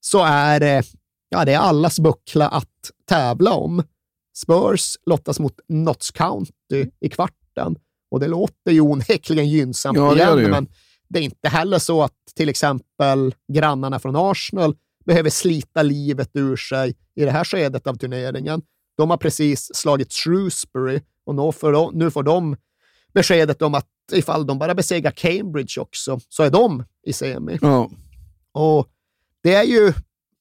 så 0.00 0.24
är 0.24 0.60
det, 0.60 0.84
ja, 1.28 1.44
det 1.44 1.52
är 1.52 1.58
allas 1.58 2.00
buckla 2.00 2.48
att 2.48 2.90
tävla 3.08 3.52
om. 3.52 3.82
Spurs 4.36 4.96
lottas 5.06 5.40
mot 5.40 5.60
Notts 5.68 6.10
County 6.10 6.90
i 7.00 7.08
kvarten 7.08 7.76
och 8.10 8.20
det 8.20 8.28
låter 8.28 8.70
ju 8.70 8.80
onekligen 8.80 9.48
gynnsamt 9.48 9.98
Ja, 9.98 10.10
det 10.10 10.16
igen, 10.16 10.36
det 10.36 10.42
ju. 10.42 10.48
men 10.48 10.68
det 11.08 11.18
är 11.18 11.22
inte 11.22 11.48
heller 11.48 11.78
så 11.78 12.02
att 12.02 12.16
till 12.34 12.48
exempel 12.48 13.34
grannarna 13.52 13.98
från 13.98 14.16
Arsenal 14.16 14.76
behöver 15.04 15.30
slita 15.30 15.82
livet 15.82 16.30
ur 16.34 16.56
sig 16.56 16.94
i 17.14 17.24
det 17.24 17.30
här 17.30 17.44
skedet 17.44 17.86
av 17.86 17.94
turneringen. 17.94 18.62
De 19.02 19.10
har 19.10 19.16
precis 19.16 19.74
slagit 19.74 20.12
Shrewsbury 20.12 21.00
och 21.24 21.34
nu 21.34 21.52
får 21.52 21.72
de, 21.72 21.94
nu 21.94 22.10
får 22.10 22.22
de 22.22 22.56
beskedet 23.14 23.62
om 23.62 23.74
att 23.74 23.88
ifall 24.12 24.46
de 24.46 24.58
bara 24.58 24.74
besegrar 24.74 25.10
Cambridge 25.10 25.80
också, 25.80 26.20
så 26.28 26.42
är 26.42 26.50
de 26.50 26.84
i 27.06 27.12
semi. 27.12 27.58
Ja. 27.60 27.90
Och 28.52 28.88
det 29.42 29.54
är 29.54 29.62
ju 29.64 29.92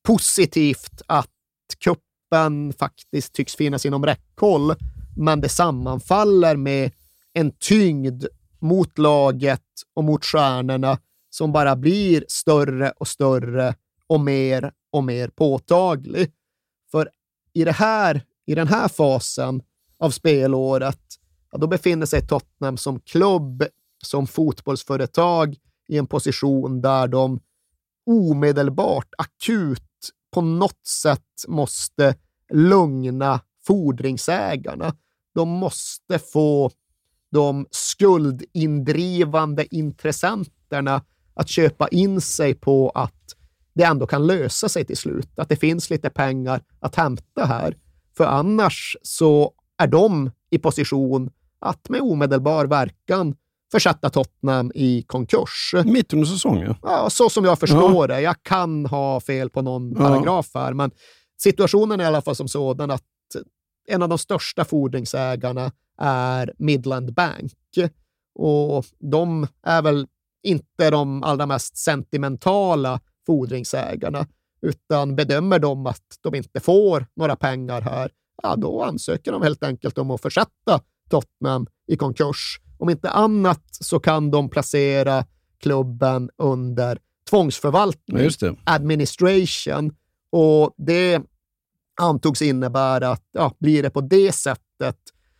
positivt 0.03 1.01
att 1.05 1.29
kuppen 1.83 2.73
faktiskt 2.73 3.33
tycks 3.33 3.55
finnas 3.55 3.85
inom 3.85 4.05
räckhåll, 4.05 4.75
men 5.17 5.41
det 5.41 5.49
sammanfaller 5.49 6.55
med 6.55 6.91
en 7.33 7.51
tyngd 7.51 8.25
mot 8.59 8.97
laget 8.97 9.61
och 9.93 10.03
mot 10.03 10.25
stjärnorna 10.25 10.97
som 11.29 11.51
bara 11.51 11.75
blir 11.75 12.25
större 12.27 12.91
och 12.91 13.07
större 13.07 13.75
och 14.07 14.19
mer 14.19 14.71
och 14.91 15.03
mer 15.03 15.27
påtaglig. 15.27 16.31
För 16.91 17.09
i, 17.53 17.63
det 17.63 17.71
här, 17.71 18.21
i 18.45 18.55
den 18.55 18.67
här 18.67 18.87
fasen 18.87 19.61
av 19.99 20.09
spelåret, 20.09 20.99
ja, 21.51 21.57
då 21.57 21.67
befinner 21.67 22.05
sig 22.05 22.27
Tottenham 22.27 22.77
som 22.77 22.99
klubb, 22.99 23.63
som 24.03 24.27
fotbollsföretag 24.27 25.55
i 25.87 25.97
en 25.97 26.07
position 26.07 26.81
där 26.81 27.07
de 27.07 27.39
omedelbart, 28.05 29.07
akut, 29.17 29.83
på 30.31 30.41
något 30.41 30.87
sätt 30.87 31.45
måste 31.47 32.15
lugna 32.53 33.39
fordringsägarna. 33.67 34.95
De 35.35 35.49
måste 35.49 36.19
få 36.19 36.71
de 37.31 37.67
skuldindrivande 37.71 39.75
intressenterna 39.75 41.03
att 41.33 41.49
köpa 41.49 41.87
in 41.87 42.21
sig 42.21 42.53
på 42.53 42.89
att 42.89 43.35
det 43.73 43.83
ändå 43.83 44.07
kan 44.07 44.27
lösa 44.27 44.69
sig 44.69 44.85
till 44.85 44.97
slut, 44.97 45.39
att 45.39 45.49
det 45.49 45.55
finns 45.55 45.89
lite 45.89 46.09
pengar 46.09 46.63
att 46.79 46.95
hämta 46.95 47.45
här. 47.45 47.77
För 48.17 48.23
annars 48.23 48.97
så 49.01 49.53
är 49.77 49.87
de 49.87 50.31
i 50.49 50.57
position 50.59 51.29
att 51.59 51.89
med 51.89 52.01
omedelbar 52.01 52.65
verkan 52.65 53.35
försätta 53.71 54.09
Tottenham 54.09 54.71
i 54.75 55.03
konkurs. 55.07 55.75
Mitt 55.85 56.13
under 56.13 56.27
säsongen? 56.27 56.75
Ja, 56.81 57.09
så 57.09 57.29
som 57.29 57.45
jag 57.45 57.59
förstår 57.59 57.93
ja. 57.93 58.07
det. 58.07 58.21
Jag 58.21 58.43
kan 58.43 58.85
ha 58.85 59.19
fel 59.19 59.49
på 59.49 59.61
någon 59.61 59.91
ja. 59.91 59.97
paragraf 59.97 60.51
här, 60.53 60.73
men 60.73 60.91
situationen 61.41 61.99
är 61.99 62.03
i 62.03 62.07
alla 62.07 62.21
fall 62.21 62.35
som 62.35 62.47
sådan 62.47 62.91
att 62.91 63.03
en 63.87 64.03
av 64.03 64.09
de 64.09 64.17
största 64.17 64.65
fordringsägarna 64.65 65.71
är 66.01 66.53
Midland 66.57 67.13
Bank. 67.13 67.53
Och 68.35 68.85
de 68.99 69.47
är 69.63 69.81
väl 69.81 70.07
inte 70.43 70.89
de 70.89 71.23
allra 71.23 71.45
mest 71.45 71.77
sentimentala 71.77 72.99
fordringsägarna, 73.25 74.27
utan 74.61 75.15
bedömer 75.15 75.59
de 75.59 75.85
att 75.85 76.17
de 76.21 76.35
inte 76.35 76.59
får 76.59 77.07
några 77.15 77.35
pengar 77.35 77.81
här, 77.81 78.11
ja, 78.43 78.55
då 78.55 78.83
ansöker 78.83 79.31
de 79.31 79.41
helt 79.41 79.63
enkelt 79.63 79.97
om 79.97 80.11
att 80.11 80.21
försätta 80.21 80.81
Tottenham 81.09 81.67
i 81.87 81.97
konkurs. 81.97 82.59
Om 82.77 82.89
inte 82.89 83.09
annat 83.09 83.63
så 83.71 83.99
kan 83.99 84.31
de 84.31 84.49
placera 84.49 85.25
klubben 85.59 86.29
under 86.37 86.99
tvångsförvaltning, 87.29 88.29
administration, 88.63 89.91
och 90.31 90.73
det 90.77 91.21
antogs 92.01 92.41
innebära 92.41 93.09
att 93.09 93.23
ja, 93.31 93.55
blir 93.59 93.83
det 93.83 93.89
på 93.89 94.01
det 94.01 94.31
sättet 94.31 94.97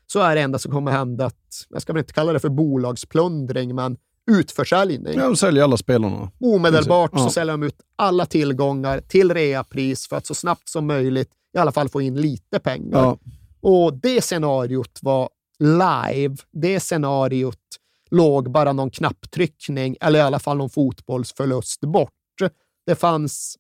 så 0.08 0.20
är 0.20 0.36
det 0.36 0.42
enda 0.42 0.60
som 0.60 0.72
kommer 0.72 0.92
hända 0.92 1.26
att, 1.26 1.66
jag 1.70 1.82
ska 1.82 1.94
väl 1.94 2.00
inte 2.00 2.14
kalla 2.14 2.34
det 2.34 2.40
för 2.40 2.50
bolagsplundring, 2.50 3.76
men 3.76 3.98
utförsäljning. 4.40 5.14
Ja, 5.18 5.26
de 5.26 5.36
säljer 5.36 5.64
alla 5.64 5.78
spelarna. 5.78 6.32
Omedelbart 6.40 7.12
ja. 7.14 7.20
så 7.20 7.30
säljer 7.30 7.54
de 7.54 7.64
ut 7.64 7.76
alla 7.96 8.26
tillgångar 8.26 9.02
till 9.02 9.34
reapris 9.34 10.08
för 10.08 10.16
att 10.16 10.26
så 10.26 10.36
snabbt 10.36 10.70
som 10.70 10.88
möjligt 10.88 11.30
i 11.54 11.58
alla 11.58 11.72
fall 11.72 11.90
få 11.90 12.02
in 12.02 12.22
lite 12.22 12.60
pengar. 12.60 13.00
Ja. 13.00 13.18
Och 13.62 13.94
det 13.94 14.22
scenariot 14.22 15.00
var 15.02 15.30
live. 15.60 16.36
Det 16.52 16.80
scenariot 16.80 17.58
låg 18.12 18.52
bara 18.52 18.74
någon 18.74 18.90
knapptryckning 18.90 19.98
eller 20.02 20.20
i 20.20 20.22
alla 20.22 20.40
fall 20.40 20.58
någon 20.58 20.70
fotbollsförlust 20.70 21.82
bort. 21.82 22.12
Det 22.86 22.96
fanns 22.96 23.58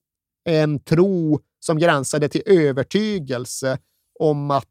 en 0.49 0.79
tro 0.79 1.39
som 1.59 1.77
gränsade 1.77 2.29
till 2.29 2.43
övertygelse 2.45 3.77
om 4.19 4.51
att 4.51 4.67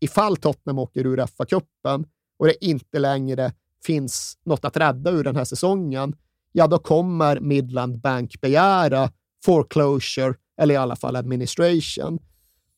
ifall 0.00 0.36
Tottenham 0.36 0.78
åker 0.78 1.06
ur 1.06 1.16
FA-cupen 1.16 2.04
och 2.38 2.46
det 2.46 2.64
inte 2.64 2.98
längre 2.98 3.52
finns 3.86 4.38
något 4.44 4.64
att 4.64 4.76
rädda 4.76 5.10
ur 5.10 5.24
den 5.24 5.36
här 5.36 5.44
säsongen, 5.44 6.16
ja, 6.52 6.66
då 6.66 6.78
kommer 6.78 7.40
Midland 7.40 8.00
Bank 8.00 8.40
begära 8.40 9.10
foreclosure 9.44 10.34
eller 10.60 10.74
i 10.74 10.76
alla 10.76 10.96
fall 10.96 11.16
administration. 11.16 12.18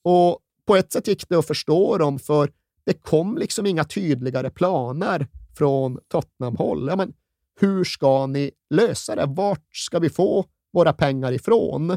Och 0.03 0.39
på 0.67 0.77
ett 0.77 0.93
sätt 0.93 1.09
gick 1.09 1.29
det 1.29 1.37
att 1.37 1.47
förstå 1.47 1.99
dem, 1.99 2.19
för 2.19 2.51
det 2.85 2.93
kom 2.93 3.39
liksom 3.39 3.67
inga 3.67 3.85
tydligare 3.85 4.51
planer 4.51 5.29
från 5.57 5.99
Tottenham-håll. 6.09 6.89
Ja, 6.89 6.97
men 6.97 7.13
hur 7.61 7.85
ska 7.85 8.27
ni 8.27 8.51
lösa 8.71 9.17
det? 9.17 9.27
Vart 9.27 9.77
ska 9.77 9.99
vi 9.99 10.11
få 10.11 10.45
våra 10.73 10.93
pengar 10.93 11.33
ifrån? 11.33 11.91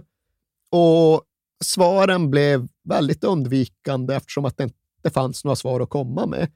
Och 0.71 1.23
svaren 1.63 2.31
blev 2.31 2.67
väldigt 2.83 3.23
undvikande 3.23 4.15
eftersom 4.15 4.45
att 4.45 4.57
det 4.57 4.63
inte 4.63 5.09
fanns 5.13 5.43
några 5.43 5.55
svar 5.55 5.79
att 5.79 5.89
komma 5.89 6.25
med. 6.25 6.51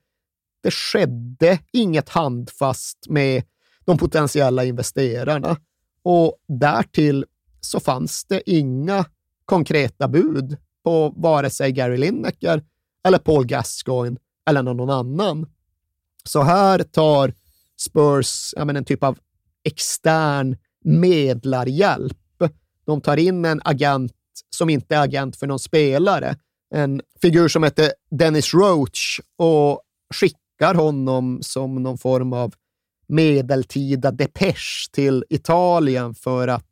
Det 0.63 0.71
skedde 0.71 1.59
inget 1.73 2.09
handfast 2.09 2.97
med 3.09 3.43
de 3.85 3.97
potentiella 3.97 4.63
investerarna 4.63 5.57
och 6.03 6.37
därtill 6.47 7.25
så 7.61 7.79
fanns 7.79 8.25
det 8.25 8.49
inga 8.49 9.05
konkreta 9.45 10.07
bud 10.07 10.57
på 10.83 11.13
vare 11.15 11.49
sig 11.49 11.71
Gary 11.71 11.97
Lineker 11.97 12.63
eller 13.07 13.17
Paul 13.17 13.45
Gascoigne 13.45 14.17
eller 14.49 14.63
någon 14.63 14.89
annan. 14.89 15.45
Så 16.23 16.41
här 16.41 16.79
tar 16.79 17.33
Spurs 17.77 18.53
menar, 18.57 18.73
en 18.73 18.85
typ 18.85 19.03
av 19.03 19.17
extern 19.63 20.57
medlarhjälp. 20.83 22.17
De 22.85 23.01
tar 23.01 23.17
in 23.17 23.45
en 23.45 23.61
agent 23.63 24.13
som 24.49 24.69
inte 24.69 24.95
är 24.95 25.01
agent 25.01 25.35
för 25.35 25.47
någon 25.47 25.59
spelare, 25.59 26.35
en 26.75 27.01
figur 27.21 27.47
som 27.47 27.63
heter 27.63 27.91
Dennis 28.11 28.53
Roach 28.53 29.19
och 29.37 29.81
skickar 30.13 30.42
honom 30.63 31.39
som 31.41 31.83
någon 31.83 31.97
form 31.97 32.33
av 32.33 32.53
medeltida 33.07 34.11
depesch 34.11 34.89
till 34.91 35.25
Italien 35.29 36.15
för 36.15 36.47
att 36.47 36.69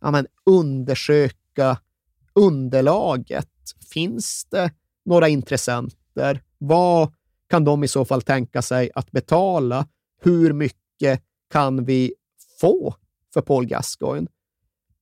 ja, 0.00 0.10
men, 0.10 0.26
undersöka 0.46 1.78
underlaget. 2.34 3.48
Finns 3.92 4.46
det 4.50 4.70
några 5.04 5.28
intressenter? 5.28 6.42
Vad 6.58 7.12
kan 7.48 7.64
de 7.64 7.84
i 7.84 7.88
så 7.88 8.04
fall 8.04 8.22
tänka 8.22 8.62
sig 8.62 8.90
att 8.94 9.10
betala? 9.10 9.86
Hur 10.20 10.52
mycket 10.52 11.22
kan 11.52 11.84
vi 11.84 12.14
få 12.60 12.94
för 13.34 13.40
Paul 13.40 13.66
Gascoigne? 13.66 14.26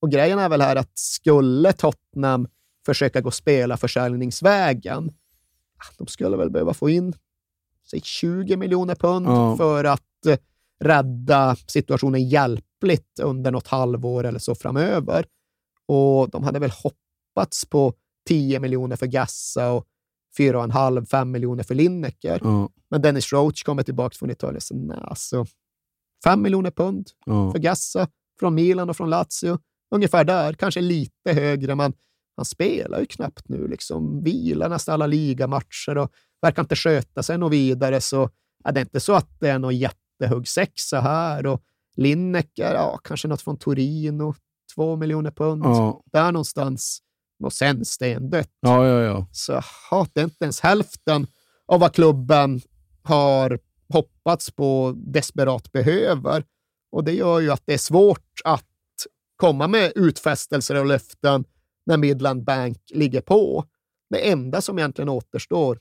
Och 0.01 0.11
grejen 0.11 0.39
är 0.39 0.49
väl 0.49 0.61
här 0.61 0.77
att 0.77 0.99
skulle 0.99 1.73
Tottenham 1.73 2.49
försöka 2.87 3.21
gå 3.21 3.31
spela 3.31 3.77
försäljningsvägen, 3.77 5.13
de 5.99 6.07
skulle 6.07 6.37
väl 6.37 6.51
behöva 6.51 6.75
få 6.75 6.91
in 6.91 7.15
säg 7.91 8.01
20 8.01 8.57
miljoner 8.57 8.95
pund 8.95 9.27
ja. 9.27 9.57
för 9.57 9.85
att 9.85 10.27
eh, 10.27 10.39
rädda 10.85 11.57
situationen 11.67 12.29
hjälpligt 12.29 13.19
under 13.23 13.51
något 13.51 13.67
halvår 13.67 14.25
eller 14.25 14.39
så 14.39 14.55
framöver. 14.55 15.27
Och 15.87 16.31
de 16.31 16.45
hade 16.45 16.59
väl 16.59 16.71
hoppats 16.71 17.65
på 17.65 17.95
10 18.29 18.61
miljoner 18.61 18.97
för 18.97 19.07
Gassa 19.07 19.73
och 19.73 19.87
4,5-5 20.39 21.25
miljoner 21.25 21.63
för 21.63 21.75
Lineker. 21.75 22.41
Ja. 22.43 22.69
Men 22.91 23.03
Dennis 23.03 23.33
Roach 23.33 23.63
kommer 23.63 23.83
tillbaka 23.83 24.17
från 24.19 24.31
Italien 24.31 24.61
och 24.71 24.77
nej, 24.77 24.99
alltså 25.03 25.47
5 26.25 26.43
miljoner 26.43 26.71
pund 26.71 27.11
ja. 27.27 27.53
för 27.53 27.59
Gassa 27.59 28.09
från 28.41 28.55
Milan 28.55 28.91
och 28.91 28.97
från 28.97 29.11
Lazio 29.11 29.59
ungefär 29.95 30.25
där, 30.25 30.53
kanske 30.53 30.81
lite 30.81 31.33
högre, 31.33 31.75
men 31.75 31.93
han 32.37 32.45
spelar 32.45 33.01
ju 33.01 33.07
knappt 33.07 33.49
nu. 33.49 33.69
Liksom. 33.69 34.23
Vilar 34.23 34.69
nästan 34.69 34.93
alla 34.93 35.07
ligamatcher 35.07 35.99
och 35.99 36.13
verkar 36.43 36.63
inte 36.63 36.77
sköta 36.77 37.23
sig 37.23 37.39
något 37.39 37.53
vidare. 37.53 38.01
Så 38.01 38.31
är 38.65 38.73
det 38.73 38.81
inte 38.81 39.01
så 39.01 39.15
att 39.15 39.41
det 39.41 39.49
är 39.49 39.59
någon 39.59 39.77
jättehög 39.77 40.49
sexa 40.49 41.01
här. 41.01 41.47
Och 41.47 41.63
Lineker, 41.97 42.75
ja, 42.75 42.99
kanske 43.05 43.29
något 43.29 43.43
från 43.43 43.59
Torino, 43.59 44.35
två 44.75 44.97
miljoner 44.97 45.31
pund. 45.31 45.65
Ja. 45.65 46.03
Där 46.13 46.33
någonstans. 46.33 47.03
Och 47.45 47.53
sen 47.53 47.85
stendött. 47.85 48.51
Ja, 48.61 48.87
ja, 48.87 49.01
ja. 49.01 49.27
Så 49.33 49.63
ja, 49.91 50.07
det 50.13 50.21
är 50.21 50.25
inte 50.25 50.45
ens 50.45 50.61
hälften 50.61 51.27
av 51.67 51.81
vad 51.81 51.95
klubben 51.95 52.61
har 53.03 53.59
hoppats 53.93 54.51
på 54.51 54.95
desperat 54.97 55.73
behöver. 55.73 56.45
Och 56.93 57.05
det 57.05 57.13
gör 57.13 57.41
ju 57.41 57.51
att 57.51 57.63
det 57.65 57.75
är 57.75 57.79
svårt 57.79 58.41
att 58.45 58.67
komma 59.37 59.69
med 59.69 59.93
utfästelser 59.95 60.75
och 60.75 60.87
löften 60.87 61.45
när 61.87 61.97
Midland 61.97 62.45
Bank 62.45 62.79
ligger 62.91 63.21
på. 63.21 63.65
Det 64.11 64.31
enda 64.31 64.61
som 64.61 64.79
egentligen 64.79 65.09
återstår, 65.09 65.79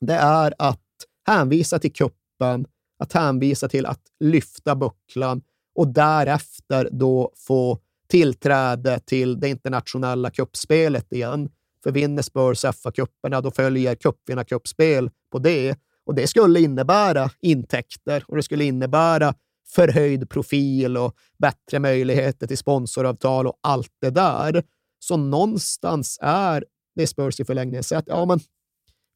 det 0.00 0.14
är 0.14 0.54
att 0.58 0.80
hänvisa 1.26 1.78
till 1.78 1.92
kuppen, 1.92 2.66
att 2.98 3.12
hänvisa 3.12 3.68
till 3.68 3.86
att 3.86 4.02
lyfta 4.20 4.76
bucklan 4.76 5.42
och 5.74 5.88
därefter 5.88 6.88
då 6.92 7.32
få 7.36 7.78
tillträde 8.08 9.00
till 9.00 9.40
det 9.40 9.48
internationella 9.48 10.30
kuppspelet 10.30 11.12
igen. 11.12 11.48
För 11.82 11.92
vinner 11.92 12.22
Spurs 12.22 12.64
FA-cuperna, 12.64 13.40
då 13.40 13.50
följer 13.50 13.94
cupvinnarcupspel 13.94 15.10
på 15.32 15.38
det. 15.38 15.78
Och 16.06 16.14
det 16.14 16.26
skulle 16.26 16.60
innebära 16.60 17.30
intäkter 17.40 18.24
och 18.28 18.36
det 18.36 18.42
skulle 18.42 18.64
innebära 18.64 19.34
förhöjd 19.66 20.30
profil 20.30 20.96
och 20.96 21.16
bättre 21.38 21.78
möjligheter 21.78 22.46
till 22.46 22.58
sponsoravtal 22.58 23.46
och 23.46 23.58
allt 23.60 23.92
det 24.00 24.10
där. 24.10 24.62
Så 24.98 25.16
någonstans 25.16 26.18
är 26.22 26.64
det 26.94 27.06
Spurs 27.06 27.40
i 27.40 27.44
förlängningen 27.44 27.82
säger 27.82 28.00
att 28.00 28.08
ja, 28.08 28.24
men 28.24 28.40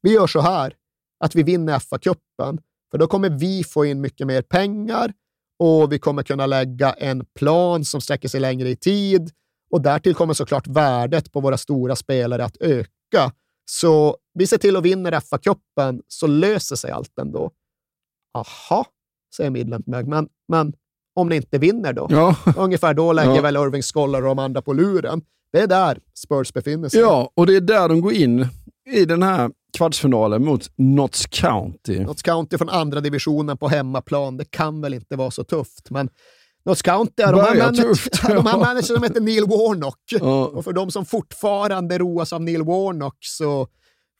vi 0.01 0.13
gör 0.13 0.27
så 0.27 0.39
här, 0.39 0.73
att 1.19 1.35
vi 1.35 1.43
vinner 1.43 1.79
FA-cupen, 1.79 2.59
för 2.91 2.97
då 2.97 3.07
kommer 3.07 3.29
vi 3.29 3.63
få 3.63 3.85
in 3.85 4.01
mycket 4.01 4.27
mer 4.27 4.41
pengar 4.41 5.13
och 5.59 5.91
vi 5.91 5.99
kommer 5.99 6.23
kunna 6.23 6.45
lägga 6.45 6.93
en 6.93 7.25
plan 7.25 7.85
som 7.85 8.01
sträcker 8.01 8.29
sig 8.29 8.39
längre 8.39 8.69
i 8.69 8.75
tid 8.75 9.31
Och 9.71 9.81
därtill 9.81 10.15
kommer 10.15 10.33
såklart 10.33 10.67
värdet 10.67 11.31
på 11.31 11.39
våra 11.41 11.57
stora 11.57 11.95
spelare 11.95 12.45
att 12.45 12.57
öka. 12.59 13.31
Så 13.71 14.17
vi 14.33 14.47
ser 14.47 14.57
till 14.57 14.75
att 14.75 14.83
vinna 14.83 15.09
FA-cupen 15.19 16.01
så 16.07 16.27
löser 16.27 16.75
sig 16.75 16.91
allt 16.91 17.19
ändå. 17.19 17.51
Aha, 18.33 18.85
säger 19.35 19.49
Midlandberg. 19.49 20.05
Men, 20.05 20.29
men 20.47 20.73
om 21.15 21.29
ni 21.29 21.35
inte 21.35 21.57
vinner 21.57 21.93
då? 21.93 22.07
Ja. 22.09 22.35
Ungefär 22.57 22.93
då 22.93 23.13
lägger 23.13 23.35
Ja. 23.35 23.41
väl 23.41 23.55
Irving 23.55 23.81
Scholar 23.81 24.21
och 24.21 24.27
de 24.27 24.39
andra 24.39 24.61
på 24.61 24.73
luren. 24.73 25.21
Det 25.51 25.59
är 25.59 25.67
där 25.67 25.99
Spurs 26.13 26.53
befinner 26.53 26.89
sig. 26.89 26.99
Ja, 26.99 27.31
och 27.35 27.45
det 27.47 27.55
är 27.55 27.61
där 27.61 27.89
de 27.89 28.01
går 28.01 28.13
in 28.13 28.47
i 28.89 29.05
den 29.05 29.23
här 29.23 29.51
kvartsfinalen 29.77 30.45
mot 30.45 30.71
Notts 30.75 31.25
County. 31.25 31.99
Notts 31.99 32.21
County 32.21 32.57
från 32.57 32.69
andra 32.69 33.01
divisionen 33.01 33.57
på 33.57 33.67
hemmaplan, 33.67 34.37
det 34.37 34.45
kan 34.45 34.81
väl 34.81 34.93
inte 34.93 35.15
vara 35.15 35.31
så 35.31 35.43
tufft. 35.43 35.89
Men 35.89 36.09
Notts 36.65 36.81
County, 36.81 37.23
de 37.23 37.23
har, 37.23 37.33
manager, 37.33 38.27
de 38.35 38.45
har 38.45 38.59
manager 38.59 38.81
som 38.81 39.03
heter 39.03 39.21
Neil 39.21 39.45
Warnock. 39.45 39.99
Ja. 40.09 40.45
Och 40.45 40.63
för 40.63 40.73
de 40.73 40.91
som 40.91 41.05
fortfarande 41.05 41.97
roas 41.97 42.33
av 42.33 42.41
Neil 42.41 42.63
Warnock 42.63 43.17
så 43.19 43.67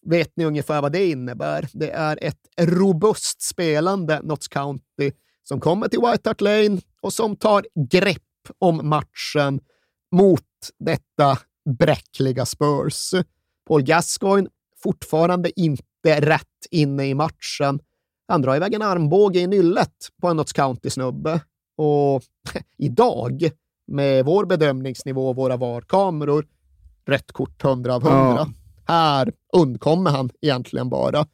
vet 0.10 0.32
ni 0.36 0.46
ungefär 0.46 0.82
vad 0.82 0.92
det 0.92 1.10
innebär. 1.10 1.68
Det 1.74 1.92
är 1.92 2.20
ett 2.22 2.40
robust 2.60 3.42
spelande 3.42 4.22
Notts 4.24 4.48
County 4.48 5.12
som 5.44 5.60
kommer 5.60 5.88
till 5.88 6.00
White 6.00 6.30
Hart 6.30 6.42
Lane 6.42 6.82
och 7.02 7.14
som 7.14 7.36
tar 7.36 7.66
grepp 7.90 8.24
om 8.60 8.90
matchen 8.90 9.60
mot 10.12 10.46
detta 10.80 11.38
bräckliga 11.80 12.46
Spurs. 12.46 13.12
Paul 13.68 13.84
Gascoigne 13.84 14.50
fortfarande 14.84 15.60
inte 15.60 15.82
rätt 16.06 16.46
inne 16.72 17.08
i 17.08 17.14
matchen. 17.14 17.80
Han 18.28 18.42
drar 18.42 18.56
iväg 18.56 18.74
en 18.74 18.82
armbåge 18.82 19.40
i 19.40 19.48
nyllet 19.48 19.94
på 20.22 20.28
en 20.28 20.38
Notts 20.38 20.54
County-snubbe. 20.54 21.42
Och 21.78 22.24
idag, 22.78 23.50
med 23.88 24.26
vår 24.26 24.46
bedömningsnivå 24.46 25.30
och 25.30 25.36
våra 25.36 25.58
VAR-kameror, 25.58 26.46
rätt 27.06 27.32
kort 27.32 27.64
100 27.64 27.96
av 27.96 28.08
100. 28.08 28.20
Ja. 28.20 28.48
Här 28.94 29.34
undkommer 29.54 30.12
han 30.12 30.30
egentligen 30.42 30.90
bara. 30.90 31.26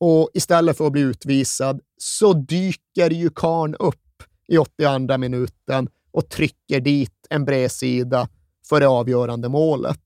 Och 0.00 0.30
istället 0.34 0.76
för 0.76 0.86
att 0.86 0.92
bli 0.92 1.00
utvisad 1.00 1.80
så 1.96 2.32
dyker 2.32 3.10
ju 3.10 3.30
Karn 3.30 3.74
upp 3.74 4.22
i 4.48 4.58
82 4.58 5.18
minuten 5.18 5.88
och 6.12 6.28
trycker 6.28 6.80
dit 6.80 7.26
en 7.30 7.44
bredsida 7.44 8.28
för 8.68 8.80
det 8.80 8.88
avgörande 8.88 9.48
målet. 9.48 10.00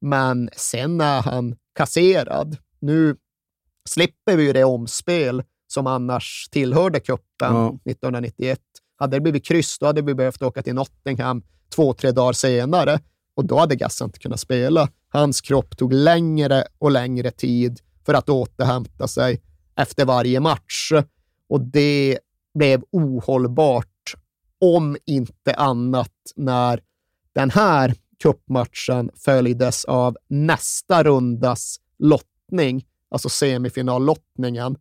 Men 0.00 0.50
sen 0.56 1.00
är 1.00 1.22
han 1.22 1.56
kasserad. 1.78 2.56
Nu 2.80 3.16
slipper 3.88 4.36
vi 4.36 4.42
ju 4.42 4.52
det 4.52 4.64
omspel 4.64 5.42
som 5.66 5.86
annars 5.86 6.48
tillhörde 6.50 7.00
cupen 7.00 7.22
Ja. 7.38 7.68
1991. 7.68 8.60
Hade 8.96 9.16
det 9.16 9.20
blivit 9.20 9.44
kryss, 9.44 9.78
då 9.78 9.86
hade 9.86 10.02
vi 10.02 10.14
behövt 10.14 10.42
åka 10.42 10.62
till 10.62 10.74
Nottingham 10.74 11.42
två, 11.74 11.94
tre 11.94 12.12
dagar 12.12 12.32
senare 12.32 13.00
och 13.34 13.44
då 13.44 13.58
hade 13.58 13.76
Gassa 13.76 14.04
inte 14.04 14.18
kunnat 14.18 14.40
spela. 14.40 14.88
Hans 15.08 15.40
kropp 15.40 15.76
tog 15.76 15.92
längre 15.92 16.64
och 16.78 16.90
längre 16.90 17.30
tid 17.30 17.80
för 18.06 18.14
att 18.14 18.28
återhämta 18.28 19.08
sig 19.08 19.42
efter 19.76 20.04
varje 20.04 20.40
match 20.40 20.92
och 21.48 21.60
det 21.60 22.18
blev 22.54 22.82
ohållbart 22.90 24.14
om 24.60 24.96
inte 25.06 25.54
annat 25.54 26.14
när 26.36 26.80
den 27.32 27.50
här 27.50 27.94
cupmatchen 28.22 29.10
följdes 29.24 29.84
av 29.84 30.16
nästa 30.28 31.02
rundas 31.02 31.76
lottning, 31.98 32.84
alltså 33.10 33.28
semifinallottningen. 33.28 34.76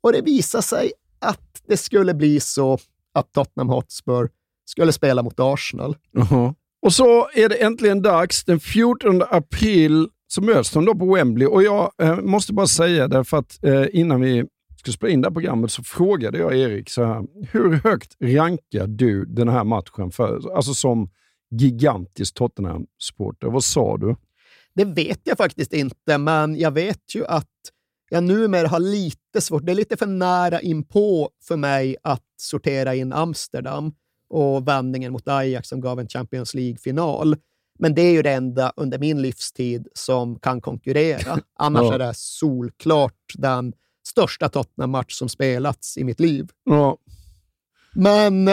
Och 0.00 0.12
det 0.12 0.20
visade 0.20 0.62
sig 0.62 0.92
att 1.18 1.62
det 1.66 1.76
skulle 1.76 2.14
bli 2.14 2.40
så 2.40 2.78
att 3.12 3.32
Tottenham 3.32 3.68
Hotspur 3.68 4.28
skulle 4.64 4.92
spela 4.92 5.22
mot 5.22 5.40
Arsenal. 5.40 5.96
Jaha. 6.12 6.54
Och 6.82 6.92
så 6.92 7.28
är 7.34 7.48
det 7.48 7.54
äntligen 7.54 8.02
dags. 8.02 8.44
Den 8.44 8.60
14 8.60 9.22
april 9.30 10.08
så 10.26 10.42
möts 10.42 10.70
de 10.70 10.84
då 10.84 10.94
på 10.94 11.14
Wembley. 11.14 11.46
Och 11.46 11.62
jag 11.62 11.92
eh, 12.02 12.20
måste 12.20 12.52
bara 12.52 12.66
säga 12.66 13.08
det, 13.08 13.24
för 13.24 13.36
att 13.36 13.64
eh, 13.64 13.86
innan 13.92 14.20
vi 14.20 14.44
skulle 14.78 14.94
spela 14.94 15.12
in 15.12 15.20
det 15.20 15.28
här 15.28 15.32
programmet 15.32 15.72
så 15.72 15.82
frågade 15.82 16.38
jag 16.38 16.56
Erik 16.56 16.90
så 16.90 17.04
här, 17.04 17.26
hur 17.50 17.72
högt 17.72 18.16
rankar 18.20 18.86
du 18.86 19.24
den 19.24 19.48
här 19.48 19.64
matchen 19.64 20.10
för, 20.10 20.56
alltså 20.56 20.74
som 20.74 21.10
gigantisk 21.50 22.34
Tottenham-supporter? 22.34 23.46
Vad 23.48 23.64
sa 23.64 23.96
du? 23.96 24.16
Det 24.74 24.84
vet 24.84 25.20
jag 25.24 25.36
faktiskt 25.36 25.72
inte, 25.72 26.18
men 26.18 26.56
jag 26.56 26.70
vet 26.70 27.14
ju 27.14 27.26
att 27.26 27.46
jag 28.10 28.24
numera 28.24 28.68
har 28.68 28.80
lite 28.80 29.40
svårt. 29.40 29.66
Det 29.66 29.72
är 29.72 29.76
lite 29.76 29.96
för 29.96 30.06
nära 30.06 30.60
inpå 30.60 31.30
för 31.42 31.56
mig 31.56 31.96
att 32.02 32.24
sortera 32.36 32.94
in 32.94 33.12
Amsterdam 33.12 33.92
och 34.28 34.68
vändningen 34.68 35.12
mot 35.12 35.28
Ajax 35.28 35.68
som 35.68 35.80
gav 35.80 36.00
en 36.00 36.08
Champions 36.08 36.54
League-final. 36.54 37.36
Men 37.78 37.94
det 37.94 38.02
är 38.02 38.12
ju 38.12 38.22
det 38.22 38.30
enda 38.32 38.72
under 38.76 38.98
min 38.98 39.22
livstid 39.22 39.88
som 39.94 40.38
kan 40.38 40.60
konkurrera. 40.60 41.38
Annars 41.58 41.82
Ja. 41.82 41.94
är 41.94 41.98
det 41.98 42.14
solklart 42.14 43.32
den 43.34 43.72
största 44.06 44.48
Tottenham-match 44.48 45.12
som 45.14 45.28
spelats 45.28 45.98
i 45.98 46.04
mitt 46.04 46.20
liv. 46.20 46.48
Ja. 46.64 46.98
Men 47.92 48.48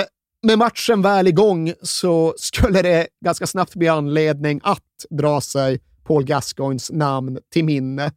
med 0.47 0.57
matchen 0.57 1.01
väl 1.01 1.27
igång 1.27 1.73
så 1.81 2.33
skulle 2.37 2.81
det 2.81 3.07
ganska 3.25 3.47
snabbt 3.47 3.75
bli 3.75 3.87
anledning 3.87 4.61
att 4.63 5.05
dra 5.09 5.41
sig 5.41 5.79
Paul 6.03 6.23
Gascoignes 6.23 6.91
namn 6.91 7.39
till 7.53 7.65
minne. 7.65 8.11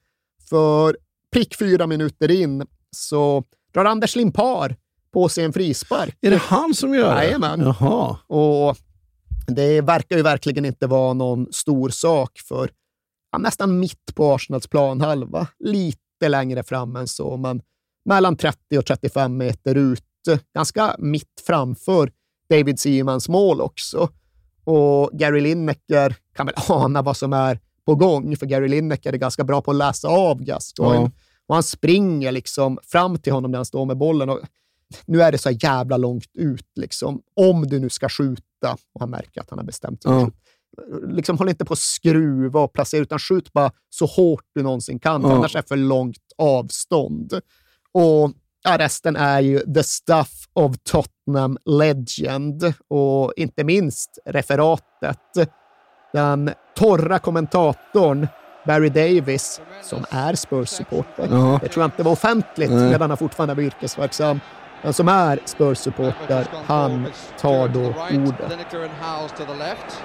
För 0.49 0.97
prick 1.33 1.57
fyra 1.59 1.87
minuter 1.87 2.31
in 2.31 2.67
så 2.97 3.45
drar 3.75 3.85
Anders 3.85 4.17
Limpar 4.17 4.77
på 5.13 5.29
sig 5.29 5.45
en 5.45 5.53
frispark. 5.53 6.17
Är 6.21 6.31
det 6.31 6.37
han 6.37 6.75
som 6.75 6.95
gör 6.95 7.15
det? 7.15 7.25
Jajamän. 7.25 7.61
Jaha. 7.61 8.19
Och 8.27 8.77
det 9.47 9.81
verkar 9.81 10.17
ju 10.17 10.23
verkligen 10.23 10.65
inte 10.65 10.87
vara 10.87 11.13
någon 11.13 11.53
stor 11.53 11.89
sak 11.89 12.39
för 12.49 12.71
ja, 13.33 13.39
nästan 13.39 13.79
mitt 13.79 14.15
på 14.15 14.35
Arsenals 14.35 14.67
planhalva. 14.67 15.47
Lite 15.59 16.29
längre 16.29 16.63
fram 16.63 16.97
än 16.97 17.09
så, 17.09 17.37
men 17.37 17.63
mellan 18.05 18.37
30 18.37 18.79
och 18.79 18.87
35 18.87 19.37
meter 19.37 19.75
ut. 19.75 20.05
Ganska 20.55 20.97
mitt 20.99 21.43
framför 21.47 22.11
David 22.51 22.81
Seamans 22.81 23.29
mål 23.29 23.61
också. 23.61 24.09
Och 24.65 25.11
Gary 25.13 25.41
Lineker 25.41 26.17
kan 26.37 26.47
väl 26.47 26.55
ana 26.69 27.03
vad 27.03 27.17
som 27.17 27.33
är 27.33 27.59
på 27.87 27.95
gång, 27.95 28.37
för 28.37 28.47
Gary 28.47 28.69
Lineker 28.69 29.13
är 29.13 29.17
ganska 29.17 29.45
bra 29.45 29.63
på 29.63 29.71
att 29.71 29.77
läsa 29.77 30.09
av 30.09 30.43
Gascoigne. 30.43 31.05
Ja. 31.05 31.11
Och 31.47 31.55
han 31.55 31.63
springer 31.63 32.33
liksom 32.33 32.79
fram 32.83 33.19
till 33.19 33.33
honom 33.33 33.51
när 33.51 33.59
han 33.59 33.67
står 33.67 33.87
med 33.87 33.97
bollen. 33.97 34.31
Och 34.31 34.41
nu 35.07 35.23
är 35.23 35.33
det 35.33 35.39
så 35.39 35.51
jävla 35.51 35.97
långt 35.97 36.31
ut, 36.39 36.67
liksom. 36.77 37.23
om 37.37 37.67
du 37.67 37.79
nu 37.79 37.89
ska 37.91 38.09
skjuta. 38.09 38.77
Och 38.95 39.01
han 39.01 39.11
märker 39.11 39.41
att 39.41 39.51
han 39.51 39.59
har 39.59 39.67
bestämt 39.67 40.03
sig. 40.03 40.13
Ja. 40.13 40.31
Liksom, 41.09 41.39
håll 41.39 41.49
inte 41.49 41.65
på 41.65 41.73
att 41.73 41.79
skruva 41.79 42.61
och 42.61 42.73
placera, 42.73 43.03
utan 43.03 43.19
skjut 43.19 43.53
bara 43.53 43.73
så 43.91 44.07
hårt 44.07 44.45
du 44.55 44.63
någonsin 44.63 44.99
kan, 44.99 45.23
Ja. 45.23 45.33
annars 45.33 45.57
är 45.57 45.63
det 45.63 45.69
för 45.69 45.77
långt 45.77 46.33
avstånd. 46.39 47.41
Och 47.93 48.33
ja, 48.65 48.79
resten 48.79 49.17
är 49.17 49.41
ju 49.41 49.59
the 49.75 49.83
stuff 49.83 50.31
of 50.55 50.77
Tottenham 50.85 51.59
legend 51.65 52.75
och 52.89 53.33
inte 53.37 53.65
minst 53.65 54.19
referatet. 54.27 55.19
Den 56.13 56.51
torra 56.77 57.19
kommentatorn 57.19 58.29
Barry 58.67 58.89
Davis, 58.89 59.61
som 59.83 60.05
är 60.11 60.35
Spurs-supporter. 60.35 61.29
Ja. 61.31 61.59
Det 61.63 61.69
tror 61.69 61.83
jag 61.83 61.89
inte 61.89 62.03
var 62.03 62.13
offentligt 62.13 62.71
Nej. 62.71 62.91
medan 62.91 63.11
han 63.11 63.17
fortfarande 63.17 63.55
var 63.55 63.63
yrkesverksam. 63.63 64.41
Men 64.83 64.93
som 64.93 65.09
är 65.09 65.39
Spurs-supporter, 65.45 66.47
han 66.67 67.07
tar 67.41 67.69
då 67.69 67.81
ordet. 67.81 68.51
Lineker 68.51 68.83
and 68.83 68.93
Howes 69.01 69.33
to 69.33 69.45
the 69.45 69.55
left. 69.59 70.03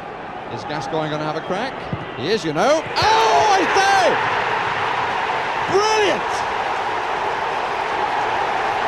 Is 0.56 0.62
Gascoigne 0.70 1.10
going 1.10 1.22
to 1.22 1.26
have 1.26 1.40
a 1.40 1.44
crack? 1.48 1.74
He 2.18 2.34
is, 2.34 2.46
you 2.46 2.54
know. 2.54 2.82
Oh! 2.96 3.36
Brilliant! 5.72 6.55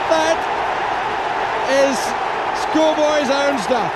That 0.09 0.37
is 1.83 1.97
schoolboy's 2.63 3.31
own 3.31 3.55
stuff. 3.59 3.91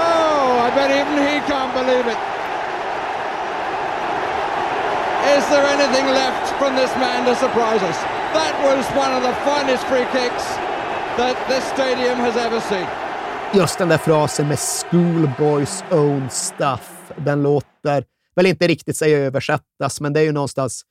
Oh, 0.00 0.64
I 0.64 0.68
bet 0.74 0.90
even 0.90 1.16
he 1.20 1.40
can't 1.50 1.72
believe 1.74 2.06
it. 2.06 2.20
Is 5.36 5.44
there 5.52 5.66
anything 5.76 6.06
left 6.06 6.46
from 6.58 6.74
this 6.74 6.92
man 6.96 7.26
to 7.26 7.34
surprise 7.36 7.82
us? 7.82 7.98
That 8.32 8.54
was 8.64 8.84
one 8.96 9.12
of 9.12 9.22
the 9.22 9.34
finest 9.44 9.84
free 9.86 10.06
kicks 10.16 10.44
that 11.20 11.36
this 11.48 11.64
stadium 11.74 12.18
has 12.18 12.36
ever 12.36 12.60
seen. 12.60 12.88
just 13.54 13.78
den 13.78 13.88
där 13.88 13.98
frasen 13.98 14.48
med 14.48 14.58
schoolboys 14.58 15.84
own 15.90 16.30
stuff, 16.30 17.12
den 17.16 17.42
låter 17.42 18.04
väl 18.36 18.46
inte 18.46 18.66
riktigt 18.66 18.96
sig 18.96 19.14
översättas, 19.14 20.00
men 20.00 20.12
det 20.12 20.20
är 20.20 20.24
ju 20.24 20.32
någonstans, 20.32 20.82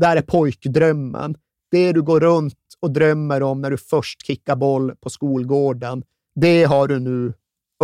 där 0.00 0.16
är 0.16 0.22
pojkdrömmen. 0.22 1.36
Det 1.70 1.92
du 1.92 2.02
går 2.02 2.20
runt 2.20 2.54
och 2.84 2.90
drömmer 2.90 3.42
om 3.42 3.60
när 3.60 3.70
du 3.70 3.76
först 3.76 4.26
kickar 4.26 4.56
boll 4.56 4.96
på 5.00 5.10
skolgården, 5.10 6.04
det 6.34 6.64
har 6.64 6.88
du 6.88 7.00
nu 7.00 7.32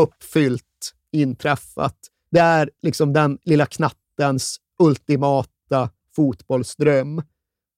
uppfyllt, 0.01 0.95
inträffat. 1.13 1.97
Det 2.31 2.39
är 2.39 2.71
liksom 2.83 3.13
den 3.13 3.39
lilla 3.43 3.67
knattens 3.67 4.61
ultimata 4.79 5.91
fotbollsdröm. 6.17 7.23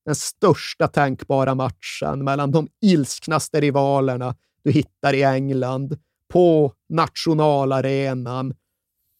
Den 0.04 0.14
största 0.14 0.88
tänkbara 0.88 1.54
matchen 1.54 2.24
mellan 2.24 2.50
de 2.50 2.68
ilsknaste 2.80 3.60
rivalerna 3.60 4.34
du 4.62 4.70
hittar 4.70 5.14
i 5.14 5.22
England 5.22 5.98
på 6.28 6.72
nationalarenan 6.88 8.54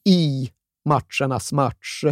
i 0.05 0.51
matchernas 0.85 1.53
match. 1.53 2.05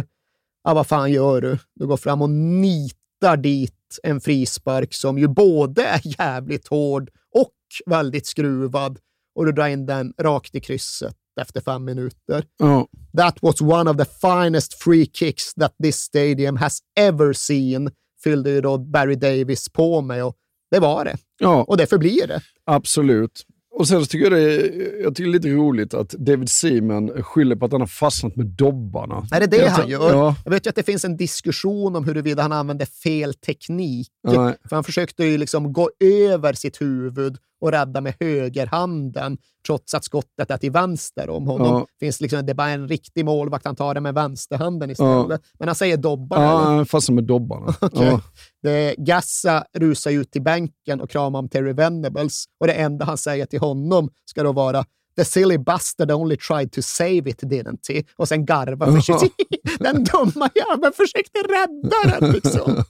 Ja, 0.63 0.73
vad 0.73 0.87
fan 0.87 1.11
gör 1.11 1.41
du? 1.41 1.57
Du 1.75 1.87
går 1.87 1.97
fram 1.97 2.21
och 2.21 2.29
nitar 2.29 3.37
dit 3.37 3.80
en 4.03 4.21
frispark 4.21 4.93
som 4.93 5.17
ju 5.17 5.27
både 5.27 5.83
är 5.83 6.01
jävligt 6.03 6.67
hård 6.67 7.09
och 7.35 7.53
väldigt 7.85 8.27
skruvad 8.27 8.99
och 9.35 9.45
du 9.45 9.51
drar 9.51 9.67
in 9.67 9.85
den 9.85 10.13
rakt 10.21 10.55
i 10.55 10.59
krysset 10.59 11.15
efter 11.41 11.61
fem 11.61 11.85
minuter. 11.85 12.45
Ja. 12.57 12.87
That 13.17 13.37
was 13.41 13.61
one 13.61 13.89
of 13.89 13.97
the 13.97 14.05
finest 14.05 14.73
free 14.73 15.05
kicks 15.05 15.53
that 15.53 15.75
this 15.83 15.97
stadium 15.99 16.57
has 16.57 16.79
ever 16.99 17.33
seen, 17.33 17.91
fyllde 18.23 18.49
ju 18.49 18.61
då 18.61 18.77
Barry 18.77 19.15
Davis 19.15 19.69
på 19.69 20.01
med 20.01 20.25
och 20.25 20.35
det 20.71 20.79
var 20.79 21.05
det. 21.05 21.17
Ja. 21.39 21.63
Och 21.63 21.77
det 21.77 21.87
förblir 21.87 22.27
det. 22.27 22.41
Absolut. 22.65 23.45
Och 23.73 23.87
sen 23.87 23.99
så 23.99 24.05
tycker 24.05 24.31
jag 24.31 24.31
det 24.31 24.55
är, 24.55 25.01
jag 25.03 25.15
tycker 25.15 25.31
det 25.31 25.37
är 25.37 25.39
lite 25.39 25.49
roligt 25.49 25.93
att 25.93 26.09
David 26.09 26.49
Seaman 26.49 27.23
skyller 27.23 27.55
på 27.55 27.65
att 27.65 27.71
han 27.71 27.81
har 27.81 27.87
fastnat 27.87 28.35
med 28.35 28.45
dobbarna. 28.45 29.27
Är 29.31 29.39
det 29.39 29.47
det 29.47 29.57
Jag 29.57 29.69
han 29.69 29.89
gör? 29.89 30.13
Ja. 30.13 30.35
Jag 30.43 30.51
vet 30.51 30.65
ju 30.65 30.69
att 30.69 30.75
det 30.75 30.83
finns 30.83 31.05
en 31.05 31.17
diskussion 31.17 31.95
om 31.95 32.05
huruvida 32.05 32.41
han 32.41 32.51
använde 32.51 32.85
fel 32.85 33.33
teknik. 33.33 34.07
Nej. 34.23 34.55
För 34.69 34.75
han 34.75 34.83
försökte 34.83 35.23
ju 35.25 35.37
liksom 35.37 35.73
gå 35.73 35.89
över 35.99 36.53
sitt 36.53 36.81
huvud 36.81 37.37
och 37.61 37.71
rädda 37.71 38.01
med 38.01 38.13
högerhanden, 38.19 39.37
trots 39.65 39.93
att 39.93 40.03
skottet 40.03 40.51
är 40.51 40.57
till 40.57 40.71
vänster 40.71 41.29
om 41.29 41.47
honom. 41.47 41.67
Ja. 41.67 41.87
Finns 41.99 42.21
liksom, 42.21 42.45
det 42.45 42.51
är 42.51 42.55
bara 42.55 42.69
en 42.69 42.87
riktig 42.87 43.25
målvakt, 43.25 43.65
han 43.65 43.75
tar 43.75 43.93
det 43.93 44.01
med 44.01 44.13
vänsterhanden 44.13 44.89
istället. 44.89 45.41
Ja. 45.41 45.49
Men 45.59 45.67
han 45.67 45.75
säger 45.75 45.97
dobbarna. 45.97 46.43
Ja, 46.43 46.73
eller? 46.73 46.85
fastnade 46.85 47.15
med 47.15 47.23
dobbarna. 47.23 47.73
Okej. 47.81 48.07
Ja. 48.07 48.21
Det, 48.63 48.95
Gassa 48.97 49.65
rusar 49.77 50.11
ut 50.11 50.31
till 50.31 50.41
bänken 50.41 51.01
och 51.01 51.09
kramar 51.09 51.39
om 51.39 51.49
Terry 51.49 51.73
Venables 51.73 52.45
och 52.59 52.67
det 52.67 52.73
enda 52.73 53.05
han 53.05 53.17
säger 53.17 53.45
till 53.45 53.59
honom 53.59 54.09
ska 54.25 54.43
då 54.43 54.51
vara 54.51 54.85
The 55.15 55.25
silly 55.25 55.57
bastard 55.57 56.11
only 56.11 56.37
tried 56.37 56.71
to 56.71 56.81
save 56.81 57.29
it, 57.29 57.43
didn't 57.43 57.93
he? 57.93 58.03
Och 58.15 58.27
sen 58.27 58.45
garvar 58.45 58.91
försiktigt. 59.01 59.79
Den 59.79 60.03
dumma 60.03 60.49
jäveln 60.55 60.93
försökte 60.93 61.39
rädda 61.39 62.19
den 62.19 62.31
liksom. 62.31 62.83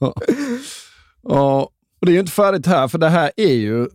ja, 1.24 1.70
och 2.00 2.06
det 2.06 2.12
är 2.12 2.14
ju 2.14 2.20
inte 2.20 2.32
färdigt 2.32 2.66
här, 2.66 2.88
för 2.88 2.98
det 2.98 3.10
här 3.10 3.32
är 3.36 3.54
ju 3.54 3.88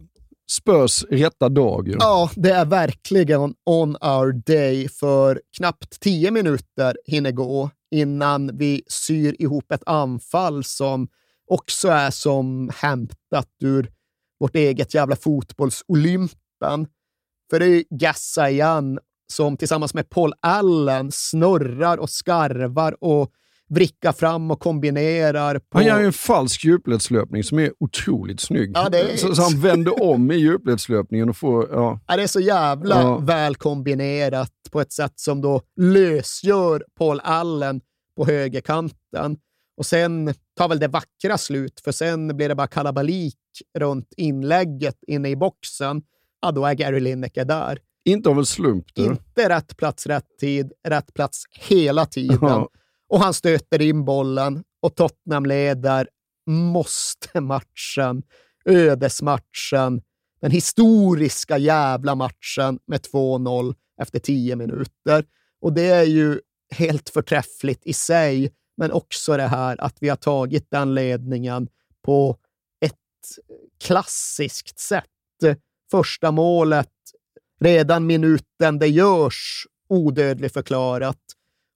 Spurs 0.51 1.05
rätta 1.11 1.49
dag. 1.49 1.89
Ju. 1.89 1.97
Ja, 1.99 2.31
det 2.37 2.51
är 2.51 2.65
verkligen 2.65 3.55
on 3.67 3.97
our 3.97 4.33
day 4.33 4.89
för 4.89 5.41
knappt 5.57 6.01
tio 6.01 6.31
minuter 6.31 6.97
hinner 7.07 7.33
gå 7.33 7.71
innan 7.91 8.57
vi 8.59 8.83
syr 8.87 9.37
ihop 9.39 9.73
ett 9.73 9.83
anfall 9.87 10.65
som 10.65 11.09
också 11.47 11.89
är 11.89 12.11
som 12.11 12.71
hämtat 12.75 13.49
ur 13.63 13.91
vårt 14.41 14.57
eget 14.57 14.95
jävla 14.95 15.17
fotbollsolympen. 15.17 16.87
För 17.51 17.59
det 17.59 17.65
är 17.65 17.71
ju 17.71 17.85
Gassa 17.91 18.51
igen 18.51 18.99
som 19.33 19.57
tillsammans 19.57 19.95
med 19.95 20.11
Paul 20.11 20.33
Allen 20.41 21.13
snurrar 21.13 21.97
och 21.99 22.11
skarvar 22.11 23.05
och 23.05 23.33
vrickar 23.69 24.13
fram 24.13 24.51
och 24.51 24.61
kombinerar. 24.61 25.59
På... 25.59 25.79
Han 25.79 25.85
gör 25.87 26.03
en 26.03 26.13
falsk 26.13 26.65
djupledslöpning 26.65 27.45
som 27.45 27.59
är 27.59 27.73
otroligt 27.81 28.41
snygg. 28.41 28.71
Ja, 28.75 28.87
är- 28.93 29.17
så, 29.17 29.35
så 29.35 29.43
han 29.43 29.61
vänder 29.61 30.03
om 30.03 30.31
i 30.31 30.35
djupledslöpningen 30.37 31.29
och 31.29 31.37
får... 31.37 31.69
Ja. 31.73 32.01
Ja, 32.07 32.17
det 32.17 32.23
är 32.23 32.27
så 32.27 32.41
jävla 32.41 33.03
Ja. 33.03 33.19
väl 33.19 33.57
kombinerat 33.57 34.53
på 34.71 34.81
ett 34.81 34.93
sätt 34.93 35.13
som 35.17 35.41
då 35.41 35.63
lösgör 35.81 36.85
Paul 36.99 37.21
Allen 37.25 37.81
på 38.17 38.27
högerkanten. 38.27 39.37
Och 39.77 39.87
sen 39.87 40.35
tar 40.57 40.69
väl 40.69 40.79
det 40.79 40.89
vackra 40.89 41.39
slut, 41.39 41.81
för 41.85 41.93
sen 41.93 42.37
blir 42.37 42.49
det 42.49 42.55
bara 42.55 42.67
kalabalik 42.67 43.37
runt 43.79 44.09
inlägget 44.17 44.97
inne 45.07 45.29
i 45.29 45.37
boxen. 45.37 46.03
Ja, 46.41 46.51
då 46.53 46.65
är 46.67 46.75
Gary 46.75 47.01
Lineker 47.01 47.45
där. 47.45 47.79
Inte 48.05 48.29
av 48.29 48.39
en 48.39 48.47
slump. 48.47 48.85
Du. 48.95 49.05
Inte 49.05 49.49
rätt 49.49 49.77
plats, 49.77 50.07
rätt 50.07 50.39
tid, 50.41 50.73
rätt 50.89 51.15
plats 51.15 51.43
hela 51.69 52.07
tiden. 52.07 52.39
Ja. 52.43 52.69
Och 53.09 53.21
han 53.21 53.35
stöter 53.35 53.83
in 53.83 54.05
bollen 54.05 54.65
och 54.83 54.95
Tottenham 54.95 55.47
leder 55.47 56.09
måste-matchen, 56.47 58.23
ödesmatchen, 58.65 60.03
den 60.41 60.51
historiska 60.51 61.59
jävla 61.59 62.15
matchen 62.15 62.79
med 62.87 63.01
2-0 63.01 63.75
efter 64.03 64.19
10 64.19 64.57
minuter. 64.57 65.25
Och 65.61 65.73
det 65.73 65.87
är 65.87 66.05
ju 66.05 66.41
helt 66.71 67.09
förträffligt 67.09 67.87
i 67.87 67.93
sig, 67.93 68.53
men 68.77 68.93
också 68.93 69.37
det 69.37 69.47
här 69.47 69.81
att 69.81 69.97
vi 70.01 70.09
har 70.09 70.17
tagit 70.17 70.71
den 70.71 70.95
ledningen 70.95 71.69
på 72.03 72.37
ett 72.81 72.95
klassiskt 73.85 74.79
sätt. 74.79 75.05
Första 75.91 76.31
målet, 76.31 76.93
redan 77.61 78.07
minuten 78.07 78.79
det 78.79 78.89
görs, 78.89 79.67
odödlig 79.89 80.53
förklarat. 80.53 81.19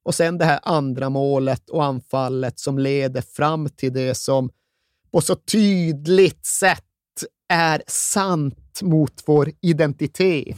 Och 0.03 0.15
sen 0.15 0.37
det 0.37 0.45
här 0.45 0.59
andra 0.63 1.09
målet 1.09 1.69
och 1.69 1.83
anfallet 1.83 2.59
som 2.59 2.79
leder 2.79 3.21
fram 3.21 3.69
till 3.69 3.93
det 3.93 4.15
som 4.15 4.49
på 5.11 5.21
så 5.21 5.35
tydligt 5.35 6.45
sätt 6.45 6.83
är 7.49 7.83
sant 7.87 8.81
mot 8.81 9.23
vår 9.25 9.51
identitet. 9.61 10.57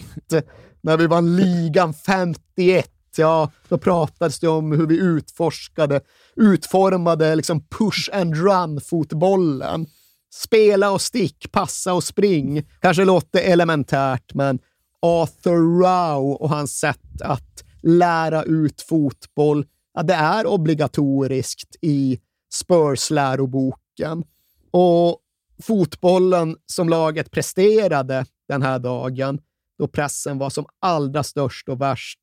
När 0.82 0.98
vi 0.98 1.08
vann 1.08 1.36
ligan 1.36 1.94
51, 1.94 2.90
ja, 3.18 3.52
då 3.68 3.78
pratades 3.78 4.40
det 4.40 4.48
om 4.48 4.72
hur 4.72 4.88
vi 4.88 4.98
utforskade, 4.98 6.02
utformade 6.36 7.36
liksom 7.36 7.68
push 7.68 8.10
and 8.14 8.36
run-fotbollen. 8.36 9.88
Spela 10.34 10.92
och 10.92 11.02
stick, 11.02 11.52
passa 11.52 11.94
och 11.94 12.04
spring. 12.04 12.64
Kanske 12.80 13.06
låter 13.06 13.40
elementärt, 13.40 14.34
men 14.34 14.60
Arthur 15.02 15.80
Rowe 15.80 16.36
och 16.40 16.50
hans 16.50 16.80
sätt 16.80 17.22
att 17.22 17.63
lära 17.84 18.44
ut 18.44 18.82
fotboll, 18.82 19.66
ja, 19.94 20.04
det 20.04 20.14
är 20.14 20.48
obligatoriskt 20.48 21.76
i 21.82 22.20
Spurs-läroboken. 22.54 24.24
Och 24.72 25.20
fotbollen 25.64 26.58
som 26.66 26.90
laget 26.90 27.32
presterade 27.32 28.26
den 28.48 28.62
här 28.62 28.80
dagen, 28.80 29.42
då 29.78 29.88
pressen 29.88 30.38
var 30.38 30.50
som 30.50 30.66
allra 30.80 31.24
störst 31.24 31.70
och 31.70 31.82
värst, 31.82 32.20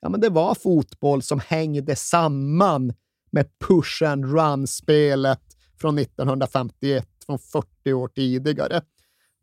ja, 0.00 0.08
men 0.08 0.20
det 0.20 0.28
var 0.28 0.54
fotboll 0.54 1.22
som 1.22 1.40
hängde 1.40 1.96
samman 1.96 2.92
med 3.30 3.46
push 3.58 4.02
and 4.02 4.24
run-spelet 4.24 5.40
från 5.80 5.98
1951, 5.98 7.08
från 7.26 7.38
40 7.38 7.92
år 7.92 8.08
tidigare. 8.08 8.82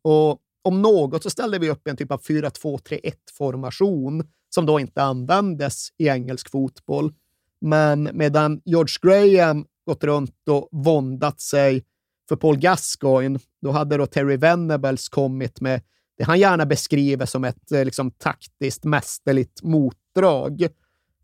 Och 0.02 0.40
om 0.62 0.82
något 0.82 1.24
så 1.24 1.30
ställde 1.30 1.60
vi 1.60 1.70
upp 1.70 1.88
en 1.88 1.98
typ 1.98 2.12
av 2.12 2.22
4-2-3-1-formation 2.22 4.28
som 4.56 4.66
då 4.66 4.80
inte 4.80 5.04
användes 5.04 5.90
i 5.98 6.08
engelsk 6.08 6.52
fotboll. 6.52 7.14
Men 7.62 8.10
medan 8.14 8.62
George 8.66 8.96
Graham 9.02 9.66
gått 9.86 10.04
runt 10.04 10.50
och 10.50 10.70
våndat 10.72 11.42
sig 11.42 11.86
för 12.30 12.36
Paul 12.36 12.58
Gascoigne, 12.58 13.40
då 13.62 13.72
hade 13.72 13.98
då 13.98 14.06
Terry 14.06 14.38
Venables 14.38 15.10
kommit 15.10 15.62
med 15.62 15.82
det 16.18 16.24
han 16.24 16.40
gärna 16.40 16.66
beskriver 16.66 17.26
som 17.26 17.44
ett 17.44 17.72
eh, 17.72 17.86
liksom, 17.86 18.12
taktiskt 18.12 18.84
mästerligt 18.84 19.64
motdrag. 19.64 20.68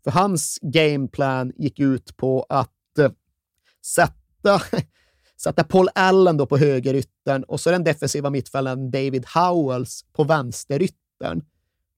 För 0.04 0.10
hans 0.10 0.58
gameplan 0.62 1.52
gick 1.56 1.80
ut 1.80 2.16
på 2.16 2.46
att 2.48 2.98
eh, 2.98 3.10
sätta, 3.96 4.62
sätta 5.42 5.64
Paul 5.64 5.88
Allen 5.94 6.36
då 6.36 6.46
på 6.46 6.56
högeryttern 6.56 7.42
och 7.42 7.60
så 7.60 7.70
den 7.70 7.84
defensiva 7.84 8.30
mittfällaren 8.30 8.90
David 8.90 9.26
Howells 9.34 10.04
på 10.12 10.24
vänsteryttern. 10.24 11.42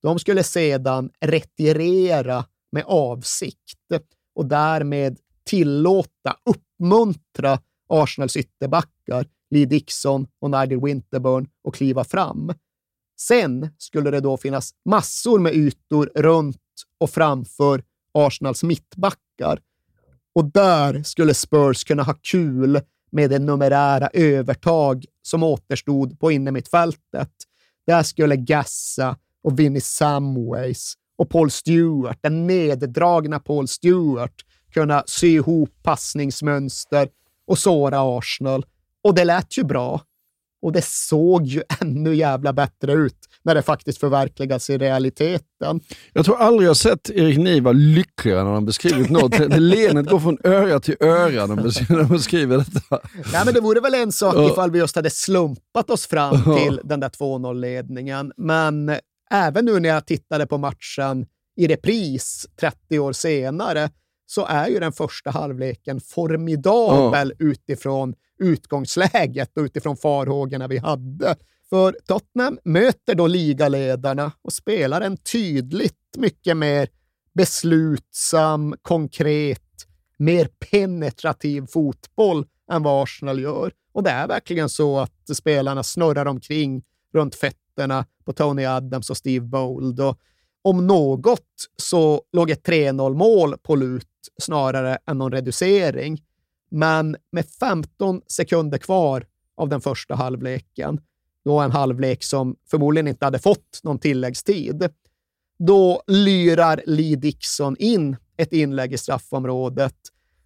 De 0.05 0.19
skulle 0.19 0.43
sedan 0.43 1.09
retirera 1.19 2.45
med 2.71 2.83
avsikt 2.87 3.91
och 4.35 4.45
därmed 4.45 5.19
tillåta, 5.45 6.37
uppmuntra 6.45 7.59
Arsenals 7.89 8.35
ytterbackar, 8.37 9.27
Lee 9.49 9.65
Dixon 9.65 10.27
och 10.41 10.51
Nigel 10.51 10.81
Winterburn 10.81 11.47
att 11.67 11.75
kliva 11.75 12.03
fram. 12.03 12.53
Sen 13.19 13.69
skulle 13.77 14.11
det 14.11 14.19
då 14.19 14.37
finnas 14.37 14.71
massor 14.89 15.39
med 15.39 15.53
ytor 15.53 16.11
runt 16.15 16.57
och 16.99 17.09
framför 17.09 17.83
Arsenals 18.13 18.63
mittbackar. 18.63 19.59
Och 20.35 20.45
där 20.45 21.03
skulle 21.03 21.33
Spurs 21.33 21.83
kunna 21.83 22.03
ha 22.03 22.13
kul 22.31 22.81
med 23.11 23.29
det 23.29 23.39
numerära 23.39 24.09
övertag 24.13 25.05
som 25.21 25.43
återstod 25.43 26.19
på 26.19 26.31
innermittfältet. 26.31 27.31
Där 27.87 28.03
skulle 28.03 28.35
Gassa 28.35 29.17
och 29.45 29.59
Vinnie 29.59 29.81
Samways 29.81 30.93
och 31.17 31.29
Paul 31.29 31.51
Stewart, 31.51 32.17
den 32.21 32.47
neddragna 32.47 33.39
Paul 33.39 33.67
Stewart, 33.67 34.33
kunna 34.73 35.03
sy 35.07 35.27
ihop 35.27 35.69
passningsmönster 35.83 37.07
och 37.47 37.57
såra 37.59 38.17
Arsenal. 38.17 38.65
Och 39.03 39.15
det 39.15 39.25
lät 39.25 39.57
ju 39.57 39.63
bra. 39.63 40.01
Och 40.61 40.71
det 40.71 40.85
såg 40.85 41.45
ju 41.45 41.61
ännu 41.81 42.15
jävla 42.15 42.53
bättre 42.53 42.93
ut 42.93 43.17
när 43.43 43.55
det 43.55 43.61
faktiskt 43.61 43.99
förverkligas 43.99 44.69
i 44.69 44.77
realiteten. 44.77 45.79
Jag 46.13 46.25
tror 46.25 46.37
aldrig 46.37 46.69
jag 46.69 46.77
sett 46.77 47.09
Erik 47.09 47.37
Niva 47.37 47.71
lyckligare 47.71 48.43
när 48.43 48.51
han 48.51 48.65
beskrivit 48.65 49.09
något. 49.09 49.31
Det 49.31 49.59
Leendet 49.59 50.09
går 50.09 50.19
från 50.19 50.37
öra 50.43 50.79
till 50.79 50.95
öra 50.99 51.45
när 51.45 51.55
han 51.55 52.07
beskriver- 52.07 52.57
detta. 52.57 52.99
Nej, 53.33 53.41
men 53.45 53.53
det 53.53 53.61
vore 53.61 53.79
väl 53.81 53.93
en 53.93 54.11
sak 54.11 54.51
ifall 54.51 54.71
vi 54.71 54.79
just 54.79 54.95
hade 54.95 55.09
slumpat 55.09 55.89
oss 55.89 56.07
fram 56.07 56.43
till 56.57 56.79
den 56.83 56.99
där 56.99 57.09
2-0-ledningen. 57.09 58.31
Men 58.37 58.91
även 59.31 59.65
nu 59.65 59.79
när 59.79 59.89
jag 59.89 60.05
tittade 60.07 60.47
på 60.47 60.57
matchen 60.57 61.25
i 61.55 61.67
repris 61.67 62.47
30 62.59 62.99
år 62.99 63.13
senare 63.13 63.89
så 64.25 64.45
är 64.45 64.67
ju 64.67 64.79
den 64.79 64.91
första 64.91 65.31
halvleken 65.31 66.01
formidabel 66.01 67.33
utifrån 67.39 68.15
utgångsläget 68.39 69.57
och 69.57 69.63
utifrån 69.63 69.97
farhågorna 69.97 70.67
vi 70.67 70.77
hade. 70.77 71.35
För 71.69 71.97
Tottenham 72.07 72.59
möter 72.63 73.15
då 73.15 73.27
ligaledarna 73.27 74.31
och 74.41 74.53
spelar 74.53 75.01
en 75.01 75.17
tydligt 75.17 76.17
mycket 76.17 76.57
mer 76.57 76.87
beslutsam, 77.33 78.75
konkret, 78.81 79.61
mer 80.17 80.49
penetrativ 80.71 81.67
fotboll 81.67 82.45
än 82.71 82.83
vad 82.83 83.03
Arsenal 83.03 83.39
gör. 83.39 83.71
Och 83.93 84.03
det 84.03 84.09
är 84.09 84.27
verkligen 84.27 84.69
så 84.69 84.99
att 84.99 85.35
spelarna 85.35 85.83
snurrar 85.83 86.25
omkring 86.25 86.83
runt 87.13 87.35
fötterna 87.75 88.05
på 88.25 88.33
Tony 88.33 88.65
Adams 88.65 89.09
och 89.09 89.17
Steve 89.17 89.45
Bold. 89.45 89.99
Och 89.99 90.19
om 90.61 90.87
något 90.87 91.69
så 91.77 92.21
låg 92.31 92.49
ett 92.49 92.67
3-0-mål 92.67 93.57
på 93.57 93.75
lut 93.75 94.07
snarare 94.41 94.97
än 95.07 95.17
någon 95.17 95.31
reducering. 95.31 96.21
Men 96.71 97.15
med 97.31 97.45
15 97.59 98.21
sekunder 98.27 98.77
kvar 98.77 99.25
av 99.57 99.69
den 99.69 99.81
första 99.81 100.15
halvleken, 100.15 101.01
då 101.45 101.59
en 101.59 101.71
halvlek 101.71 102.23
som 102.23 102.55
förmodligen 102.69 103.07
inte 103.07 103.25
hade 103.25 103.39
fått 103.39 103.79
någon 103.83 103.99
tilläggstid, 103.99 104.89
då 105.59 106.01
lyrar 106.07 106.81
Lee 106.85 107.15
Dixon 107.15 107.75
in 107.79 108.17
ett 108.37 108.53
inlägg 108.53 108.93
i 108.93 108.97
straffområdet 108.97 109.95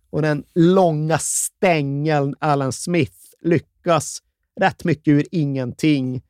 och 0.10 0.22
den 0.22 0.44
långa 0.56 1.18
stängeln 1.20 2.36
Alan 2.40 2.72
Smith 2.72 3.18
lyckas 3.42 4.22
rätt 4.60 4.84
mycket 4.84 5.12
ur 5.12 5.26
ingenting 5.32 6.22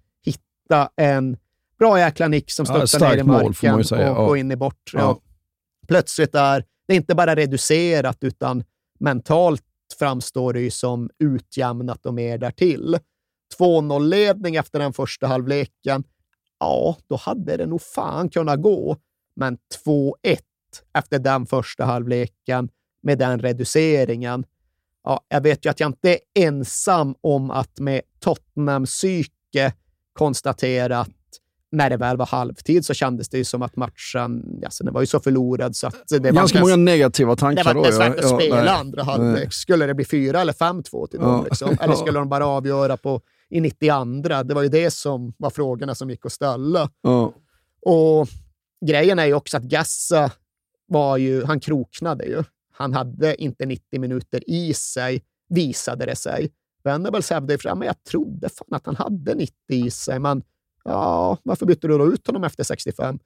hitta 0.69 0.89
en 0.95 1.37
bra 1.79 1.99
jäkla 1.99 2.27
nick 2.27 2.51
som 2.51 2.65
Ja, 2.69 2.87
studsar 2.87 3.09
ner 3.09 3.17
i 3.17 3.23
mål, 3.23 3.43
marken 3.43 3.83
säga. 3.83 4.11
och 4.11 4.21
Ja. 4.21 4.25
går 4.27 4.37
in 4.37 4.51
i 4.51 4.55
bortre. 4.55 4.99
Ja. 4.99 5.19
Plötsligt 5.87 6.35
är 6.35 6.65
det 6.87 6.95
inte 6.95 7.15
bara 7.15 7.35
reducerat, 7.35 8.17
utan 8.21 8.63
mentalt 8.99 9.63
framstår 9.99 10.53
det 10.53 10.59
ju 10.61 10.71
som 10.71 11.09
utjämnat 11.19 12.05
och 12.05 12.13
mer 12.13 12.37
därtill. 12.37 12.97
2-0-ledning 13.59 14.55
efter 14.55 14.79
den 14.79 14.93
första 14.93 15.27
halvleken, 15.27 16.03
ja, 16.59 16.97
då 17.07 17.15
hade 17.15 17.57
det 17.57 17.65
nog 17.65 17.81
fan 17.81 18.29
kunnat 18.29 18.61
gå. 18.61 18.97
Men 19.35 19.57
2-1 19.85 20.39
efter 20.93 21.19
den 21.19 21.45
första 21.45 21.85
halvleken 21.85 22.69
med 23.03 23.17
den 23.17 23.39
reduceringen. 23.39 24.45
Ja, 25.03 25.21
jag 25.29 25.41
vet 25.41 25.65
ju 25.65 25.69
att 25.69 25.79
jag 25.79 25.89
inte 25.89 26.09
är 26.11 26.19
ensam 26.39 27.15
om 27.21 27.51
att 27.51 27.79
med 27.79 28.01
Tottenham-psyke 28.19 29.73
konstatera 30.19 30.99
att 30.99 31.09
när 31.71 31.89
det 31.89 31.97
väl 31.97 32.17
var 32.17 32.25
halvtid 32.25 32.85
så 32.85 32.93
kändes 32.93 33.29
det 33.29 33.37
ju 33.37 33.43
som 33.43 33.61
att 33.61 33.75
matchen, 33.75 34.61
alltså 34.65 34.83
den 34.83 34.93
var 34.93 35.01
ju 35.01 35.07
så 35.07 35.19
förlorad 35.19 35.75
så 35.75 35.87
att 35.87 36.03
det 36.07 36.19
var 36.19 36.31
Ganska 36.31 36.57
inte 36.57 36.69
många 36.69 36.75
negativa 36.75 37.35
tankar 37.35 37.63
det 37.63 37.73
var 37.73 37.87
inte 37.87 37.89
ens 37.89 37.99
värt 37.99 38.25
att 38.25 38.31
ja. 38.31 38.37
spela 38.37 38.55
nej. 38.55 38.69
andra 38.69 39.03
halvlek. 39.03 39.53
Skulle 39.53 39.85
det 39.85 39.93
bli 39.93 40.05
4 40.05 40.41
eller 40.41 40.53
5-2 40.53 41.07
till 41.07 41.19
dem? 41.19 41.29
Ja. 41.29 41.43
Liksom? 41.43 41.77
Eller 41.81 41.95
skulle 41.95 42.19
de 42.19 42.29
bara 42.29 42.45
avgöra 42.47 42.97
på, 42.97 43.21
i 43.49 43.61
92? 43.61 44.43
Det 44.43 44.53
var 44.53 44.61
ju 44.61 44.69
det 44.69 44.91
som 44.91 45.33
var 45.37 45.49
frågorna 45.49 45.95
som 45.95 46.09
gick 46.09 46.25
att 46.25 46.31
ställa. 46.31 46.89
Ja. 47.01 47.33
Och 47.81 48.27
grejen 48.85 49.19
är 49.19 49.25
ju 49.25 49.33
också 49.33 49.57
att 49.57 49.63
Gassa 49.63 50.31
var 50.87 51.17
ju, 51.17 51.45
han 51.45 51.59
kroknade 51.59 52.25
ju. 52.25 52.43
Han 52.73 52.93
hade 52.93 53.43
inte 53.43 53.65
90 53.65 53.99
minuter 53.99 54.49
i 54.49 54.73
sig, 54.73 55.23
visade 55.49 56.05
det 56.05 56.15
sig. 56.15 56.49
Venables 56.83 57.29
hävdade 57.29 57.59
ju 57.63 57.75
men 57.75 57.87
jag 57.87 58.03
trodde 58.03 58.49
fan 58.49 58.67
att 58.71 58.85
han 58.85 58.95
hade 58.95 59.35
90 59.35 59.53
i 59.67 59.91
sig, 59.91 60.19
men 60.19 60.43
ja, 60.83 61.37
varför 61.43 61.65
bytte 61.65 61.87
du 61.87 61.97
då 61.97 62.13
ut 62.13 62.27
honom 62.27 62.43
efter 62.43 62.63
65? 62.63 63.19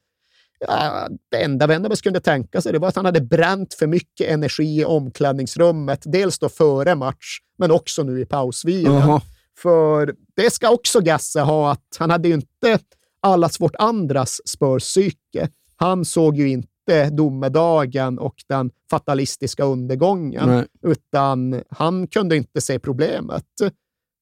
Ja, 0.60 1.10
det 1.32 1.44
enda 1.44 1.68
Venables 1.68 2.02
kunde 2.02 2.20
tänka 2.20 2.62
sig 2.62 2.72
det 2.74 2.80
var 2.80 2.88
att 2.88 2.96
han 2.96 3.06
hade 3.06 3.22
bränt 3.22 3.74
för 3.74 3.88
mycket 3.88 4.30
energi 4.30 4.80
i 4.80 4.86
omklädningsrummet. 4.86 6.02
Dels 6.06 6.40
då 6.40 6.50
före 6.50 6.96
match, 6.96 7.40
men 7.58 7.72
också 7.72 8.04
nu 8.04 8.22
i 8.22 8.26
pausvilan. 8.26 8.94
Jaha. 8.94 9.22
För 9.58 10.16
det 10.36 10.54
ska 10.54 10.70
också 10.70 11.00
Gassa 11.00 11.44
ha, 11.44 11.72
att 11.72 11.98
han 12.00 12.10
hade 12.10 12.28
ju 12.28 12.34
inte 12.34 12.80
allas 13.20 13.62
vårt 13.62 13.76
andras 13.76 14.42
Spurs-psyke. 14.46 15.50
Han 15.76 16.06
såg 16.06 16.38
ju 16.38 16.50
inte 16.50 16.73
domedagen 17.12 18.20
och 18.20 18.36
den 18.48 18.72
fatalistiska 18.90 19.64
undergången, 19.64 20.50
Nej. 20.50 20.66
utan 20.82 21.62
han 21.70 22.08
kunde 22.08 22.38
inte 22.38 22.62
se 22.62 22.80
problemet. 22.80 23.46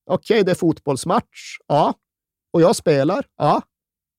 Okej, 0.09 0.43
det 0.43 0.51
är 0.51 0.55
fotbollsmatch. 0.55 1.57
Ja. 1.67 1.93
Och 2.53 2.61
jag 2.61 2.75
spelar. 2.75 3.25
Ja. 3.37 3.61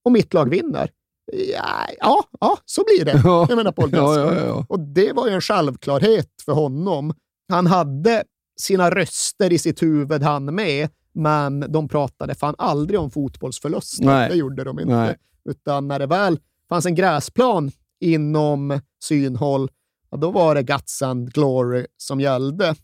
Och 0.04 0.12
mitt 0.12 0.34
lag 0.34 0.50
vinner. 0.50 0.90
Ja, 1.32 1.86
ja, 2.00 2.24
ja 2.40 2.58
så 2.64 2.84
blir 2.84 3.04
det. 3.04 3.20
Ja. 3.24 3.46
Jag 3.48 3.56
menar 3.56 3.72
Paul 3.72 3.90
Gascoigne. 3.90 4.40
ja, 4.40 4.46
ja. 4.46 4.66
Och 4.68 4.80
det 4.80 5.12
var 5.12 5.26
ju 5.28 5.34
en 5.34 5.40
självklarhet 5.40 6.30
för 6.44 6.52
honom. 6.52 7.14
Han 7.48 7.66
hade 7.66 8.24
sina 8.60 8.90
röster 8.90 9.52
i 9.52 9.58
sitt 9.58 9.82
huvud, 9.82 10.22
han 10.22 10.54
med, 10.54 10.88
men 11.12 11.72
de 11.72 11.88
pratade 11.88 12.34
fan 12.34 12.54
aldrig 12.58 13.00
om 13.00 13.10
fotbollsförluster. 13.10 14.04
Nej. 14.04 14.28
Det 14.28 14.34
gjorde 14.34 14.64
de 14.64 14.80
inte. 14.80 14.94
Nej. 14.94 15.16
Utan 15.44 15.88
när 15.88 15.98
det 15.98 16.06
väl 16.06 16.38
fanns 16.68 16.86
en 16.86 16.94
gräsplan 16.94 17.70
inom 18.02 18.80
synhåll, 19.04 19.70
ja, 20.10 20.16
då 20.16 20.30
var 20.30 20.54
det 20.54 20.62
guts 20.62 21.02
and 21.02 21.32
glory 21.32 21.86
som 21.96 22.20
gällde. 22.20 22.74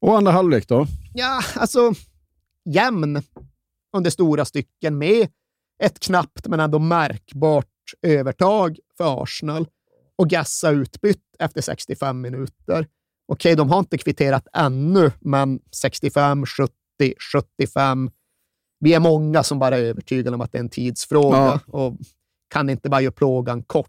Och 0.00 0.16
andra 0.16 0.32
halvlek 0.32 0.68
då? 0.68 0.86
Ja, 1.14 1.40
alltså 1.56 1.92
jämn 2.64 3.22
under 3.96 4.10
stora 4.10 4.44
stycken 4.44 4.98
med 4.98 5.28
ett 5.82 6.00
knappt 6.00 6.46
men 6.46 6.60
ändå 6.60 6.78
märkbart 6.78 7.66
övertag 8.02 8.78
för 8.96 9.22
Arsenal 9.22 9.66
och 10.16 10.28
Gassa 10.28 10.70
utbytt 10.70 11.22
efter 11.38 11.60
65 11.60 12.20
minuter. 12.20 12.86
Okej, 13.28 13.56
de 13.56 13.70
har 13.70 13.78
inte 13.78 13.98
kvitterat 13.98 14.46
ännu, 14.52 15.12
men 15.20 15.60
65, 15.76 16.46
70, 16.46 16.72
75. 17.32 18.10
Vi 18.80 18.94
är 18.94 19.00
många 19.00 19.42
som 19.42 19.58
bara 19.58 19.78
är 19.78 19.82
övertygade 19.82 20.34
om 20.34 20.40
att 20.40 20.52
det 20.52 20.58
är 20.58 20.62
en 20.62 20.68
tidsfråga 20.68 21.36
Ja. 21.36 21.60
och 21.66 21.98
kan 22.50 22.70
inte 22.70 22.88
bara 22.88 23.00
göra 23.00 23.12
plågan 23.12 23.62
kort. 23.62 23.88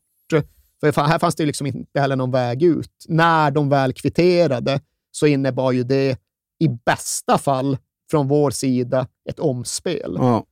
För 0.91 1.01
här 1.01 1.19
fanns 1.19 1.35
det 1.35 1.45
liksom 1.45 1.67
inte 1.67 1.99
heller 1.99 2.15
någon 2.15 2.31
väg 2.31 2.63
ut. 2.63 3.05
När 3.07 3.51
de 3.51 3.69
väl 3.69 3.93
kvitterade 3.93 4.81
så 5.11 5.27
innebar 5.27 5.71
ju 5.71 5.83
det 5.83 6.19
i 6.59 6.67
bästa 6.85 7.37
fall 7.37 7.77
från 8.11 8.27
vår 8.27 8.51
sida 8.51 9.07
ett 9.29 9.39
omspel. 9.39 10.15
Ja. 10.19 10.45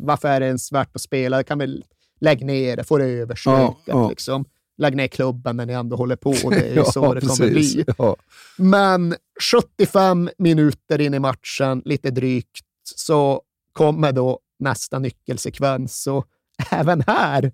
Varför 0.00 0.28
är 0.28 0.40
det 0.40 0.46
ens 0.46 0.72
värt 0.72 0.96
att 0.96 1.02
spela? 1.02 1.36
Det 1.36 1.44
kan 1.44 1.58
väl 1.58 1.84
lägga 2.20 2.46
ner 2.46 2.76
det, 2.76 2.84
få 2.84 2.98
det 2.98 3.04
överstökat. 3.04 3.76
Ja. 3.84 4.08
Liksom. 4.08 4.44
Lägg 4.78 4.96
ner 4.96 5.08
klubben 5.08 5.56
när 5.56 5.66
ni 5.66 5.72
ändå 5.72 5.96
håller 5.96 6.16
på. 6.16 6.32
Det 6.50 6.70
är 6.70 6.74
Ja, 6.76 6.84
så 6.84 7.14
det 7.14 7.20
kommer 7.20 7.54
precis. 7.54 7.74
bli. 7.74 7.84
Ja. 7.98 8.16
Men 8.56 9.14
75 9.52 10.30
minuter 10.38 11.00
in 11.00 11.14
i 11.14 11.18
matchen, 11.18 11.82
lite 11.84 12.10
drygt, 12.10 12.66
så 12.96 13.42
kommer 13.72 14.12
då 14.12 14.38
nästa 14.58 14.98
nyckelsekvens. 14.98 16.06
Och 16.06 16.26
även 16.70 17.04
här 17.06 17.52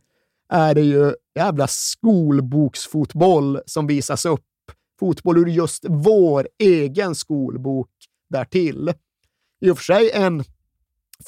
är 0.49 0.75
det 0.75 0.81
ju 0.81 1.15
jävla 1.35 1.67
skolboksfotboll 1.67 3.61
som 3.67 3.87
visas 3.87 4.27
upp. 4.27 4.45
Fotboll 5.01 5.39
ur 5.39 5.47
just 5.47 5.85
vår 5.89 6.49
egen 6.59 7.15
skolbok 7.15 7.91
därtill. 8.31 8.93
I 9.61 9.71
och 9.71 9.79
för 9.79 9.85
sig 9.85 10.11
en 10.11 10.45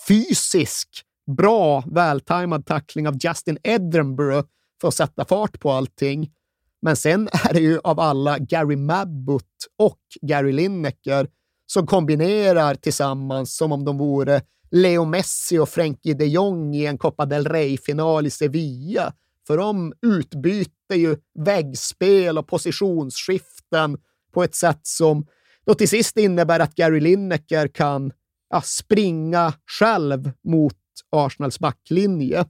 fysisk, 0.08 0.88
bra, 1.36 1.84
vältajmad 1.86 2.66
tackling 2.66 3.08
av 3.08 3.18
Justin 3.20 3.58
Edinburgh 3.62 4.48
för 4.80 4.88
att 4.88 4.94
sätta 4.94 5.24
fart 5.24 5.60
på 5.60 5.70
allting. 5.70 6.30
Men 6.82 6.96
sen 6.96 7.28
är 7.32 7.54
det 7.54 7.60
ju 7.60 7.80
av 7.84 8.00
alla 8.00 8.38
Gary 8.38 8.76
Mabbott 8.76 9.66
och 9.78 10.00
Gary 10.22 10.52
Lineker 10.52 11.28
som 11.66 11.86
kombinerar 11.86 12.74
tillsammans 12.74 13.56
som 13.56 13.72
om 13.72 13.84
de 13.84 13.98
vore 13.98 14.42
Leo 14.70 15.04
Messi 15.04 15.58
och 15.58 15.68
Frenkie 15.68 16.14
de 16.14 16.26
Jong 16.26 16.74
i 16.74 16.86
en 16.86 16.98
Copa 16.98 17.26
del 17.26 17.46
Rey-final 17.46 18.26
i 18.26 18.30
Sevilla. 18.30 19.12
För 19.46 19.56
de 19.56 19.92
utbyter 20.02 20.94
ju 20.94 21.16
väggspel 21.38 22.38
och 22.38 22.46
positionsskiften 22.46 23.98
på 24.32 24.42
ett 24.42 24.54
sätt 24.54 24.80
som 24.82 25.26
då 25.66 25.74
till 25.74 25.88
sist 25.88 26.16
innebär 26.16 26.60
att 26.60 26.74
Gary 26.74 27.00
Lineker 27.00 27.68
kan 27.68 28.12
ja, 28.50 28.60
springa 28.60 29.52
själv 29.78 30.30
mot 30.44 30.76
Arsenals 31.10 31.58
backlinje. 31.58 32.44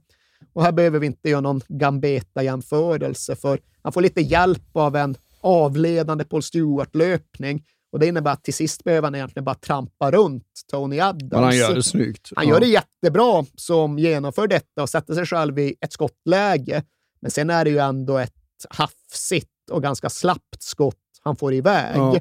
Och 0.53 0.63
här 0.63 0.71
behöver 0.71 0.99
vi 0.99 1.07
inte 1.07 1.29
göra 1.29 1.41
någon 1.41 1.61
Gambeta-jämförelse, 1.67 3.35
för 3.35 3.59
han 3.81 3.93
får 3.93 4.01
lite 4.01 4.21
hjälp 4.21 4.75
av 4.77 4.95
en 4.95 5.15
avledande 5.41 6.23
Paul 6.23 6.43
Stewart-löpning. 6.43 7.65
Och 7.91 7.99
Det 7.99 8.07
innebär 8.07 8.31
att 8.31 8.43
till 8.43 8.53
sist 8.53 8.83
behöver 8.83 9.05
han 9.07 9.15
egentligen 9.15 9.43
bara 9.45 9.55
trampa 9.55 10.11
runt 10.11 10.45
Tony 10.71 10.99
Adams. 10.99 11.31
Men 11.31 11.43
han 11.43 11.57
gör 11.57 11.75
det 11.75 11.83
snyggt. 11.83 12.29
Han 12.35 12.47
Ja. 12.47 12.53
gör 12.53 12.59
det 12.59 12.67
jättebra 12.67 13.45
som 13.55 13.99
genomför 13.99 14.47
detta 14.47 14.81
och 14.83 14.89
sätter 14.89 15.13
sig 15.13 15.25
själv 15.25 15.59
i 15.59 15.75
ett 15.81 15.93
skottläge. 15.93 16.83
Men 17.21 17.31
sen 17.31 17.49
är 17.49 17.63
det 17.65 17.71
ju 17.71 17.77
ändå 17.77 18.17
ett 18.17 18.33
hafsigt 18.69 19.49
och 19.71 19.83
ganska 19.83 20.09
slappt 20.09 20.63
skott 20.63 20.95
han 21.21 21.35
får 21.35 21.53
iväg. 21.53 21.97
Ja. 21.97 22.19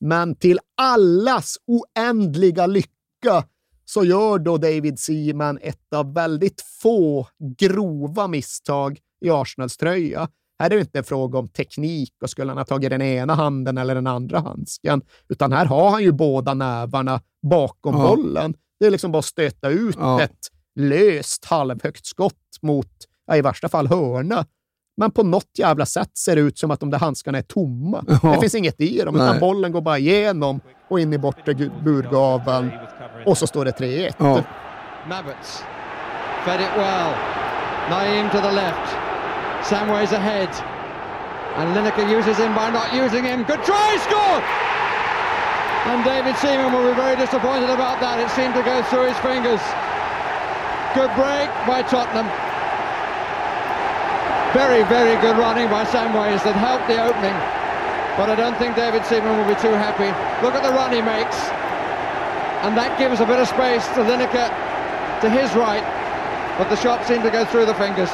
Men 0.00 0.34
till 0.34 0.58
allas 0.76 1.56
oändliga 1.66 2.66
lycka 2.66 3.44
så 3.84 4.04
gör 4.04 4.38
då 4.38 4.56
David 4.58 4.98
Seaman 4.98 5.58
ett 5.62 5.92
av 5.94 6.14
väldigt 6.14 6.60
få 6.82 7.26
grova 7.58 8.28
misstag 8.28 8.98
i 9.24 9.30
Arsenals 9.30 9.76
tröja. 9.76 10.28
Här 10.60 10.66
är 10.70 10.74
det 10.74 10.80
inte 10.80 10.98
en 10.98 11.04
fråga 11.04 11.38
om 11.38 11.48
teknik 11.48 12.12
och 12.22 12.30
skulle 12.30 12.50
han 12.50 12.58
ha 12.58 12.64
tagit 12.64 12.90
den 12.90 13.02
ena 13.02 13.34
handen 13.34 13.78
eller 13.78 13.94
den 13.94 14.06
andra 14.06 14.40
handsken, 14.40 15.02
utan 15.28 15.52
här 15.52 15.64
har 15.66 15.90
han 15.90 16.02
ju 16.02 16.12
båda 16.12 16.54
nävarna 16.54 17.20
bakom 17.42 17.94
Ja. 17.96 18.08
bollen. 18.08 18.54
Det 18.80 18.86
är 18.86 18.90
liksom 18.90 19.12
bara 19.12 19.18
att 19.18 19.24
stöta 19.24 19.68
ut 19.68 19.96
Ja. 19.98 20.22
ett 20.22 20.38
löst 20.76 21.44
halvhögt 21.44 22.06
skott 22.06 22.34
mot, 22.62 22.86
ja, 23.26 23.36
i 23.36 23.42
värsta 23.42 23.68
fall 23.68 23.86
hörna. 23.86 24.46
Men 24.96 25.10
på 25.10 25.22
något 25.22 25.58
jävla 25.58 25.86
sätt 25.86 26.18
ser 26.18 26.36
det 26.36 26.42
ut 26.42 26.58
som 26.58 26.70
att 26.70 26.80
de 26.80 26.90
där 26.90 26.98
handskarna 26.98 27.38
är 27.38 27.42
tomma. 27.42 28.04
Ja. 28.22 28.32
Det 28.34 28.40
finns 28.40 28.54
inget 28.54 28.80
i 28.80 28.98
dem, 29.04 29.14
utan 29.14 29.26
Nej. 29.30 29.40
bollen 29.40 29.72
går 29.72 29.80
bara 29.80 29.98
igenom 29.98 30.60
och 30.88 31.00
in 31.00 31.12
i 31.12 31.18
bortre 31.18 31.54
burgaveln 31.84 32.70
och 33.26 33.38
så 33.38 33.46
står 33.46 33.64
det 33.64 33.70
3-1. 33.72 34.14
Ja. 34.18 34.44
Mabbits 35.08 35.62
fed 36.44 36.60
it 36.60 36.76
well. 36.76 37.12
Naeem 37.90 38.30
to 38.30 38.38
the 38.40 38.52
left. 38.52 38.96
Samways 39.62 40.12
ahead. 40.12 40.48
And 41.58 41.74
Lineker 41.74 42.08
uses 42.08 42.38
him 42.38 42.54
by 42.54 42.70
not 42.70 42.94
using 42.94 43.24
him. 43.24 43.42
Good 43.44 43.62
try, 43.64 43.96
score! 44.06 44.40
And 45.90 46.04
David 46.04 46.36
Seaman 46.36 46.72
will 46.72 46.86
be 46.88 46.94
very 46.94 47.16
disappointed 47.16 47.70
about 47.70 48.00
that. 48.00 48.20
It 48.20 48.30
seemed 48.36 48.54
to 48.54 48.62
go 48.62 48.84
through 48.92 49.10
his 49.10 49.18
fingers. 49.24 49.60
Good 50.94 51.10
break 51.16 51.48
by 51.66 51.82
Tottenham. 51.82 52.28
Very, 54.52 54.82
very 54.86 55.16
good 55.22 55.38
running 55.38 55.70
by 55.70 55.84
Samways 55.88 56.42
that 56.44 56.54
helped 56.58 56.86
the 56.86 57.00
opening. 57.00 57.34
But 58.18 58.28
I 58.28 58.36
don't 58.36 58.58
think 58.58 58.76
David 58.76 59.06
Seaman 59.06 59.38
will 59.38 59.48
be 59.48 59.58
too 59.58 59.72
happy. 59.72 60.10
Look 60.44 60.54
at 60.54 60.62
the 60.62 60.74
run 60.74 60.92
he 60.92 61.00
makes. 61.00 61.38
And 62.62 62.76
that 62.76 62.98
gives 62.98 63.20
a 63.20 63.26
bit 63.26 63.40
of 63.40 63.48
space 63.48 63.86
to 63.96 64.04
Lineker 64.04 64.52
to 65.24 65.28
his 65.30 65.48
right. 65.56 65.84
But 66.58 66.68
the 66.68 66.76
shot 66.76 67.06
seemed 67.06 67.24
to 67.24 67.30
go 67.30 67.44
through 67.46 67.66
the 67.66 67.74
fingers. 67.74 68.10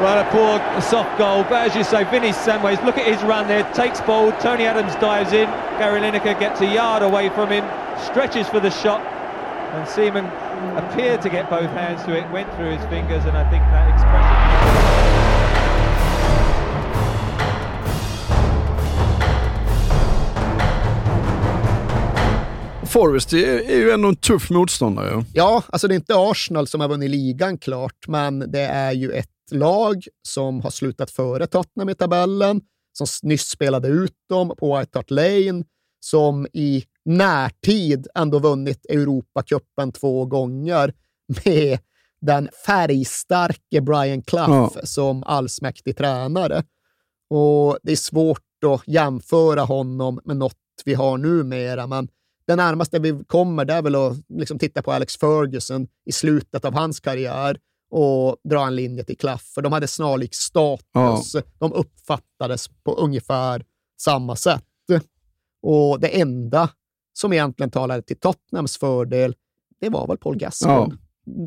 Well, 0.00 0.18
a 0.18 0.24
poor 0.30 0.80
soft 0.80 1.18
goal, 1.18 1.44
but 1.44 1.68
as 1.68 1.76
you 1.76 1.84
say, 1.84 2.04
Vinny 2.04 2.32
Samways, 2.32 2.82
look 2.86 2.96
at 2.96 3.06
his 3.06 3.22
run 3.22 3.46
there, 3.48 3.70
takes 3.74 4.00
ball, 4.00 4.32
Tony 4.40 4.64
Adams 4.64 4.94
dives 4.94 5.34
in, 5.34 5.46
Gary 5.78 6.00
Lineker 6.00 6.40
gets 6.40 6.58
a 6.62 6.66
yard 6.66 7.02
away 7.02 7.28
from 7.28 7.50
him, 7.50 7.64
stretches 7.98 8.48
for 8.48 8.60
the 8.60 8.70
shot, 8.70 9.02
and 9.74 9.86
Seaman 9.86 10.24
appeared 10.78 11.20
to 11.20 11.28
get 11.28 11.50
both 11.50 11.68
hands 11.70 12.02
to 12.06 12.16
it, 12.16 12.24
went 12.32 12.48
through 12.56 12.70
his 12.78 12.84
fingers, 12.88 13.26
and 13.26 13.36
I 13.36 13.44
think 13.50 13.62
that 13.62 13.88
expression... 13.92 14.70
Forrest 22.86 23.32
är, 23.32 23.70
är 23.70 23.76
ju 23.76 23.90
ändå 23.90 24.08
en 24.08 24.16
tuff 24.16 24.50
motståndare. 24.50 25.24
Ja, 25.32 25.62
alltså 25.68 25.88
det 25.88 25.94
är 25.94 25.96
inte 25.96 26.14
Arsenal 26.16 26.66
som 26.66 26.80
har 26.80 26.88
vunnit 26.88 27.10
ligan 27.10 27.58
klart, 27.58 28.08
men 28.08 28.52
det 28.52 28.64
är 28.64 28.92
ju 28.92 29.12
ett 29.12 29.26
lag 29.52 30.04
som 30.28 30.60
har 30.60 30.70
slutat 30.70 31.10
före 31.10 31.46
Tottenham 31.46 31.88
i 31.88 31.94
tabellen, 31.94 32.60
som 32.92 33.06
nyss 33.22 33.48
spelade 33.48 33.88
ut 33.88 34.14
dem 34.28 34.52
på 34.58 34.78
White 34.78 34.98
Hart 34.98 35.10
Lane, 35.10 35.64
som 36.00 36.46
i 36.52 36.84
närtid 37.04 38.06
ändå 38.14 38.38
vunnit 38.38 38.86
Europacupen 38.86 39.92
två 39.92 40.26
gånger 40.26 40.94
med 41.44 41.78
den 42.20 42.48
färgstarke 42.66 43.80
Brian 43.80 44.22
Clough 44.22 44.72
Ja. 44.74 44.80
som 44.84 45.24
allsmäktig 45.24 45.96
tränare. 45.96 46.64
Och 47.30 47.78
det 47.82 47.92
är 47.92 47.96
svårt 47.96 48.64
att 48.66 48.82
jämföra 48.86 49.60
honom 49.60 50.20
med 50.24 50.36
något 50.36 50.56
vi 50.84 50.94
har 50.94 51.18
numera, 51.18 51.86
men 51.86 52.08
det 52.46 52.56
närmaste 52.56 52.98
vi 52.98 53.24
kommer 53.26 53.64
det 53.64 53.74
är 53.74 53.82
väl 53.82 53.94
att 53.94 54.16
liksom 54.28 54.58
titta 54.58 54.82
på 54.82 54.92
Alex 54.92 55.16
Ferguson 55.16 55.86
i 56.06 56.12
slutet 56.12 56.64
av 56.64 56.74
hans 56.74 57.00
karriär 57.00 57.58
och 57.90 58.36
dra 58.44 58.66
en 58.66 58.76
linje 58.76 59.04
till 59.04 59.18
Clough, 59.18 59.42
för 59.54 59.62
de 59.62 59.72
hade 59.72 59.86
snarlik 59.86 60.34
status. 60.34 61.36
De 61.58 61.72
uppfattades 61.72 62.68
på 62.68 62.94
ungefär 62.94 63.64
samma 64.00 64.36
sätt. 64.36 64.64
Och 65.62 66.00
det 66.00 66.20
enda 66.20 66.68
som 67.12 67.32
egentligen 67.32 67.70
talade 67.70 68.02
till 68.02 68.20
Tottenhams 68.20 68.78
fördel, 68.78 69.34
det 69.80 69.88
var 69.88 70.06
väl 70.06 70.18
Paul 70.18 70.36
Gascoigne. 70.36 70.96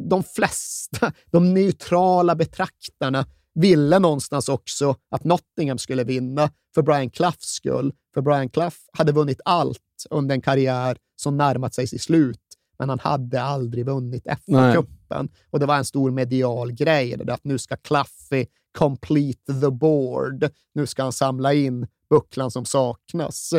De 0.10 0.24
flesta, 0.24 1.14
de 1.32 1.54
neutrala 1.54 2.36
betraktarna, 2.36 3.26
ville 3.56 4.00
någonstans 4.00 4.50
också 4.50 4.96
att 5.12 5.24
Nottingham 5.24 5.78
skulle 5.78 6.04
vinna 6.04 6.50
för 6.76 6.82
Brian 6.82 7.10
Cloughs 7.10 7.46
skull. 7.46 7.94
För 8.14 8.22
Brian 8.22 8.50
Clough 8.50 8.76
hade 8.98 9.12
vunnit 9.12 9.42
allt 9.46 9.80
under 10.10 10.36
en 10.36 10.42
karriär 10.42 10.98
som 11.16 11.38
närmat 11.38 11.74
sig 11.74 11.88
sitt 11.88 12.02
slut, 12.02 12.43
men 12.80 12.90
han 12.90 13.00
hade 13.00 13.42
aldrig 13.42 13.86
vunnit 13.86 14.28
FA-cupen. 14.28 15.30
Och 15.50 15.60
det 15.60 15.66
var 15.66 15.78
en 15.78 15.86
stor 15.86 16.12
medial 16.12 16.72
grej, 16.72 17.18
det 17.18 17.24
där 17.24 17.34
att 17.34 17.44
nu 17.44 17.58
ska 17.58 17.76
Cluffy 17.76 18.46
complete 18.78 19.54
the 19.62 19.70
board. 19.70 20.50
Nu 20.74 20.88
ska 20.88 21.04
han 21.04 21.14
samla 21.14 21.54
in 21.54 21.88
bucklan 22.10 22.52
som 22.52 22.66
saknas. 22.66 23.54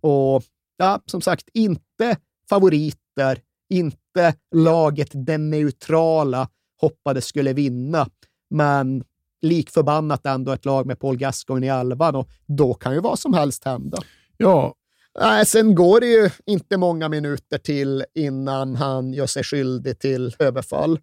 Och 0.00 0.42
ja, 0.76 1.00
som 1.06 1.20
sagt, 1.20 1.48
inte 1.54 2.16
favoriter, 2.48 3.40
inte 3.68 4.34
laget 4.54 5.10
den 5.12 5.50
neutrala 5.50 6.48
hoppades 6.80 7.26
skulle 7.26 7.52
vinna, 7.52 8.08
men 8.50 9.04
lik 9.42 9.70
förbannat 9.70 10.26
ändå 10.26 10.52
ett 10.52 10.64
lag 10.64 10.86
med 10.86 11.00
Paul 11.00 11.16
Gascoigne 11.16 11.66
i 11.66 11.70
elvan 11.70 12.16
och 12.16 12.28
då 12.46 12.74
kan 12.74 12.94
ju 12.94 13.00
vad 13.00 13.18
som 13.18 13.34
helst 13.34 13.64
hända. 13.64 13.98
Ja. 14.36 14.74
Nej, 15.20 15.46
sen 15.46 15.74
går 15.74 16.00
det 16.00 16.06
ju 16.06 16.30
inte 16.46 16.76
många 16.76 17.08
minuter 17.08 17.58
till 17.58 18.04
innan 18.14 18.76
han 18.76 19.12
gör 19.12 19.26
sig 19.26 19.44
skyldig 19.44 19.98
till 19.98 20.36
överfall. 20.38 20.98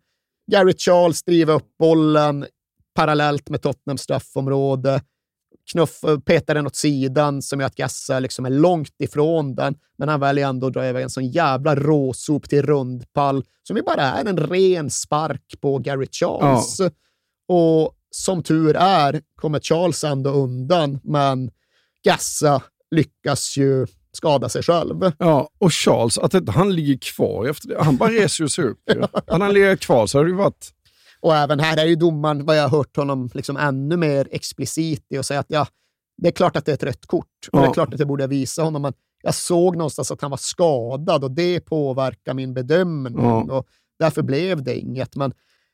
Garrett 0.52 0.82
Charles 0.82 1.24
driver 1.24 1.54
upp 1.54 1.78
bollen 1.80 2.46
parallellt 2.96 3.50
med 3.50 3.62
Tottenhams 3.62 4.02
straffområde. 4.02 5.02
Knuff, 5.72 6.02
petar 6.26 6.56
den 6.56 6.68
åt 6.68 6.76
sidan 6.76 7.42
som 7.42 7.60
gör 7.60 7.68
att 7.68 7.76
Gassa 7.76 8.20
liksom 8.20 8.46
är 8.46 8.50
långt 8.50 8.96
ifrån 9.00 9.56
den, 9.56 9.76
men 9.98 10.10
han 10.10 10.20
väljer 10.20 10.48
ändå 10.48 10.68
att 10.68 10.74
dra 10.74 10.88
iväg 10.88 11.04
en 11.04 11.10
sån 11.10 11.28
jävla 11.28 11.76
råsop 11.76 12.50
till 12.50 12.62
rundpall 12.62 13.44
som 13.68 13.78
ju 13.78 13.84
bara 13.84 14.02
är 14.02 14.26
en 14.26 14.38
ren 14.38 14.90
spark 14.90 15.56
på 15.62 15.78
Garrett 15.78 16.16
Charles. 16.16 16.80
Och 17.48 17.96
som 18.12 18.44
tur 18.44 18.76
är 18.76 19.22
kommer 19.36 19.60
Charles 19.60 20.04
ändå 20.04 20.30
undan, 20.30 21.00
men 21.04 21.52
Gassa 22.04 22.62
lyckas 22.92 23.58
ju 23.58 23.88
skada 24.18 24.50
sig 24.50 24.64
själv. 24.64 25.12
Ja, 25.20 25.50
och 25.58 25.74
Charles, 25.74 26.18
att 26.18 26.34
inte 26.34 26.52
han 26.52 26.76
ligger 26.76 26.98
kvar 26.98 27.48
efter 27.48 27.68
det. 27.68 27.84
Han 27.84 27.98
bara 27.98 28.10
reser 28.22 28.48
sig 28.48 28.66
upp. 28.66 28.80
ju. 28.94 29.02
Hade 29.28 29.44
han 29.46 29.54
legat 29.54 29.80
kvar 29.80 30.08
så 30.08 30.18
hade 30.18 30.30
det 30.30 30.36
varit... 30.36 30.70
Och 31.20 31.36
även 31.36 31.60
här 31.60 31.78
är 31.78 31.86
ju 31.86 31.96
domaren, 31.96 32.46
vad 32.46 32.58
jag 32.58 32.64
har 32.68 32.78
hört 32.78 32.98
honom 32.98 33.30
liksom 33.34 33.58
ännu 33.58 33.98
mer 33.98 34.28
explicit 34.32 35.06
i 35.10 35.18
och 35.18 35.26
säga 35.26 35.40
att 35.40 35.46
ja, 35.50 35.68
det 36.18 36.28
är 36.28 36.32
klart 36.32 36.56
att 36.56 36.66
det 36.66 36.72
är 36.72 36.74
ett 36.74 36.84
rött 36.84 37.06
kort 37.06 37.28
och 37.52 37.60
det 37.60 37.64
är 37.66 37.68
Ja. 37.68 37.74
klart 37.74 37.94
att 37.94 38.00
jag 38.00 38.08
borde 38.08 38.28
visa 38.28 38.64
honom, 38.64 38.82
men 38.82 38.94
jag 39.24 39.36
såg 39.36 39.76
någonstans 39.76 40.12
att 40.12 40.22
han 40.22 40.32
var 40.32 40.38
skadad 40.38 41.24
och 41.24 41.32
det 41.32 41.60
påverkar 41.60 42.34
min 42.34 42.54
bedömning 42.54 43.24
Ja. 43.26 43.42
och 43.58 43.68
därför 44.00 44.22
blev 44.22 44.64
det 44.64 44.76
inget. 44.80 45.16
Men 45.16 45.34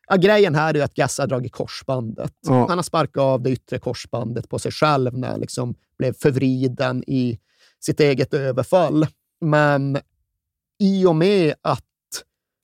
ja, 0.09 0.15
grejen 0.15 0.55
här 0.55 0.69
är 0.69 0.73
ju 0.77 0.81
att 0.81 0.93
Gassa 0.93 1.23
har 1.23 1.27
dragit 1.27 1.51
korsbandet. 1.51 2.33
Ja. 2.47 2.67
Han 2.67 2.77
har 2.77 2.83
sparkat 2.83 3.21
av 3.21 3.41
det 3.41 3.49
yttre 3.51 3.79
korsbandet 3.79 4.49
på 4.49 4.59
sig 4.59 4.71
själv 4.71 5.17
när 5.17 5.27
han 5.27 5.39
liksom 5.39 5.75
blev 5.97 6.13
förvriden 6.13 7.03
i 7.07 7.39
sitt 7.79 7.99
eget 7.99 8.33
överfall. 8.33 9.07
Men 9.41 9.97
i 10.79 11.05
och 11.05 11.15
med 11.15 11.53
att 11.61 11.85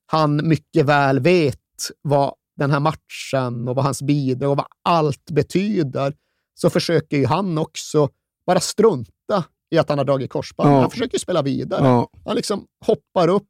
han 0.05 0.47
mycket 0.47 0.85
väl 0.85 1.19
vet 1.19 1.59
vad 2.01 2.33
den 2.57 2.71
här 2.71 2.79
matchen 2.79 3.67
och 3.67 3.75
vad 3.75 3.85
hans 3.85 4.01
bidrag 4.01 4.51
och 4.51 4.57
vad 4.57 4.67
allt 4.83 5.31
betyder, 5.31 6.13
så 6.53 6.69
försöker 6.69 7.17
ju 7.17 7.25
han 7.25 7.57
också 7.57 8.09
bara 8.47 8.59
strunta 8.59 9.43
i 9.71 9.77
att 9.77 9.89
han 9.89 9.97
har 9.97 10.05
dragit 10.05 10.31
korsband. 10.31 10.69
Ja. 10.69 10.81
Han 10.81 10.91
försöker 10.91 11.19
spela 11.19 11.41
vidare. 11.41 11.87
Ja. 11.87 12.09
Han 12.25 12.35
liksom 12.35 12.65
hoppar 12.85 13.27
upp, 13.27 13.47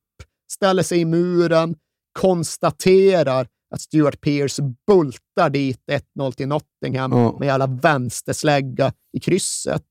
ställer 0.52 0.84
sig 0.84 1.00
i 1.00 1.06
muren, 1.06 1.76
konstaterar 2.20 3.48
att 3.76 3.82
Stuart 3.82 4.22
Pearce 4.22 4.62
bultar 4.88 5.50
dit 5.50 5.82
1-0 6.18 6.32
till 6.32 6.48
Nottingham 6.48 7.12
Ja. 7.12 7.38
med 7.40 7.54
alla 7.54 7.68
vänsterslägga 7.68 8.94
i 9.14 9.20
krysset. 9.20 9.86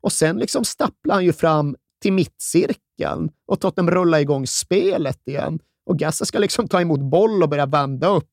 Och 0.00 0.12
sen 0.12 0.38
liksom 0.38 0.64
stapplar 0.64 1.14
han 1.14 1.24
ju 1.24 1.32
fram 1.32 1.76
till 2.02 2.12
mittcirkeln 2.12 3.30
och 3.46 3.60
Tottenham 3.60 3.90
rullar 3.90 4.18
igång 4.18 4.46
spelet 4.46 5.28
igen. 5.28 5.58
Och 5.86 5.98
Gassa 5.98 6.24
ska 6.24 6.38
liksom 6.38 6.68
ta 6.68 6.80
emot 6.80 7.00
boll 7.00 7.42
och 7.42 7.48
börja 7.48 7.66
vända 7.66 8.08
upp 8.08 8.28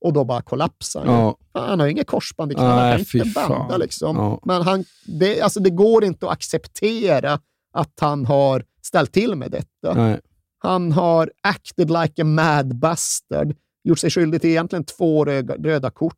och 0.00 0.12
då 0.12 0.24
bara 0.24 0.42
kollapsar 0.42 1.04
han. 1.04 1.14
Ja. 1.14 1.36
Han 1.52 1.80
har 1.80 1.86
ju 1.86 1.92
inget 1.92 2.06
korsband 2.06 2.52
i 2.52 2.54
knät, 2.54 2.66
han 2.66 2.90
kan 2.90 3.00
inte 3.00 3.40
vända 3.40 3.76
liksom. 3.76 4.16
Ja. 4.16 4.40
Men 4.44 4.62
han, 4.62 4.84
det, 5.06 5.40
alltså 5.40 5.60
det 5.60 5.70
går 5.70 6.04
inte 6.04 6.26
att 6.26 6.32
acceptera 6.32 7.40
att 7.72 7.92
han 8.00 8.26
har 8.26 8.64
ställt 8.82 9.12
till 9.12 9.34
med 9.34 9.50
detta. 9.50 9.94
Nej. 9.94 10.20
Han 10.58 10.92
har 10.92 11.32
acted 11.40 11.90
like 11.90 12.22
a 12.22 12.24
mad 12.24 12.78
bastard, 12.78 13.56
gjort 13.84 13.98
sig 13.98 14.10
skyldig 14.10 14.40
till 14.40 14.50
egentligen 14.50 14.84
två 14.84 15.24
röda, 15.24 15.54
röda 15.54 15.90
kort. 15.90 16.16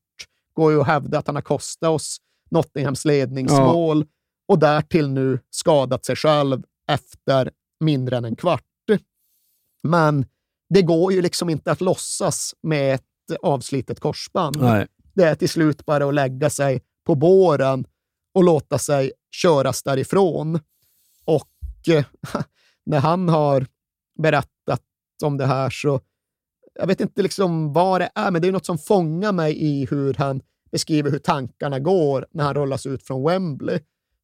Går 0.55 0.73
ju 0.73 0.81
att 0.81 0.87
hävda 0.87 1.19
att 1.19 1.27
han 1.27 1.37
har 1.37 1.43
kostat 1.43 1.91
oss 1.91 2.17
Nottinghams 2.51 3.05
ledningsmål 3.05 4.05
och 4.53 4.59
därtill 4.59 5.09
nu 5.09 5.39
skadat 5.51 6.05
sig 6.05 6.17
själv 6.17 6.63
efter 6.89 7.51
mindre 7.81 8.17
än 8.17 8.25
en 8.25 8.37
kvart. 8.37 8.65
Men 9.83 10.27
det 10.69 10.83
går 10.83 11.13
ju 11.13 11.23
liksom 11.23 11.51
inte 11.51 11.73
att 11.73 11.81
låtsas 11.81 12.55
med 12.63 12.95
ett 12.95 13.41
avslitet 13.43 14.01
korsband. 14.01 14.57
Nej. 14.61 14.87
Det 15.15 15.25
är 15.25 15.35
till 15.35 15.49
slut 15.49 15.87
bara 15.87 16.09
att 16.09 16.15
lägga 16.15 16.51
sig 16.51 16.83
på 17.05 17.15
båren 17.15 17.85
och 18.35 18.45
låta 18.45 18.79
sig 18.79 19.13
köras 19.31 19.83
därifrån. 19.83 20.61
Och 21.25 21.89
eh, 21.89 22.05
när 22.87 22.99
han 22.99 23.29
har 23.29 23.67
berättat 24.23 24.83
om 25.25 25.37
det 25.37 25.47
här 25.47 25.71
så, 25.71 26.01
jag 26.75 26.87
vet 26.87 27.01
inte 27.01 27.23
liksom 27.23 27.73
vad 27.73 28.01
det 28.01 28.11
är, 28.15 28.31
men 28.31 28.43
det 28.43 28.49
är 28.49 28.53
något 28.53 28.67
som 28.67 28.79
fångar 28.79 29.33
mig 29.33 29.65
i 29.65 29.87
hur 29.91 30.15
han 30.15 30.43
beskriver 30.71 31.11
hur 31.11 31.19
tankarna 31.19 31.79
går 31.79 32.27
när 32.31 32.45
han 32.45 32.55
rullas 32.55 32.87
ut 32.87 33.03
från 33.03 33.25
Wembley. 33.25 33.81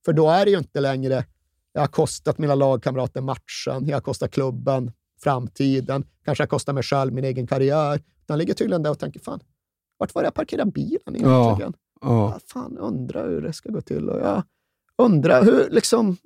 För 0.09 0.13
då 0.13 0.31
är 0.31 0.45
det 0.45 0.51
ju 0.51 0.59
inte 0.59 0.81
längre, 0.81 1.25
jag 1.73 1.81
har 1.81 1.87
kostat 1.87 2.39
mina 2.39 2.55
lagkamrater 2.55 3.21
matchen, 3.21 3.87
jag 3.89 3.97
har 3.97 4.01
kostat 4.01 4.31
klubben 4.31 4.93
framtiden, 5.23 6.05
kanske 6.25 6.43
jag 6.43 6.51
kostar 6.51 6.73
mig 6.73 6.83
själv 6.83 7.13
min 7.13 7.25
egen 7.25 7.47
karriär. 7.47 8.03
Han 8.29 8.39
ligger 8.39 8.55
tydligen 8.55 8.83
där 8.83 8.91
och 8.91 8.99
tänker, 8.99 9.21
fan, 9.21 9.41
vart 9.99 10.15
var 10.15 10.23
det 10.23 10.27
jag 10.27 10.35
parkerade 10.35 10.71
bilen 10.71 11.01
egentligen? 11.17 11.75
Ja. 12.01 12.33
Ja, 12.33 12.39
fan, 12.53 12.79
undrar 12.79 13.29
hur 13.29 13.43
det 13.43 13.53
ska 13.53 13.71
gå 13.71 13.81
till. 13.81 14.09
Och 14.09 14.21
jag 14.21 14.43
undrar 14.99 15.45
hur, 15.45 15.69
liksom, 15.71 16.17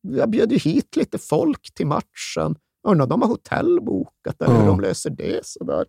jag 0.00 0.30
bjöd 0.30 0.52
ju 0.52 0.58
hit 0.58 0.96
lite 0.96 1.18
folk 1.18 1.74
till 1.74 1.86
matchen. 1.86 2.56
Undrar 2.88 3.04
om 3.04 3.08
de 3.08 3.22
har 3.22 3.28
hotell 3.28 3.78
bokat 3.82 4.42
eller 4.42 4.54
hur 4.54 4.60
Ja. 4.62 4.66
de 4.66 4.80
löser 4.80 5.10
det. 5.10 5.46
Sådär. 5.46 5.84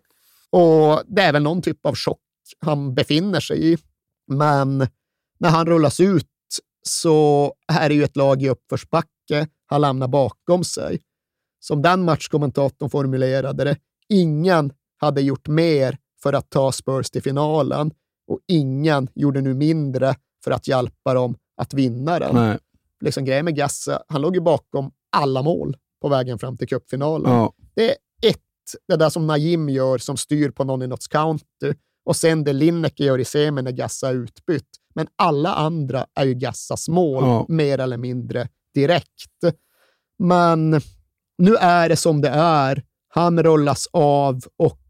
Och 0.50 1.02
det 1.06 1.22
är 1.22 1.32
väl 1.32 1.42
någon 1.42 1.62
typ 1.62 1.86
av 1.86 1.94
chock 1.94 2.20
han 2.60 2.94
befinner 2.94 3.40
sig 3.40 3.72
i. 3.72 3.78
Men 4.26 4.78
när 5.38 5.48
han 5.50 5.66
rullas 5.66 6.00
ut 6.00 6.26
så 6.88 7.52
är 7.72 7.88
det 7.88 7.94
ju 7.94 8.04
ett 8.04 8.16
lag 8.16 8.42
i 8.42 8.48
uppförsbacke 8.48 9.46
han 9.66 9.80
lämnar 9.80 10.08
bakom 10.08 10.64
sig. 10.64 11.00
Som 11.60 11.82
den 11.82 12.04
matchkommentatorn 12.04 12.90
formulerade 12.90 13.64
det, 13.64 13.76
ingen 14.08 14.72
hade 14.96 15.20
gjort 15.20 15.48
mer 15.48 15.98
för 16.22 16.32
att 16.32 16.50
ta 16.50 16.72
Spurs 16.72 17.10
till 17.10 17.22
finalen 17.22 17.90
och 18.26 18.40
ingen 18.46 19.08
gjorde 19.14 19.40
nu 19.40 19.54
mindre 19.54 20.14
för 20.44 20.50
att 20.50 20.68
hjälpa 20.68 21.14
dem 21.14 21.36
att 21.56 21.74
vinna 21.74 22.18
den. 22.18 22.34
Nej. 22.34 22.58
Liksom 23.00 23.24
grejen 23.24 23.44
med 23.44 23.56
Gassa, 23.56 24.02
han 24.08 24.20
låg 24.20 24.34
ju 24.34 24.40
bakom 24.40 24.90
alla 25.16 25.42
mål 25.42 25.76
på 26.02 26.08
vägen 26.08 26.38
fram 26.38 26.56
till 26.56 26.68
cupfinalen. 26.68 27.32
Ja. 27.32 27.52
Det 27.74 27.90
är 27.90 27.96
ett, 28.30 28.42
det 28.88 28.96
där 28.96 29.10
som 29.10 29.26
Najim 29.26 29.68
gör 29.68 29.98
som 29.98 30.16
styr 30.16 30.50
på 30.50 30.64
någon 30.64 30.82
i 30.82 30.86
något 30.86 31.08
counter 31.08 31.76
och 32.04 32.16
sen 32.16 32.44
det 32.44 32.52
Lineker 32.52 33.04
gör 33.04 33.18
i 33.18 33.24
semin 33.24 33.64
när 33.64 33.72
Gassa 33.72 34.08
är 34.08 34.14
utbytt. 34.14 34.68
Men 34.98 35.06
alla 35.16 35.54
andra 35.54 36.06
är 36.14 36.24
ju 36.24 36.34
Gassas 36.34 36.88
mål, 36.88 37.24
Ja. 37.24 37.46
mer 37.48 37.78
eller 37.78 37.96
mindre 37.96 38.48
direkt. 38.74 39.44
Men 40.18 40.80
nu 41.38 41.56
är 41.56 41.88
det 41.88 41.96
som 41.96 42.20
det 42.20 42.28
är. 42.28 42.82
Han 43.08 43.42
rullas 43.42 43.88
av 43.92 44.40
och 44.56 44.80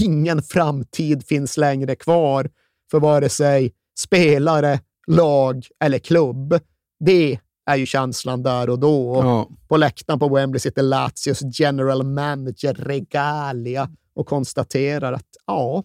ingen 0.00 0.42
framtid 0.42 1.26
finns 1.26 1.56
längre 1.56 1.94
kvar 1.94 2.50
för 2.90 3.00
vare 3.00 3.28
sig 3.28 3.72
spelare, 3.98 4.80
lag 5.06 5.66
eller 5.84 5.98
klubb. 5.98 6.60
Det 7.00 7.38
är 7.70 7.76
ju 7.76 7.86
känslan 7.86 8.42
där 8.42 8.70
och 8.70 8.78
då. 8.78 9.14
Ja. 9.24 9.48
På 9.68 9.76
läktaren 9.76 10.18
på 10.20 10.28
Wembley 10.34 10.60
sitter 10.60 10.82
Lazios 10.82 11.60
general 11.60 12.02
manager 12.02 12.74
Regalia 12.74 13.90
och 14.14 14.26
konstaterar 14.26 15.12
att 15.12 15.28
ja, 15.46 15.82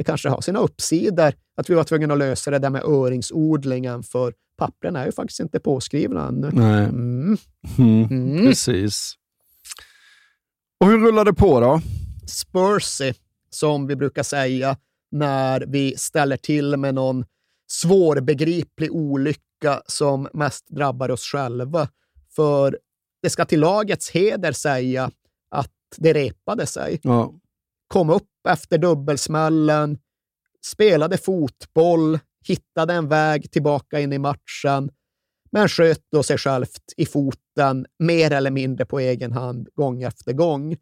det 0.00 0.04
kanske 0.04 0.28
har 0.28 0.40
sina 0.40 0.58
uppsidor 0.58 1.32
att 1.56 1.70
vi 1.70 1.74
var 1.74 1.84
tvungna 1.84 2.12
att 2.14 2.18
lösa 2.18 2.50
det 2.50 2.58
där 2.58 2.70
med 2.70 2.82
öringsodlingen, 2.84 4.02
för 4.02 4.34
pappren 4.58 4.96
är 4.96 5.06
ju 5.06 5.12
faktiskt 5.12 5.40
inte 5.40 5.60
påskrivna 5.60 6.28
ännu. 6.28 6.50
Nej. 6.52 6.84
Mm. 6.84 7.38
Mm, 7.78 8.46
Precis. 8.46 9.14
Och 10.80 10.86
hur 10.86 10.98
rullar 10.98 11.24
det 11.24 11.32
på 11.32 11.60
då? 11.60 11.80
Spursy, 12.26 13.12
som 13.50 13.86
vi 13.86 13.96
brukar 13.96 14.22
säga 14.22 14.76
när 15.10 15.64
vi 15.68 15.96
ställer 15.96 16.36
till 16.36 16.76
med 16.76 16.94
någon 16.94 17.24
svårbegriplig 17.70 18.92
olycka 18.92 19.82
som 19.86 20.28
mest 20.32 20.68
drabbar 20.68 21.10
oss 21.10 21.22
själva. 21.22 21.88
För 22.36 22.78
det 23.22 23.30
ska 23.30 23.44
till 23.44 23.60
lagets 23.60 24.10
heder 24.10 24.52
säga 24.52 25.10
att 25.50 25.72
det 25.96 26.12
repade 26.12 26.66
sig. 26.66 27.00
Ja. 27.02 27.34
Kom 27.92 28.10
upp 28.10 28.46
efter 28.48 28.78
dubbelsmällen, 28.78 29.98
spelade 30.66 31.18
fotboll, 31.18 32.18
hittade 32.46 32.94
en 32.94 33.08
väg 33.08 33.50
tillbaka 33.50 34.00
in 34.00 34.12
i 34.12 34.18
matchen, 34.18 34.90
men 35.52 35.68
sköt 35.68 36.00
då 36.12 36.22
sig 36.22 36.38
självt 36.38 36.84
i 36.96 37.06
foten 37.06 37.86
mer 37.98 38.32
eller 38.32 38.50
mindre 38.50 38.86
på 38.86 38.98
egen 39.00 39.32
hand 39.32 39.68
gång 39.74 40.02
efter 40.02 40.32
gång. 40.32 40.76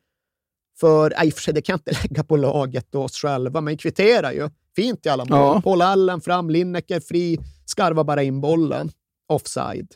För 0.80 1.24
i 1.24 1.30
och 1.30 1.34
för 1.34 1.40
sig, 1.40 1.54
det 1.54 1.62
kan 1.62 1.72
jag 1.72 1.94
inte 1.94 2.02
lägga 2.08 2.24
på 2.24 2.36
laget 2.36 2.94
och 2.94 3.04
oss 3.04 3.16
själva, 3.16 3.60
men 3.60 3.76
kvitterar 3.76 4.32
ju. 4.32 4.50
Fint 4.76 5.06
i 5.06 5.08
alla 5.08 5.24
mål. 5.24 5.38
Ja. 5.38 5.60
Paul 5.64 5.82
Allen 5.82 6.20
fram, 6.20 6.50
Lineker 6.50 7.00
fri, 7.00 7.38
skarvar 7.64 8.04
bara 8.04 8.22
in 8.22 8.40
bollen. 8.40 8.90
Offside. 9.28 9.94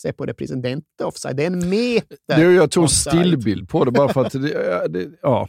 Se 0.00 0.12
på 0.12 0.26
reprisen, 0.26 0.62
det 0.62 0.68
är 0.68 0.72
inte 0.72 1.04
offside, 1.04 1.36
det 1.36 1.42
är 1.42 1.46
en 1.46 1.68
meter 1.68 2.18
Det, 2.26 2.42
jag 2.42 2.70
tog 2.70 2.82
en 2.82 2.88
stillbild 2.88 3.68
på 3.68 3.84
det 3.84 3.90
bara 3.90 4.12
för 4.12 4.24
att 4.24 4.32
det, 4.32 4.88
det, 4.88 5.10
ja. 5.22 5.48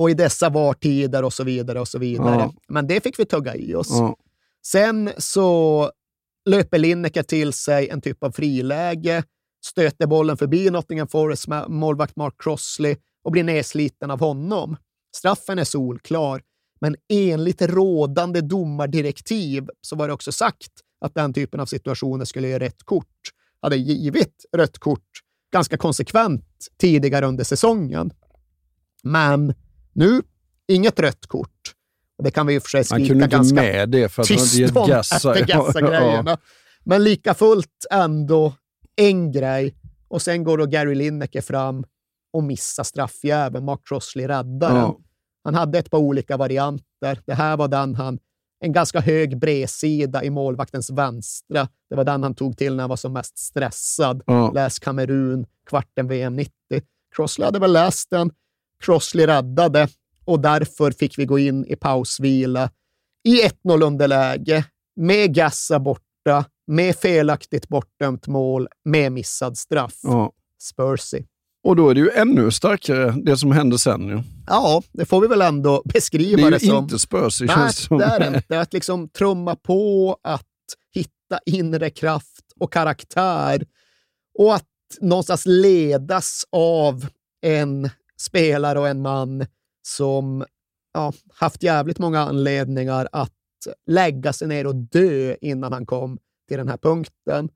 Och 0.00 0.10
i 0.10 0.14
dessa 0.14 0.48
VAR-tider 0.48 1.22
och 1.22 1.32
så 1.32 1.44
vidare 1.44 1.80
och 1.80 1.88
så 1.88 1.98
vidare. 1.98 2.34
Ja. 2.40 2.54
Men 2.68 2.86
det 2.86 3.02
fick 3.02 3.18
vi 3.18 3.24
tugga 3.24 3.56
i 3.56 3.74
oss. 3.74 3.90
Ja. 3.90 4.16
Sen 4.66 5.10
så 5.18 5.90
löper 6.44 6.78
Lineker 6.78 7.22
till 7.22 7.52
sig 7.52 7.88
en 7.88 8.00
typ 8.00 8.22
av 8.24 8.32
friläge, 8.32 9.24
stöter 9.64 10.06
bollen 10.06 10.36
förbi 10.36 10.70
Nottingham 10.70 11.08
Forest 11.08 11.46
målvakt 11.68 12.16
Mark 12.16 12.34
Crossley 12.38 12.96
och 13.24 13.32
blir 13.32 13.44
nedsliten 13.44 14.10
av 14.10 14.20
honom. 14.20 14.76
Straffen 15.16 15.58
är 15.58 15.64
solklar, 15.64 16.42
men 16.80 16.96
enligt 17.12 17.62
rådande 17.62 18.40
domardirektiv 18.40 19.68
så 19.80 19.96
var 19.96 20.08
det 20.08 20.14
också 20.14 20.32
sagt 20.32 20.72
att 21.00 21.14
den 21.14 21.32
typen 21.32 21.60
av 21.60 21.66
situationer 21.66 22.24
skulle 22.24 22.48
ge 22.48 22.58
rätt 22.58 22.82
kort. 22.84 23.30
Hade 23.62 23.76
givit 23.76 24.44
rött 24.56 24.78
kort 24.78 25.08
ganska 25.52 25.76
konsekvent 25.76 26.68
tidigare 26.78 27.26
under 27.26 27.44
säsongen. 27.44 28.10
Men 29.02 29.54
nu, 29.92 30.22
inget 30.68 31.00
rött 31.00 31.26
kort. 31.26 31.74
Det 32.22 32.30
kan 32.30 32.46
vi 32.46 32.54
i 32.54 32.58
och 32.58 32.62
för 32.62 32.68
sig 32.68 32.78
Han 32.78 32.84
skrika 32.84 33.08
kunde 33.08 33.24
inte 33.24 33.36
ganska 33.36 33.54
med 33.54 33.88
det 33.88 34.08
för 34.08 34.22
att 34.22 34.28
han 34.28 34.38
hade 34.38 34.50
tyst 34.50 34.76
om 34.76 34.88
Gassa. 34.88 35.16
efter 35.16 35.46
Gassa-grejerna. 35.54 36.38
Men 36.84 37.04
lika 37.04 37.34
fullt 37.34 37.86
ändå 37.90 38.54
en 38.96 39.32
grej. 39.32 39.74
Och 40.08 40.22
sen 40.22 40.44
går 40.44 40.58
då 40.58 40.66
Gary 40.66 40.94
Lineker 40.94 41.40
fram 41.40 41.84
och 42.32 42.44
missar 42.44 42.84
straffjäveln. 42.84 43.64
Mark 43.64 43.80
Crossley 43.84 44.26
räddar 44.28 44.68
den. 44.68 44.76
Ja. 44.76 44.98
Han 45.44 45.54
hade 45.54 45.78
ett 45.78 45.90
par 45.90 45.98
olika 45.98 46.36
varianter. 46.36 47.20
Det 47.26 47.34
här 47.34 47.56
var 47.56 47.68
den 47.68 47.94
han... 47.94 48.18
En 48.64 48.72
ganska 48.72 49.00
hög 49.00 49.38
bredsida 49.38 50.24
i 50.24 50.30
målvaktens 50.30 50.90
vänstra. 50.90 51.68
Det 51.90 51.96
var 51.96 52.04
den 52.04 52.22
han 52.22 52.34
tog 52.34 52.56
till 52.56 52.76
när 52.76 52.82
han 52.82 52.88
var 52.88 52.96
som 52.96 53.12
mest 53.12 53.38
stressad. 53.38 54.22
Ja. 54.26 54.50
Läs 54.50 54.78
Kamerun, 54.78 55.46
kvarten 55.66 56.08
VM 56.08 56.36
90. 56.36 56.52
Crossley 57.16 57.44
hade 57.44 57.58
väl 57.58 57.72
läst 57.72 58.10
den. 58.10 58.30
Crossley 58.80 59.26
räddade 59.26 59.88
och 60.24 60.40
därför 60.40 60.90
fick 60.90 61.18
vi 61.18 61.24
gå 61.26 61.38
in 61.38 61.66
i 61.66 61.76
pausvila 61.76 62.70
i 63.24 63.42
1-0 63.42 63.82
underläge 63.84 64.64
med 64.96 65.34
Gassa 65.34 65.78
borta, 65.78 66.44
med 66.66 66.96
felaktigt 66.96 67.68
bortdömt 67.68 68.26
mål, 68.26 68.68
med 68.84 69.12
missad 69.12 69.58
straff. 69.58 69.94
Ja. 70.02 70.32
Spursy. 70.62 71.22
Och 71.62 71.76
då 71.76 71.88
är 71.88 71.94
det 71.94 72.00
ju 72.00 72.10
ännu 72.10 72.50
starkare 72.50 73.14
det 73.24 73.36
som 73.36 73.52
händer 73.52 73.76
sen. 73.76 74.08
Ju. 74.08 74.22
Ja, 74.46 74.82
det 74.92 75.04
får 75.04 75.20
vi 75.20 75.26
väl 75.26 75.42
ändå 75.42 75.82
beskriva 75.84 76.36
Det 76.36 76.42
är 76.42 76.44
ju 76.44 76.50
det 76.50 76.66
som. 76.66 76.84
inte 76.84 76.98
Spursy, 76.98 77.46
Nej, 77.46 77.56
känns 77.56 77.76
som. 77.76 77.98
det 77.98 78.04
är 78.04 78.20
det 78.20 78.36
inte. 78.36 78.60
Att 78.60 78.72
liksom 78.72 79.08
trumma 79.08 79.56
på, 79.56 80.16
att 80.22 80.46
hitta 80.94 81.40
inre 81.46 81.90
kraft 81.90 82.44
och 82.60 82.72
karaktär 82.72 83.66
och 84.38 84.54
att 84.54 84.66
någonstans 85.00 85.42
ledas 85.46 86.44
av 86.52 87.06
en 87.42 87.90
spelare 88.20 88.78
och 88.78 88.88
en 88.88 89.02
man 89.02 89.46
som 89.82 90.44
ja, 90.94 91.12
haft 91.34 91.62
jävligt 91.62 91.98
många 91.98 92.20
anledningar 92.20 93.08
att 93.12 93.32
lägga 93.86 94.32
sig 94.32 94.48
ner 94.48 94.66
och 94.66 94.74
dö 94.74 95.36
innan 95.40 95.72
han 95.72 95.86
kom 95.86 96.18
till 96.48 96.56
den 96.58 96.68
här 96.68 96.76
punkten. 96.76 97.48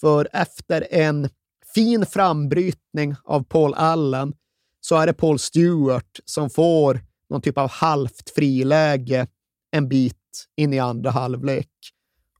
För 0.00 0.28
efter 0.32 0.86
en 0.90 1.28
fin 1.74 2.06
frambrytning 2.06 3.14
av 3.24 3.44
Paul 3.44 3.74
Allen 3.74 4.34
så 4.80 4.96
är 4.96 5.06
det 5.06 5.12
Paul 5.12 5.38
Stewart 5.38 6.20
som 6.24 6.50
får 6.50 7.00
någon 7.30 7.42
typ 7.42 7.58
av 7.58 7.70
halvt 7.70 8.30
friläge 8.30 9.26
en 9.70 9.88
bit 9.88 10.46
in 10.56 10.72
i 10.72 10.78
andra 10.78 11.10
halvlek. 11.10 11.70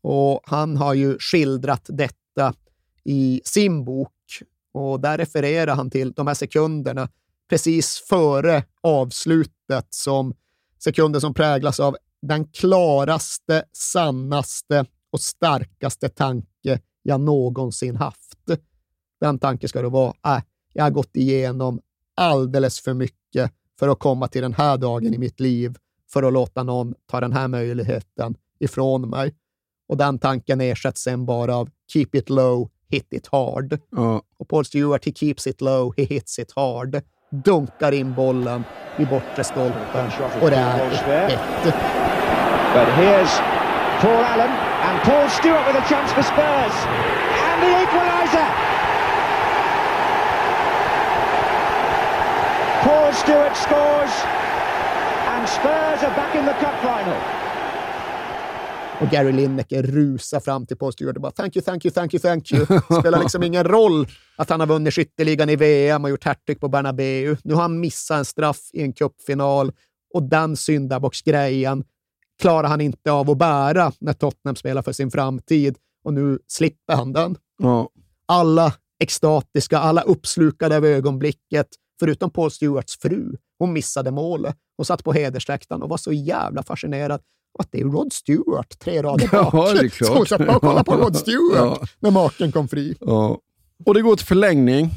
Och 0.01 0.41
han 0.45 0.77
har 0.77 0.95
ju 0.95 1.19
skildrat 1.19 1.87
detta 1.89 2.55
i 3.05 3.41
sin 3.45 3.85
bok 3.85 4.13
och 4.73 5.01
där 5.01 5.19
refererar 5.19 5.75
han 5.75 5.91
till 5.91 6.13
de 6.13 6.27
här 6.27 6.35
sekunderna 6.35 7.09
precis 7.49 8.05
före 8.09 8.65
avslutet 8.81 9.87
som 9.91 10.35
sekunder 10.79 11.21
som 11.21 11.35
präglas 11.35 11.81
av 11.81 11.97
den 12.23 12.45
klaraste, 12.45 13.65
sannaste 13.73 14.85
och 15.11 15.21
starkaste 15.21 16.09
tanke 16.09 16.81
jag 17.03 17.21
någonsin 17.21 17.97
haft. 17.97 18.39
Den 19.21 19.39
tanken 19.39 19.69
ska 19.69 19.83
då 19.83 19.89
vara, 19.89 20.15
äh, 20.27 20.43
jag 20.73 20.85
har 20.85 20.91
gått 20.91 21.17
igenom 21.17 21.81
alldeles 22.15 22.81
för 22.81 22.95
mycket 22.95 23.53
för 23.79 23.89
att 23.89 23.99
komma 23.99 24.29
till 24.29 24.43
den 24.43 24.55
här 24.55 24.77
dagen 24.77 25.15
i 25.15 25.19
mitt 25.19 25.41
liv 25.41 25.77
för 26.13 26.23
att 26.23 26.33
låta 26.33 26.63
någon 26.63 26.95
ta 27.07 27.21
den 27.21 27.33
här 27.33 27.49
möjligheten 27.49 28.37
ifrån 28.59 29.11
mig. 29.11 29.35
Och 29.89 29.97
den 29.97 30.19
tanken 30.19 30.61
ersätts 30.61 31.03
sen 31.03 31.27
bara 31.27 31.57
av 31.57 31.71
keep 31.93 32.09
it 32.13 32.31
low, 32.31 32.71
hit 32.89 33.07
it 33.11 33.27
hard. 33.27 33.79
Ja. 33.91 34.23
Och 34.37 34.49
Paul 34.49 34.65
Stewart, 34.65 35.05
he 35.05 35.13
keeps 35.13 35.47
it 35.47 35.61
low, 35.61 35.95
he 35.97 36.05
hits 36.05 36.39
it 36.39 36.53
hard. 36.57 37.03
Dunkar 37.43 37.93
in 37.93 38.13
bollen 38.15 38.65
i 38.97 39.05
bortre 39.05 39.45
stolpen 39.45 40.11
och 40.41 40.51
det 40.51 40.57
är 40.57 40.79
1-1. 40.79 41.39
But 42.75 42.89
here's 42.89 43.41
Paul 44.01 44.25
Allen 44.25 44.51
and 44.87 45.03
Paul 45.03 45.29
Stewart 45.29 45.67
with 45.67 45.77
a 45.77 45.89
chance 45.89 46.13
for 46.13 46.23
Spurs. 46.23 46.77
And 47.49 47.63
the 47.63 47.71
equaliser. 47.83 48.49
Paul 52.85 53.13
Stewart 53.13 53.57
scores 53.57 54.15
and 55.35 55.49
Spurs 55.49 56.03
are 56.03 56.15
back 56.17 56.35
in 56.35 56.45
the 56.47 56.55
cup 56.55 56.75
final. 56.83 57.19
Och 59.01 59.11
Gary 59.11 59.33
Lineker 59.33 59.83
rusar 59.83 60.41
fram 60.41 60.67
till 60.67 60.77
Paul 60.77 60.93
Stewart 60.93 61.17
och 61.17 61.23
bara 61.23 61.33
“thank 61.33 61.57
you, 61.57 61.63
thank 61.63 61.85
you, 61.85 61.93
thank 61.93 62.15
you, 62.15 62.21
thank 62.21 62.53
you”. 62.53 62.67
Spelar 63.01 63.21
liksom 63.21 63.43
ingen 63.49 63.65
roll 63.65 64.07
att 64.37 64.51
han 64.51 64.61
har 64.61 64.67
vunnit 64.67 64.95
skytteligan 64.95 65.51
i 65.51 65.57
VM 65.57 66.05
och 66.05 66.11
gjort 66.11 66.25
hattrick 66.25 66.61
på 66.61 66.69
Bernabeu. 66.69 67.37
Nu 67.45 67.55
har 67.55 67.63
han 67.63 67.81
missat 67.81 68.19
en 68.19 68.25
straff 68.25 68.71
i 68.73 68.83
en 68.83 68.93
cupfinal 68.93 69.73
och 70.15 70.23
den 70.23 70.57
syndabocksgrejen 70.57 71.85
klarar 72.41 72.69
han 72.69 72.81
inte 72.81 73.13
av 73.13 73.31
att 73.31 73.39
bära 73.39 73.93
när 73.99 74.13
Tottenham 74.13 74.57
spelar 74.57 74.83
för 74.83 74.93
sin 74.93 75.11
framtid 75.11 75.77
och 76.05 76.15
nu 76.15 76.39
slipper 76.47 76.95
han 76.95 77.13
den. 77.13 77.37
Ja. 77.63 77.89
Alla 78.27 78.75
extatiska, 79.03 79.79
alla 79.79 80.03
uppslukade 80.03 80.77
av 80.77 80.85
ögonblicket, 80.85 81.69
förutom 82.01 82.31
Paul 82.31 82.51
Stewarts 82.51 82.99
fru. 82.99 83.37
Hon 83.59 83.73
missade 83.73 84.11
målet. 84.11 84.57
Hon 84.77 84.87
satt 84.87 85.05
på 85.05 85.13
hedersläktaren 85.13 85.83
och 85.83 85.89
var 85.89 85.97
så 85.97 86.13
jävla 86.13 86.63
fascinerad 86.63 87.21
att 87.59 87.69
det 87.73 87.81
är 87.81 87.85
Rod 87.85 88.13
Stewart 88.13 88.79
tre 88.79 89.03
rader 89.03 89.29
Ja, 89.33 89.51
bak. 89.53 89.73
det 89.75 89.81
är 89.81 89.89
klart. 89.89 90.19
Så 90.19 90.25
satt 90.39 90.41
och 90.49 90.61
kollade 90.61 90.85
på 90.85 90.97
Rod 90.97 91.17
Stewart 91.17 91.57
Ja. 91.81 91.87
när 92.01 92.11
maken 92.11 92.53
kom 92.53 92.69
fri. 92.69 92.97
Ja. 93.01 93.39
Och 93.85 93.95
det 93.95 94.03
går 94.03 94.17
till 94.17 94.27
förlängning. 94.27 94.91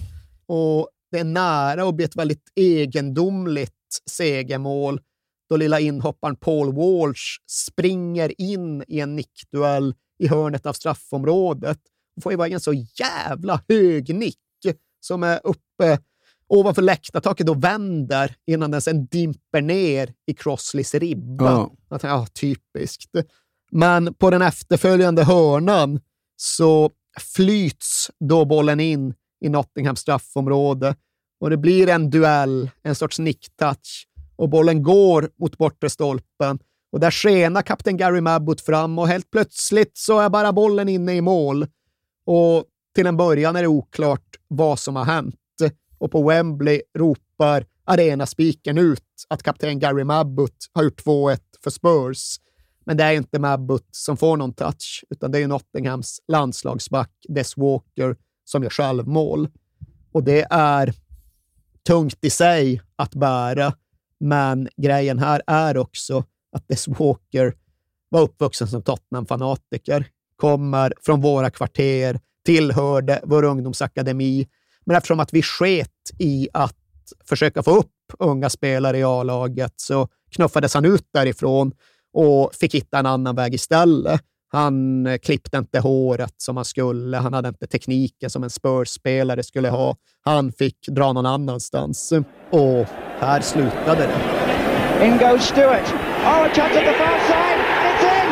Och 0.47 0.89
det 1.11 1.19
är 1.19 1.23
nära 1.23 1.83
att 1.89 1.95
bli 1.95 2.05
ett 2.05 2.15
väldigt 2.15 2.43
egendomligt 2.55 3.71
segermål 4.09 5.01
då 5.49 5.57
lilla 5.57 5.79
inhopparen 5.79 6.35
Paul 6.35 6.73
Walsh 6.75 7.21
springer 7.51 8.41
in 8.41 8.83
i 8.87 8.99
en 8.99 9.15
nickduell 9.15 9.95
i 10.19 10.27
hörnet 10.27 10.65
av 10.65 10.73
straffområdet 10.73 11.79
och 12.17 12.23
får 12.23 12.33
iväg 12.33 12.51
en 12.53 12.59
så 12.59 12.73
jävla 12.73 13.61
hög 13.69 14.15
nick 14.15 14.37
som 14.99 15.23
är 15.23 15.39
uppe 15.43 15.99
ovanför 16.49 16.81
läktartaket 16.81 17.49
och 17.49 17.63
vänder 17.63 18.35
innan 18.47 18.71
den 18.71 18.81
sen 18.81 19.05
dimper 19.05 19.61
ner 19.61 20.13
i 20.27 20.33
Crossleys 20.33 20.95
ribba. 20.95 21.45
Ja. 21.45 21.71
Jag 21.89 22.01
tänkte, 22.01 22.07
ja, 22.07 22.27
typiskt. 22.41 23.11
Men 23.71 24.13
på 24.13 24.29
den 24.29 24.41
efterföljande 24.41 25.23
hörnan 25.23 25.99
så 26.35 26.91
flyts 27.35 28.11
då 28.19 28.45
bollen 28.45 28.79
in 28.79 29.13
i 29.45 29.49
Nottinghams 29.49 29.99
straffområde 29.99 30.95
och 31.39 31.49
det 31.49 31.57
blir 31.57 31.89
en 31.89 32.09
duell, 32.09 32.69
en 32.83 32.95
sorts 32.95 33.19
nicktouch 33.19 34.07
och 34.35 34.49
bollen 34.49 34.83
går 34.83 35.29
mot 35.39 35.57
bortre 35.57 35.89
stolpen 35.89 36.59
och 36.91 36.99
där 36.99 37.11
skenar 37.11 37.61
kapten 37.61 37.97
Gary 37.97 38.21
Mabbott 38.21 38.61
fram 38.61 38.99
och 38.99 39.07
helt 39.07 39.31
plötsligt 39.31 39.97
så 39.97 40.19
är 40.19 40.29
bara 40.29 40.53
bollen 40.53 40.89
inne 40.89 41.15
i 41.15 41.21
mål. 41.21 41.67
Och 42.25 42.63
till 42.95 43.07
en 43.07 43.17
början 43.17 43.55
är 43.55 43.61
det 43.61 43.67
oklart 43.67 44.35
vad 44.47 44.79
som 44.79 44.95
har 44.95 45.05
hänt 45.05 45.35
och 45.97 46.11
på 46.11 46.27
Wembley 46.27 46.81
ropar 46.97 47.65
arenaspiken 47.85 48.77
ut 48.77 49.03
att 49.29 49.43
kapten 49.43 49.79
Gary 49.79 50.03
Mabbott 50.03 50.57
har 50.73 50.83
gjort 50.83 51.05
2-1 51.05 51.39
för 51.63 51.69
Spurs. 51.69 52.39
Men 52.85 52.97
det 52.97 53.03
är 53.03 53.13
inte 53.13 53.39
Mabbott 53.39 53.87
som 53.91 54.17
får 54.17 54.37
någon 54.37 54.53
touch, 54.53 55.05
utan 55.09 55.31
det 55.31 55.39
är 55.39 55.47
Nottinghams 55.47 56.19
landslagsback 56.27 57.11
Des 57.29 57.57
Walker 57.57 58.15
som 58.45 58.63
gör 58.63 58.69
självmål. 58.69 59.49
Och 60.11 60.23
det 60.23 60.47
är 60.49 60.93
tungt 61.87 62.17
i 62.21 62.29
sig 62.29 62.81
att 62.95 63.15
bära, 63.15 63.73
men 64.19 64.69
grejen 64.77 65.19
här 65.19 65.41
är 65.47 65.77
också 65.77 66.23
att 66.51 66.67
Des 66.67 66.87
Walker 66.87 67.53
var 68.09 68.21
uppvuxen 68.21 68.67
som 68.67 68.81
Tottenham-fanatiker, 68.81 70.05
kommer 70.35 70.93
från 71.01 71.21
våra 71.21 71.49
kvarter, 71.49 72.19
tillhörde 72.45 73.21
vår 73.23 73.43
ungdomsakademi, 73.43 74.47
men 74.87 74.95
eftersom 74.95 75.19
att 75.19 75.33
vi 75.33 75.41
sket 75.41 76.11
i 76.19 76.49
att 76.53 76.75
försöka 77.25 77.63
få 77.63 77.71
upp 77.71 77.91
unga 78.19 78.49
spelare 78.49 78.97
i 78.97 79.03
A-laget 79.03 79.73
så 79.75 80.07
knuffades 80.35 80.73
han 80.73 80.85
ut 80.85 81.09
därifrån 81.13 81.71
och 82.13 82.55
fick 82.55 82.75
hitta 82.75 82.99
en 82.99 83.05
annan 83.05 83.35
väg 83.35 83.53
istället. 83.53 84.21
Han 84.51 85.05
eh, 85.07 85.17
klippte 85.17 85.57
inte 85.57 85.79
håret 85.79 86.33
som 86.37 86.55
han 86.55 86.65
skulle. 86.65 87.17
Han 87.17 87.33
hade 87.33 87.47
inte 87.47 87.67
tekniken 87.67 88.29
som 88.29 88.43
en 88.43 88.49
Spurs-spelare 88.49 89.43
skulle 89.43 89.69
ha. 89.69 89.95
Han 90.25 90.51
fick 90.51 90.87
dra 90.87 91.13
någon 91.13 91.25
annanstans. 91.25 92.13
Och 92.49 92.85
här 93.19 93.41
slutade 93.41 94.01
det. 94.01 94.47
In 95.05 95.17
goes 95.17 95.43
Stewart. 95.43 95.93
Oh, 96.23 96.43
a 96.43 96.49
chance 96.53 96.79
at 96.79 96.85
the 96.85 96.93
far 96.93 97.19
side. 97.27 97.59
And 97.77 97.87
it's 97.87 98.03
in. 98.03 98.29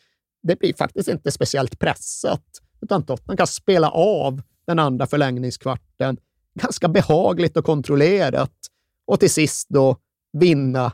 det 0.44 0.60
blir 0.60 0.74
faktiskt 0.74 1.10
inte 1.10 1.32
speciellt 1.32 1.80
pressat, 1.80 2.46
utan 2.82 3.06
Tottenham 3.06 3.38
kan 3.38 3.48
spela 3.48 3.90
av 3.92 4.42
den 4.66 4.80
andra 4.80 5.08
förlängningskvarten. 5.08 6.18
Ganska 6.56 6.88
behagligt 6.88 7.58
och 7.58 7.66
kontrollerat. 7.66 8.54
Och 9.06 9.20
till 9.20 9.30
sist 9.30 9.70
då 9.70 9.98
vinna 10.34 10.92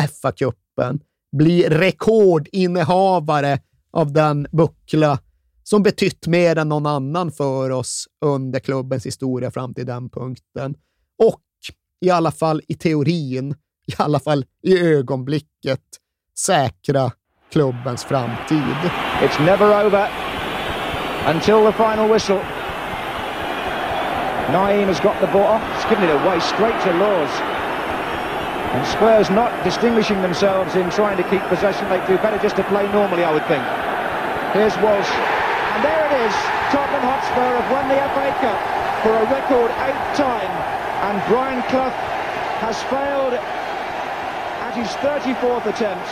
FA-cupen, 0.00 1.00
bli 1.32 1.68
rekordinnehavare 1.68 3.60
av 3.90 4.12
den 4.12 4.46
buckla 4.52 5.18
som 5.62 5.82
betytt 5.82 6.26
mer 6.26 6.58
än 6.58 6.68
någon 6.68 6.86
annan 6.86 7.32
för 7.32 7.70
oss 7.70 8.06
under 8.20 8.60
klubbens 8.60 9.06
historia 9.06 9.50
fram 9.50 9.74
till 9.74 9.86
den 9.86 10.10
punkten. 10.10 10.74
Och 11.18 11.42
i 12.00 12.10
alla 12.10 12.30
fall 12.30 12.62
i 12.68 12.74
teorin, 12.74 13.54
i 13.86 13.92
alla 13.96 14.20
fall 14.20 14.44
i 14.62 14.78
ögonblicket, 14.78 15.82
säkra 16.38 17.10
klubbens 17.52 18.04
framtid. 18.04 18.90
It's 19.22 19.38
never 19.40 19.66
over 19.84 20.08
until 21.26 21.64
the 21.64 21.72
final 21.72 22.08
whistle. 22.08 22.40
Naeem 24.54 24.86
has 24.86 25.00
got 25.00 25.20
the 25.20 25.26
ball. 25.26 25.58
Oh, 25.58 25.60
he's 25.74 25.84
given 25.90 26.08
it 26.08 26.14
away 26.22 26.40
straight 26.40 26.78
to 26.84 26.92
Laws. 26.94 27.32
And 28.72 28.86
Spurs 28.86 29.28
not 29.30 29.50
distinguishing 29.64 30.22
themselves 30.22 30.76
in 30.76 30.88
trying 30.90 31.16
to 31.16 31.26
keep 31.28 31.42
possession. 31.48 31.88
They 31.88 32.00
do 32.06 32.16
better 32.18 32.38
just 32.38 32.56
to 32.56 32.64
play 32.64 32.86
normally, 32.92 33.24
I 33.24 33.32
would 33.32 33.44
think. 33.50 33.64
Here's 34.54 34.76
Walsh. 34.80 35.12
And 35.74 35.80
there 35.84 36.04
it 36.08 36.14
is. 36.24 36.34
Tottenham 36.72 37.04
Hotspur 37.04 37.50
have 37.60 37.68
won 37.72 37.84
the 37.92 37.98
FA 38.14 38.28
Cup 38.40 38.60
for 39.02 39.12
a 39.12 39.24
record 39.28 39.70
eighth 39.84 40.06
time. 40.16 40.52
And 41.04 41.16
Brian 41.28 41.62
Clough 41.68 41.92
has 42.64 42.82
failed 42.84 43.34
his 44.78 44.88
34th 45.02 45.66
attempt 45.66 46.08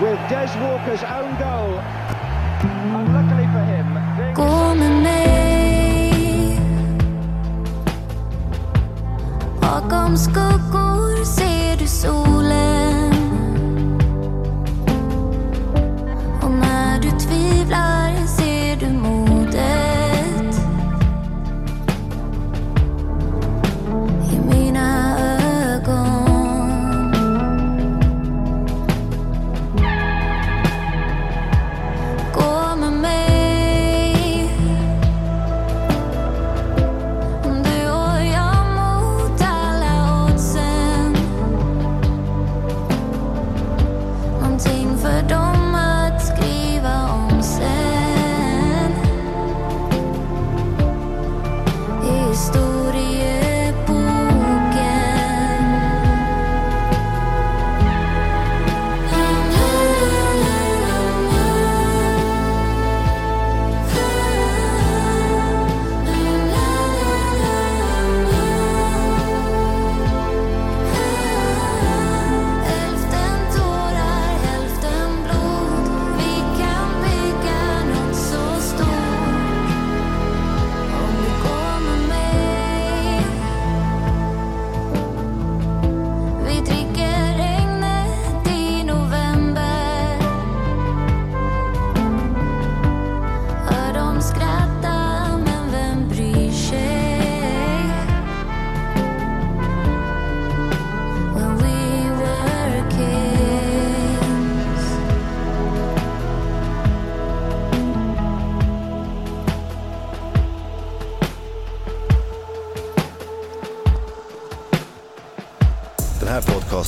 with 0.00 0.18
Des 0.28 0.50
Walker's 0.62 1.02
own 1.02 1.30
goal. 1.38 1.70
Unluckily 2.94 3.46
for 3.54 3.64
him, 3.64 3.88
när 16.60 17.00
du 17.00 17.10
tvivlar 17.10 17.99